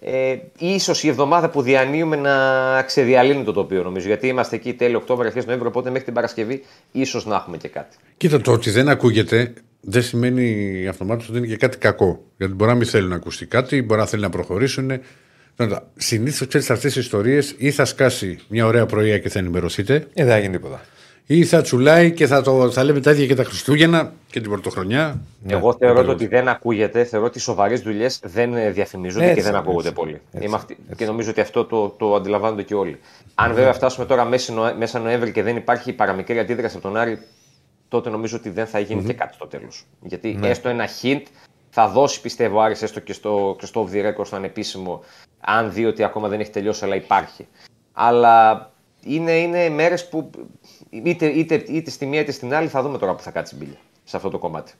[0.00, 4.06] Ε, ίσως η εβδομάδα που διανύουμε να ξεδιαλύνει το τοπίο νομίζω.
[4.06, 7.68] Γιατί είμαστε εκεί τέλειο Οκτώβριο, αρχές Νοέμβριο, οπότε μέχρι την Παρασκευή ίσως να έχουμε και
[7.68, 7.96] κάτι.
[8.16, 9.52] Κοίτα, το ότι δεν ακούγεται
[9.88, 12.24] δεν σημαίνει αυτομάτως ότι είναι και κάτι κακό.
[12.36, 14.90] Γιατί μπορεί να μην θέλουν να ακουστεί κάτι, μπορεί να θέλει να προχωρήσουν.
[15.96, 20.24] Συνήθως ξέρεις αυτές τι ιστορίες ή θα σκάσει μια ωραία πρωία και θα ενημερωθείτε, Ε,
[20.24, 20.84] δεν θα γίνει τίποτα.
[21.26, 24.50] Ή θα τσουλάει και θα, το, θα λέμε τα ίδια και τα Χριστούγεννα και την
[24.50, 25.20] Πρωτοχρονιά.
[25.46, 26.04] Εγώ θεωρώ ακριβώς.
[26.04, 29.54] το ότι δεν ακούγεται, θεωρώ ότι οι σοβαρές δουλειές δεν ε, διαφημίζονται Έτσι, και δεν
[29.54, 30.20] έτσι, ακούγονται πολύ.
[30.40, 32.98] Είμαι αυτή- Και νομίζω ότι αυτό το, το αντιλαμβάνονται και όλοι.
[33.34, 36.96] Αν βέβαια φτάσουμε τώρα μέση Νοε- μέσα Νοέμβρη και δεν υπάρχει παραμικρή αντίδραση από τον
[36.96, 37.18] Άρη,
[37.88, 39.84] τότε νομίζω ότι δεν θα γίνει και κάτι στο τέλος.
[40.02, 41.22] Γιατί έστω ένα hint
[41.70, 45.02] θα δώσει, πιστεύω, ο Άρης έστω και στο, και στο off the record, στο ανεπίσημο,
[45.40, 47.46] αν δει ότι ακόμα δεν έχει τελειώσει, αλλά υπάρχει.
[47.92, 48.70] Αλλά
[49.06, 50.30] είναι, είναι μέρες που
[50.90, 53.58] είτε, είτε, είτε στη μία είτε στην άλλη θα δούμε τώρα που θα κάτσει η
[53.60, 54.72] μπύλια σε αυτό το κομμάτι.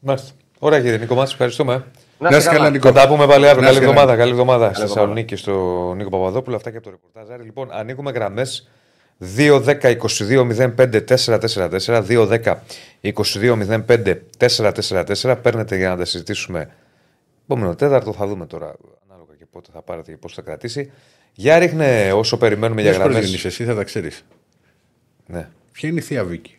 [0.00, 0.30] Μάλιστα.
[0.58, 1.84] Ωραία, κύριε Νίκο, μας ευχαριστούμε.
[2.18, 2.88] Να είσαι καλά, Νίκο.
[2.88, 3.60] Θα τα πούμε πάλι αύριο.
[3.60, 3.90] Να Καλή είσαι καλά.
[3.90, 4.16] εβδομάδα.
[4.16, 4.94] Καλή εβδομάδα στη εβδομάδα.
[4.94, 5.52] Θεσσαλονίκη στο
[5.96, 6.56] Νίκο Παπαδόπουλο.
[6.56, 7.30] Αυτά και από το ρεπορτάζ.
[7.34, 7.42] Άρη.
[7.44, 8.68] Λοιπόν, ανοίγουμε γραμμές
[9.36, 12.02] 2-10-22-05-444.
[13.02, 15.36] 2-10-22-05-444.
[15.42, 16.68] Παίρνετε για να τα συζητήσουμε.
[17.44, 18.74] Επόμενο τέταρτο θα δούμε τώρα
[19.08, 20.92] ανάλογα και πότε θα πάρετε και πώς θα κρατήσει.
[21.34, 23.14] Για ρίχνε όσο περιμένουμε για Μια γραμμέ.
[23.14, 24.24] προγεννής, εσύ θα τα ξέρεις.
[25.26, 25.48] Ναι.
[25.72, 26.58] Ποια είναι η Θεία Βίκη;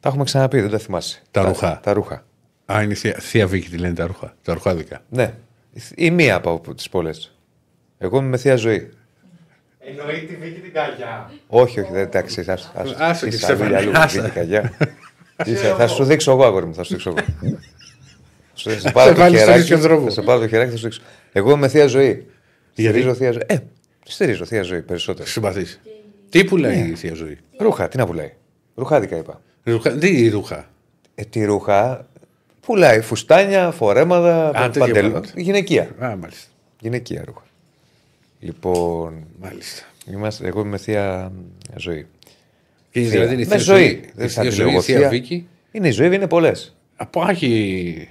[0.00, 1.22] Τα έχουμε ξαναπεί, δεν τα θυμάσαι.
[1.30, 1.80] Τα ρούχα.
[1.82, 2.24] Τα ρούχα.
[2.72, 4.34] Α, είναι η Θεία, Θεία Βίκη, τη λένε τα ρούχα.
[4.42, 5.02] Τα ρουχάδικα.
[5.08, 5.34] Ναι.
[5.94, 7.36] Η μία από τις πολλές.
[7.98, 8.88] Εγώ είμαι με θεία ζωή.
[9.78, 11.30] Εννοεί τη Βίκη την Καγιά.
[11.46, 12.44] Όχι, όχι, δεν εντάξει.
[12.50, 14.20] ας- ας- Άσε και είσαι Στέφανε, αλλού, αλλού, άσε.
[14.20, 14.72] βγήκε καγιά.
[15.46, 17.26] Είσαι- Θα σου δείξω εγώ, αγόρι μου, θα σου δείξω εγώ.
[18.54, 20.04] Σου- Θα σε πάρω Σε το βάλεις στο χεράκι, ίσιο δρόμο.
[20.04, 21.02] θα σε πάρω το χεράκι, θα σου δείξω.
[21.32, 22.26] Εγώ είμαι με θεία ζωή.
[22.74, 23.42] Γιατί; Στηρίζω θεία ζωή.
[23.46, 23.56] Ε,
[24.04, 25.28] στηρίζω θεία ζωή περισσότερο.
[25.28, 25.80] Συμπαθείς.
[26.30, 28.32] Τι πουλάει η Θεία Ζωή; Ρούχα, τι να πουλάει.
[28.74, 29.40] Ρουχάδικα είπα.
[29.64, 29.90] Ρουχα...
[29.98, 30.70] Τι ρούχα;
[31.14, 32.06] Ε, τι ρούχα;
[32.60, 35.10] Πουλάει φουστάνια, φορέματα, τέτοια παντελό.
[35.10, 35.32] πράγματα.
[35.40, 35.82] Γυναικεία.
[35.98, 36.48] Α, μάλιστα.
[36.80, 37.42] Γυναικεία ρούχα.
[38.40, 39.82] Λοιπόν, μάλιστα.
[40.12, 41.32] Είμαστε, εγώ είμαι με θεία
[41.76, 42.06] ζωή.
[42.90, 43.10] Και Θεία.
[43.10, 43.82] δηλαδή είναι η με Θεία ζωή.
[43.84, 44.10] Ζωή.
[44.14, 45.08] Δεν Η θα Θεία τη Ζωή, λέω η Θεία θεία.
[45.08, 45.48] Βίκη.
[45.70, 46.76] Είναι η ζωή, είναι πολλές.
[46.96, 48.08] Από άχι.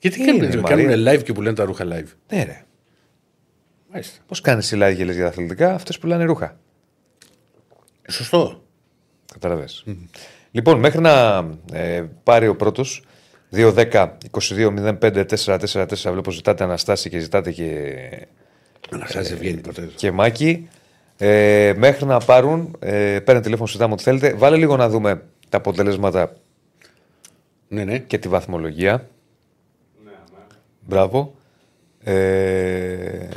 [0.00, 0.86] Γιατί Είναι, κάνουν, Μαρία.
[0.86, 2.64] κάνουν live και που λένε τα ρούχα live; Ναι, ρε.
[3.92, 4.18] Μάλιστα.
[4.26, 6.56] Πώς κάνεις συλλάγη και λες για τα αθλητικά, αυτές πουλάνε ρούχα.
[8.08, 8.62] Σωστό.
[9.32, 9.84] Καταλαβες.
[10.50, 13.02] Λοιπόν, μέχρι να ε, πάρει ο πρώτος
[13.52, 17.96] 2-10-22-05-444, βλέπω ζητάτε Αναστάση και ζητάτε και,
[18.90, 19.90] Να σα βγαίνει ποτέ.
[19.96, 20.68] και Μάκη.
[21.16, 24.34] Ε, μέχρι να πάρουν, ε, παίρνετε τηλέφωνο, συζητάμε ό,τι θέλετε.
[24.34, 26.32] Βάλε λίγο να δούμε τα αποτελέσματα
[27.68, 27.98] Ναι, ναι.
[27.98, 29.08] και τη βαθμολογία.
[30.80, 31.34] Μπράβο.
[32.04, 33.28] Ε,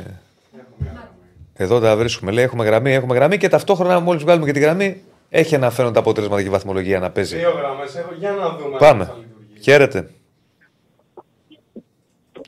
[1.56, 2.30] εδώ τα βρίσκουμε.
[2.30, 6.00] Λέει: Έχουμε γραμμή, έχουμε γραμμή και ταυτόχρονα μόλις βγάλουμε και τη γραμμή έχει αναφέρον τα
[6.00, 7.36] αποτελέσματα και η βαθμολογία να παίζει.
[7.36, 8.14] Δύο γραμμές έχω.
[8.18, 8.72] Για να δούμε.
[8.72, 9.04] αν Πάμε.
[9.04, 9.60] θα λειτουργήσει.
[9.62, 10.10] Χαίρετε.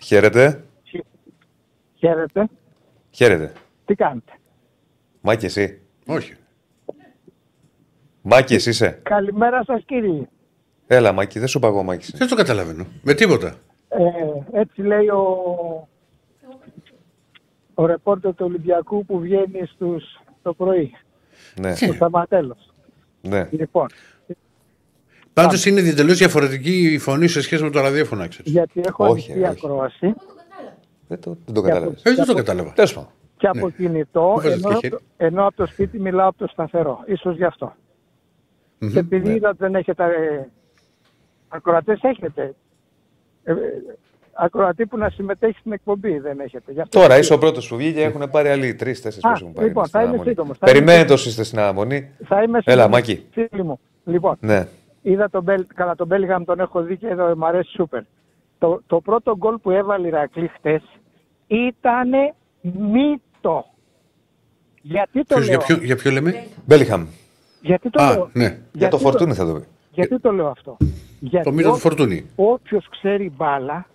[0.03, 0.65] Χαίρετε.
[1.95, 2.49] Χαίρετε.
[3.11, 3.53] Χαίρετε.
[3.85, 4.33] Τι κάνετε;
[5.21, 5.81] Μάκη, εσύ.
[6.07, 6.35] Όχι.
[8.23, 9.01] Μάκη, εσύ είσαι.
[9.03, 10.29] Καλημέρα σας κύριε.
[10.87, 12.17] Έλα, Μάκη, δεν σου είπα εγώ, Μάκη.
[12.17, 12.87] Δεν το καταλαβαίνω.
[13.03, 13.55] Με τίποτα.
[13.89, 15.89] Ε, έτσι λέει ο,
[17.81, 20.93] ο ρεπόρτερ του Ολυμπιακού που βγαίνει στους, το πρωί.
[21.61, 22.73] Ναι, Ο Σταματέλος.
[23.21, 23.49] ναι.
[23.51, 23.87] Λοιπόν,
[25.33, 28.53] Πάντως είναι εντελώς διαφορετική η φωνή σε σχέση με το ραδιόφωνο, ξέρεις.
[28.53, 29.65] γιατί έχω Όχι, ανοιχτή όχι.
[29.67, 30.15] ακρόαση
[31.09, 31.97] Δεν το, δεν το Και κατάλαβε.
[32.03, 32.73] Ε, δεν το κατάλαβα.
[32.73, 33.11] Τέλος πάντων.
[33.37, 35.03] και από κινητό, Μου βάζεις ενώ, και χέρι.
[35.17, 37.03] ενώ από το σπίτι μιλάω από το σταθερό.
[37.07, 37.75] Ίσως γι' αυτό.
[38.79, 38.91] Μμμ.
[38.93, 40.49] Και επειδή είδα ότι δεν έχετε ε,
[41.49, 42.55] ακροατές, έχετε.
[43.45, 43.57] Ε, ε,
[44.41, 46.73] ακροατή που να συμμετέχει στην εκπομπή δεν έχετε.
[46.73, 49.39] Γι' αυτό Τώρα και- είσαι ο πρώτος που βγήκε, έχουν πάρει άλλοι τρει-τέσσερι Α, που
[49.41, 49.67] έχουν πάρει.
[49.67, 50.29] λοιπόν, στην θα είμαι αναμονή.
[50.31, 52.11] σύντομος, θα είμαι Περιμένετε όσοι είστε στην αναμονή.
[52.25, 53.25] Θα είμαι Έλα, σύντομος, Μάκη.
[53.31, 53.81] φίλοι μου.
[54.05, 54.67] Λοιπόν, Ναι.
[55.03, 58.03] είδα τον Μπέλ, καλά τον Μπέλγαμ τον έχω δει και εδώ μου αρέσει σούπερ.
[58.59, 60.83] Το, το πρώτο γκολ που έβαλε η Ρακλή χτες
[61.47, 62.11] ήταν
[62.63, 63.65] μύτο.
[64.83, 67.07] Γιατί το Ποιος, λέω, για, ποιο, για ποιο λέμε; Μπέλιχαμ.
[67.61, 68.45] γιατί το Α, λέω, ναι.
[68.45, 69.65] Για γιατί το φορτούνι θα το πει.
[69.93, 70.77] γιατί το λέω αυτό;
[71.21, 72.27] Γιατί Το μύτο του ό- φορτούνι.
[72.37, 73.87] όποιος ξέρει μπάλα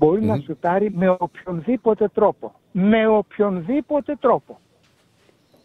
[0.00, 2.52] μπορεί να σουτάρει με οποιονδήποτε τρόπο.
[2.72, 4.58] Με οποιονδήποτε τρόπο.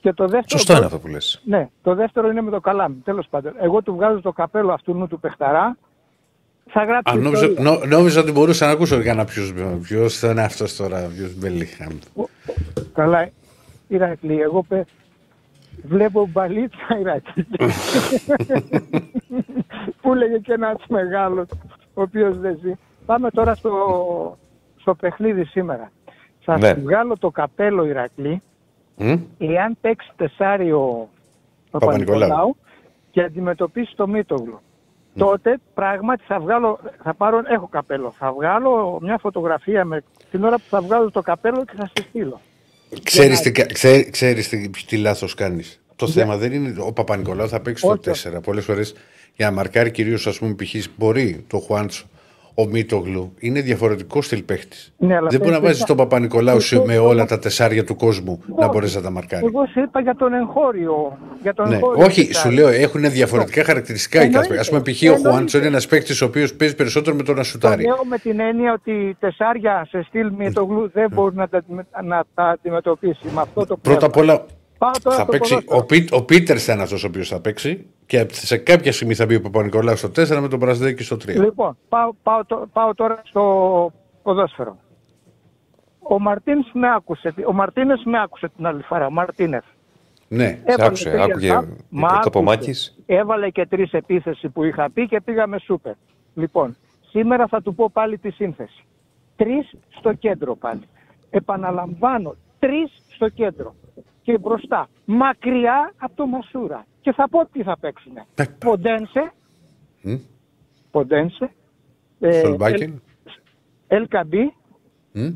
[0.01, 1.41] Και το δεύτερο Σωστό γκολ- είναι αυτό που λες.
[1.45, 2.95] Ναι, το δεύτερο είναι με το καλάμι.
[3.03, 3.53] Τέλος πάντων.
[3.59, 5.77] Εγώ του βγάζω το καπέλο αυτού νου του παιχταρά.
[6.69, 7.17] Θα γράψει.
[7.17, 7.71] Α, νόμιζα, ιστορία.
[7.71, 9.43] νο, νόμιζα ότι μπορούσα να ακούσω κανένα ποιο
[9.81, 11.97] ποιος θα είναι αυτός τώρα, ποιος Μπελίχαμ.
[12.93, 13.29] Καλά,
[13.87, 14.85] Ηρακλή, εγώ πε,
[15.83, 17.47] Βλέπω μπαλίτσα Ηρακλή.
[20.01, 21.47] Που λέγε και ένας μεγάλος,
[21.93, 22.71] ο οποίος δεν ζει.
[23.05, 24.37] Πάμε τώρα στο,
[24.79, 25.91] στο παιχνίδι σήμερα.
[26.41, 26.67] Θα Ναι.
[26.69, 28.41] σου βγάλω το καπέλο Ηρακλή,
[29.37, 31.09] εάν παίξει τεσάρι ο
[31.71, 32.19] Παπα-Νικολάου.
[32.19, 32.55] Παπα-Νικολάου
[33.11, 34.59] και αντιμετωπίσει το Μήτογλου.
[35.17, 40.55] Τότε πράγματι θα βγάλω, θα πάρω, έχω καπέλο, θα βγάλω μια φωτογραφία με την ώρα
[40.55, 42.41] που θα βγάλω το καπέλο και θα στη στείλω.
[43.03, 45.81] Ξέρεις τι, κα- ξέ- ξέρεις τι, τι λάθος κάνεις.
[45.95, 48.29] Το θέμα δεν είναι ο Παπα-Νικολάου θα παίξει το Όχι.
[48.37, 48.41] 4.
[48.43, 48.95] Πολλές φορές
[49.35, 50.85] για να μαρκάρει κυρίως ας πούμε π.χ.
[50.97, 52.05] μπορεί το Χουάντσο
[52.57, 54.93] ο Μίτογλου είναι διαφορετικός στυλ παίχτης.
[54.97, 57.39] Ναι, αλλά δεν μπορεί να παίζει βάζεις τα- τον Παπα-Νικολάου σε- Εγώ- με όλα τα
[57.39, 59.47] τεσσάρια του κόσμου να μπορέσει να τα μαρκάρεις.
[59.47, 61.17] Εγώ σου είπα για τον εγχώριο.
[61.41, 61.75] Για τον Ναι.
[61.75, 62.49] εγχώριο Όχι, τεσάρι.
[62.55, 64.47] σου λέω έχουν διαφορετικά χαρακτηριστικά οι Εννοείται.
[64.55, 64.59] κάθε.
[64.67, 65.01] Α πούμε, π.χ.
[65.01, 65.29] ο Εννοείται.
[65.29, 67.83] Χουάντσο είναι ένας παίκτης ο οποίος παίζει περισσότερο με τον Το Ασουτάρι.
[67.83, 71.63] λέω με την έννοια ότι οι τεσσάρια σε στυλ Μητογλου δεν μπορεί να τα,
[72.03, 74.33] να τα αντιμετωπίσει με αυτό το Πρώτα απ' πνεύμα.
[74.33, 74.45] όλα
[74.77, 75.49] Πάω τώρα θα στο παίξει.
[75.53, 75.77] ποδόσφαιρο.
[75.79, 79.13] Ο, Πί, ο Πίτερς θα είναι αυτός ο οποίος θα παίξει και σε κάποια στιγμή
[79.13, 81.27] θα μπει ο Παπα-Νικολάου στο 4 με τον Πρασδέκη στο 3.
[81.27, 83.91] Λοιπόν, πάω, πάω, το- πάω τώρα στο
[84.23, 84.77] ποδόσφαιρο.
[85.99, 89.63] Ο Μαρτίνς με άκουσε, ο Μαρτίνες με άκουσε την άλλη φορά, ο Μαρτίνες.
[90.27, 91.09] Ναι, σε Έβαλε άκουσε.
[91.09, 92.21] τρία Άκουγε γκολ, μ' άκουσε.
[92.23, 92.97] το Πομάκης.
[93.05, 95.93] Έβαλε και τρεις επίθεση που είχα πει και πήγαμε σούπερ.
[96.33, 96.75] Λοιπόν,
[97.09, 98.83] σήμερα θα του πω πάλι τη σύνθεση.
[99.35, 100.81] Τρεις στο κέντρο πάλι.
[101.29, 103.75] Επαναλαμβάνω, τρεις στο κέντρο.
[104.21, 106.85] Και μπροστά, μακριά από το Μασούρα.
[107.05, 108.25] Και θα πω τι θα παίξουνε.
[108.59, 109.31] Ποντένσε.
[110.01, 110.15] Μμ.
[110.91, 111.49] Ποντένσε.
[112.19, 113.01] ε, Σολμπάκεν.
[113.87, 114.53] Ελκαμπή.
[115.11, 115.29] Μμ.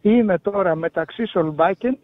[0.00, 1.98] Είμαι τώρα μεταξύ Σολμπάκεν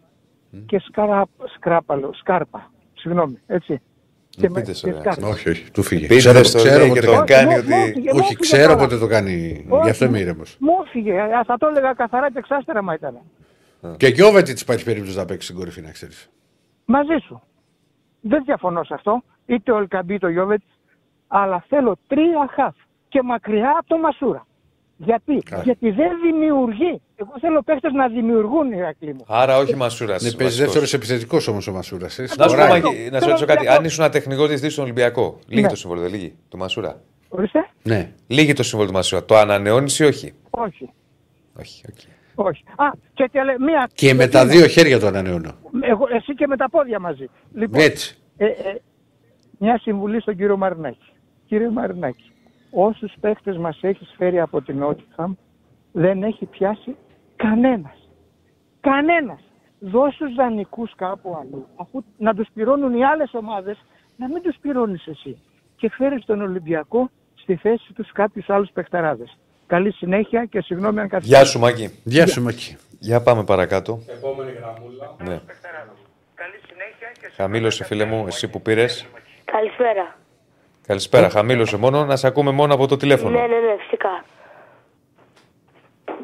[0.65, 1.25] και σκαρα...
[1.55, 2.71] Σκράπαλο, Σκάρπα.
[2.93, 3.81] Συγγνώμη, έτσι.
[4.29, 4.99] Και με- πείτε σε, και ρε.
[4.99, 5.27] Σκάρπα.
[5.27, 6.01] Όχι, όχι, του φύγε.
[6.07, 7.53] Πείτε Ξέρω, στο ξέρω λέει πότε και το τον κάνει.
[7.53, 7.89] κάνει Μου- μου ότι.
[7.89, 8.83] έφυγε, μου Όχι, έφυγε ξέρω τώρα.
[8.83, 9.65] πότε το κάνει.
[9.69, 10.57] Όχι, Γι' αυτό είμαι μου- ήρεμος.
[10.59, 11.19] Μου έφυγε.
[11.21, 13.19] Α, Θα το έλεγα καθαρά και εξάστερα μα ήταν.
[13.97, 16.29] Και Γιώβετιτς υπάρχει περίπτωση να παίξει στην κορυφή, να ξέρεις.
[16.85, 17.41] Μαζί σου.
[18.27, 19.23] Δεν διαφωνώ σε αυτό.
[19.45, 20.65] Είτε ο Ελκαμπή το Γιώβετς.
[21.27, 22.75] Αλλά θέλω τρία χαφ.
[23.07, 24.45] Και μακριά από το Μασούρα.
[24.97, 27.01] Γιατί, Γιατί δεν δημιουργεί.
[27.15, 29.25] Εγώ θέλω παίχτες να δημιουργούν οι Ηρακλή μου.
[29.27, 30.23] Άρα όχι Μασούρας.
[30.23, 32.17] Ναι, παίζει δεύτερος επιθετικός όμως ο Μασούρας.
[32.37, 33.67] Να σου πω, Μάκη, να σε ρωτήσω κάτι.
[33.67, 35.67] Αν ήσουν τεχνικό διευθυντής στον Ολυμπιακό, λίγη Ναι.
[35.67, 37.69] το συμβόλαιο, δεν λίγη, του Μασούρα; Ορίστε.
[37.83, 38.11] Ναι.
[38.27, 39.25] Λίγη το συμβόλαιο του Μασούρα.
[39.25, 40.89] Το ανανεώνεις ή όχι; Όχι.
[41.59, 41.97] Όχι, οκ.
[42.35, 42.63] Όχι.
[42.75, 43.89] Α, και τελε- μία.
[43.93, 45.51] Και με τα δύο χέρια το ανανεώνω.
[45.81, 47.29] Εγώ, εσύ και με τα πόδια μαζί.
[47.53, 48.17] Λοιπόν, Έτσι.
[48.37, 48.81] Ε, ε,
[49.59, 51.09] μια συμβουλή στον κύριο Μαρινάκη.
[51.45, 52.31] Κύριε Μαρινάκη,
[52.71, 55.33] όσους παίχτες μας έχεις φέρει από την Νότιγχαμ,
[55.91, 56.95] δεν έχει πιάσει
[57.35, 58.09] κανένας.
[58.79, 59.39] Κανένας.
[59.79, 61.67] Δώσ' τους δανεικούς κάπου αλλού.
[61.75, 63.77] Αφού να τους πληρώνουν οι άλλες ομάδες,
[64.17, 65.37] να μην τους πληρώνεις εσύ.
[65.75, 69.37] Και φέρεις τον Ολυμπιακό στη θέση τους κάποιους άλλους παιχταράδες.
[69.67, 71.41] Καλή συνέχεια και συγγνώμη αν καθυστερήσω.
[71.41, 71.99] Γεια σου, Μάκη.
[72.03, 72.77] Γεια σου, Μάκη.
[72.99, 73.99] Για πάμε παρακάτω.
[74.07, 75.15] Επόμενη γραμμούλα.
[75.23, 75.39] Ναι.
[77.35, 79.05] Χαμήλωσε, φίλε μου, εσύ που πήρες.
[79.45, 80.15] Καλησπέρα.
[80.87, 81.29] Καλησπέρα.
[81.29, 83.39] Χαμήλωσε μόνο, να σε ακούμε μόνο από το τηλέφωνο.
[83.39, 84.23] Ναι, ναι, ναι, φυσικά.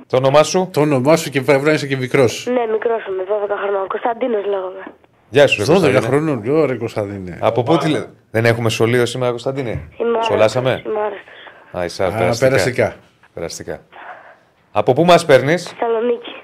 [0.08, 2.48] Το όνομά σου; Το όνομά σου και πρέπει να είσαι και μικρός.
[2.50, 3.88] Ναι, μικρός είμαι, 12 χρονών.
[3.88, 4.84] Κωνσταντίνος λέγομαι.
[5.30, 6.00] Γεια σου, ρε 12 Κωνσταντίνε.
[6.00, 6.50] χρονών.
[6.50, 7.38] Ωραία, Κωνσταντίνε.
[7.42, 8.06] Από πού τηλε...
[8.32, 11.80] Δεν έχουμε σχολείο σήμερα, Κωνσταντίνε; Είμαι Σχολάσαμε; άρρωστος, Είμαι άρρωστος.
[11.80, 12.94] Α, είσαι Α,
[13.34, 13.72] περαστικά.
[13.72, 13.82] περαστικά.
[13.82, 13.82] Περαστικά.
[14.72, 16.36] Από πού μας παίρνεις; Θεσσαλονίκη.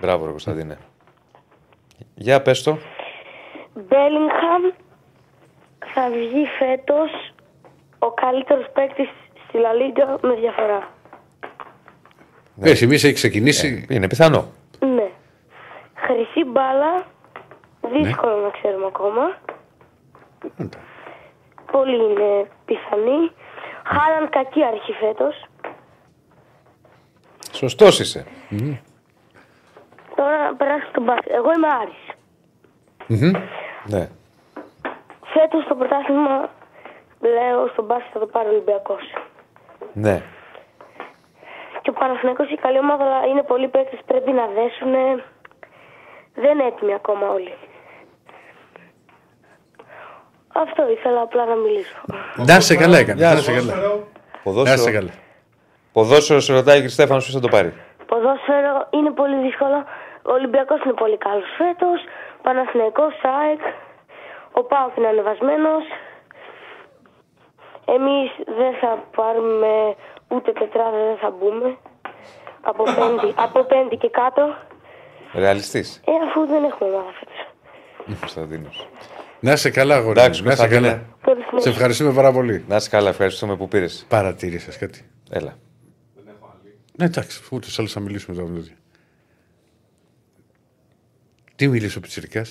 [0.00, 0.78] Μπράβο, ρε Κωνσταντίνε.
[2.14, 2.78] Για πες το.
[3.74, 4.62] Μπέλιγχαμ
[5.94, 7.32] θα βγει φέτος
[7.98, 9.08] ο καλύτερος παίκτης
[9.48, 10.88] στη Λα Λίγκα με διαφορά.
[12.60, 13.86] Πες, εμείς έχει ξεκινήσει.
[13.90, 14.46] Είναι πιθανό.
[14.78, 15.10] Ναι.
[15.94, 17.06] Χρυσή μπάλα,
[17.92, 19.38] δύσκολο να ξέρουμε ακόμα.
[21.72, 23.32] Πολύ είναι πιθανή.
[23.84, 25.44] Χάλαν κακή αρχή φέτος.
[27.60, 28.26] Σωστός είσαι.
[30.16, 31.32] Τώρα να περάσω στον μπάσκετ.
[31.32, 32.04] Εγώ είμαι Άρης.
[33.84, 34.08] Ναι.
[35.32, 36.50] Φέτος το πρωτάθλημα,
[37.20, 39.02] λέω, στον μπάσκετ θα το πάρει ο Ολυμπιακός.
[39.92, 40.22] Ναι.
[41.82, 44.92] Και ο Παναθηναϊκός είναι καλή ομάδα, αλλά είναι πολλοί παίκτες πρέπει να δέσουν.
[46.34, 47.54] Δεν είναι έτοιμοι ακόμα όλοι.
[50.54, 51.96] Αυτό ήθελα απλά να μιλήσω.
[52.36, 53.18] Να είσαι καλά, έκανε.
[53.20, 53.50] Γεια Να σου.
[53.50, 53.74] είσαι καλά.
[53.74, 54.04] Να είσαι
[54.42, 54.92] Ποδόσφαιρο.
[54.92, 55.10] καλά.
[55.92, 56.88] Ποδόσφαιρο σε ρωτάει ο κ.
[56.88, 57.72] Στέφανος ποιος θα το πάρει.
[58.06, 59.78] Ποδόσφαιρο είναι πολύ δύσκολο.
[60.22, 61.98] Ο Ολυμπιακός είναι πολύ καλός φέτος.
[62.42, 63.60] Παναθηναϊκός, ΑΕΚ.
[64.52, 65.84] Ο Πάοκ είναι ανεβασμένος.
[67.96, 69.94] Εμείς δεν θα πάρουμε
[70.28, 71.76] ούτε τετράδα, δεν θα μπούμε.
[72.60, 74.54] Από πέμπτη, από πέμπτη και κάτω.
[75.34, 76.00] Ρεαλιστής.
[76.06, 77.40] Ε, αφού δεν έχουμε ομάδα φέτος.
[78.20, 78.88] Κωνσταντίνος.
[79.40, 80.20] Να είσαι καλά, αγόρι.
[80.20, 80.46] Εντάξει, μου.
[80.46, 80.92] Να είσαι Κωνσταντίνε.
[80.92, 81.06] καλά.
[81.22, 81.60] Καλή συνέχεια.
[81.60, 82.64] Σε ευχαριστούμε πάρα πολύ.
[82.68, 84.06] Να είσαι καλά, ευχαριστούμε που πήρες.
[84.08, 85.10] Παρατήρησε κάτι.
[85.30, 85.56] Έλα.
[87.00, 88.48] Ναι, εντάξει, ούτε άλλο θα μιλήσουμε τώρα.
[88.48, 88.68] με το-
[91.56, 92.46] Τι μίλησε ο Πιτσυρικά.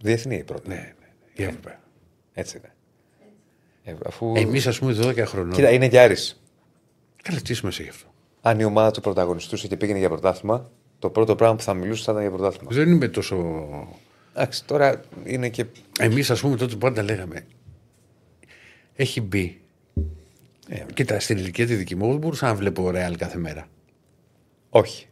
[0.00, 0.68] Διεθνή η πρώτη.
[0.68, 0.92] Ναι, ναι.
[1.34, 1.78] Η ΕΦΠΕ.
[2.32, 2.72] Έτσι είναι.
[3.84, 4.32] Ε, αφού...
[4.36, 5.52] Εμείς, ας πούμε, 12 χρονών.
[5.52, 6.42] Κοίτα, είναι και Άρης.
[7.22, 8.06] Καλά, τι σημασία γι' αυτό;
[8.40, 12.02] Αν η ομάδα του πρωταγωνιστούσε και πήγαινε για πρωτάθλημα, το πρώτο πράγμα που θα μιλούσε
[12.04, 12.70] θα ήταν για πρωτάθλημα.
[12.72, 13.58] Δεν είμαι τόσο.
[14.34, 15.64] Εντάξει, τώρα είναι και.
[16.00, 17.46] Εμείς, ας πούμε, τότε πάντα λέγαμε.
[18.94, 19.60] Έχει μπει.
[20.68, 23.66] Ε, κοίτα, στην ηλικία τη δική μου, εγώ δεν μπορούσα να βλέπω Ρεάλ κάθε μέρα.
[24.76, 25.06] Όχι.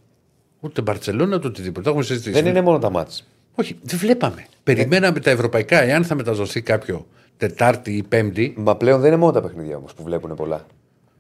[0.61, 1.83] Ούτε Μπαρσελόνα, ούτε οτιδήποτε.
[1.83, 2.31] Το έχουμε συζητήσει.
[2.31, 3.29] Δεν είναι μόνο τα μάτς.
[3.55, 4.47] Όχι, δεν βλέπαμε.
[4.63, 7.07] Περιμέναμε τα ευρωπαϊκά, εάν θα μεταδοθεί κάποιο
[7.37, 8.55] Τετάρτη ή Πέμπτη.
[8.57, 10.67] Μα πλέον δεν είναι μόνο τα παιχνίδια όμως που βλέπουν πολλά.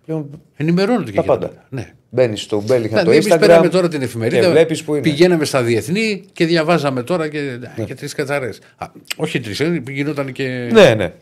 [0.06, 1.46] Πλέον Ενημερώνονται και τα για πάντα.
[1.46, 1.66] πάντα.
[1.68, 1.92] Ναι.
[2.10, 3.38] Μπαίνεις στο Μπέλιχαν Δηλαδή, το εμείς Instagram.
[3.40, 5.02] πέραμε τώρα την εφημερίδα, Και βλέπεις που είναι.
[5.02, 7.84] πηγαίναμε στα διεθνή και διαβάζαμε τώρα και, Ναι.
[7.84, 8.48] και τρεις κατσαρέ.
[9.16, 10.68] Όχι τρεις, γινόταν και.
[10.72, 11.12] Ναι, ναι.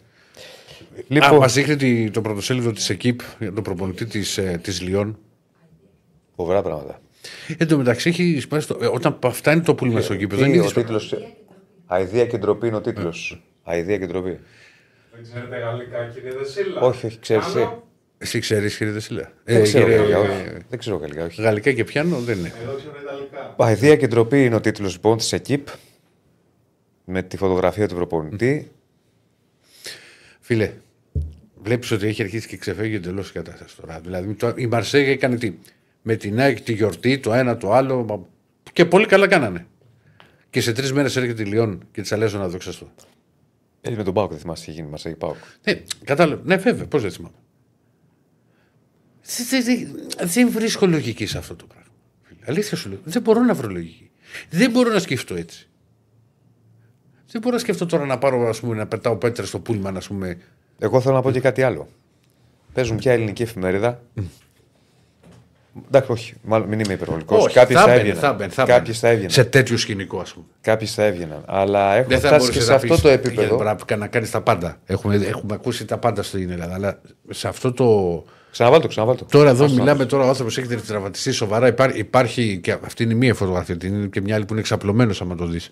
[1.08, 1.34] Λοιπόν...
[1.34, 5.18] Α, μας δείχνει τη- το πρωτοσέλιδο της ΕΚΙΠ για τον προπονητή της της Λιόν.
[6.36, 7.00] Φοβερά πράγματα.
[7.58, 8.78] Εν τω μεταξύ, έχει σπάσει το...
[8.82, 10.40] ε, όταν φτάνει το πούλμα στο γήπεδο.
[10.42, 11.14] δεν Τι, ο είδες- τίτλος...
[11.88, 13.42] Αιδία και ντροπή είναι ο τίτλος.
[13.64, 14.38] Αιδία και ντροπή.
[15.12, 16.80] Δεν ξέρετε γαλλικά, κύριε Δεσίλα.
[16.80, 17.46] Όχι, όχι, ξέρεις.
[17.52, 17.82] Κάνω.
[18.18, 19.32] Εσύ ξέρεις, κύριε Δεσίλα.
[19.44, 20.56] Δεν ξέρω κύριε- γαλλικά, όχι.
[20.68, 21.42] Δεν ξέρω γαλλικά, όχι.
[21.42, 22.52] Γαλλικά και πιάνω δεν είναι.
[22.62, 23.54] Εδώ ξέρω Ιταλικά.
[23.58, 25.68] Αιδία και ντροπή είναι ο τίτλος λοιπόν της ΕΚΙΠ.
[27.04, 28.70] Με τη φωτογραφία του προπονητή.
[30.40, 30.72] Φίλε,
[31.62, 34.00] βλέπεις ότι έχει αρχίσει και ξεφεύγει εντελώς η κατάσταση τώρα.
[34.00, 35.52] Δηλαδή, το- η Μαρσέγια έκανε τι;
[36.02, 38.04] Με την ΑΕΚ τη γιορτή, το ένα το άλλο.
[38.04, 38.26] μα-
[38.72, 39.66] Και πολύ καλά κάνανε.
[40.50, 42.90] Και σε τρεις μέρες έρχεται η Λιόν και της αλέζω να δοξαστώ.
[43.80, 44.90] Έτσι με τον Πάοκ, δεν θυμάσαι τι έχει γίνει.
[44.92, 45.36] Μα έχει Πάοκ.
[45.64, 46.42] Ναι, κατάλαβα.
[46.44, 47.34] Ναι, βέβαια, πώς δεν θυμάμαι.
[49.50, 51.90] Δεν- δεν- Δεν βρίσκω λογική σε αυτό το πράγμα.
[52.22, 52.40] φίλε.
[52.46, 52.98] Αλήθεια σου λέω.
[53.04, 54.10] Δεν μπορώ να βρω λογική.
[54.50, 55.68] Δεν μπορώ να σκεφτώ έτσι.
[57.30, 60.06] Δεν μπορώ να σκεφτώ τώρα να πάρω ας πούμε, να πετάω πέτρε στο πούλμαν, ας
[60.06, 60.38] πούμε.
[60.78, 61.88] Εγώ θέλω να πω και κάτι άλλο.
[62.72, 64.02] Παίζουν πια ελληνική εφημερίδα.
[65.86, 67.44] Εντάξει, όχι, μάλλον μην είμαι υπερβολικός.
[67.44, 68.20] Όχι, Κάποιε θα θα έμπαινε, έβγαιναν.
[68.22, 68.98] θα έμπαινε, θα Κάποιες έμπαινε.
[69.00, 69.30] θα έβγαιναν.
[69.30, 70.46] Σε τέτοιο σκηνικό, ας πούμε.
[70.60, 71.42] Κάποιε θα έβγαιναν.
[71.46, 73.56] Αλλά έχουμε Δεν θα φτάσει και μπορούσε σε να αυτό πεις, το γιατί επίπεδο.
[73.56, 74.76] Πρέπει να κάνεις τα πάντα.
[74.86, 76.74] Έχουμε, έχουμε ακούσει τα πάντα στην Ελλάδα.
[76.74, 77.00] Αλλά
[77.30, 78.24] σε αυτό το.
[78.50, 79.24] Ξαναβάλω το, ξαναβάλω το.
[79.30, 81.66] Τώρα εδώ Άστο, μιλάμε, τώρα ο άνθρωπος έχει τραυματιστεί σοβαρά.
[81.66, 83.76] Υπάρχει, υπάρχει και αυτή είναι η μία φωτογραφία.
[83.76, 85.70] την Είναι και μια άλλη που είναι εξαπλωμένος, άμα το δεις.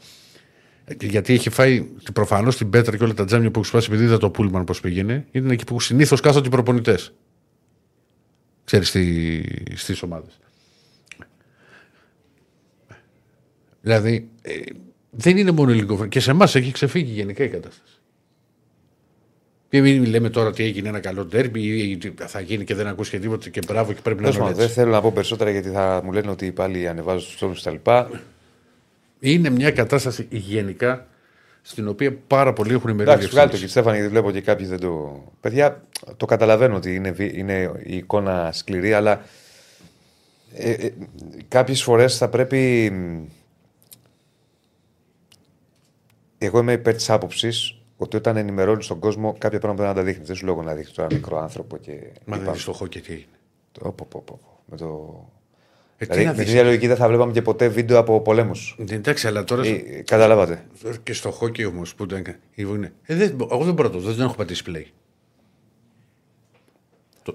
[1.01, 4.19] Γιατί έχει φάει προφανώς την πέτρα και όλα τα τζάμια που έχει σπάσει, επειδή είδα
[4.19, 5.27] το πούλμαν πώς πήγαινε.
[5.31, 7.13] Είναι εκεί που συνήθως κάθονται οι προπονητές.
[8.69, 8.89] Ξέρεις
[9.81, 10.39] στις ομάδες.
[13.81, 14.61] Δηλαδή, ε,
[15.11, 16.07] δεν είναι μόνο λίγο.
[16.07, 17.93] Και σε εμάς έχει ξεφύγει γενικά η κατάσταση.
[19.69, 22.86] Και μην λέμε τώρα ότι έγινε ένα καλό τέρμπι ή τι θα γίνει και δεν
[22.86, 24.74] ακούσει και τίποτα και μπράβο και πρέπει να Τέλος είναι πάντων, έτσι.
[24.74, 27.90] δεν θέλω να πω περισσότερα γιατί θα μου λένε ότι πάλι ανεβάζω τους τόνους κτλ.
[29.20, 31.07] Είναι μια κατάσταση γενικά
[31.70, 33.61] στην οποία πάρα πολλοί έχουν μερίδιο Εντάξει, βγάλει το ευθύνης.
[33.74, 35.23] και Στέφανη, γιατί βλέπω και κάποιοι δεν το.
[35.40, 35.82] Παιδιά,
[36.16, 39.20] το καταλαβαίνω ότι είναι, βι- είναι η εικόνα σκληρή, αλλά
[40.55, 40.93] ε, ε,
[41.49, 42.90] κάποιες φορές θα πρέπει.
[42.93, 43.24] μ,
[46.39, 50.11] Εγώ είμαι υπέρ της άποψης ότι όταν ενημερώνεις τον κόσμο, κάποια πράγματα πρέπει να τα
[50.11, 50.27] δείχνεις.
[50.27, 51.93] Δεν σου λέω εγώ να δείχνεις τώρα μικρό άνθρωπο και.
[52.24, 53.28] Μα δεν είπα- δεις το χόκι τι έγινε.
[53.73, 54.61] Το- πω, πω, πω, πω.
[54.66, 55.24] Με το.
[56.01, 56.53] Ε, τι δηλαδή, να με την δεις.
[56.53, 58.77] ίδια λογική δεν θα βλέπαμε και ποτέ βίντεο από πολέμους.
[58.89, 59.66] Εντάξει, αλλά τώρα.
[59.66, 60.65] Ε, καταλάβατε.
[61.03, 62.25] Και στο χόκι όμως που ήταν.
[62.55, 64.83] είναι- Ε, δεν, εγώ δεν μπορώ, δεν έχω πατήσει play.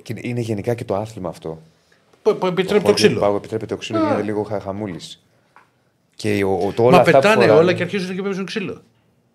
[0.02, 1.62] Και είναι γενικά και το άθλημα αυτό.
[2.22, 3.20] Που, που επιτρέπει το Χόκι, ξύλο.
[3.20, 4.02] Πάγο επιτρέπει το ξύλο Α.
[4.02, 5.24] και γίνεται λίγο χα, χαμούλης.
[6.16, 8.46] Και ο, ο, το όλα Μα αυτά που πετάνε φοράνε- όλα και αρχίζουν και παίζουν
[8.46, 8.82] ξύλο.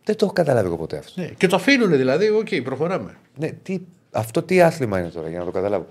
[0.05, 1.21] Δεν το έχω καταλάβει εγώ ποτέ αυτό.
[1.21, 1.27] Ναι.
[1.27, 3.17] Και το αφήνουν δηλαδή, οκ, προχωράμε.
[3.37, 3.79] Ναι, τι,
[4.11, 5.87] αυτό τι άθλημα είναι τώρα για να το καταλάβω.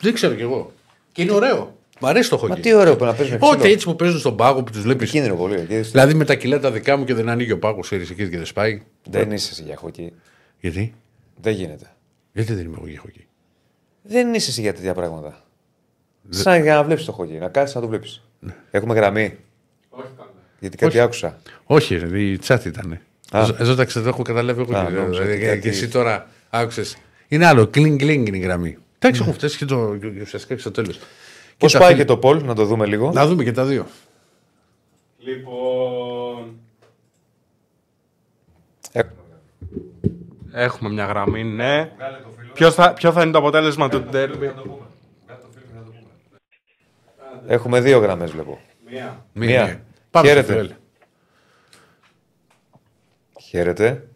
[0.00, 0.72] Δεν ξέρω κι εγώ.
[1.12, 1.78] Και είναι ωραίο.
[2.00, 2.50] Μ' αρέσει το χόκι.
[2.52, 3.52] Μα τι ωραίο που να παίζουν ξύλο.
[3.52, 5.10] Ό,τι έτσι που παίζουν στον πάγο που τους βλέπεις.
[5.10, 5.54] Κίνδυνο πολύ.
[5.60, 5.76] εκεί.
[5.80, 8.36] Δηλαδή με τα κιλά τα δικά μου και δεν ανοίγει ο πάγος, ξέρεις εκεί και
[8.36, 8.82] δεν σπάει.
[9.10, 10.12] Δεν είσαι εσύ για χόκι.
[10.60, 10.94] Γιατί;
[11.40, 11.86] Δεν γίνεται.
[12.32, 13.26] Γιατί δεν είμαι εγώ για χόκι.
[14.02, 15.44] Δεν είσαι εσύ για τέτοια πράγματα.
[16.28, 18.22] Σαν για να βλέπεις το χόκι, να κάτσει να το βλέπεις.
[18.40, 18.54] Ναι.
[18.70, 19.36] Έχουμε γραμμή.
[19.88, 20.30] Όχι καλά.
[20.60, 21.00] Γιατί κάτι Όχι.
[21.00, 21.38] άκουσα.
[21.64, 23.00] Όχι, ρε, η τσάτη ήταν.
[23.30, 23.46] Α.
[23.58, 24.76] Εδώ τα ξέρω, το έχω καταλάβει εγώ.
[24.76, 26.96] Α, και- νόμιζα δηλαδή, ότι και- κάτι- Και εσύ τώρα άκουσες.
[27.28, 27.66] Είναι άλλο.
[27.66, 28.76] Κλινγκ κλινγκ είναι η γραμμή.
[28.98, 30.98] Εντάξει, έχουν φτάσει και το και ουσιαστικά και στο τέλος.
[31.60, 33.12] Πώς πάει και το Πολ, να το δούμε λίγο.
[33.12, 33.86] Να δούμε και τα δύο.
[35.18, 36.60] Λοιπόν.
[38.92, 39.02] Ε.
[40.52, 41.92] Έχουμε μια γραμμή, ναι.
[42.52, 44.52] Ποιος θα, ποιο θα είναι το αποτέλεσμα του ντέρμπι.
[47.46, 48.60] Έχουμε δύο γραμμές, βλέπω.
[48.90, 49.24] Μία.
[49.32, 49.64] Μία.
[49.64, 49.82] μία.
[50.10, 50.52] Πάμε στο Χαίρετε.
[50.52, 50.72] Φιρέλ.
[53.40, 54.08] Χαίρετε.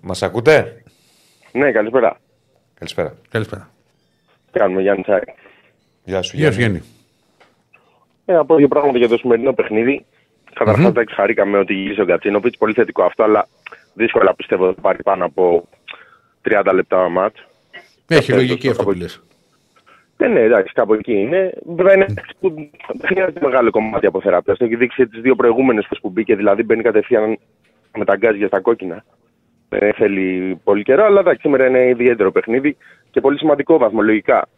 [0.00, 0.82] Μας ακούτε;
[1.52, 2.20] Ναι, καλησπέρα.
[2.74, 3.14] Καλησπέρα.
[3.28, 3.70] Καλησπέρα.
[4.52, 5.32] Τι κάνουμε, Γιάννη Τσάκη.
[6.04, 6.82] Γεια σου, Γεια σου, Γιάννη.
[8.24, 10.04] Ε, να πω δύο πράγματα για το σημερινό παιχνίδι.
[10.54, 10.86] Καταρχάς, Μμμ.
[10.90, 12.54] εντάξει, χαρήκαμε ότι γύρισε ο Γκατσίνοβιτ.
[12.58, 13.48] Πολύ θετικό αυτό, αλλά
[13.94, 15.68] δύσκολα πιστεύω ότι θα πάρει πάνω από
[16.42, 17.46] 30 λεπτά μάτς.
[18.08, 19.22] Έχει λογική αυτό που λες.
[20.16, 21.52] Ναι, ναι, εντάξει, κάπου εκεί είναι.
[21.66, 22.06] Βέβαια είναι
[22.40, 22.54] που
[22.92, 24.56] δεν χρειάζεται μεγάλο κομμάτι από θεραπεία.
[24.56, 27.38] Το έχει δείξει τις δύο προηγούμενες φορέ που μπήκε, δηλαδή μπαίνει κατευθείαν
[27.96, 29.04] με τα γκάζια στα κόκκινα.
[29.68, 32.76] Ε, θέλει πολύ καιρό, αλλά εντάξει, σήμερα είναι ιδιαίτερο παιχνίδι
[33.10, 34.48] και πολύ σημαντικό βαθμολογικά.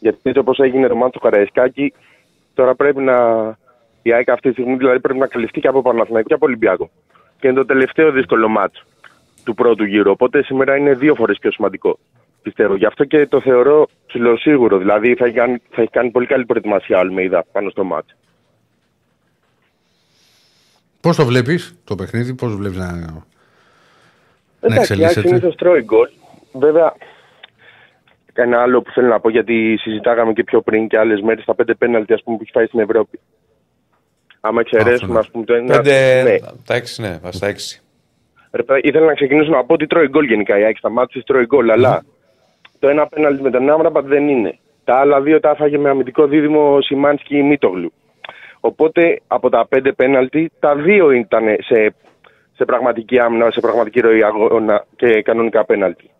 [0.00, 1.92] Γιατί έτσι όπω έγινε το μάτι του Καραϊσκάκη,
[2.54, 3.16] τώρα πρέπει να.
[4.02, 6.90] Η ΑΕΚ αυτή τη στιγμή δηλαδή πρέπει να καλυφθεί και από Παναθηναϊκό και από Ολυμπιακό.
[7.40, 8.84] Και είναι το τελευταίο δύσκολο μάτσο
[9.44, 10.10] του πρώτου γύρου.
[10.10, 11.98] Οπότε σήμερα είναι δύο φορές πιο σημαντικό.
[12.42, 12.74] Πιστεύω.
[12.76, 14.78] Γι' αυτό και το θεωρώ ψηλοσίγουρο.
[14.78, 18.16] Δηλαδή θα έχει κάνει, θα έχει κάνει πολύ καλή προετοιμασία ο Αλμέιδα πάνω στο μάτσο.
[21.00, 23.26] Πώς το βλέπεις το παιχνίδι, πώς βλέπεις να.
[24.60, 25.28] Να Εντάξει, η ΑΕΚ εξελίσσεται.
[25.28, 26.08] συνήθω τρώει γκολ.
[26.52, 26.94] Βέβαια,
[28.34, 31.54] ένα άλλο που θέλω να πω, γιατί συζητάγαμε και πιο πριν και άλλες μέρες τα
[31.54, 33.20] πέντε πέναλτι ας πούμε, που έχει φάει στην Ευρώπη.
[34.40, 35.76] Άμα εξαιρέσουμε, α πούμε, το ένα.
[35.76, 36.36] Πέντε, Ναι.
[36.66, 37.82] Τα έξι, ναι, βάσει τα έξι.
[38.50, 40.76] Ρε παιδάκι, ήθελα να ξεκινήσω να πω ότι τρώει γκολ γενικά η ΑΕΚ.
[40.76, 42.04] Στα μάτια της τρώει γκολ, αλλά
[42.78, 44.58] το ένα πέναλτι με τον Άμραμπατ δεν είναι.
[44.84, 47.92] Τα άλλα δύο τα έφαγε με αμυντικό δίδυμο Σιμάνσκι ή Μίτογλου.
[48.60, 51.94] Οπότε από τα πέντε πέναλτι, τα δύο ήταν σε,
[52.58, 56.10] σε πραγματική άμυνα, σε πραγματική ροή αγώνα και κανονικά πέναλτι.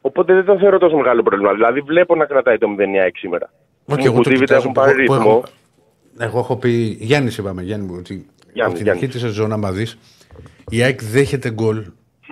[0.00, 1.52] Οπότε δεν το θεωρώ τόσο μεγάλο πρόβλημα.
[1.52, 3.50] Δηλαδή βλέπω να κρατάει το 0 η ΑΕΚ σήμερα.
[3.84, 5.28] Όχι, Μου εγώ το κουτίβεται, κοιτάζω έχουν που- πάρει που ρυθμό.
[5.28, 5.44] έχω-
[6.18, 8.90] Εγώ έχω πει, Γιάννης είπαμε, Γιάννη μου, ότι Γιάννη, από την Γιάννη.
[9.02, 9.98] αρχή της σεζόν, άμα δεις,
[10.70, 11.84] η ΑΕΚ δέχεται γκολ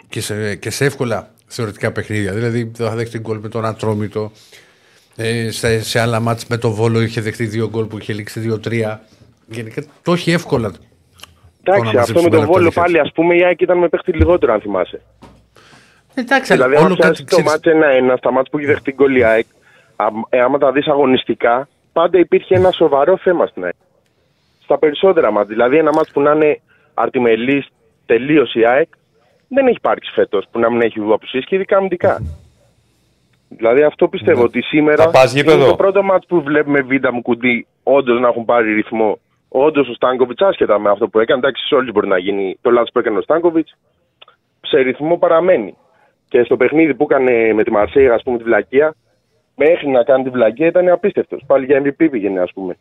[0.09, 2.33] και σε, και σε εύκολα θεωρητικά παιχνίδια.
[2.33, 4.31] Δηλαδή θα δέχεται γκολ με τον Ατρόμητο.
[5.17, 8.41] Ε, σε, σε άλλα μάτς με τον Βόλο είχε δεχτεί δύο γκολ που είχε λήξει
[8.41, 9.01] 2-3.
[9.47, 10.73] Γενικά το έχει εύκολα.
[11.65, 12.83] Το να Εντάξει, αυτό μαζέψει με τον γκολ από τα Βόλο δίχτυα.
[12.83, 15.01] πάλι, ας πούμε, η ΑΕΚ ήταν με παίχτη λιγότερο, αν θυμάσαι.
[16.15, 18.93] Εντάξει, δηλαδή, όλο αν κάτι πιάσει το ξέρεις- μάτς 1-1, στα μάτς που έχει δεχτεί
[18.93, 19.47] γκολ η ΑΕΚ,
[19.97, 23.75] α- ε, άμα τα δεις αγωνιστικά, πάντα υπήρχε ένα σοβαρό θέμα στην ΑΕΚ.
[24.63, 25.49] Στα περισσότερα μάτς.
[25.49, 26.61] Δηλαδή, ένα μάτς που να είναι
[26.95, 27.67] αρτιμελής
[28.07, 28.89] τελείως η ΑΕΚ,
[29.49, 32.23] δεν έχει υπάρξει φέτος που να μην έχει απουσίες και ειδικά αμυντικά.
[33.49, 37.13] Δηλαδή αυτό πιστεύω ότι σήμερα Θα πας είναι γήπεδο; το πρώτο μάτς που βλέπουμε βίντα
[37.13, 39.19] μου κουντί όντως να έχουν πάρει ρυθμό.
[39.57, 42.71] Όντως ο Στάνκοβιτς, άσχετα με αυτό που έκανε, εντάξει, σε όλους μπορεί να γίνει το
[42.71, 43.77] λάθος που έκανε ο Στάνκοβιτς,
[44.61, 45.77] σε ρυθμό παραμένει.
[46.29, 48.95] Και στο παιχνίδι που έκανε με τη Μαρσέη, ας πούμε, τη βλακεία,
[49.57, 51.43] μέχρι να κάνει τη βλακεία ήταν απίστευτος.
[51.47, 52.77] Πάλι για MVP πήγαινε, ας πούμε.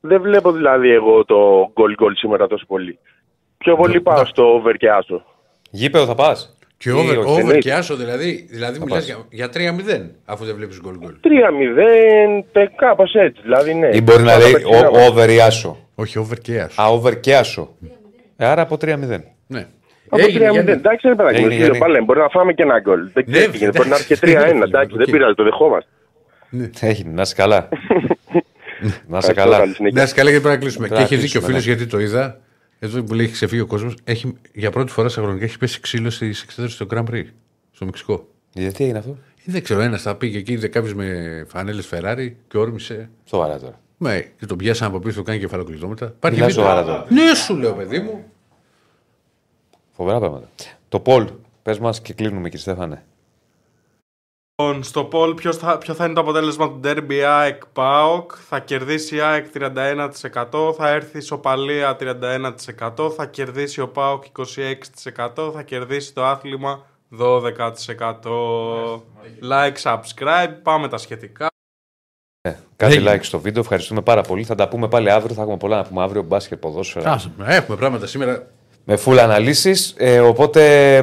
[0.00, 2.98] Δεν βλέπω δηλαδή εγώ το γκολ γκολ σήμερα τόσο πολύ.
[3.58, 5.22] Πιο πολύ πάω στο over και άσο.
[5.70, 7.58] Γήπεδο θα πας; Και over, over εννοείται.
[7.58, 8.46] και άσο δηλαδή.
[8.50, 9.06] Δηλαδή Θα μιλάς πας.
[9.30, 11.14] για, για 3-0 αφού δεν βλέπεις γκολ γκολ.
[11.22, 13.40] 3-0, κάπως έτσι.
[13.42, 13.88] Δηλαδή, ναι.
[13.92, 14.88] Ή μπορεί να Πάρα λέει παιχνίδια.
[14.88, 15.78] ο- over ή άσο.
[15.94, 16.82] Όχι, over και άσο.
[16.82, 17.74] Α, over και άσο.
[18.36, 19.24] Ε, Άρα από 3-0.
[19.46, 19.66] Ναι.
[20.08, 20.68] Από 3-0.
[20.68, 21.66] Εντάξει, ρε παιδάκι, Έγινε, μου, Γιάννη.
[21.76, 23.10] φίλε, πάλι, μπορεί να φάμε και ένα γκολ.
[23.12, 23.78] Δεν ξέρω τι γίνεται.
[23.78, 24.62] Μπορεί να έρθει και 3-1.
[24.62, 25.90] Εντάξει, δεν πειράζει, το δεχόμαστε.
[26.80, 27.68] Έγινε, να είσαι καλά.
[27.70, 29.58] να είσαι Ευχαριστώ, καλά.
[29.58, 29.98] καλή συνέχεια.
[29.98, 30.86] Να είσαι καλά γιατί πρέπει να κλείσουμε.
[30.86, 32.40] Πρέπει και να έχεις δίκιο ο φίλος κλείσουμε, γιατί το είδα.
[32.78, 33.94] Εδώ που λέει έχει ξεφύγει ο κόσμος.
[34.54, 37.24] Για πρώτη φορά στα χρονικά έχει πέσει ξύλος στι εξέδρε του Grand Prix
[37.72, 38.28] στο Μεξικό.
[38.52, 42.32] Γιατί έγινε αυτό; Ε, Δεν ξέρω, ένας θα πήγε εκεί, είδε κάποιος με φανέλες Ferrari
[42.48, 43.10] και όρμησε.
[43.24, 43.80] Σοβαρά τώρα.
[43.98, 46.06] Ναι, και τον πιάσαν από πίσω, το κάνει κεφαλοκλειδώματα.
[46.16, 46.70] Υπάρχει Μιλάς βίντεο.
[46.70, 47.06] σοβαρά τώρα.
[47.12, 48.24] Ναι, σου λέω, παιδί μου.
[49.92, 50.48] Φοβερά πράγματα.
[50.88, 51.28] Το Πολ,
[51.62, 53.04] πες μας και κλείνουμε, κύριε Στέφανε.
[54.62, 58.32] Λοιπόν, στο Πολ ποιος θα, ποιο θα είναι το αποτέλεσμα του Derby ΑΕΚ ΠΑΟΚ.
[58.48, 64.24] Θα κερδίσει η ΑΕΚ 31%, θα έρθει η Σοπαλία 31%, θα κερδίσει ο ΠΑΟΚ
[65.36, 66.86] 26%, θα κερδίσει το άθλημα
[67.18, 67.42] 12%.
[69.50, 71.46] Like, subscribe, πάμε τα σχετικά.
[72.76, 73.14] Κάντε Έγινε.
[73.14, 74.44] like στο βίντεο, ευχαριστούμε πάρα πολύ.
[74.44, 75.34] Θα τα πούμε πάλι αύριο.
[75.34, 76.22] Θα έχουμε πολλά να πούμε αύριο.
[76.22, 77.12] Μπάσκετ, ποδόσφαιρα.
[77.12, 78.46] Άσε, Έχουμε πράγματα σήμερα.
[78.90, 79.94] Με full αναλύσεις.
[79.96, 80.62] Ε, οπότε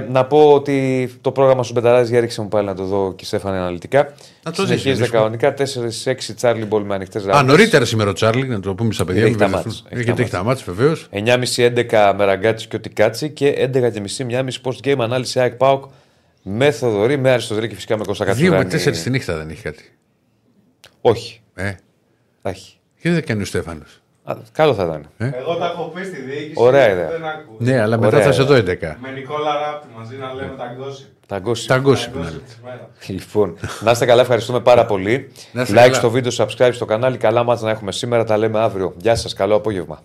[0.09, 3.25] να πω ότι το πρόγραμμα σου Μπεταράζ για ρίξε μου πάλι να το δω και
[3.25, 4.13] Στέφανε αναλυτικά.
[4.43, 5.53] Να το δεις, Συνεχίζεται Γιάννη, κανονικά
[6.05, 9.21] 4-6 Τσάρλι Μπολ με ανοιχτές Α, νωρίτερα σήμερα ο Τσάρλι, να το πούμε στα παιδιά.
[9.27, 9.89] Γιατί μην έχει τα μπερδευτούν.
[9.91, 10.05] μάτς.
[10.05, 11.09] Γιατί έχει τα μάτς, βεβαίως.
[11.11, 15.83] 9.30-11 με ραγκάτσι και οτικάτσι και 11.30 μια μισή post game ανάλυση ΑΕΚ ΠΑΟΚ
[16.43, 18.69] με Θοδωρή, με Αριστοτέλη και φυσικά με Κώστα Δύο με Κατσουράνη.
[18.69, 19.83] τέσσερις τη νύχτα δεν έχει κάτι.
[21.01, 21.41] Όχι.
[21.55, 21.71] Ε.
[22.41, 22.77] Θα έχει.
[23.01, 24.01] Και δεν κάνει ο Στέφανος.
[24.27, 25.07] Α, Καλό θα ήταν.
[25.17, 26.53] Εγώ τα έχω πει στη διοίκηση.
[26.55, 27.09] Ωραία ιδέα.
[27.09, 27.55] Δεν ακούω.
[27.59, 28.73] Ναι, αλλά μετά Ωραία, θα σε δω ωραία.
[28.73, 28.95] 11.
[29.01, 31.05] Με Νικόλα Ράπτη μαζί να λέμε τα γκόσι.
[31.27, 31.67] Τα γκόσι.
[31.67, 32.41] Τα γκόσι να λέτε.
[33.07, 35.31] Λοιπόν, να είστε καλά, ευχαριστούμε πάρα πολύ.
[35.51, 35.93] Να είστε Like καλά.
[35.93, 37.17] στο βίντεο, subscribe στο κανάλι.
[37.17, 38.23] Καλά μάτς να έχουμε σήμερα.
[38.23, 38.93] Τα λέμε αύριο.
[38.97, 40.01] Γεια σας, καλό απόγευμα.